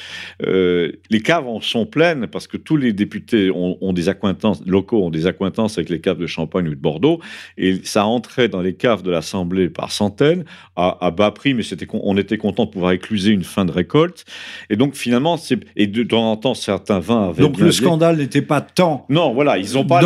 euh, 0.45 0.93
les 1.09 1.19
caves 1.19 1.47
en 1.47 1.59
sont 1.59 1.85
pleines 1.85 2.27
parce 2.27 2.47
que 2.47 2.55
tous 2.55 2.77
les 2.77 2.93
députés 2.93 3.51
ont, 3.51 3.93
des 3.93 4.07
accointances, 4.07 4.61
locaux 4.65 5.03
ont 5.03 5.09
des 5.09 5.27
accointances 5.27 5.77
avec 5.77 5.89
les 5.89 5.99
caves 5.99 6.19
de 6.19 6.27
Champagne 6.27 6.67
ou 6.67 6.75
de 6.75 6.75
Bordeaux, 6.75 7.19
et 7.57 7.81
ça 7.83 8.05
entrait 8.05 8.47
dans 8.47 8.61
les 8.61 8.75
caves 8.75 9.03
de 9.03 9.11
l'Assemblée 9.11 9.69
par 9.69 9.91
centaines, 9.91 10.45
à, 10.77 11.05
à 11.05 11.11
bas 11.11 11.31
prix, 11.31 11.53
mais 11.53 11.63
on 11.93 12.17
était 12.17 12.37
content 12.37 12.65
de 12.65 12.71
pouvoir 12.71 12.93
écluser 12.93 13.31
une 13.31 13.43
fin 13.43 13.65
de 13.65 13.71
récolte 13.71 14.04
et 14.69 14.75
donc 14.75 14.95
finalement, 14.95 15.37
et 15.75 15.87
de 15.87 16.03
temps 16.03 16.31
en 16.31 16.37
temps, 16.37 16.53
certains 16.53 16.99
vins 16.99 17.29
avaient. 17.29 17.41
Donc 17.41 17.59
le 17.59 17.71
scandale 17.71 18.17
n'était 18.17 18.41
pas 18.41 18.61
tant. 18.61 19.05
Non, 19.09 19.33
voilà, 19.33 19.57
ils 19.57 19.73
n'ont 19.73 19.85
pas 19.85 20.01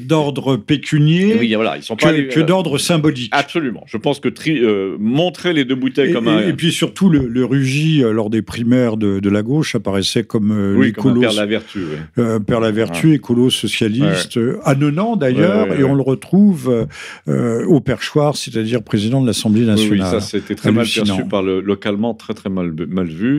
d'ordre 0.00 0.56
pécunier. 0.56 1.36
Oui, 1.38 1.54
voilà, 1.54 1.76
ils 1.76 1.82
sont 1.82 1.96
que, 1.96 2.04
pas 2.04 2.12
que 2.12 2.40
d'ordre 2.40 2.78
symbolique. 2.78 3.30
Absolument. 3.32 3.84
Je 3.86 3.96
pense 3.96 4.20
que 4.20 4.28
euh, 4.48 4.96
montrer 4.98 5.52
les 5.52 5.64
deux 5.64 5.74
bouteilles 5.74 6.12
comme 6.12 6.28
un. 6.28 6.40
Et 6.40 6.52
puis 6.52 6.72
surtout, 6.72 7.08
le, 7.08 7.26
le 7.26 7.44
Rugy, 7.44 8.02
euh, 8.02 8.12
lors 8.12 8.30
des 8.30 8.42
primaires 8.42 8.96
de, 8.96 9.20
de, 9.20 9.30
la 9.30 9.42
gauche, 9.42 9.74
apparaissait 9.74 10.24
comme 10.24 10.52
euh, 10.52 10.74
oui, 10.76 10.92
comme 10.92 11.20
Père 11.20 11.32
la 11.32 11.46
Vertu. 11.46 11.80
Oui. 12.16 12.24
Père 12.46 12.60
la 12.60 12.70
Vertu, 12.70 13.14
écolo 13.14 13.50
socialiste, 13.50 14.36
ouais. 14.36 15.16
d'ailleurs, 15.18 15.72
et 15.72 15.84
on 15.84 15.94
le 15.94 16.02
retrouve 16.02 16.86
au 17.26 17.80
perchoir, 17.80 18.36
c'est-à-dire 18.36 18.82
président 18.82 19.20
de 19.20 19.26
l'Assemblée 19.26 19.64
nationale. 19.64 20.14
Oui, 20.14 20.20
ça 20.20 20.20
c'était 20.20 20.54
très 20.54 20.72
mal 20.72 20.86
perçu 20.86 21.24
par 21.28 21.42
le, 21.42 21.60
localement, 21.60 22.14
très 22.14 22.34
très 22.34 22.50
mal, 22.50 22.72
mal 22.88 23.06
vu. 23.06 23.29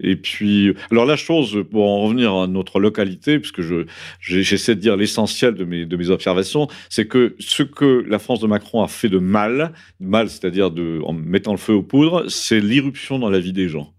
Et 0.00 0.16
puis, 0.16 0.74
alors 0.90 1.06
la 1.06 1.16
chose, 1.16 1.64
pour 1.70 1.88
en 1.88 2.02
revenir 2.02 2.34
à 2.34 2.46
notre 2.46 2.80
localité, 2.80 3.38
puisque 3.38 3.62
je, 3.62 3.86
j'essaie 4.20 4.74
de 4.74 4.80
dire 4.80 4.96
l'essentiel 4.96 5.54
de 5.54 5.64
mes, 5.64 5.86
de 5.86 5.96
mes 5.96 6.10
observations, 6.10 6.68
c'est 6.88 7.06
que 7.06 7.34
ce 7.38 7.62
que 7.62 8.04
la 8.08 8.18
France 8.18 8.40
de 8.40 8.46
Macron 8.46 8.82
a 8.82 8.88
fait 8.88 9.08
de 9.08 9.18
mal, 9.18 9.72
mal, 10.00 10.28
c'est-à-dire 10.28 10.70
de, 10.70 11.00
en 11.04 11.12
mettant 11.12 11.52
le 11.52 11.58
feu 11.58 11.74
aux 11.74 11.82
poudres, 11.82 12.24
c'est 12.28 12.60
l'irruption 12.60 13.18
dans 13.18 13.30
la 13.30 13.40
vie 13.40 13.52
des 13.52 13.68
gens. 13.68 13.92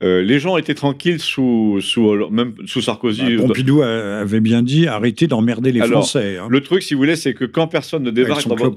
les 0.00 0.38
gens 0.40 0.56
étaient 0.56 0.74
tranquilles 0.74 1.20
sous, 1.20 1.78
sous, 1.80 2.28
même 2.30 2.54
sous 2.66 2.80
Sarkozy. 2.80 3.36
Bah, 3.36 3.44
Pompidou 3.46 3.82
avait 3.82 4.40
bien 4.40 4.62
dit 4.62 4.88
arrêtez 4.88 5.26
d'emmerder 5.28 5.70
les 5.72 5.80
Français. 5.80 6.38
Hein. 6.38 6.48
Le 6.50 6.60
truc, 6.60 6.82
si 6.82 6.94
vous 6.94 7.00
voulez, 7.00 7.16
c'est 7.16 7.34
que 7.34 7.44
quand 7.44 7.68
personne 7.68 8.02
ne 8.02 8.10
débarque 8.10 8.48
dans 8.48 8.56
votre... 8.56 8.74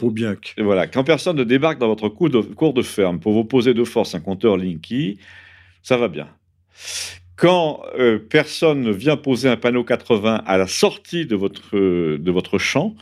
Voilà, 0.59 0.88
quand 0.88 1.03
personne 1.03 1.38
ne 1.38 1.43
débarque 1.43 1.79
dans 1.79 1.88
votre 1.88 2.09
cours 2.09 2.29
de, 2.29 2.41
cours 2.41 2.73
de 2.73 2.83
ferme 2.83 3.19
pour 3.19 3.33
vous 3.33 3.45
poser 3.45 3.73
de 3.73 3.83
force 3.83 4.13
un 4.13 4.19
compteur 4.19 4.57
Linky, 4.57 5.17
ça 5.86 5.97
va 5.97 6.07
bien. 6.07 6.27
Quand 7.36 7.83
euh, 7.99 8.17
personne 8.17 8.81
ne 8.81 8.91
vient 8.91 9.17
poser 9.17 9.49
un 9.49 9.55
panneau 9.55 9.83
80 9.83 10.41
à 10.43 10.57
la 10.57 10.65
sortie 10.65 11.27
de 11.27 11.36
votre, 11.36 11.77
de 11.77 12.31
votre 12.31 12.57
champ, 12.57 12.95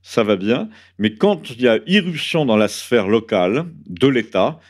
ça 0.00 0.22
va 0.22 0.36
bien. 0.36 0.70
Mais 0.98 1.14
quand 1.14 1.50
il 1.50 1.60
y 1.60 1.68
a 1.68 1.78
irruption 1.86 2.46
dans 2.46 2.56
la 2.56 2.68
sphère 2.68 3.06
locale 3.06 3.66
de 3.86 4.08
l'État, 4.08 4.60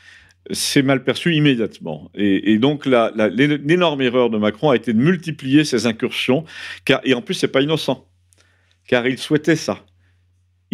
c'est 0.51 0.83
mal 0.83 1.05
perçu 1.05 1.37
immédiatement. 1.37 2.11
Et, 2.17 2.59
donc, 2.59 2.85
l'énorme 2.85 4.03
erreur 4.03 4.29
de 4.29 4.39
Macron 4.39 4.71
a 4.71 4.77
été 4.77 4.93
de 4.93 4.99
multiplier 4.99 5.63
ces 5.63 5.87
incursions, 5.87 6.43
car, 6.85 7.01
et 7.05 7.15
en 7.15 7.23
plus, 7.23 7.35
c'est 7.35 7.47
pas 7.47 7.63
innocent, 7.63 8.09
car 8.89 9.07
il 9.07 9.19
souhaitait 9.19 9.55
ça. 9.55 9.79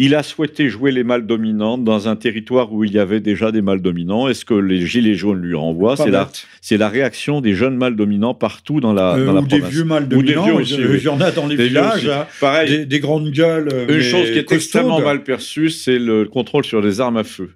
Il 0.01 0.15
a 0.15 0.23
souhaité 0.23 0.69
jouer 0.69 0.93
les 0.93 1.03
mâles 1.03 1.27
dominants 1.27 1.77
dans 1.77 2.07
un 2.07 2.15
territoire 2.15 2.71
où 2.71 2.85
il 2.85 2.93
y 2.93 2.99
avait 2.99 3.19
déjà 3.19 3.51
des 3.51 3.61
mâles 3.61 3.81
dominants. 3.81 4.29
Est-ce 4.29 4.45
que 4.45 4.53
les 4.53 4.87
gilets 4.87 5.13
jaunes 5.13 5.41
lui 5.41 5.55
renvoient? 5.55 5.97
C'est 5.97 6.09
la, 6.09 6.31
c'est 6.61 6.77
la 6.77 6.87
réaction 6.87 7.41
des 7.41 7.53
jeunes 7.53 7.75
mâles 7.75 7.97
dominants 7.97 8.33
partout 8.33 8.79
dans 8.79 8.93
la, 8.93 9.15
euh, 9.15 9.25
dans 9.25 9.33
la 9.33 9.41
ou 9.41 9.45
des 9.45 9.59
vieux 9.59 9.83
mâles 9.83 10.07
dominants. 10.07 10.45
Des 10.45 10.51
vieux 10.51 10.61
aussi, 10.61 10.77
Il 10.79 11.03
y 11.03 11.09
en 11.09 11.19
a 11.19 11.31
dans 11.31 11.47
les 11.47 11.57
villages. 11.57 12.07
Hein. 12.07 12.27
Pareil. 12.39 12.87
Des, 12.87 12.99
grandes 13.01 13.29
gueules. 13.31 13.67
Une 13.89 14.01
chose 14.01 14.31
qui 14.31 14.37
est 14.37 14.49
extrêmement 14.53 15.01
mal 15.01 15.21
perçue, 15.23 15.69
c'est 15.69 15.99
le 15.99 16.23
contrôle 16.23 16.63
sur 16.63 16.79
les 16.79 17.01
armes 17.01 17.17
à 17.17 17.25
feu. 17.25 17.51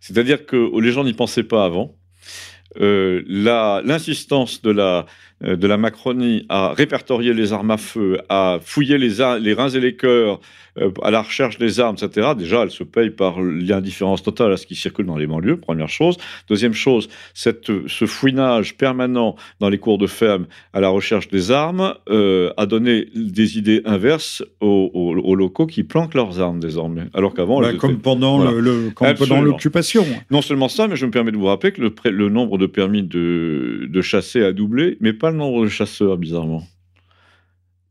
C'est-à-dire 0.00 0.46
que 0.46 0.80
les 0.80 0.90
gens 0.90 1.04
n'y 1.04 1.12
pensaient 1.12 1.44
pas 1.44 1.64
avant. 1.64 1.94
Euh, 2.80 3.22
l'insistance 3.84 4.62
de 4.62 4.70
la, 4.70 5.06
euh, 5.42 5.56
de 5.56 5.66
la 5.66 5.78
Macronie 5.78 6.44
à 6.48 6.74
répertorier 6.74 7.32
les 7.32 7.52
armes 7.52 7.70
à 7.70 7.76
feu, 7.76 8.18
à 8.28 8.58
fouiller 8.62 8.98
les, 8.98 9.16
les 9.40 9.54
reins 9.54 9.70
et 9.70 9.80
les 9.80 9.96
cœurs, 9.96 10.34
euh, 10.34 10.40
à 11.02 11.10
la 11.10 11.22
recherche 11.22 11.58
des 11.58 11.80
armes, 11.80 11.96
etc., 12.00 12.28
déjà, 12.36 12.62
elle 12.62 12.70
se 12.70 12.84
paye 12.84 13.10
par 13.10 13.40
l'indifférence 13.40 14.22
totale 14.22 14.52
à 14.52 14.56
ce 14.56 14.66
qui 14.66 14.74
circule 14.74 15.06
dans 15.06 15.16
les 15.16 15.26
banlieues, 15.26 15.56
première 15.56 15.88
chose. 15.88 16.16
Deuxième 16.48 16.74
chose, 16.74 17.08
cette, 17.34 17.70
ce 17.86 18.06
fouinage 18.06 18.76
permanent 18.76 19.36
dans 19.60 19.68
les 19.68 19.78
cours 19.78 19.98
de 19.98 20.06
ferme 20.06 20.46
à 20.72 20.80
la 20.80 20.88
recherche 20.88 21.28
des 21.28 21.50
armes 21.50 21.94
euh, 22.10 22.52
a 22.56 22.66
donné 22.66 23.08
des 23.14 23.58
idées 23.58 23.82
inverses 23.84 24.42
aux, 24.60 25.34
locaux 25.34 25.66
qui 25.66 25.84
planquent 25.84 26.14
leurs 26.14 26.40
armes 26.40 26.60
désormais. 26.60 27.04
Alors 27.14 27.34
qu'avant, 27.34 27.60
bah, 27.60 27.72
comme 27.74 27.98
pendant 27.98 29.40
l'occupation. 29.40 30.04
Non 30.30 30.42
seulement 30.42 30.68
ça, 30.68 30.88
mais 30.88 30.96
je 30.96 31.06
me 31.06 31.10
permets 31.10 31.32
de 31.32 31.36
vous 31.36 31.46
rappeler 31.46 31.72
que 31.72 31.80
le, 31.80 31.94
le 32.10 32.28
nombre 32.28 32.58
de 32.58 32.66
permis 32.66 33.02
de, 33.02 33.86
de 33.88 34.00
chasser 34.02 34.42
a 34.42 34.52
doublé, 34.52 34.96
mais 35.00 35.12
pas 35.12 35.30
le 35.30 35.36
nombre 35.36 35.64
de 35.64 35.68
chasseurs, 35.68 36.16
bizarrement. 36.16 36.64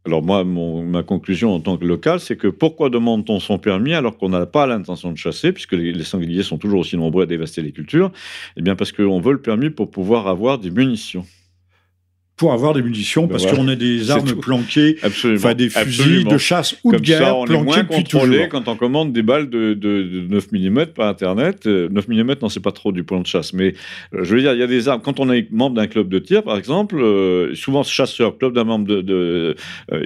Alors 0.08 0.24
moi, 0.24 0.46
ma 0.46 1.04
conclusion 1.04 1.54
en 1.54 1.60
tant 1.60 1.76
que 1.76 1.84
local, 1.84 2.22
c'est 2.22 2.38
que 2.38 2.48
pourquoi 2.48 2.90
demande-t-on 2.90 3.42
son 3.42 3.58
permis 3.58 3.94
alors 3.94 4.18
qu'on 4.18 4.30
n'a 4.30 4.46
pas 4.46 4.66
l'intention 4.66 5.12
de 5.12 5.18
chasser, 5.18 5.52
puisque 5.52 5.74
les, 5.74 6.02
sangliers 6.06 6.44
sont 6.44 6.58
toujours 6.58 6.80
aussi 6.80 6.96
nombreux 6.96 7.24
à 7.24 7.26
dévaster 7.26 7.62
les 7.62 7.74
cultures? 7.74 8.14
Eh 8.56 8.62
bien 8.62 8.78
parce 8.78 8.94
qu'on 8.94 9.20
veut 9.20 9.34
le 9.34 9.42
permis 9.42 9.70
pour 9.70 9.92
pouvoir 9.92 10.28
avoir 10.28 10.60
des 10.60 10.72
munitions 10.72 11.26
pour 12.38 12.54
avoir 12.54 12.74
des 12.74 12.84
munitions, 12.84 13.24
ben 13.24 13.32
parce 13.32 13.48
qu'on 13.48 13.68
a 13.68 13.76
des 13.76 14.12
armes 14.12 14.36
planquées, 14.36 14.98
enfin 15.04 15.56
des 15.56 15.70
fusils 15.70 16.24
de 16.24 16.38
chasse 16.38 16.76
ou 16.84 16.92
de 16.92 17.00
guerre 17.00 17.18
ça, 17.18 17.36
on 17.36 17.46
planqués 17.46 17.62
est 17.62 17.66
moins 17.66 17.84
contrôlé 17.84 18.48
quand 18.48 18.68
on 18.68 18.76
commande 18.76 19.12
des 19.12 19.24
balles 19.24 19.50
de, 19.50 19.74
de, 19.74 20.28
9 20.30 20.52
mm 20.52 20.86
par 20.88 21.08
Internet. 21.08 21.66
9 21.66 21.68
euh, 21.68 22.24
mm, 22.24 22.36
non, 22.40 22.50
c'est 22.50 22.62
pas 22.62 22.72
trop 22.72 22.92
du 22.92 23.04
point 23.04 23.20
de 23.20 23.26
chasse, 23.26 23.54
mais 23.54 23.74
euh, 24.14 24.24
je 24.24 24.36
veux 24.36 24.42
dire, 24.42 24.54
il 24.54 24.60
y 24.60 24.64
a 24.64 24.68
des 24.68 24.88
armes. 24.88 25.02
Quand 25.02 25.20
on 25.20 25.32
est 25.32 25.52
membre 25.52 25.78
d'un 25.78 25.88
club 25.88 26.10
de 26.10 26.20
tir, 26.20 26.44
par 26.44 26.58
exemple, 26.58 26.98
euh, 27.00 27.56
souvent 27.56 27.82
chasseurs, 27.82 28.38
club 28.38 28.54
d'un 28.54 28.66
membre 28.66 28.86
de, 29.02 29.56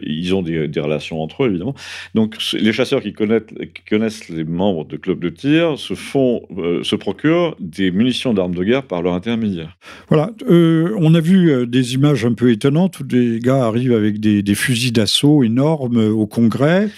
ils 0.01 0.33
ont 0.33 0.41
des, 0.41 0.69
des, 0.69 0.79
relations 0.79 1.21
entre 1.21 1.43
eux, 1.43 1.49
évidemment. 1.49 1.75
Donc, 2.15 2.37
les 2.53 2.71
chasseurs 2.71 3.01
qui 3.01 3.11
connaissent, 3.11 3.41
qui 3.73 3.83
connaissent 3.89 4.29
les 4.29 4.45
membres 4.45 4.85
de 4.85 4.95
clubs 4.95 5.19
de 5.19 5.29
tir 5.29 5.77
se 5.77 5.95
font, 5.95 6.43
se 6.81 6.95
procurent 6.95 7.55
des 7.59 7.91
munitions 7.91 8.33
d'armes 8.33 8.55
de 8.55 8.63
guerre 8.63 8.83
par 8.83 9.01
leur 9.01 9.13
intermédiaire. 9.13 9.77
Voilà, 10.07 10.31
on 10.49 11.13
a 11.13 11.19
vu 11.19 11.67
des 11.67 11.93
images 11.95 12.20
un 12.25 12.33
peu 12.33 12.51
étonnante 12.51 12.99
où 12.99 13.03
des 13.03 13.39
gars 13.39 13.65
arrivent 13.65 13.93
avec 13.93 14.19
des, 14.19 14.55
fusils 14.55 14.91
d'assaut 14.91 15.43
énormes 15.43 15.97
au 15.97 16.27
Congrès, 16.27 16.89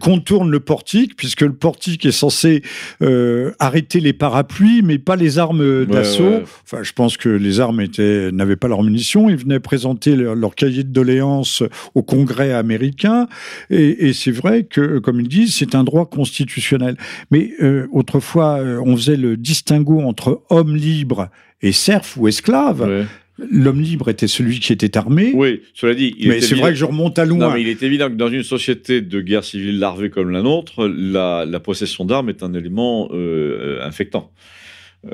contournent 0.00 0.50
le 0.50 0.60
portique, 0.60 1.16
puisque 1.16 1.42
le 1.42 1.52
portique 1.52 2.06
est 2.06 2.12
censé 2.12 2.62
euh, 3.02 3.52
arrêter 3.58 4.00
les 4.00 4.12
parapluies, 4.12 4.82
mais 4.82 4.98
pas 4.98 5.16
les 5.16 5.38
armes 5.38 5.84
d'assaut. 5.84 6.42
Enfin, 6.64 6.82
je 6.82 6.92
pense 6.92 7.16
que 7.16 7.28
les 7.28 7.60
armes 7.60 7.84
n'avaient 8.32 8.56
pas 8.56 8.68
leurs 8.68 8.82
munitions. 8.82 9.28
Ils 9.28 9.36
venaient 9.36 9.60
présenter 9.60 10.16
leur, 10.16 10.54
cahier 10.54 10.84
de 10.84 10.92
doléances 10.92 11.62
au 11.94 12.02
Congrès 12.02 12.52
américain. 12.52 13.26
Et, 13.70 14.12
c'est 14.12 14.30
vrai 14.30 14.64
que, 14.64 14.98
comme 14.98 15.20
ils 15.20 15.28
disent, 15.28 15.54
c'est 15.54 15.74
un 15.74 15.84
droit 15.84 16.06
constitutionnel. 16.06 16.96
Mais 17.30 17.52
euh, 17.62 17.86
autrefois, 17.92 18.58
euh, 18.60 18.82
on 18.84 18.96
faisait 18.96 19.16
le 19.16 19.36
distinguo 19.36 20.00
entre 20.00 20.42
homme 20.50 20.76
libre 20.76 21.28
et 21.62 21.72
serf 21.72 22.16
ou 22.16 22.28
esclave. 22.28 23.06
L'homme 23.50 23.80
libre 23.80 24.08
était 24.08 24.28
celui 24.28 24.60
qui 24.60 24.72
était 24.72 24.96
armé. 24.96 25.32
Oui, 25.34 25.62
cela 25.74 25.94
dit. 25.94 26.14
mais 26.24 26.40
c'est 26.40 26.54
vrai 26.54 26.70
que 26.70 26.76
je 26.76 26.84
remonte 26.84 27.18
à 27.18 27.24
loin. 27.24 27.38
Non, 27.38 27.52
mais 27.52 27.62
il 27.62 27.68
est 27.68 27.82
évident 27.82 28.08
que 28.08 28.14
dans 28.14 28.28
une 28.28 28.42
société 28.42 29.00
de 29.00 29.20
guerre 29.20 29.44
civile 29.44 29.78
larvée 29.78 30.10
comme 30.10 30.30
la 30.30 30.42
nôtre, 30.42 30.86
la, 30.86 31.60
possession 31.60 32.04
d'armes 32.04 32.28
est 32.28 32.42
un 32.42 32.54
élément 32.54 33.08
euh, 33.12 33.80
infectant. 33.82 34.32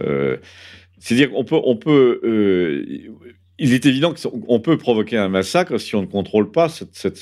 Euh, 0.00 0.36
c'est-à-dire 0.98 1.30
qu'on 1.30 1.44
peut, 1.44 1.60
on 1.62 1.76
peut 1.76 2.20
euh, 2.24 2.84
il 3.59 3.72
est 3.72 3.86
évident 3.86 4.14
qu'on 4.14 4.61
peut 4.61 4.78
provoquer 4.78 5.16
un 5.16 5.28
massacre 5.28 5.78
si 5.78 5.96
on 5.96 6.02
ne 6.02 6.06
contrôle 6.06 6.50
pas 6.50 6.68
cette, 6.68 7.16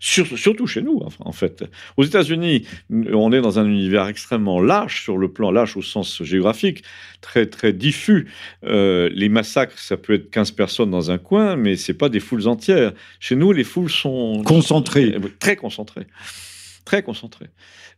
surtout 0.00 0.66
chez 0.66 0.82
nous 0.82 1.00
en 1.20 1.32
fait. 1.32 1.64
Aux 1.96 2.04
États-Unis, 2.04 2.66
on 2.90 3.32
est 3.32 3.40
dans 3.40 3.58
un 3.58 3.66
univers 3.66 4.08
extrêmement 4.08 4.60
lâche 4.60 5.04
sur 5.04 5.18
le 5.18 5.30
plan 5.30 5.50
lâche 5.50 5.76
au 5.76 5.82
sens 5.82 6.22
géographique, 6.22 6.82
très 7.20 7.46
très 7.46 7.72
diffus. 7.72 8.28
Euh, 8.64 9.08
les 9.12 9.28
massacres, 9.28 9.78
ça 9.78 9.96
peut 9.96 10.14
être 10.14 10.30
15 10.30 10.50
personnes 10.52 10.90
dans 10.90 11.10
un 11.10 11.18
coin, 11.18 11.56
mais 11.56 11.76
c'est 11.76 11.94
pas 11.94 12.08
des 12.08 12.20
foules 12.20 12.48
entières. 12.48 12.92
Chez 13.20 13.36
nous, 13.36 13.52
les 13.52 13.64
foules 13.64 13.90
sont 13.90 14.42
concentrées, 14.44 15.16
très 15.38 15.56
concentrées 15.56 16.06
très 16.86 17.02
concentré. 17.02 17.46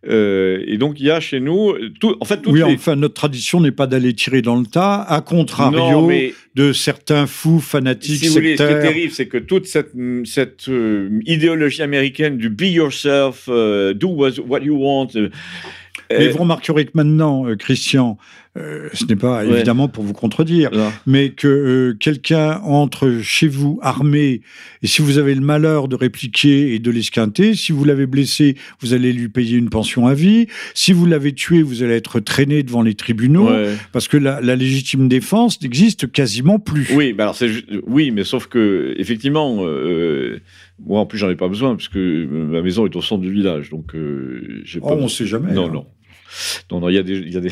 Euh, 0.09 0.65
et 0.67 0.79
donc, 0.79 0.99
il 0.99 1.07
y 1.07 1.11
a 1.11 1.21
chez 1.21 1.39
nous. 1.39 1.75
Tout, 2.01 2.17
en 2.21 2.25
fait, 2.25 2.41
oui, 2.47 2.63
enfin, 2.65 2.97
notre 2.97 3.15
tradition 3.15 3.61
n'est 3.61 3.71
pas 3.71 3.87
d'aller 3.87 4.15
tirer 4.15 4.43
dans 4.43 4.57
le 4.57 4.67
tas, 4.67 5.03
à 5.03 5.21
contrario 5.21 6.11
de 6.57 6.73
certains 6.73 7.29
fous 7.29 7.61
fanatiques 7.61 8.17
si 8.17 8.29
vous 8.29 8.35
voulez, 8.35 8.57
ce 8.57 8.63
qui 8.65 8.69
est 8.69 8.81
terrible, 8.81 9.13
c'est 9.13 9.29
que 9.29 9.39
toute 9.39 9.67
cette, 9.67 9.93
cette 10.25 10.69
euh, 10.69 11.21
idéologie 11.25 11.83
américaine 11.83 12.37
du 12.37 12.49
be 12.49 12.63
yourself, 12.63 13.45
euh, 13.49 13.95
do 13.95 14.09
what 14.09 14.61
you 14.63 14.77
want. 14.77 15.09
Mais 16.11 16.29
vous 16.29 16.39
remarquerez 16.39 16.87
que 16.87 16.93
maintenant, 16.95 17.45
Christian, 17.57 18.17
euh, 18.59 18.89
ce 18.93 19.05
n'est 19.05 19.17
pas 19.17 19.45
évidemment 19.45 19.89
pour 19.89 20.05
vous 20.05 20.13
contredire, 20.13 20.71
mais 21.07 21.31
que 21.31 21.49
euh, 21.49 21.97
quelqu'un 21.99 22.61
entre 22.65 23.21
chez 23.23 23.49
vous 23.49 23.79
armé, 23.83 24.41
et 24.83 24.87
si 24.87 25.03
vous 25.03 25.19
avez 25.19 25.35
le 25.35 25.41
malheur 25.41 25.89
de 25.89 25.97
répliquer 25.97 26.75
et 26.75 26.79
de 26.79 26.91
l'esquinter, 26.91 27.55
si 27.55 27.73
vous 27.73 27.85
l'avez 27.85 28.07
blessé, 28.07 28.57
vous 28.81 28.95
allez 28.95 29.13
lui 29.13 29.29
payer 29.29 29.57
une 29.57 29.71
pension 29.71 30.07
à 30.07 30.15
vie. 30.15 30.47
Si 30.75 30.93
vous 30.93 31.07
l'avez 31.07 31.33
tué, 31.33 31.63
vous 31.63 31.83
allez 31.83 31.95
être 31.95 32.21
traîné 32.21 32.63
devant 32.63 32.83
les 32.83 32.95
tribunaux, 32.95 33.51
parce 33.93 34.09
que 34.09 34.17
la, 34.17 34.41
légitime 34.41 35.09
défense 35.09 35.61
n'existe 35.63 36.11
quasiment 36.11 36.59
plus. 36.59 36.89
Oui, 36.93 37.15
alors 37.19 37.37
c'est 37.37 37.51
oui, 37.87 38.11
mais 38.11 38.25
sauf 38.25 38.47
que 38.47 38.95
effectivement. 38.99 39.59
Euh, 39.61 40.41
moi, 40.87 41.01
en 41.01 41.07
plus, 41.07 41.19
j'en 41.19 41.29
ai 41.29 41.35
pas 41.35 41.49
besoin, 41.49 41.75
puisque 41.75 41.97
ma 41.97 42.63
maison 42.63 42.87
est 42.87 42.95
au 42.95 43.03
centre 43.03 43.23
du 43.23 43.33
village. 43.33 43.69
Donc, 43.71 43.97
j'ai 44.63 44.79
oh, 44.81 44.91
on 44.93 45.03
ne 45.03 45.09
sait 45.09 45.27
jamais. 45.27 45.53
Non, 45.53 45.67
hein. 45.67 45.85
non. 46.71 46.81
Non, 46.81 46.89
il 46.89 46.95
y 46.95 46.99
a 46.99 47.03
des. 47.03 47.19
Y 47.19 47.37
a 47.37 47.41
des... 47.41 47.51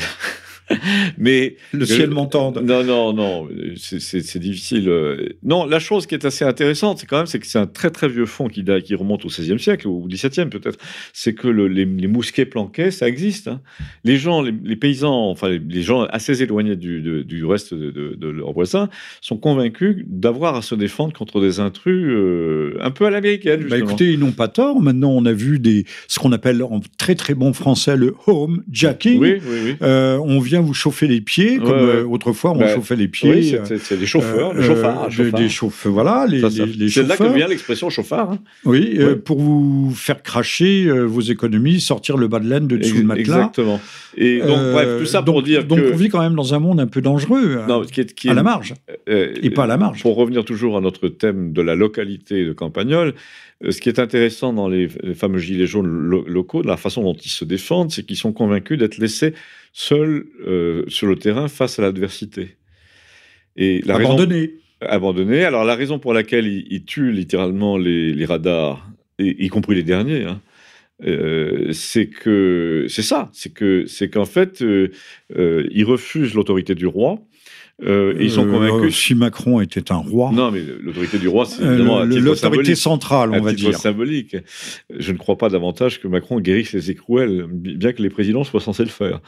mais 1.17 1.55
le 1.71 1.85
ciel 1.85 2.09
m'entende. 2.09 2.61
Non, 2.63 2.83
non, 2.83 3.13
non, 3.13 3.47
c'est 3.77 4.39
difficile. 4.39 4.89
Euh. 4.89 5.29
Non, 5.43 5.65
la 5.65 5.79
chose 5.79 6.07
qui 6.07 6.15
est 6.15 6.25
assez 6.25 6.45
intéressante, 6.45 6.99
c'est 6.99 7.05
quand 7.05 7.17
même, 7.17 7.25
c'est 7.25 7.39
que 7.39 7.47
c'est 7.47 7.59
un 7.59 7.67
très 7.67 7.89
très 7.89 8.07
vieux 8.07 8.25
fond 8.25 8.47
qui, 8.47 8.63
qui 8.83 8.95
remonte 8.95 9.25
au 9.25 9.29
XVIe 9.29 9.59
siècle 9.59 9.87
ou 9.87 10.03
au 10.03 10.07
XVIIe 10.07 10.49
peut-être. 10.49 10.77
C'est 11.13 11.33
que 11.33 11.47
les, 11.47 11.85
mousquets 11.85 12.45
planqués, 12.45 12.91
ça 12.91 13.07
existe. 13.07 13.47
Hein. 13.47 13.61
Les 14.03 14.17
gens, 14.17 14.41
les, 14.41 14.75
paysans, 14.75 15.29
enfin 15.29 15.49
les, 15.49 15.81
gens 15.81 16.03
assez 16.03 16.41
éloignés 16.41 16.75
du, 16.75 17.23
du 17.23 17.45
reste 17.45 17.73
de, 17.73 18.27
leurs 18.27 18.53
voisins, 18.53 18.89
sont 19.21 19.37
convaincus 19.37 20.03
d'avoir 20.07 20.55
à 20.55 20.61
se 20.61 20.75
défendre 20.75 21.13
contre 21.13 21.41
des 21.41 21.59
intrus 21.59 22.05
euh, 22.09 22.77
un 22.81 22.91
peu 22.91 23.05
à 23.05 23.09
l'américaine. 23.09 23.65
Bah 23.69 23.77
écoutez, 23.77 24.11
ils 24.11 24.19
n'ont 24.19 24.31
pas 24.31 24.47
tort. 24.47 24.81
Maintenant, 24.81 25.11
on 25.11 25.25
a 25.25 25.33
vu 25.33 25.59
des, 25.59 25.85
ce 26.07 26.19
qu'on 26.19 26.31
appelle 26.31 26.61
en 26.63 26.81
très 26.97 27.15
très 27.15 27.33
bon 27.33 27.53
français 27.53 27.95
le 27.95 28.15
home 28.25 28.63
jacking. 28.71 29.19
Oui, 29.19 29.35
oui, 29.45 29.57
oui. 29.65 29.75
Euh, 29.81 30.17
on 30.17 30.39
vient 30.39 30.56
bien 30.57 30.65
vous 30.65 30.73
chauffer 30.73 31.07
les 31.07 31.21
pieds, 31.21 31.57
comme 31.57 32.11
autrefois 32.11 32.51
on 32.51 32.57
bah, 32.57 32.73
chauffait 32.73 32.95
les 32.95 33.07
pieds. 33.07 33.31
Oui, 33.31 33.55
c'est 33.79 33.97
des 33.97 34.05
chauffeurs, 34.05 34.53
des 34.53 34.63
chauffards. 34.63 35.09
Des, 35.09 35.49
chauffeurs, 35.49 35.93
voilà, 35.93 36.25
les, 36.27 36.41
les, 36.41 36.89
C'est 36.89 37.03
là 37.03 37.17
que 37.17 37.33
vient 37.33 37.47
l'expression 37.47 37.89
chauffard. 37.89 38.31
Hein. 38.31 38.39
Oui, 38.65 38.99
pour 39.23 39.39
vous 39.39 39.93
faire 39.95 40.21
cracher 40.21 40.89
vos 40.89 41.21
économies, 41.21 41.79
sortir 41.81 42.17
le 42.17 42.27
bas 42.27 42.39
de 42.39 42.49
laine 42.49 42.67
de 42.67 42.77
dessous 42.77 42.97
le 42.97 43.03
matelas. 43.03 43.37
Exactement. 43.37 43.79
Et 44.15 44.39
donc, 44.39 44.71
bref, 44.71 44.99
tout 44.99 45.05
ça 45.05 45.21
pour 45.21 45.43
dire 45.43 45.65
donc 45.65 45.79
on 45.93 45.95
vit 45.95 46.09
quand 46.09 46.21
même 46.21 46.35
dans 46.35 46.53
un 46.53 46.59
monde 46.59 46.79
un 46.79 46.87
peu 46.87 47.01
dangereux, 47.01 47.59
non, 47.67 47.83
qui 47.83 48.01
est, 48.01 48.13
qui 48.13 48.27
est, 48.27 48.31
à 48.31 48.33
la 48.33 48.43
marge, 48.43 48.73
et 49.07 49.49
pas 49.49 49.63
à 49.63 49.67
la 49.67 49.77
marge. 49.77 50.01
Pour 50.01 50.15
revenir 50.15 50.45
toujours 50.45 50.77
à 50.77 50.81
notre 50.81 51.07
thème 51.07 51.53
de 51.53 51.61
la 51.61 51.75
localité 51.75 52.45
de 52.45 52.53
Campagnol, 52.53 53.13
euh, 53.63 53.71
ce 53.71 53.81
qui 53.81 53.89
est 53.89 53.99
intéressant 53.99 54.53
dans 54.53 54.67
les, 54.67 54.87
fameux 55.15 55.39
gilets 55.39 55.65
jaunes 55.65 55.87
locaux, 55.87 56.61
la 56.61 56.77
façon 56.77 57.03
dont 57.03 57.15
ils 57.15 57.29
se 57.29 57.45
défendent, 57.45 57.91
c'est 57.91 58.05
qu'ils 58.05 58.17
sont 58.17 58.33
convaincus 58.33 58.77
d'être 58.77 58.97
laissés 58.97 59.33
seuls 59.77 60.25
euh, 60.47 60.83
sur 60.87 61.05
le 61.05 61.15
terrain 61.17 61.47
face 61.47 61.77
à 61.77 61.83
l'adversité. 61.83 62.57
Et 63.55 63.81
la 63.85 63.97
abandonnés. 63.97 64.55
abandonnés. 64.81 65.43
Alors 65.43 65.65
la 65.65 65.75
raison 65.75 65.99
pour 65.99 66.13
laquelle 66.13 66.47
ils, 66.47 66.83
tuent 66.83 67.11
littéralement 67.11 67.77
les, 67.77 68.25
radars, 68.25 68.89
y 69.19 69.47
compris 69.49 69.75
les 69.75 69.83
derniers, 69.83 70.23
hein, 70.23 70.41
euh, 71.05 71.71
c'est 71.73 72.07
que 72.07 72.87
c'est 72.89 73.03
ça, 73.03 73.29
c'est 73.33 73.53
que 73.53 73.85
c'est 73.85 74.09
qu'en 74.09 74.25
fait 74.25 74.63
ils 75.29 75.85
refusent 75.85 76.33
l'autorité 76.33 76.73
du 76.73 76.87
roi 76.87 77.21
euh, 77.83 78.15
ils 78.19 78.31
sont 78.31 78.47
convaincus. 78.47 78.95
si 78.95 79.13
Macron 79.13 79.61
était 79.61 79.91
un 79.91 79.97
roi. 79.97 80.31
Non, 80.33 80.49
mais 80.49 80.61
l'autorité 80.81 81.19
du 81.19 81.27
roi, 81.27 81.45
c'est 81.45 81.61
euh, 81.61 81.73
évidemment 81.73 82.03
l'autorité 82.03 82.73
centrale, 82.73 83.31
on 83.33 83.41
va 83.41 83.53
dire. 83.53 83.77
symbolique. 83.77 84.35
Je 84.89 85.11
ne 85.11 85.17
crois 85.17 85.37
pas 85.37 85.49
davantage 85.49 86.01
que 86.01 86.07
Macron 86.07 86.39
guérisse 86.39 86.73
les 86.73 86.89
écrouelles, 86.89 87.45
bien 87.47 87.93
que 87.93 88.01
les 88.01 88.09
présidents 88.09 88.43
soient 88.43 88.61
censés 88.61 88.83
le 88.83 88.89
faire. 88.89 89.19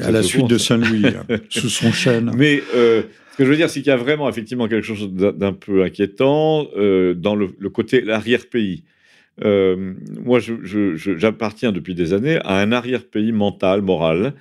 À 0.00 0.10
la 0.10 0.22
suite 0.22 0.48
de 0.48 0.58
Saint-Louis, 0.58 1.06
hein, 1.06 1.36
sous 1.48 1.68
son 1.68 1.92
chêne. 1.92 2.32
Mais 2.36 2.62
euh, 2.74 3.02
ce 3.32 3.36
que 3.36 3.44
je 3.44 3.50
veux 3.50 3.56
dire, 3.56 3.70
c'est 3.70 3.80
qu'il 3.80 3.90
y 3.90 3.94
a 3.94 3.96
vraiment 3.96 4.28
effectivement 4.28 4.68
quelque 4.68 4.84
chose 4.84 5.10
d'un 5.12 5.52
peu 5.52 5.82
inquiétant 5.82 6.64
dans 6.64 7.34
le, 7.34 7.48
côté 7.70 8.00
l'arrière-pays. 8.00 8.84
moi, 9.42 10.40
j'appartiens 10.96 11.72
depuis 11.72 11.94
des 11.94 12.12
années 12.12 12.38
à 12.44 12.58
un 12.58 12.72
arrière-pays 12.72 13.32
mental, 13.32 13.82
moral, 13.82 14.34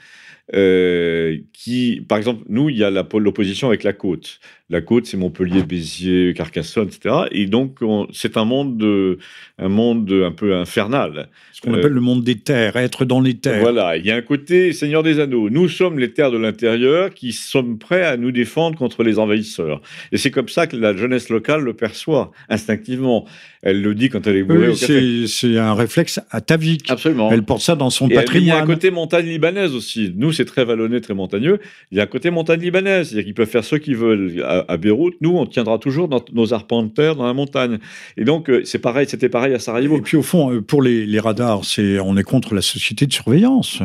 euh, 0.53 1.37
qui, 1.53 2.03
par 2.07 2.17
exemple, 2.17 2.43
nous, 2.49 2.69
il 2.69 2.77
y 2.77 2.83
a 2.83 2.89
l'opposition 2.89 3.67
avec 3.67 3.83
la 3.83 3.93
côte. 3.93 4.39
La 4.71 4.79
côte, 4.79 5.05
c'est 5.05 5.17
Montpellier, 5.17 5.63
Béziers, 5.63 6.33
Carcassonne, 6.33 6.87
etc. 6.87 7.25
Et 7.31 7.45
donc, 7.45 7.79
c'est 8.13 8.37
un 8.37 8.45
monde, 8.45 8.77
de, 8.77 9.17
un 9.59 9.67
monde 9.67 10.09
un 10.11 10.31
peu 10.31 10.55
infernal. 10.55 11.27
Ce 11.51 11.59
qu'on 11.59 11.73
appelle 11.73 11.91
le 11.91 11.99
monde 12.01 12.23
des 12.23 12.39
terres, 12.39 12.77
être 12.77 13.03
dans 13.03 13.19
les 13.19 13.35
terres. 13.35 13.59
Voilà, 13.59 13.97
il 13.97 14.05
y 14.05 14.11
a 14.11 14.15
un 14.15 14.21
côté 14.21 14.71
Seigneur 14.71 15.03
des 15.03 15.19
Anneaux. 15.19 15.49
Nous 15.49 15.67
sommes 15.67 15.99
les 15.99 16.13
terres 16.13 16.31
de 16.31 16.37
l'intérieur 16.37 17.13
qui 17.13 17.33
sommes 17.33 17.77
prêts 17.77 18.03
à 18.03 18.15
nous 18.15 18.31
défendre 18.31 18.77
contre 18.77 19.03
les 19.03 19.19
envahisseurs. 19.19 19.81
Et 20.13 20.17
c'est 20.17 20.31
comme 20.31 20.47
ça 20.47 20.67
que 20.67 20.77
la 20.77 20.95
jeunesse 20.95 21.27
locale 21.29 21.61
le 21.61 21.73
perçoit 21.73 22.31
instinctivement. 22.49 23.25
Elle 23.61 23.81
le 23.81 23.93
dit 23.93 24.09
quand 24.09 24.25
elle 24.25 24.37
est 24.37 24.43
bourrée 24.43 24.69
oui, 24.69 25.27
C'est 25.27 25.57
un 25.57 25.75
réflexe 25.75 26.19
atavique. 26.31 26.89
Absolument. 26.89 27.29
Elle 27.31 27.43
porte 27.43 27.61
ça 27.61 27.75
dans 27.75 27.91
son 27.91 28.09
patrimoine. 28.09 28.43
il 28.43 28.47
y 28.47 28.51
a 28.51 28.63
un 28.63 28.65
côté 28.65 28.89
montagne 28.89 29.27
libanaise 29.27 29.75
aussi. 29.75 30.11
Nous, 30.15 30.31
c'est 30.31 30.45
très 30.45 30.65
vallonné, 30.65 30.99
très 30.99 31.13
montagneux. 31.13 31.59
Il 31.91 31.97
y 31.97 32.01
a 32.01 32.03
un 32.03 32.07
côté 32.07 32.31
montagne 32.31 32.61
libanaise. 32.61 33.09
C'est-à-dire 33.09 33.25
qu'ils 33.25 33.33
peuvent 33.35 33.49
faire 33.49 33.63
ce 33.63 33.75
qu'ils 33.75 33.97
veulent 33.97 34.43
à, 34.67 34.77
Beyrouth. 34.77 35.15
Nous, 35.21 35.31
on 35.31 35.45
tiendra 35.45 35.77
toujours 35.77 36.07
dans 36.07 36.23
nos 36.33 36.53
arpents 36.53 36.83
de 36.83 36.89
terre 36.89 37.15
dans 37.15 37.25
la 37.25 37.33
montagne. 37.33 37.79
Et 38.17 38.23
donc, 38.23 38.49
euh, 38.49 38.61
c'est 38.65 38.79
pareil, 38.79 39.07
c'était 39.07 39.29
pareil 39.29 39.53
à 39.53 39.59
Sarajevo. 39.59 39.97
Et 39.97 40.01
puis, 40.01 40.17
au 40.17 40.23
fond, 40.23 40.51
euh, 40.51 40.61
pour 40.61 40.81
les, 40.81 41.05
les 41.05 41.19
radars, 41.19 41.65
c'est 41.65 41.99
on 41.99 42.17
est 42.17 42.23
contre 42.23 42.55
la 42.55 42.61
société 42.61 43.05
de 43.05 43.13
surveillance. 43.13 43.81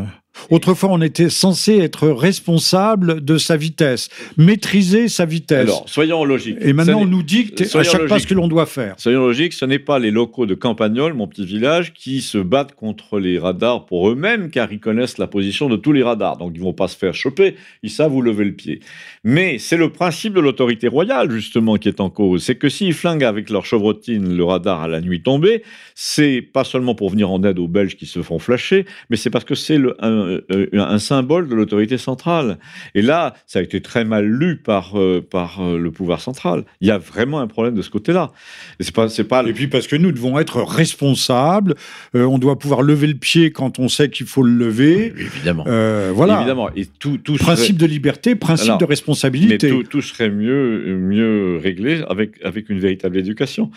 Autrefois, 0.50 0.90
on 0.92 1.00
était 1.02 1.30
censé 1.30 1.78
être 1.78 2.08
responsable 2.08 3.24
de 3.24 3.38
sa 3.38 3.56
vitesse, 3.56 4.08
maîtriser 4.36 5.08
sa 5.08 5.24
vitesse. 5.24 5.60
Alors, 5.60 5.84
soyons 5.88 6.24
logiques. 6.24 6.58
Et 6.60 6.72
maintenant, 6.72 7.00
on 7.00 7.06
nous 7.06 7.22
dicte 7.22 7.62
à 7.74 7.82
chaque 7.82 8.06
pas 8.06 8.18
ce 8.18 8.26
que 8.26 8.34
l'on 8.34 8.48
doit 8.48 8.66
faire. 8.66 8.94
Soyons 8.98 9.26
logiques, 9.26 9.52
ce 9.52 9.64
n'est 9.64 9.78
pas 9.78 9.98
les 9.98 10.10
locaux 10.10 10.46
de 10.46 10.54
Campagnol, 10.54 11.14
mon 11.14 11.26
petit 11.26 11.44
village, 11.44 11.92
qui 11.92 12.20
se 12.20 12.38
battent 12.38 12.74
contre 12.74 13.18
les 13.18 13.38
radars 13.38 13.86
pour 13.86 14.08
eux-mêmes, 14.10 14.50
car 14.50 14.72
ils 14.72 14.80
connaissent 14.80 15.18
la 15.18 15.26
position 15.26 15.68
de 15.68 15.76
tous 15.76 15.92
les 15.92 16.02
radars. 16.02 16.36
Donc, 16.36 16.52
ils 16.54 16.62
vont 16.62 16.72
pas 16.72 16.88
se 16.88 16.96
faire 16.96 17.14
choper, 17.14 17.56
ils 17.82 17.90
savent 17.90 18.14
où 18.14 18.22
lever 18.22 18.44
le 18.44 18.52
pied. 18.52 18.80
Mais 19.24 19.58
c'est 19.58 19.76
le 19.76 19.90
principe 19.90 20.34
de 20.34 20.40
l'autorité 20.40 20.88
royale, 20.88 21.30
justement, 21.30 21.76
qui 21.76 21.88
est 21.88 22.00
en 22.00 22.10
cause. 22.10 22.42
C'est 22.42 22.56
que 22.56 22.68
s'ils 22.68 22.94
flinguent 22.94 23.24
avec 23.24 23.50
leur 23.50 23.64
chevrotine 23.64 24.36
le 24.36 24.44
radar 24.44 24.82
à 24.82 24.88
la 24.88 25.00
nuit 25.00 25.22
tombée, 25.22 25.62
c'est 25.94 26.42
pas 26.42 26.64
seulement 26.64 26.94
pour 26.94 27.10
venir 27.10 27.30
en 27.30 27.42
aide 27.42 27.58
aux 27.58 27.68
Belges 27.68 27.96
qui 27.96 28.06
se 28.06 28.22
font 28.22 28.38
flasher, 28.38 28.84
mais 29.10 29.16
c'est 29.16 29.30
parce 29.30 29.44
que 29.44 29.54
c'est 29.54 29.78
le, 29.78 29.96
euh, 30.02 30.25
un 30.72 30.98
symbole 30.98 31.48
de 31.48 31.54
l'autorité 31.54 31.98
centrale. 31.98 32.58
Et 32.94 33.02
là, 33.02 33.34
ça 33.46 33.58
a 33.58 33.62
été 33.62 33.80
très 33.80 34.04
mal 34.04 34.26
lu 34.26 34.56
par, 34.56 34.98
euh, 34.98 35.24
par 35.28 35.60
euh, 35.60 35.78
le 35.78 35.90
pouvoir 35.90 36.20
central. 36.20 36.64
Il 36.80 36.88
y 36.88 36.90
a 36.90 36.98
vraiment 36.98 37.40
un 37.40 37.46
problème 37.46 37.74
de 37.74 37.82
ce 37.82 37.90
côté-là. 37.90 38.32
Et, 38.80 38.90
pas, 38.90 39.08
pas... 39.28 39.44
et 39.44 39.52
puis 39.52 39.66
parce 39.68 39.86
que 39.86 39.96
nous 39.96 40.12
devons 40.12 40.38
être 40.38 40.62
responsables, 40.62 41.74
on 42.14 42.38
doit 42.38 42.58
pouvoir 42.58 42.82
lever 42.82 43.06
le 43.06 43.14
pied 43.14 43.50
quand 43.50 43.78
on 43.78 43.88
sait 43.88 44.10
qu'il 44.10 44.26
faut 44.26 44.42
le 44.42 44.54
lever. 44.54 45.12
évidemment. 45.18 45.64
voilà. 46.12 46.38
Évidemment. 46.38 46.70
Et 46.74 46.86
tout, 46.86 47.18
tout 47.18 47.36
principe 47.36 47.76
de 47.76 47.86
liberté, 47.86 48.34
principe 48.34 48.78
de 48.78 48.84
responsabilité. 48.84 49.70
Mais 49.70 49.82
tout, 49.82 49.82
tout, 49.84 50.02
serait 50.02 50.30
mieux, 50.30 50.96
mieux 50.98 51.58
réglé 51.62 52.02
avec, 52.08 52.42
avec 52.42 52.70
une 52.70 52.78
véritable 52.78 53.18
éducation. 53.18 53.70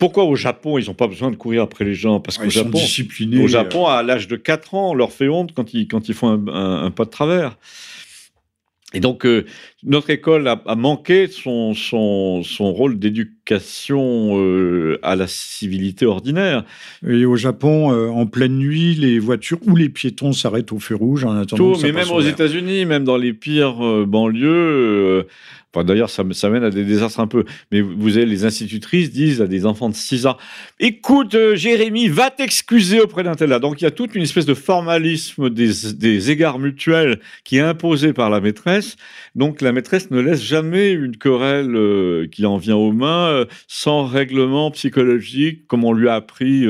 Pourquoi 0.00 0.24
au 0.24 0.34
Japon, 0.34 0.78
ils 0.78 0.86
n'ont 0.86 0.94
pas 0.94 1.06
besoin 1.06 1.30
de 1.30 1.36
courir 1.36 1.62
après 1.62 1.84
les 1.84 1.94
gens? 1.94 2.20
Parce 2.20 2.38
qu'au 2.38 2.48
Japon, 2.48 2.80
au 3.42 3.46
Japon, 3.46 3.86
à 3.86 4.02
l'âge 4.02 4.26
de 4.28 4.36
4 4.36 4.74
ans, 4.74 4.90
on 4.90 4.94
leur 4.94 5.12
fait 5.12 5.28
honte 5.28 5.52
quand 5.54 5.74
ils, 5.74 5.86
quand 5.86 6.08
ils 6.08 6.14
font 6.14 6.42
un, 6.48 6.90
pas 6.90 7.04
de 7.04 7.10
travers. 7.10 7.58
Et 8.92 8.98
donc, 8.98 9.24
euh, 9.24 9.44
notre 9.84 10.10
école 10.10 10.48
a, 10.48 10.74
manqué 10.74 11.28
son, 11.28 11.74
son, 11.74 12.42
son 12.42 12.72
rôle 12.72 12.98
d'éducation 12.98 14.36
euh, 14.40 14.98
à 15.02 15.14
la 15.14 15.28
civilité 15.28 16.06
ordinaire. 16.06 16.64
Et 17.06 17.24
au 17.24 17.36
Japon, 17.36 17.92
euh, 17.92 18.08
en 18.08 18.26
pleine 18.26 18.56
nuit, 18.56 18.94
les 18.94 19.20
voitures 19.20 19.60
ou 19.66 19.76
les 19.76 19.90
piétons 19.90 20.32
s'arrêtent 20.32 20.72
au 20.72 20.80
feu 20.80 20.96
rouge 20.96 21.24
en 21.24 21.36
attendant. 21.36 21.74
Tout, 21.74 21.80
mais 21.82 21.92
même 21.92 22.10
aux 22.10 22.22
États-Unis, 22.22 22.84
même 22.84 23.04
dans 23.04 23.18
les 23.18 23.32
pires 23.32 24.06
banlieues 24.06 25.26
D'ailleurs, 25.72 26.10
ça, 26.10 26.24
mène 26.24 26.64
à 26.64 26.70
des 26.70 26.84
désastres 26.84 27.20
un 27.20 27.28
peu. 27.28 27.44
Mais 27.70 27.80
vous 27.80 28.16
avez 28.16 28.26
les 28.26 28.44
institutrices 28.44 29.12
disent 29.12 29.40
à 29.40 29.46
des 29.46 29.66
enfants 29.66 29.88
de 29.88 29.94
6 29.94 30.26
ans 30.26 30.36
Écoute, 30.80 31.34
euh, 31.36 31.54
Jérémy, 31.54 32.08
va 32.08 32.30
t'excuser 32.30 33.00
auprès 33.00 33.22
d'un 33.22 33.36
tel 33.36 33.50
là. 33.50 33.60
Donc 33.60 33.80
il 33.80 33.84
y 33.84 33.86
a 33.86 33.92
toute 33.92 34.16
une 34.16 34.22
espèce 34.22 34.46
de 34.46 34.54
formalisme 34.54 35.48
des, 35.48 35.70
des, 35.94 36.30
égards 36.32 36.58
mutuels 36.58 37.20
qui 37.44 37.58
est 37.58 37.60
imposé 37.60 38.12
par 38.12 38.30
la 38.30 38.40
maîtresse. 38.40 38.96
Donc 39.36 39.60
la 39.60 39.70
maîtresse 39.70 40.10
ne 40.10 40.18
laisse 40.18 40.42
jamais 40.42 40.90
une 40.90 41.16
querelle 41.16 41.76
euh, 41.76 42.26
qui 42.26 42.46
en 42.46 42.56
vient 42.56 42.76
aux 42.76 42.92
mains 42.92 43.28
euh, 43.28 43.44
sans 43.68 44.04
règlement 44.04 44.72
psychologique, 44.72 45.68
comme 45.68 45.84
on 45.84 45.92
lui 45.92 46.08
a 46.08 46.14
appris. 46.14 46.66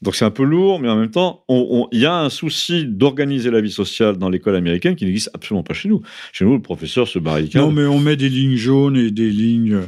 Donc 0.00 0.16
c'est 0.16 0.24
un 0.24 0.30
peu 0.30 0.44
lourd, 0.44 0.80
mais 0.80 0.88
en 0.88 0.96
même 0.96 1.10
temps, 1.10 1.44
il 1.48 2.00
y 2.00 2.06
a 2.06 2.16
un 2.16 2.30
souci 2.30 2.86
d'organiser 2.86 3.50
la 3.50 3.60
vie 3.60 3.70
sociale 3.70 4.16
dans 4.16 4.30
l'école 4.30 4.56
américaine 4.56 4.96
qui 4.96 5.04
n'existe 5.04 5.30
absolument 5.34 5.62
pas 5.62 5.74
chez 5.74 5.90
nous. 5.90 6.00
Chez 6.32 6.46
nous, 6.46 6.54
le 6.54 6.62
professeur 6.62 7.06
se 7.06 7.18
barricade. 7.18 7.60
Non, 7.60 7.70
mais 7.70 7.84
on 7.84 7.98
met 7.98 8.16
des 8.16 8.29
lignes 8.30 8.56
jaunes 8.56 8.96
et 8.96 9.10
des 9.10 9.30
lignes, 9.30 9.80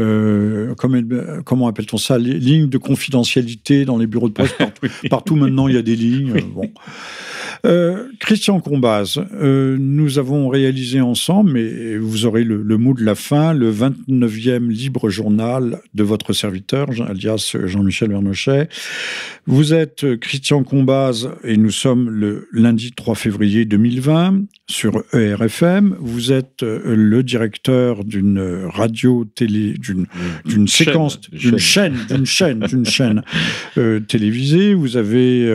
euh, 0.00 0.74
comment, 1.44 1.68
appelle-t-on 1.68 1.98
ça, 1.98 2.18
les 2.18 2.38
lignes 2.38 2.68
de 2.68 2.78
confidentialité 2.78 3.84
dans 3.84 3.98
les 3.98 4.06
bureaux 4.06 4.28
de 4.28 4.34
poste. 4.34 4.56
Partout, 4.58 4.88
partout 5.10 5.36
maintenant, 5.36 5.68
il 5.68 5.74
y 5.74 5.78
a 5.78 5.82
des 5.82 5.96
lignes. 5.96 6.34
Bon. 6.54 6.70
Euh, 7.64 8.08
Christian 8.18 8.60
Combaz, 8.60 9.20
euh, 9.34 9.76
nous 9.78 10.18
avons 10.18 10.48
réalisé 10.48 11.00
ensemble, 11.00 11.52
mais 11.52 11.96
vous 11.96 12.26
aurez 12.26 12.42
le, 12.42 12.76
mot 12.76 12.94
de 12.94 13.04
la 13.04 13.14
fin, 13.14 13.52
le 13.52 13.72
29e 13.72 14.68
libre 14.68 15.10
journal 15.10 15.80
de 15.94 16.02
votre 16.02 16.32
serviteur, 16.32 16.88
alias 17.08 17.56
Jean-Michel 17.64 18.10
Vernochet. 18.10 18.68
Vous 19.46 19.74
êtes 19.74 20.18
Christian 20.18 20.64
Combaz 20.64 21.28
et 21.44 21.56
nous 21.56 21.70
sommes 21.70 22.10
le 22.10 22.48
lundi 22.52 22.92
3 22.92 23.14
février 23.14 23.64
2020 23.64 24.42
sur 24.68 25.04
ERFM. 25.12 25.96
Vous 26.00 26.32
êtes 26.32 26.62
le 26.62 27.22
directeur 27.22 27.81
d'une 28.04 28.66
radio 28.68 29.24
télé, 29.24 29.74
d'une 29.74 30.06
d'une 30.44 30.68
séquence, 30.68 31.20
d'une 31.30 31.58
chaîne, 31.58 31.96
d'une 32.08 32.26
chaîne, 32.26 32.60
d'une 32.60 32.86
chaîne 32.86 33.22
euh, 33.78 34.00
télévisée. 34.00 34.74
Vous 34.74 34.96
avez 34.96 35.48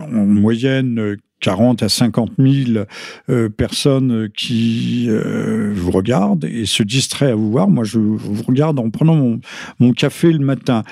en 0.00 0.26
moyenne 0.26 1.16
40 1.40 1.82
à 1.82 1.88
50 1.88 2.32
000 2.38 2.84
euh, 3.30 3.48
personnes 3.48 4.28
qui 4.36 5.06
euh, 5.08 5.72
vous 5.74 5.90
regardent 5.90 6.44
et 6.44 6.66
se 6.66 6.82
distraient 6.82 7.30
à 7.30 7.34
vous 7.34 7.50
voir. 7.50 7.68
Moi, 7.68 7.84
je 7.84 7.98
vous 7.98 8.42
regarde 8.42 8.78
en 8.78 8.90
prenant 8.90 9.38
mon, 9.78 9.92
café 9.92 10.32
le 10.32 10.38
matin, 10.38 10.82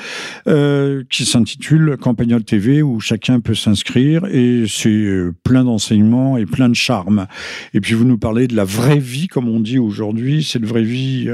euh, 0.48 1.04
qui 1.10 1.24
s'intitule 1.24 1.96
Campagnol 2.00 2.42
TV, 2.42 2.82
où 2.82 3.00
chacun 3.00 3.40
peut 3.40 3.54
s'inscrire 3.54 4.24
et 4.26 4.64
c'est 4.68 4.88
euh, 4.88 5.34
plein 5.44 5.64
d'enseignements 5.64 6.36
et 6.38 6.46
plein 6.46 6.68
de 6.68 6.74
charme. 6.74 7.26
Et 7.74 7.80
puis, 7.80 7.94
vous 7.94 8.04
nous 8.04 8.18
parlez 8.18 8.48
de 8.48 8.56
la 8.56 8.64
vraie 8.64 8.98
vie, 8.98 9.28
comme 9.28 9.48
on 9.48 9.60
dit 9.60 9.78
aujourd'hui, 9.78 10.42
cette 10.42 10.64
vraie 10.64 10.82
vie 10.82 11.28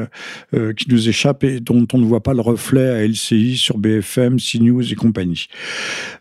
euh, 0.55 0.73
qui 0.73 0.91
nous 0.91 1.09
échappe 1.09 1.45
et 1.45 1.61
dont 1.61 1.87
on 1.93 1.99
ne 1.99 2.05
voit 2.05 2.23
pas 2.23 2.35
le 2.35 2.41
reflet 2.41 2.89
à 2.89 3.07
LCI, 3.07 3.57
sur 3.57 3.79
BFM, 3.79 4.39
CNews 4.39 4.93
et 4.93 4.95
compagnie. 4.95 5.47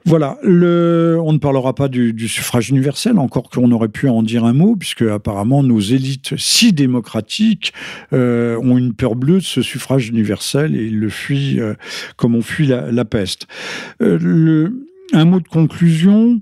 Voilà, 0.05 0.37
on 0.43 1.33
ne 1.33 1.37
parlera 1.37 1.73
pas 1.75 1.87
du, 1.87 2.13
du 2.13 2.27
suffrage 2.27 2.71
encore 3.17 3.49
qu'on 3.49 3.71
aurait 3.71 3.89
pu 3.89 4.07
en 4.09 4.23
dire 4.23 4.45
un 4.45 4.53
mot, 4.53 4.75
puisque 4.75 5.03
apparemment 5.03 5.63
nos 5.63 5.79
élites 5.79 6.37
si 6.37 6.73
démocratiques 6.73 7.73
euh, 8.13 8.57
ont 8.57 8.77
une 8.77 8.93
peur 8.93 9.15
bleue 9.15 9.39
de 9.39 9.43
ce 9.43 9.61
suffrage 9.61 10.09
universel 10.09 10.75
et 10.75 10.85
ils 10.85 10.99
le 10.99 11.09
fuient 11.09 11.59
comme 12.15 12.35
on 12.35 12.41
fuit 12.41 12.67
la, 12.67 13.05
peste. 13.05 13.47
Le, 13.99 14.87
un 15.13 15.25
mot 15.25 15.39
de 15.39 15.47
conclusion 15.47 16.41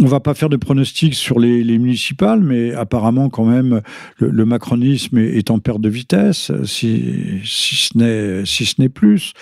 on 0.00 0.06
va 0.06 0.20
pas 0.20 0.34
faire 0.34 0.48
de 0.48 0.56
pronostics 0.56 1.14
sur 1.14 1.38
les, 1.40 1.78
municipales, 1.78 2.40
mais 2.40 2.72
apparemment 2.72 3.28
quand 3.28 3.44
même 3.44 3.80
le, 4.18 4.44
macronisme 4.44 5.18
est, 5.18 5.50
en 5.50 5.58
perte 5.58 5.80
de 5.80 5.88
vitesse, 5.88 6.52
si, 6.64 7.40
ce 7.44 8.80
n'est 8.80 8.88
plus. 8.88 9.32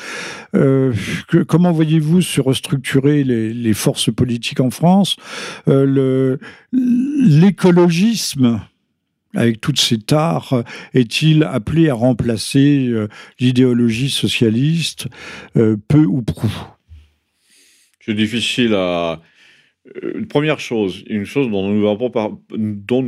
Euh, 0.55 0.93
comment 1.49 1.73
voyez-vous 1.73 2.23
se 2.23 2.41
restructurer 2.41 3.25
les, 3.25 3.75
forces 3.75 4.13
politiques 4.13 4.61
en 4.61 4.71
France? 4.71 5.17
Euh, 5.69 6.37
L'écologisme 6.73 8.61
avec 9.35 9.61
toutes 9.61 9.79
ces 9.79 9.99
tares, 9.99 10.65
est-il 10.95 11.45
appelé 11.45 11.91
à 11.91 11.95
remplacer 11.95 12.87
euh, 12.89 13.09
l'idéologie 13.39 14.09
socialiste, 14.09 15.09
peu 15.55 16.07
ou 16.07 16.23
prou? 16.23 16.51
C'est 18.01 18.15
difficile 18.15 18.73
à, 18.75 19.21
euh, 20.03 20.25
première 20.29 20.61
chose, 20.61 21.05
une 21.09 21.25
chose 21.25 21.51
dont 21.51 21.69
nous 21.69 21.85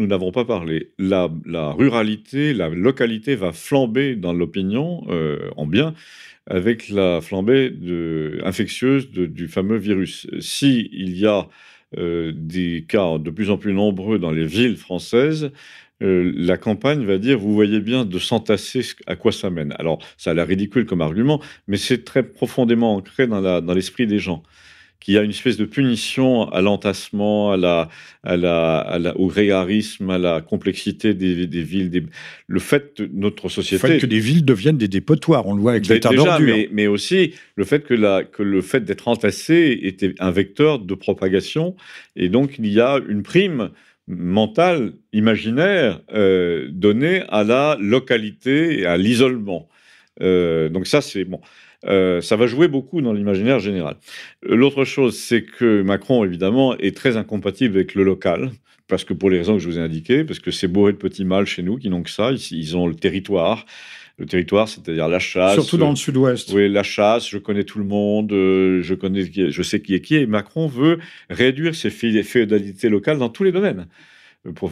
n'avons 0.07 0.33
pas, 0.33 0.45
parlé, 0.45 0.91
la, 0.99 1.29
ruralité, 1.73 2.55
la 2.55 2.69
localité 2.69 3.35
va 3.35 3.53
flamber 3.53 4.17
dans 4.17 4.33
l'opinion 4.33 5.05
euh, 5.09 5.51
en 5.57 5.67
bien 5.67 5.95
avec 6.47 6.89
la 6.89 7.21
flambée 7.21 7.69
de, 7.71 8.41
infectieuse 8.45 9.11
du 9.11 9.49
fameux 9.49 9.77
virus. 9.77 10.27
Si 10.41 10.89
y 10.93 11.27
a 11.27 11.49
euh, 11.99 12.33
des 12.35 12.87
cas 12.89 13.19
de 13.19 13.31
plus 13.31 13.51
en 13.51 13.59
plus 13.59 13.75
nombreux 13.75 14.19
dans 14.19 14.31
les 14.31 14.47
villes 14.47 14.77
françaises, 14.77 15.51
la 16.01 16.57
campagne 16.57 17.05
va 17.05 17.19
dire, 17.19 17.41
vous 17.41 17.53
voyez 17.53 17.81
bien, 17.81 18.05
de 18.05 18.19
s'entasser 18.21 18.83
à 19.09 19.17
quoi 19.17 19.33
ça 19.33 19.51
mène. 19.51 19.75
Alors, 19.81 19.99
ça 20.17 20.31
a 20.31 20.35
l'air 20.35 20.47
ridicule 20.47 20.87
comme 20.87 21.01
argument, 21.01 21.43
mais 21.67 21.77
c'est 21.77 22.05
très 22.05 22.23
profondément 22.23 22.95
ancré 22.95 23.27
dans 23.27 23.75
l'esprit 23.75 24.07
des 24.07 24.21
gens 24.21 24.45
qu'il 25.01 25.15
y 25.15 25.19
a 25.19 25.23
une 25.23 25.31
espèce 25.31 25.57
de 25.57 25.65
punition 25.65 26.49
à 26.51 26.61
l'entassement, 26.61 27.53
à 27.53 27.57
la, 27.57 27.89
à 28.25 28.37
la, 28.37 29.17
au 29.17 29.29
grégarisme, 29.29 30.11
à 30.11 30.19
la 30.19 30.41
complexité 30.41 31.15
des, 31.15 31.47
villes. 31.63 32.09
Le 32.47 32.61
fait 32.61 32.95
que 32.95 33.09
notre 33.13 33.49
société. 33.49 33.87
Le 33.87 33.95
fait 33.95 34.01
que 34.01 34.07
des 34.07 34.19
villes 34.19 34.45
deviennent 34.45 34.79
des 34.79 34.89
dépotoirs, 34.89 35.47
on 35.47 35.55
le 35.55 35.63
voit 35.63 35.73
avec 35.73 35.87
les 35.87 36.01
d'ordures. 36.01 36.41
Mais, 36.41 36.69
mais 36.73 36.87
aussi 36.87 37.35
le 37.57 37.65
fait 37.65 37.85
que, 37.85 37.95
la, 37.95 38.25
que 38.25 38.43
le 38.43 38.61
fait 38.61 38.85
d'être 38.85 39.09
entassé 39.09 39.79
était 39.83 40.15
un 40.19 40.31
vecteur 40.31 40.79
de 40.81 40.95
propagation. 40.95 41.77
Et 42.17 42.29
donc, 42.29 42.57
il 42.59 42.67
y 42.67 42.81
a 42.81 42.99
une 43.09 43.23
prime 43.23 43.71
mentale, 44.09 44.95
imaginaire, 45.13 46.01
euh, 46.15 46.69
donnée 46.71 47.23
à 47.29 47.45
la 47.45 47.77
localité 47.79 48.81
et 48.81 48.87
à 48.87 48.97
l'isolement. 48.97 49.69
Euh, 50.23 50.69
donc 50.69 50.87
ça, 50.87 51.01
c'est 51.01 51.25
bon. 51.25 51.41
Euh, 51.87 52.21
ça 52.21 52.37
va 52.37 52.47
jouer 52.47 52.69
beaucoup 52.69 53.01
dans 53.01 53.13
l'imaginaire 53.13 53.61
général. 53.61 53.97
L'autre 54.43 54.85
chose, 54.85 55.17
c'est 55.17 55.43
que 55.43 55.83
Macron, 55.83 56.25
évidemment, 56.25 56.77
est 56.79 56.97
très 56.97 57.17
incompatible 57.17 57.77
avec 57.77 57.95
le 57.95 58.03
local, 58.03 58.51
parce 58.89 59.05
que 59.05 59.15
pour 59.15 59.31
les 59.31 59.39
raisons 59.39 59.55
que 59.55 59.61
je 59.61 59.69
vous 59.69 59.79
ai 59.79 59.83
indiquées, 59.83 60.25
parce 60.25 60.41
que 60.41 60.51
c'est 60.51 60.69
bourré 60.69 60.93
de 60.93 60.99
petits 60.99 61.25
mâles 61.25 61.47
chez 61.47 61.63
nous 61.63 61.77
qui 61.77 61.89
n'ont 61.89 62.03
que 62.03 62.11
ça, 62.11 62.33
ils, 62.33 62.77
ont 62.77 62.87
le 62.87 62.95
territoire. 62.95 63.65
Le 64.19 64.27
territoire, 64.27 64.69
c'est-à-dire 64.69 65.07
la 65.07 65.21
chasse. 65.21 65.55
Surtout 65.55 65.77
dans 65.77 65.91
le 65.91 65.97
sud-ouest. 65.97 66.51
Oui, 66.53 66.69
la 66.69 66.83
chasse, 66.83 67.29
je 67.29 67.39
connais 67.39 67.63
tout 67.63 67.79
le 67.79 67.85
monde, 67.85 68.33
euh, 68.33 68.83
je, 68.83 68.95
connais, 68.95 69.23
je 69.25 69.63
sais 69.63 69.81
qui 69.81 69.95
est 69.95 70.01
qui, 70.01 70.17
et 70.17 70.27
Macron 70.27 70.67
veut 70.67 70.99
réduire 71.31 71.77
ces 71.77 71.91
féodalités 71.91 72.89
locales 72.89 73.19
dans 73.19 73.29
tous 73.29 73.45
les 73.45 73.53
domaines 73.53 73.87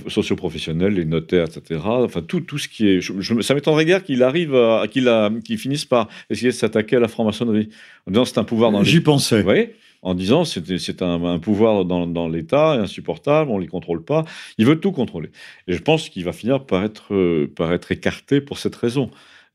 socioprofessionnels, 0.09 0.95
les 0.95 1.05
notaires, 1.05 1.47
etc. 1.47 1.81
Enfin, 1.85 2.23
tout, 2.23 2.41
tout 2.41 2.59
ce 2.59 2.69
qui 2.69 2.89
est. 2.89 3.01
Je, 3.01 3.41
ça 3.41 3.55
m'étonnerait 3.55 3.85
guère 3.85 4.05
qu'il 4.05 4.23
arrive 4.23 4.55
à. 4.55 4.87
qu'il 4.89 5.59
finisse 5.59 5.85
par 5.85 6.09
essayer 6.31 6.49
de 6.49 6.55
s'attaquer 6.55 6.97
à 6.97 7.01
la 7.01 7.09
franc-maçonnerie. 7.09 7.69
En 8.07 8.13
disant 8.13 8.25
c'est 8.25 8.39
un 8.39 8.45
pouvoir 8.45 8.73
dans 8.73 8.83
J'y 8.85 9.01
pensais. 9.01 9.43
Oui. 9.43 9.69
En 10.03 10.15
disant 10.15 10.45
c'est, 10.45 11.03
un, 11.03 11.25
un, 11.25 11.39
pouvoir 11.39 11.85
dans, 11.85 12.07
dans 12.07 12.29
l'État, 12.29 12.73
insupportable, 12.73 13.51
on 13.51 13.57
ne 13.57 13.63
les 13.63 13.69
contrôle 13.69 14.05
pas. 14.05 14.25
Il 14.57 14.67
veut 14.67 14.79
tout 14.79 14.93
contrôler. 14.93 15.31
Et 15.67 15.73
je 15.73 15.83
pense 15.83 16.09
qu'il 16.09 16.25
va 16.25 16.33
finir 16.33 16.65
par 16.65 16.85
être, 16.85 17.47
par 17.57 17.73
être 17.73 17.91
écarté 17.91 18.41
pour 18.41 18.59
cette 18.59 18.77
raison. 18.77 19.11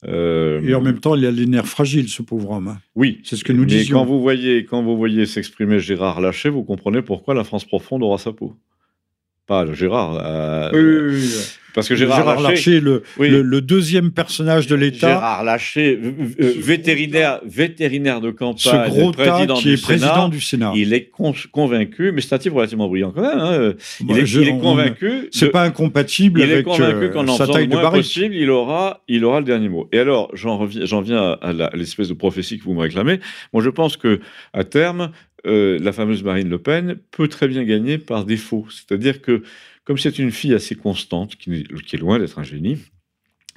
Euh, 0.07 0.61
et 0.63 0.73
en 0.73 0.81
même 0.81 0.99
temps, 0.99 1.15
il 1.15 1.25
a 1.25 1.31
les 1.31 1.45
nerfs 1.45 1.67
fragiles, 1.67 2.09
ce 2.09 2.21
pauvre 2.21 2.51
homme. 2.51 2.69
Hein. 2.69 2.79
Oui. 2.95 3.19
C'est 3.23 3.35
ce 3.35 3.43
que 3.43 3.53
nous 3.53 3.65
mais 3.65 3.85
Quand 3.85 4.05
vous 4.05 4.19
voyez, 4.19 4.65
quand 4.65 4.81
vous 4.81 4.97
voyez 4.97 5.25
s'exprimer 5.25 5.79
Gérard 5.79 6.21
Lachet, 6.21 6.49
vous 6.49 6.63
comprenez 6.63 7.01
pourquoi 7.01 7.33
la 7.33 7.43
France 7.43 7.65
profonde 7.65 8.03
aura 8.03 8.17
sa 8.17 8.33
peau. 8.33 8.55
Pas 9.51 9.65
Gérard. 9.73 10.17
Euh, 10.23 10.69
oui, 10.71 10.79
oui, 10.79 11.21
oui, 11.21 11.29
Parce 11.73 11.89
que 11.89 11.95
Gérard, 11.97 12.19
Gérard 12.19 12.39
Larcher, 12.39 12.79
le, 12.79 13.03
le, 13.19 13.59
deuxième 13.59 14.11
personnage 14.11 14.65
de 14.67 14.75
l'État. 14.75 15.09
Gérard 15.09 15.43
Larcher, 15.43 15.99
vétérinaire, 16.39 17.41
vétérinaire 17.45 18.21
de 18.21 18.31
campagne, 18.31 18.85
ce 18.85 18.89
gros 18.89 19.11
président, 19.11 19.55
qui 19.55 19.73
est 19.73 19.81
président 19.81 20.29
du 20.29 20.39
Sénat. 20.39 20.71
Il 20.73 20.93
est 20.93 21.11
convaincu, 21.51 22.13
mais 22.13 22.21
c'est 22.21 22.33
un 22.33 22.37
type 22.37 22.53
relativement 22.53 22.87
brillant 22.87 23.11
quand 23.11 23.23
même. 23.23 23.39
Hein. 23.39 23.73
Il, 23.99 24.17
est, 24.17 24.21
il, 24.21 24.47
est, 24.47 24.57
convaincu. 24.57 25.27
C'est 25.33 25.49
pas 25.49 25.63
incompatible 25.63 26.39
il 26.39 26.43
avec 26.43 26.59
est 26.59 26.63
convaincu 26.63 27.09
qu'en 27.11 27.27
en 27.27 27.35
sa 27.35 27.45
taille 27.45 27.67
de 27.67 27.75
baril. 27.75 27.99
possible, 27.99 28.33
il 28.33 28.49
aura, 28.49 29.03
il 29.09 29.25
aura 29.25 29.41
le 29.41 29.45
dernier 29.45 29.67
mot. 29.67 29.89
Et 29.91 29.99
alors, 29.99 30.31
j'en 30.33 31.01
viens 31.01 31.37
à 31.41 31.75
l'espèce 31.75 32.07
de 32.07 32.13
prophétie 32.13 32.57
que 32.57 32.63
vous 32.63 32.73
me 32.73 32.79
réclamez. 32.83 33.19
Moi, 33.51 33.61
je 33.61 33.69
pense 33.69 33.97
que 33.97 34.21
à 34.53 34.63
terme, 34.63 35.11
euh, 35.47 35.80
la 35.80 35.91
fameuse 35.91 36.23
Marine 36.23 36.49
Le 36.49 36.59
Pen 36.59 36.97
peut 37.11 37.27
très 37.27 37.47
bien 37.47 37.63
gagner 37.63 37.97
par 37.97 38.26
défaut. 38.26 38.68
C'est-à-dire 38.69 39.22
que, 39.22 39.43
comme 39.84 39.97
c'est 39.97 40.19
une 40.19 40.31
fille 40.31 40.53
assez 40.53 40.76
constante, 40.76 41.35
qui, 41.35 41.51
est 41.51 41.97
loin 41.97 42.19
d'être 42.19 42.39
un 42.39 42.43
génie, 42.43 42.77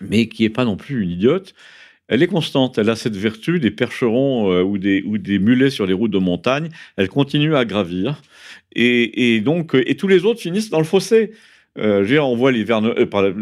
mais 0.00 0.28
qui 0.28 0.42
n'est 0.42 0.50
pas 0.50 0.64
non 0.64 0.76
plus 0.76 1.02
une 1.02 1.10
idiote, 1.10 1.54
elle 2.08 2.22
est 2.22 2.26
constante. 2.26 2.78
Elle 2.78 2.90
a 2.90 2.96
cette 2.96 3.16
vertu 3.16 3.60
des 3.60 3.70
percherons 3.70 4.52
euh, 4.52 4.62
ou, 4.62 4.78
des, 4.78 5.38
mulets 5.38 5.70
sur 5.70 5.86
les 5.86 5.94
routes 5.94 6.10
de 6.10 6.18
montagne. 6.18 6.68
Elle 6.96 7.08
continue 7.08 7.54
à 7.54 7.64
gravir. 7.64 8.20
Et, 8.76 9.40
donc, 9.40 9.74
et 9.74 9.96
tous 9.96 10.08
les 10.08 10.24
autres 10.24 10.40
finissent 10.40 10.70
dans 10.70 10.78
le 10.78 10.84
fossé. 10.84 11.32
Euh, 11.76 12.18
on 12.18 12.36
voit 12.36 12.52
les 12.52 12.62
Verne... 12.62 12.94
Euh, 12.96 13.06
pas, 13.06 13.22
les, 13.22 13.34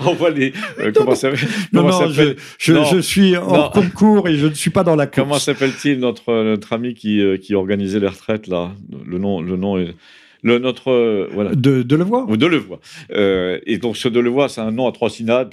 on 0.00 0.12
voit 0.12 0.30
les... 0.30 0.52
Euh, 0.78 0.92
comment 0.94 1.14
ça 1.14 1.30
Non, 1.72 1.82
non, 1.82 2.08
je, 2.10 2.34
je, 2.58 2.74
je, 2.84 2.98
suis 2.98 3.36
en 3.36 3.70
concours 3.70 4.28
et 4.28 4.36
je 4.36 4.46
ne 4.46 4.54
suis 4.54 4.70
pas 4.70 4.84
dans 4.84 4.96
la 4.96 5.06
course. 5.06 5.26
Comment 5.26 5.38
s'appelle-t-il, 5.38 5.98
notre, 5.98 6.44
notre 6.44 6.72
ami 6.74 6.94
qui, 6.94 7.20
euh, 7.20 7.38
qui 7.38 7.54
organisait 7.54 8.00
les 8.00 8.08
retraites, 8.08 8.48
là? 8.48 8.72
Le 9.06 9.18
nom, 9.18 9.40
le 9.40 9.56
nom 9.56 9.78
est... 9.78 9.94
Le, 10.42 10.58
notre 10.58 10.92
euh, 10.92 11.28
voilà. 11.32 11.54
De 11.54 11.82
Delevoye 11.82 12.24
ou 12.28 12.36
Delevoye 12.36 12.78
euh, 13.10 13.58
et 13.66 13.78
donc 13.78 13.96
ce 13.96 14.06
Delevoye 14.06 14.48
c'est 14.48 14.60
un 14.60 14.70
nom 14.70 14.86
à 14.86 14.92
trois 14.92 15.10
syllabes 15.10 15.52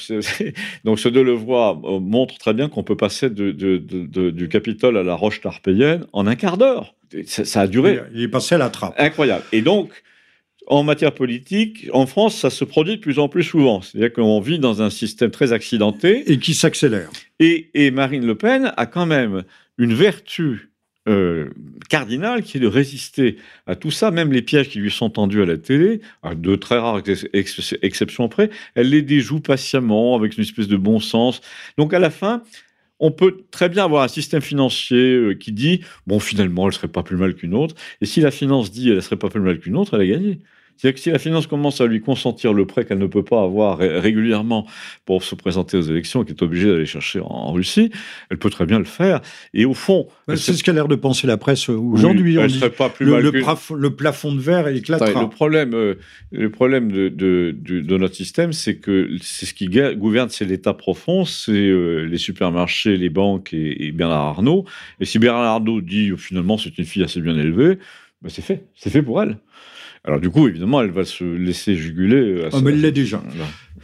donc 0.84 1.00
ce 1.00 1.10
Delevoye 1.10 1.80
montre 2.02 2.38
très 2.38 2.54
bien 2.54 2.68
qu'on 2.70 2.84
peut 2.84 2.98
passer 2.98 3.30
de, 3.32 3.52
de, 3.52 3.78
de, 3.78 4.30
du 4.30 4.50
Capitole 4.50 4.98
à 4.98 5.04
la 5.04 5.16
Roche 5.16 5.42
Tarpéienne 5.42 6.06
en 6.14 6.28
un 6.28 6.36
quart 6.36 6.58
d'heure. 6.58 6.94
Ça, 7.26 7.46
ça, 7.46 7.62
a 7.62 7.68
duré. 7.68 8.02
Il 8.14 8.22
est 8.24 8.28
passé 8.28 8.56
à 8.56 8.58
la 8.58 8.70
trappe. 8.70 8.94
Incroyable. 8.98 9.44
Et 9.52 9.62
donc 9.62 10.03
en 10.68 10.84
matière 10.84 11.14
politique, 11.14 11.90
en 11.94 12.06
France, 12.06 12.38
ça 12.38 12.50
se 12.50 12.64
produit 12.64 12.98
de 12.98 13.02
plus 13.02 13.20
en 13.20 13.28
plus 13.28 13.44
souvent. 13.44 13.82
C'est-à-dire 13.82 14.14
qu'on 14.14 14.40
vit 14.40 14.60
dans 14.60 14.82
un 14.82 14.90
système 14.90 15.32
très 15.32 15.54
accidenté. 15.54 16.32
Et 16.32 16.40
qui 16.40 16.54
s'accélère. 16.54 17.10
Et, 17.40 17.92
Marine 17.92 18.26
Le 18.26 18.36
Pen 18.36 18.74
a 18.78 18.86
quand 18.86 19.06
même 19.06 19.44
une 19.78 19.94
vertu 19.94 20.70
euh, 21.10 21.50
cardinale 21.90 22.44
qui 22.44 22.58
est 22.58 22.60
de 22.62 22.68
résister 22.68 23.38
à 23.68 23.76
tout 23.76 23.92
ça, 23.92 24.12
même 24.12 24.32
les 24.32 24.42
pièges 24.42 24.70
qui 24.70 24.80
lui 24.80 24.92
sont 24.92 25.10
tendus 25.10 25.42
à 25.42 25.46
la 25.46 25.58
télé, 25.58 26.00
à 26.22 26.34
de 26.34 26.56
très 26.56 26.78
rares 26.78 27.02
exceptions 27.82 28.30
près, 28.30 28.50
elle 28.76 28.90
les 28.90 29.02
déjoue 29.02 29.42
patiemment 29.42 30.16
avec 30.16 30.38
une 30.38 30.44
espèce 30.44 30.70
de 30.70 30.78
bon 30.78 31.02
sens. 31.02 31.42
Donc 31.78 31.94
à 31.94 32.00
la 32.00 32.10
fin, 32.10 32.42
on 33.04 33.12
peut 33.12 33.44
très 33.52 33.68
bien 33.68 33.84
avoir 33.84 34.04
un 34.04 34.08
système 34.08 34.42
financier 34.42 34.98
euh, 34.98 35.36
qui 35.36 35.52
dit, 35.52 35.82
bon, 36.08 36.20
finalement, 36.20 36.68
elle 36.68 36.74
serait 36.74 36.88
pas 36.88 37.04
plus 37.04 37.18
mal 37.18 37.36
qu'une 37.36 37.54
autre. 37.54 37.76
Et 38.00 38.06
si 38.06 38.22
la 38.22 38.32
finance 38.32 38.72
dit, 38.72 38.90
elle 38.90 39.04
serait 39.04 39.18
pas 39.18 39.30
plus 39.30 39.42
mal 39.42 39.60
qu'une 39.60 39.76
autre, 39.76 39.96
elle 39.96 40.02
a 40.02 40.08
gagné. 40.08 40.40
C'est-à-dire 40.78 40.96
que 40.96 41.02
si 41.02 41.12
la 41.12 41.20
finance 41.20 41.48
commence 41.48 41.82
à 41.82 41.86
lui 41.86 42.02
consentir 42.02 42.54
le 42.54 42.66
prêt 42.66 42.86
qu'elle 42.86 42.98
ne 42.98 43.08
peut 43.08 43.24
pas 43.24 43.44
avoir 43.44 43.78
régulièrement 43.78 44.68
pour 45.06 45.24
se 45.24 45.36
présenter 45.36 45.78
aux 45.78 45.82
élections, 45.82 46.24
qu'elle 46.24 46.36
est 46.36 46.44
obligée 46.44 46.68
d'aller 46.68 46.86
chercher 46.86 47.20
en 47.22 47.52
Russie, 47.54 47.92
elle 48.30 48.38
peut 48.38 48.50
très 48.50 48.66
bien 48.66 48.80
le 48.80 48.86
faire. 48.86 49.22
Et 49.54 49.66
au 49.66 49.74
fond... 49.74 50.08
c'est 50.36 50.54
ce 50.54 50.64
qu'a 50.64 50.74
l'air 50.74 50.88
de 50.88 50.96
penser 50.96 51.28
la 51.28 51.38
presse 51.38 51.70
aujourd'hui. 51.70 52.36
le, 52.36 53.90
plafond 53.90 54.34
de 54.34 54.40
verre 54.40 54.68
éclatera. 54.68 55.22
Le 55.22 55.30
problème, 55.30 55.74
euh, 55.74 55.96
le 56.32 56.50
problème 56.50 56.92
de, 56.92 57.10
de, 57.10 57.98
notre 57.98 58.16
système, 58.16 58.54
c'est 58.54 58.76
que 58.76 59.10
c'est 59.22 59.46
ce 59.46 59.54
qui 59.54 59.68
gouverne, 59.68 60.30
c'est 60.30 60.46
l'État 60.46 60.74
profond, 60.74 61.26
c'est 61.26 61.52
euh, 61.52 62.06
les 62.06 62.18
supermarchés, 62.18 62.98
les 62.98 63.10
banques 63.10 63.54
et, 63.54 63.88
et 63.88 63.92
Bernard 63.92 64.26
Arnault. 64.26 64.66
Et 65.00 65.06
si 65.06 65.20
Bernard 65.20 65.44
Arnault 65.44 65.82
dit 65.82 66.12
finalement 66.18 66.58
c'est 66.58 66.78
une 66.78 66.86
fille 66.86 67.04
assez 67.04 67.22
bien 67.22 67.38
élevée, 67.38 67.78
ben, 68.22 68.30
c'est 68.30 68.42
fait, 68.42 68.66
c'est 68.76 68.90
fait 68.90 69.02
pour 69.02 69.22
elle. 69.22 69.38
Alors 70.06 70.20
du 70.20 70.30
coup, 70.30 70.48
évidemment, 70.48 70.82
elle 70.82 70.92
va 70.92 71.06
se 71.06 71.24
laisser 71.24 71.76
juguler. 71.76 72.50
oh, 72.52 72.60
mais 72.62 72.72
elle 72.72 72.82
l'est 72.82 72.92
déjà. 72.92 73.24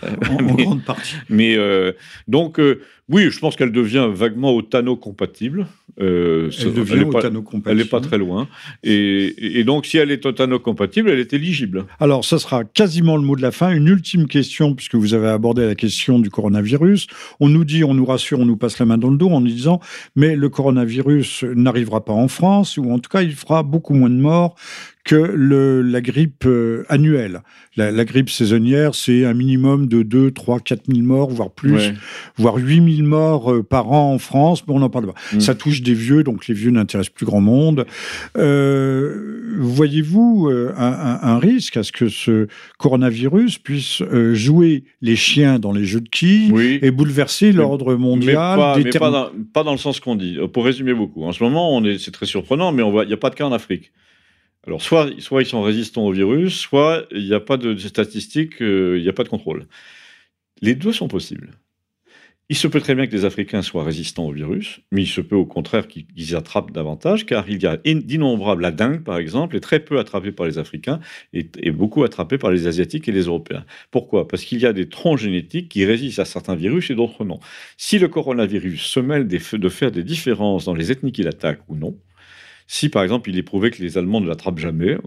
en, 0.02 0.44
grande 0.56 0.84
partie. 0.84 1.16
Mais 1.30 1.56
euh, 1.56 1.94
donc, 2.28 2.60
euh, 2.60 2.82
oui, 3.10 3.32
je 3.32 3.40
pense 3.40 3.56
qu'elle 3.56 3.72
devient 3.72 4.08
vaguement 4.14 4.56
otano-compatible. 4.56 5.66
Euh, 6.00 6.52
elle 6.62 6.74
devient 6.74 7.04
otano-compatible. 7.04 7.72
Elle 7.72 7.78
n'est 7.78 7.90
pas 7.90 8.02
très 8.02 8.20
loin. 8.20 8.48
Et, 8.84 9.64
donc, 9.64 9.88
si 9.88 9.98
elle 9.98 10.12
est 10.12 10.26
otano-compatible, 10.28 11.10
elle 11.10 11.20
est 11.20 11.34
éligible. 11.34 11.86
Alors, 12.00 12.24
ça 12.24 12.38
sera 12.38 12.64
quasiment 12.64 13.18
le 13.18 13.24
mot 13.24 13.36
de 13.36 13.42
la 13.42 13.52
fin. 13.52 13.72
Une 13.72 13.88
ultime 13.88 14.28
question, 14.28 14.76
puisque 14.76 14.94
vous 14.94 15.16
avez 15.16 15.28
abordé 15.28 15.66
la 15.66 15.74
question 15.74 16.20
du 16.20 16.30
coronavirus. 16.30 17.08
On 17.40 17.50
nous 17.50 17.66
dit, 17.66 17.84
on 17.84 17.96
nous 17.96 18.06
rassure, 18.06 18.40
on 18.40 18.46
nous 18.46 18.58
passe 18.58 18.78
la 18.78 18.86
main 18.86 19.00
dans 19.00 19.10
le 19.10 19.18
dos 19.18 19.30
en 19.30 19.42
nous 19.42 19.48
disant, 19.48 19.80
mais 20.16 20.36
le 20.36 20.50
coronavirus 20.50 21.46
n'arrivera 21.56 22.06
pas 22.06 22.14
en 22.14 22.28
France, 22.28 22.78
ou 22.78 22.92
en 22.92 23.00
tout 23.00 23.10
cas, 23.10 23.24
il 23.24 23.34
fera 23.34 23.64
beaucoup 23.64 23.96
moins 23.96 24.12
de 24.12 24.16
morts 24.16 24.56
que 25.04 25.16
le, 25.16 25.82
la 25.82 26.02
grippe 26.02 26.48
annuelle. 26.88 27.42
La, 27.76 27.90
la 27.92 28.06
grippe 28.06 28.30
saisonnière, 28.30 28.94
c'est 28.94 29.26
un 29.26 29.34
minimum 29.34 29.88
de 29.88 30.04
2, 30.04 30.32
3, 30.32 30.60
4 30.60 30.84
000 30.92 31.02
morts, 31.02 31.30
voire 31.30 31.50
plus, 31.50 31.94
voire 32.38 32.58
8 32.58 32.98
000 32.98 32.99
morts 33.04 33.52
euh, 33.52 33.64
par 33.64 33.92
an 33.92 34.14
en 34.14 34.18
France, 34.18 34.64
mais 34.68 34.74
on 34.74 34.80
n'en 34.80 34.90
parle 34.90 35.08
pas. 35.08 35.16
Mm. 35.34 35.40
Ça 35.40 35.56
touche 35.56 35.82
des 35.82 35.94
vieux, 35.94 36.24
donc 36.24 36.48
les 36.48 36.54
vieux 36.54 36.72
n'intéressent 36.72 37.14
plus 37.14 37.26
grand 37.26 37.42
monde. 37.42 37.86
Euh, 38.38 39.58
voyez-vous 39.60 40.50
euh, 40.50 40.74
un, 40.78 41.40
risque 41.40 41.78
à 41.78 41.84
ce 41.84 41.92
que 41.92 42.10
ce 42.10 42.48
coronavirus 42.78 43.58
puisse 43.60 44.04
jouer 44.34 44.84
les 45.02 45.16
chiens 45.16 45.60
dans 45.60 45.72
les 45.72 45.86
jeux 45.86 46.02
de 46.02 46.10
quilles 46.10 46.80
et 46.82 46.92
bouleverser 46.92 47.52
l'ordre 47.52 47.96
mondial 47.96 48.36
mais, 48.84 48.90
pas, 48.92 49.12
dans, 49.12 49.30
pas, 49.54 49.64
dans, 49.64 49.72
le 49.72 49.78
sens 49.78 50.00
qu'on 50.00 50.16
dit. 50.16 50.38
Pour 50.54 50.66
résumer 50.66 50.94
beaucoup, 50.94 51.24
en 51.24 51.32
ce 51.32 51.44
moment, 51.44 51.82
c'est 51.98 52.12
très 52.12 52.26
surprenant, 52.26 52.72
mais 52.72 52.84
il 52.84 53.08
n'y 53.08 53.14
a 53.14 53.18
pas 53.18 53.30
de 53.30 53.36
cas 53.36 53.46
en 53.46 53.52
Afrique. 53.52 53.92
Alors, 54.68 54.82
soit, 54.82 55.10
soit 55.20 55.42
ils 55.42 55.46
sont 55.46 55.62
résistants 55.62 56.06
au 56.06 56.12
virus, 56.12 56.54
soit 56.54 57.06
il 57.12 57.26
n'y 57.26 57.34
a 57.34 57.40
pas 57.40 57.58
de 57.58 57.76
statistiques, 57.78 58.56
il 58.60 59.02
n'y 59.02 59.10
a 59.10 59.14
pas 59.14 59.24
de 59.24 59.30
contrôle. 59.30 59.66
Les 60.62 60.76
deux 60.76 60.92
sont 60.92 61.08
possibles. 61.08 61.52
Il 62.52 62.58
se 62.58 62.68
peut 62.68 62.80
très 62.80 62.96
bien 62.96 63.06
que 63.06 63.12
les 63.12 63.26
Africains 63.26 63.62
soient 63.62 63.84
résistants 63.84 64.26
au 64.26 64.32
virus, 64.32 64.82
mais 64.92 65.04
il 65.04 65.08
se 65.08 65.22
peut 65.22 65.36
au 65.36 65.46
contraire 65.46 65.88
qu'ils 65.88 66.36
attrapent 66.36 66.72
davantage, 66.72 67.28
car 67.28 67.48
il 67.48 67.62
y 67.62 67.68
a 67.68 67.78
d'innombrables, 67.78 68.64
la 68.64 68.72
par 68.72 69.20
exemple, 69.20 69.56
est 69.56 69.60
très 69.60 69.80
peu 69.80 70.00
attrapée 70.00 70.32
par 70.32 70.48
les 70.48 70.58
Africains 70.58 71.00
et, 71.32 71.44
beaucoup 71.70 72.04
attrapée 72.04 72.40
par 72.40 72.50
les 72.50 72.66
Asiatiques 72.66 73.08
et 73.08 73.12
les 73.12 73.26
Européens. 73.26 73.66
Pourquoi? 73.92 74.28
Parce 74.28 74.44
qu'il 74.44 74.60
y 74.60 74.66
a 74.66 74.74
des 74.74 74.90
troncs 74.90 75.20
génétiques 75.20 75.70
qui 75.70 75.86
résistent 75.86 76.20
à 76.20 76.26
certains 76.26 76.56
virus 76.56 76.90
et 76.90 76.96
d'autres 76.96 77.24
non. 77.24 77.40
Si 77.78 78.00
le 78.00 78.08
coronavirus 78.08 78.82
se 78.82 79.00
mêle 79.00 79.28
de 79.28 79.70
faire 79.70 79.92
des 79.92 80.04
différences 80.04 80.66
dans 80.66 80.74
les 80.74 80.92
ethnies 80.92 81.12
qu'il 81.12 81.28
attaque 81.28 81.62
ou 81.68 81.76
non, 81.76 81.96
si 82.66 82.90
par 82.90 83.04
exemple 83.04 83.30
il 83.30 83.38
est 83.38 83.44
prouvé 83.44 83.70
que 83.70 83.82
les 83.84 84.00
Allemands 84.00 84.22
ne 84.22 84.28
l'attrapent 84.28 84.60
jamais, 84.60 84.98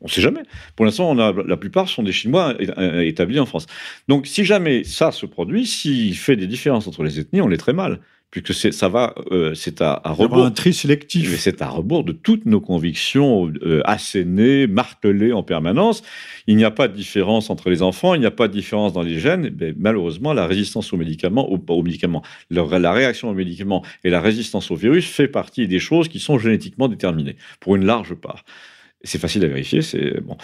on 0.00 0.06
ne 0.06 0.10
sait 0.10 0.20
jamais. 0.20 0.42
Pour 0.76 0.86
l'instant, 0.86 1.10
on 1.10 1.18
a, 1.18 1.32
la 1.32 1.56
plupart 1.56 1.88
sont 1.88 2.02
des 2.02 2.12
Chinois 2.12 2.54
établis 3.02 3.40
en 3.40 3.46
France. 3.46 3.66
Donc, 4.08 4.26
si 4.26 4.44
jamais 4.44 4.84
ça 4.84 5.12
se 5.12 5.26
produit, 5.26 5.66
s'il 5.66 6.16
fait 6.16 6.36
des 6.36 6.46
différences 6.46 6.86
entre 6.86 7.02
les 7.02 7.18
ethnies, 7.18 7.40
on 7.40 7.50
est 7.50 7.56
très 7.56 7.72
mal, 7.72 8.00
puisque 8.30 8.52
ça 8.72 8.88
va, 8.88 9.14
euh, 9.32 9.54
c'est 9.54 9.80
à, 9.80 10.00
à, 10.04 10.12
rebours. 10.12 10.44
un 10.44 10.50
tri 10.50 10.72
sélectif. 10.72 11.38
C'est 11.38 11.62
à 11.62 11.68
rebours 11.68 12.04
de 12.04 12.12
toutes 12.12 12.46
nos 12.46 12.60
convictions 12.60 13.50
euh, 13.62 13.80
assénées, 13.84 14.66
martelées 14.66 15.32
en 15.32 15.42
permanence. 15.42 16.02
Il 16.46 16.56
n'y 16.56 16.64
a 16.64 16.70
pas 16.70 16.88
de 16.88 16.94
différence 16.94 17.50
entre 17.50 17.70
les 17.70 17.82
enfants, 17.82 18.14
il 18.14 18.20
n'y 18.20 18.26
a 18.26 18.30
pas 18.30 18.46
de 18.46 18.52
différence 18.52 18.92
dans 18.92 19.02
les 19.02 19.18
gènes. 19.18 19.54
Mais 19.58 19.74
malheureusement, 19.76 20.32
la 20.32 20.46
résistance 20.46 20.92
aux 20.92 20.96
médicaments, 20.96 21.50
aux, 21.50 21.60
aux 21.68 21.82
médicaments, 21.82 22.22
la 22.50 22.92
réaction 22.92 23.30
aux 23.30 23.34
médicaments 23.34 23.84
et 24.04 24.10
la 24.10 24.20
résistance 24.20 24.70
au 24.70 24.76
virus 24.76 25.08
fait 25.08 25.28
partie 25.28 25.66
des 25.66 25.80
choses 25.80 26.08
qui 26.08 26.20
sont 26.20 26.38
génétiquement 26.38 26.88
déterminées 26.88 27.36
pour 27.60 27.76
une 27.76 27.84
large 27.84 28.14
part. 28.14 28.44
C'est 29.02 29.20
facile 29.20 29.44
à 29.44 29.48
vérifier, 29.48 29.82
c'est 29.82 30.20
bon. 30.20 30.36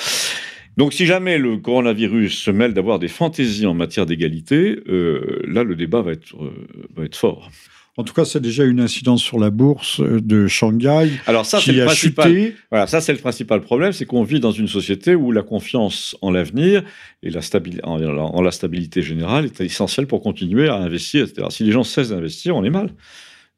Donc, 0.76 0.92
si 0.92 1.06
jamais 1.06 1.38
le 1.38 1.56
coronavirus 1.58 2.36
se 2.36 2.50
mêle 2.50 2.74
d'avoir 2.74 2.98
des 2.98 3.08
fantaisies 3.08 3.66
en 3.66 3.74
matière 3.74 4.06
d'égalité, 4.06 4.80
euh, 4.88 5.40
là, 5.46 5.62
le 5.62 5.76
débat 5.76 6.02
va 6.02 6.12
être, 6.12 6.34
euh, 6.36 6.66
va 6.96 7.04
être 7.04 7.16
fort. 7.16 7.50
En 7.96 8.02
tout 8.02 8.12
cas, 8.12 8.24
c'est 8.24 8.40
déjà 8.40 8.64
une 8.64 8.80
incidence 8.80 9.22
sur 9.22 9.38
la 9.38 9.50
bourse 9.50 10.00
de 10.00 10.48
Shanghai 10.48 11.10
Alors 11.28 11.46
ça, 11.46 11.60
qui 11.60 11.80
a 11.80 11.86
chuté. 11.88 12.56
Voilà, 12.68 12.88
ça 12.88 13.00
c'est 13.00 13.12
le 13.12 13.20
principal 13.20 13.60
problème, 13.60 13.92
c'est 13.92 14.04
qu'on 14.04 14.24
vit 14.24 14.40
dans 14.40 14.50
une 14.50 14.66
société 14.66 15.14
où 15.14 15.30
la 15.30 15.42
confiance 15.42 16.16
en 16.20 16.32
l'avenir 16.32 16.82
et 17.22 17.30
la 17.30 17.40
en, 17.84 18.42
la 18.42 18.50
stabilité 18.50 19.00
générale 19.00 19.44
est 19.44 19.60
essentielle 19.60 20.08
pour 20.08 20.22
continuer 20.22 20.68
à 20.68 20.74
investir, 20.74 21.24
etc. 21.24 21.46
Si 21.50 21.62
les 21.62 21.70
gens 21.70 21.84
cessent 21.84 22.08
d'investir, 22.08 22.56
on 22.56 22.64
est 22.64 22.70
mal. 22.70 22.90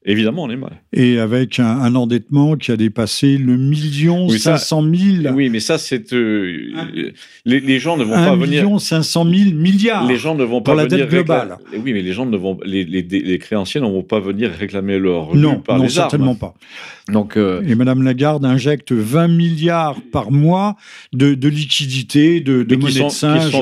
Évidemment, 0.08 0.44
on 0.44 0.50
est 0.50 0.56
mal. 0.56 0.82
Et 0.92 1.18
avec 1.18 1.58
un, 1.58 1.94
endettement 1.96 2.56
qui 2.56 2.70
a 2.70 2.76
dépassé 2.76 3.38
le 3.38 3.56
million 3.56 4.28
cinq 4.28 4.58
cent 4.58 4.80
mille. 4.80 5.32
Oui, 5.34 5.50
mais 5.50 5.58
ça, 5.58 5.78
c'est 5.78 6.12
euh, 6.12 7.10
les, 7.44 7.78
gens 7.80 7.96
ne 7.96 8.04
vont 8.04 8.12
pas 8.12 8.36
venir. 8.36 8.62
Million 8.62 8.78
cinq 8.78 9.02
cent 9.02 9.24
mille 9.24 9.56
milliards. 9.56 10.06
Les 10.06 10.16
gens 10.16 10.36
ne 10.36 10.44
vont 10.44 10.62
pas 10.62 10.76
la 10.76 10.86
dette 10.86 11.10
globale. 11.10 11.56
Oui, 11.72 11.92
mais 11.92 12.02
les 12.02 12.12
gens 12.12 12.24
ne 12.24 12.36
vont, 12.36 12.56
les, 12.64 12.84
les, 12.84 13.38
créanciers 13.38 13.80
ne 13.80 13.86
vont 13.86 14.04
pas 14.04 14.20
venir 14.20 14.52
réclamer 14.52 15.00
leur 15.00 15.34
non, 15.34 15.58
par 15.58 15.78
non, 15.78 15.88
certainement 15.88 16.36
pas. 16.36 16.54
Donc, 17.10 17.36
euh, 17.36 17.62
Et 17.66 17.76
Madame 17.76 18.02
Lagarde 18.02 18.44
injecte 18.44 18.90
20 18.90 19.28
milliards 19.28 20.00
par 20.12 20.32
mois 20.32 20.76
de, 21.12 21.34
de 21.34 21.48
liquidités, 21.48 22.40
de, 22.40 22.64
de 22.64 22.76
monnaie 22.76 23.04
de 23.04 23.08
singe 23.08 23.52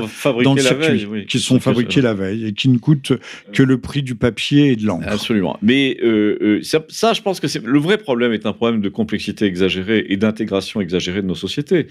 dans 0.43 0.55
le 0.55 0.61
circuit, 0.61 1.27
qui 1.27 1.39
sont 1.39 1.61
fabriqués 1.61 2.01
la 2.01 2.15
veille 2.15 2.47
et 2.47 2.53
qui 2.53 2.69
ne 2.69 2.79
coûtent 2.79 3.13
que 3.53 3.63
le 3.63 3.79
prix 3.79 4.03
du 4.03 4.15
papier 4.15 4.73
et 4.73 4.77
de 4.77 4.87
l'encre. 4.87 5.09
Absolument. 5.09 5.59
Mais 5.61 5.99
euh, 6.03 6.34
euh, 6.41 6.61
ça, 6.63 7.13
je 7.13 7.23
pense 7.23 7.41
que 7.41 7.49
c'est 7.49 7.65
le 7.65 7.79
vrai 7.79 7.99
problème 7.99 8.33
est 8.33 8.47
un 8.47 8.53
problème 8.53 8.81
de 8.81 8.89
complexité 8.89 9.45
exagérée 9.47 10.05
et 10.09 10.17
d'intégration 10.17 10.81
exagérée 10.81 11.23
de 11.23 11.27
nos 11.27 11.35
sociétés. 11.35 11.89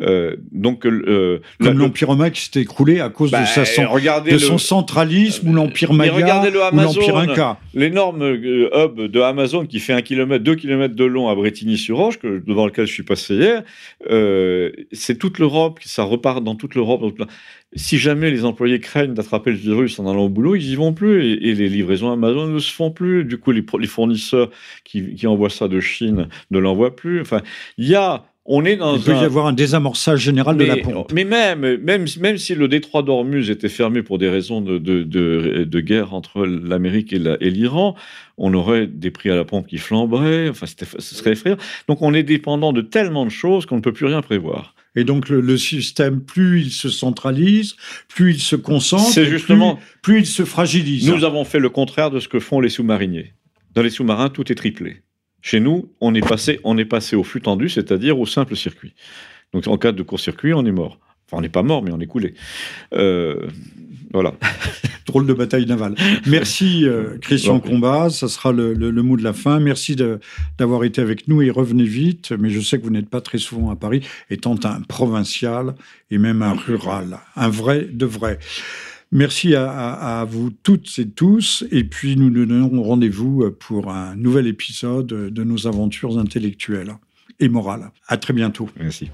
Euh, 0.00 0.36
donc, 0.52 0.86
euh, 0.86 1.40
comme 1.60 1.78
l'Empire 1.78 2.08
romain 2.08 2.30
qui 2.30 2.42
s'est 2.42 2.60
écroulé 2.60 3.00
à 3.00 3.08
cause 3.08 3.30
de, 3.30 3.36
bah, 3.36 3.46
sa, 3.46 3.62
de 3.62 4.38
son 4.38 4.58
centralisme 4.58 5.48
ou 5.48 5.54
l'Empire 5.54 5.92
Maya 5.92 6.42
ou 6.72 6.76
l'Empire 6.76 7.16
Inca. 7.16 7.58
L'énorme 7.74 8.22
hub 8.22 9.00
de 9.00 9.20
Amazon 9.20 9.66
qui 9.66 9.80
fait 9.80 9.92
un 9.92 10.02
kilomètre, 10.02 10.44
deux 10.44 10.56
kilomètres 10.56 10.94
de 10.94 11.04
long 11.04 11.28
à 11.28 11.34
Bretigny-sur-Orge, 11.34 12.18
devant 12.22 12.66
lequel 12.66 12.86
je 12.86 12.92
suis 12.92 13.02
passé 13.02 13.34
hier, 13.34 13.62
c'est 14.92 15.18
toute 15.18 15.38
l'Europe, 15.38 15.78
ça 15.84 16.02
repart 16.02 16.42
dans 16.42 16.54
toute 16.54 16.74
l'Europe 16.74 17.02
si 17.74 17.98
jamais 17.98 18.30
les 18.30 18.44
employés 18.44 18.80
craignent 18.80 19.14
d'attraper 19.14 19.50
le 19.50 19.56
virus 19.56 19.98
en 19.98 20.08
allant 20.08 20.24
au 20.24 20.28
boulot, 20.28 20.54
ils 20.56 20.68
n'y 20.68 20.74
vont 20.74 20.92
plus 20.92 21.34
et, 21.34 21.54
les 21.54 21.68
livraisons 21.68 22.10
Amazon 22.10 22.46
ne 22.46 22.58
se 22.58 22.72
font 22.72 22.90
plus. 22.90 23.24
Du 23.24 23.38
coup, 23.38 23.50
les, 23.50 23.86
fournisseurs 23.86 24.50
qui, 24.84 25.26
envoient 25.26 25.50
ça 25.50 25.68
de 25.68 25.80
Chine 25.80 26.28
ne 26.50 26.58
l'envoient 26.58 26.96
plus. 26.96 27.20
Enfin, 27.20 27.42
il 27.76 27.86
y 27.86 27.94
a 27.94 28.24
on 28.50 28.64
est 28.64 28.76
dans 28.76 28.96
Il 28.96 29.02
peut 29.02 29.12
y 29.12 29.16
avoir 29.16 29.44
un 29.44 29.52
désamorçage 29.52 30.20
général 30.20 30.56
de 30.56 30.64
la 30.64 30.78
pompe. 30.78 31.12
Mais 31.12 31.24
même, 31.24 31.76
même, 31.82 32.06
même 32.18 32.38
si 32.38 32.54
le 32.54 32.66
détroit 32.66 33.02
d'Ormuz 33.02 33.50
était 33.50 33.68
fermé 33.68 34.02
pour 34.02 34.16
des 34.16 34.30
raisons 34.30 34.62
de, 34.62 34.78
de, 34.78 35.80
guerre 35.80 36.14
entre 36.14 36.46
l'Amérique 36.46 37.12
et 37.12 37.50
l'Iran, 37.50 37.94
on 38.38 38.54
aurait 38.54 38.86
des 38.86 39.10
prix 39.10 39.28
à 39.28 39.36
la 39.36 39.44
pompe 39.44 39.66
qui 39.66 39.76
flamberaient. 39.76 40.48
Enfin, 40.48 40.64
ce 40.66 41.14
serait 41.14 41.32
effrayant. 41.32 41.58
Donc, 41.88 42.00
on 42.00 42.14
est 42.14 42.22
dépendant 42.22 42.72
de 42.72 42.80
tellement 42.80 43.26
de 43.26 43.30
choses 43.30 43.66
qu'on 43.66 43.76
ne 43.76 43.82
peut 43.82 43.92
plus 43.92 44.06
rien 44.06 44.22
prévoir. 44.22 44.74
Et 44.96 45.04
donc 45.04 45.28
le, 45.28 45.56
système, 45.56 46.22
plus 46.22 46.62
il 46.62 46.70
se 46.70 46.88
centralise, 46.88 47.76
plus 48.08 48.34
il 48.34 48.40
se 48.40 48.56
concentre, 48.56 49.22
justement, 49.24 49.78
plus, 50.02 50.20
il 50.20 50.26
se 50.26 50.44
fragilise. 50.44 51.08
Nous 51.08 51.24
avons 51.24 51.44
fait 51.44 51.58
le 51.58 51.68
contraire 51.68 52.10
de 52.10 52.20
ce 52.20 52.28
que 52.28 52.40
font 52.40 52.60
les 52.60 52.68
sous-mariniers. 52.68 53.34
Dans 53.74 53.82
les 53.82 53.90
sous-marins, 53.90 54.28
tout 54.28 54.50
est 54.50 54.56
triplé. 54.56 55.02
Chez 55.40 55.60
nous, 55.60 55.92
on 56.00 56.14
est 56.14 56.26
passé, 56.26 56.58
on 56.64 56.76
est 56.78 56.84
passé 56.84 57.14
au 57.14 57.22
flux 57.22 57.40
tendu, 57.40 57.68
c'est-à-dire 57.68 58.18
au 58.18 58.26
simple 58.26 58.56
circuit. 58.56 58.94
Donc 59.52 59.66
en 59.66 59.78
cas 59.78 59.92
de 59.92 60.02
court-circuit, 60.02 60.52
on 60.52 60.64
est 60.66 60.72
mort. 60.72 60.98
Enfin, 61.28 61.38
on 61.38 61.40
n'est 61.42 61.50
pas 61.50 61.62
mort, 61.62 61.82
mais 61.82 61.90
on 61.92 62.00
est 62.00 62.06
coulé. 62.06 62.34
Euh, 62.94 63.48
voilà. 64.12 64.32
Drôle 65.06 65.26
de 65.26 65.34
bataille 65.34 65.66
navale. 65.66 65.94
Merci 66.26 66.86
euh, 66.86 67.18
Christian 67.20 67.60
Combat, 67.60 68.08
ça 68.10 68.28
sera 68.28 68.52
le, 68.52 68.90
mot 69.02 69.16
de 69.16 69.22
la 69.22 69.34
fin. 69.34 69.60
Merci 69.60 69.96
d'avoir 70.58 70.84
été 70.84 71.00
avec 71.00 71.28
nous 71.28 71.42
et 71.42 71.50
revenez 71.50 71.84
vite, 71.84 72.32
mais 72.32 72.50
je 72.50 72.60
sais 72.60 72.78
que 72.78 72.84
vous 72.84 72.90
n'êtes 72.90 73.08
pas 73.08 73.20
très 73.20 73.38
souvent 73.38 73.70
à 73.70 73.76
Paris, 73.76 74.00
étant 74.30 74.56
un 74.64 74.80
provincial 74.82 75.74
et 76.10 76.18
même 76.18 76.42
un 76.42 76.54
rural, 76.54 77.18
un 77.36 77.48
vrai 77.48 77.86
de 77.90 78.06
vrai. 78.06 78.38
Merci 79.10 79.54
à, 79.54 80.26
vous 80.28 80.50
toutes 80.50 80.98
et 80.98 81.08
tous, 81.08 81.64
et 81.70 81.84
puis 81.84 82.16
nous 82.16 82.28
nous 82.28 82.44
donnons 82.44 82.82
rendez-vous 82.82 83.50
pour 83.58 83.90
un 83.90 84.14
nouvel 84.16 84.46
épisode 84.46 85.06
de 85.06 85.44
nos 85.44 85.66
aventures 85.66 86.18
intellectuelles 86.18 86.94
et 87.40 87.48
morales. 87.48 87.90
À 88.06 88.18
très 88.18 88.34
bientôt. 88.34 88.68
Merci. 88.78 89.10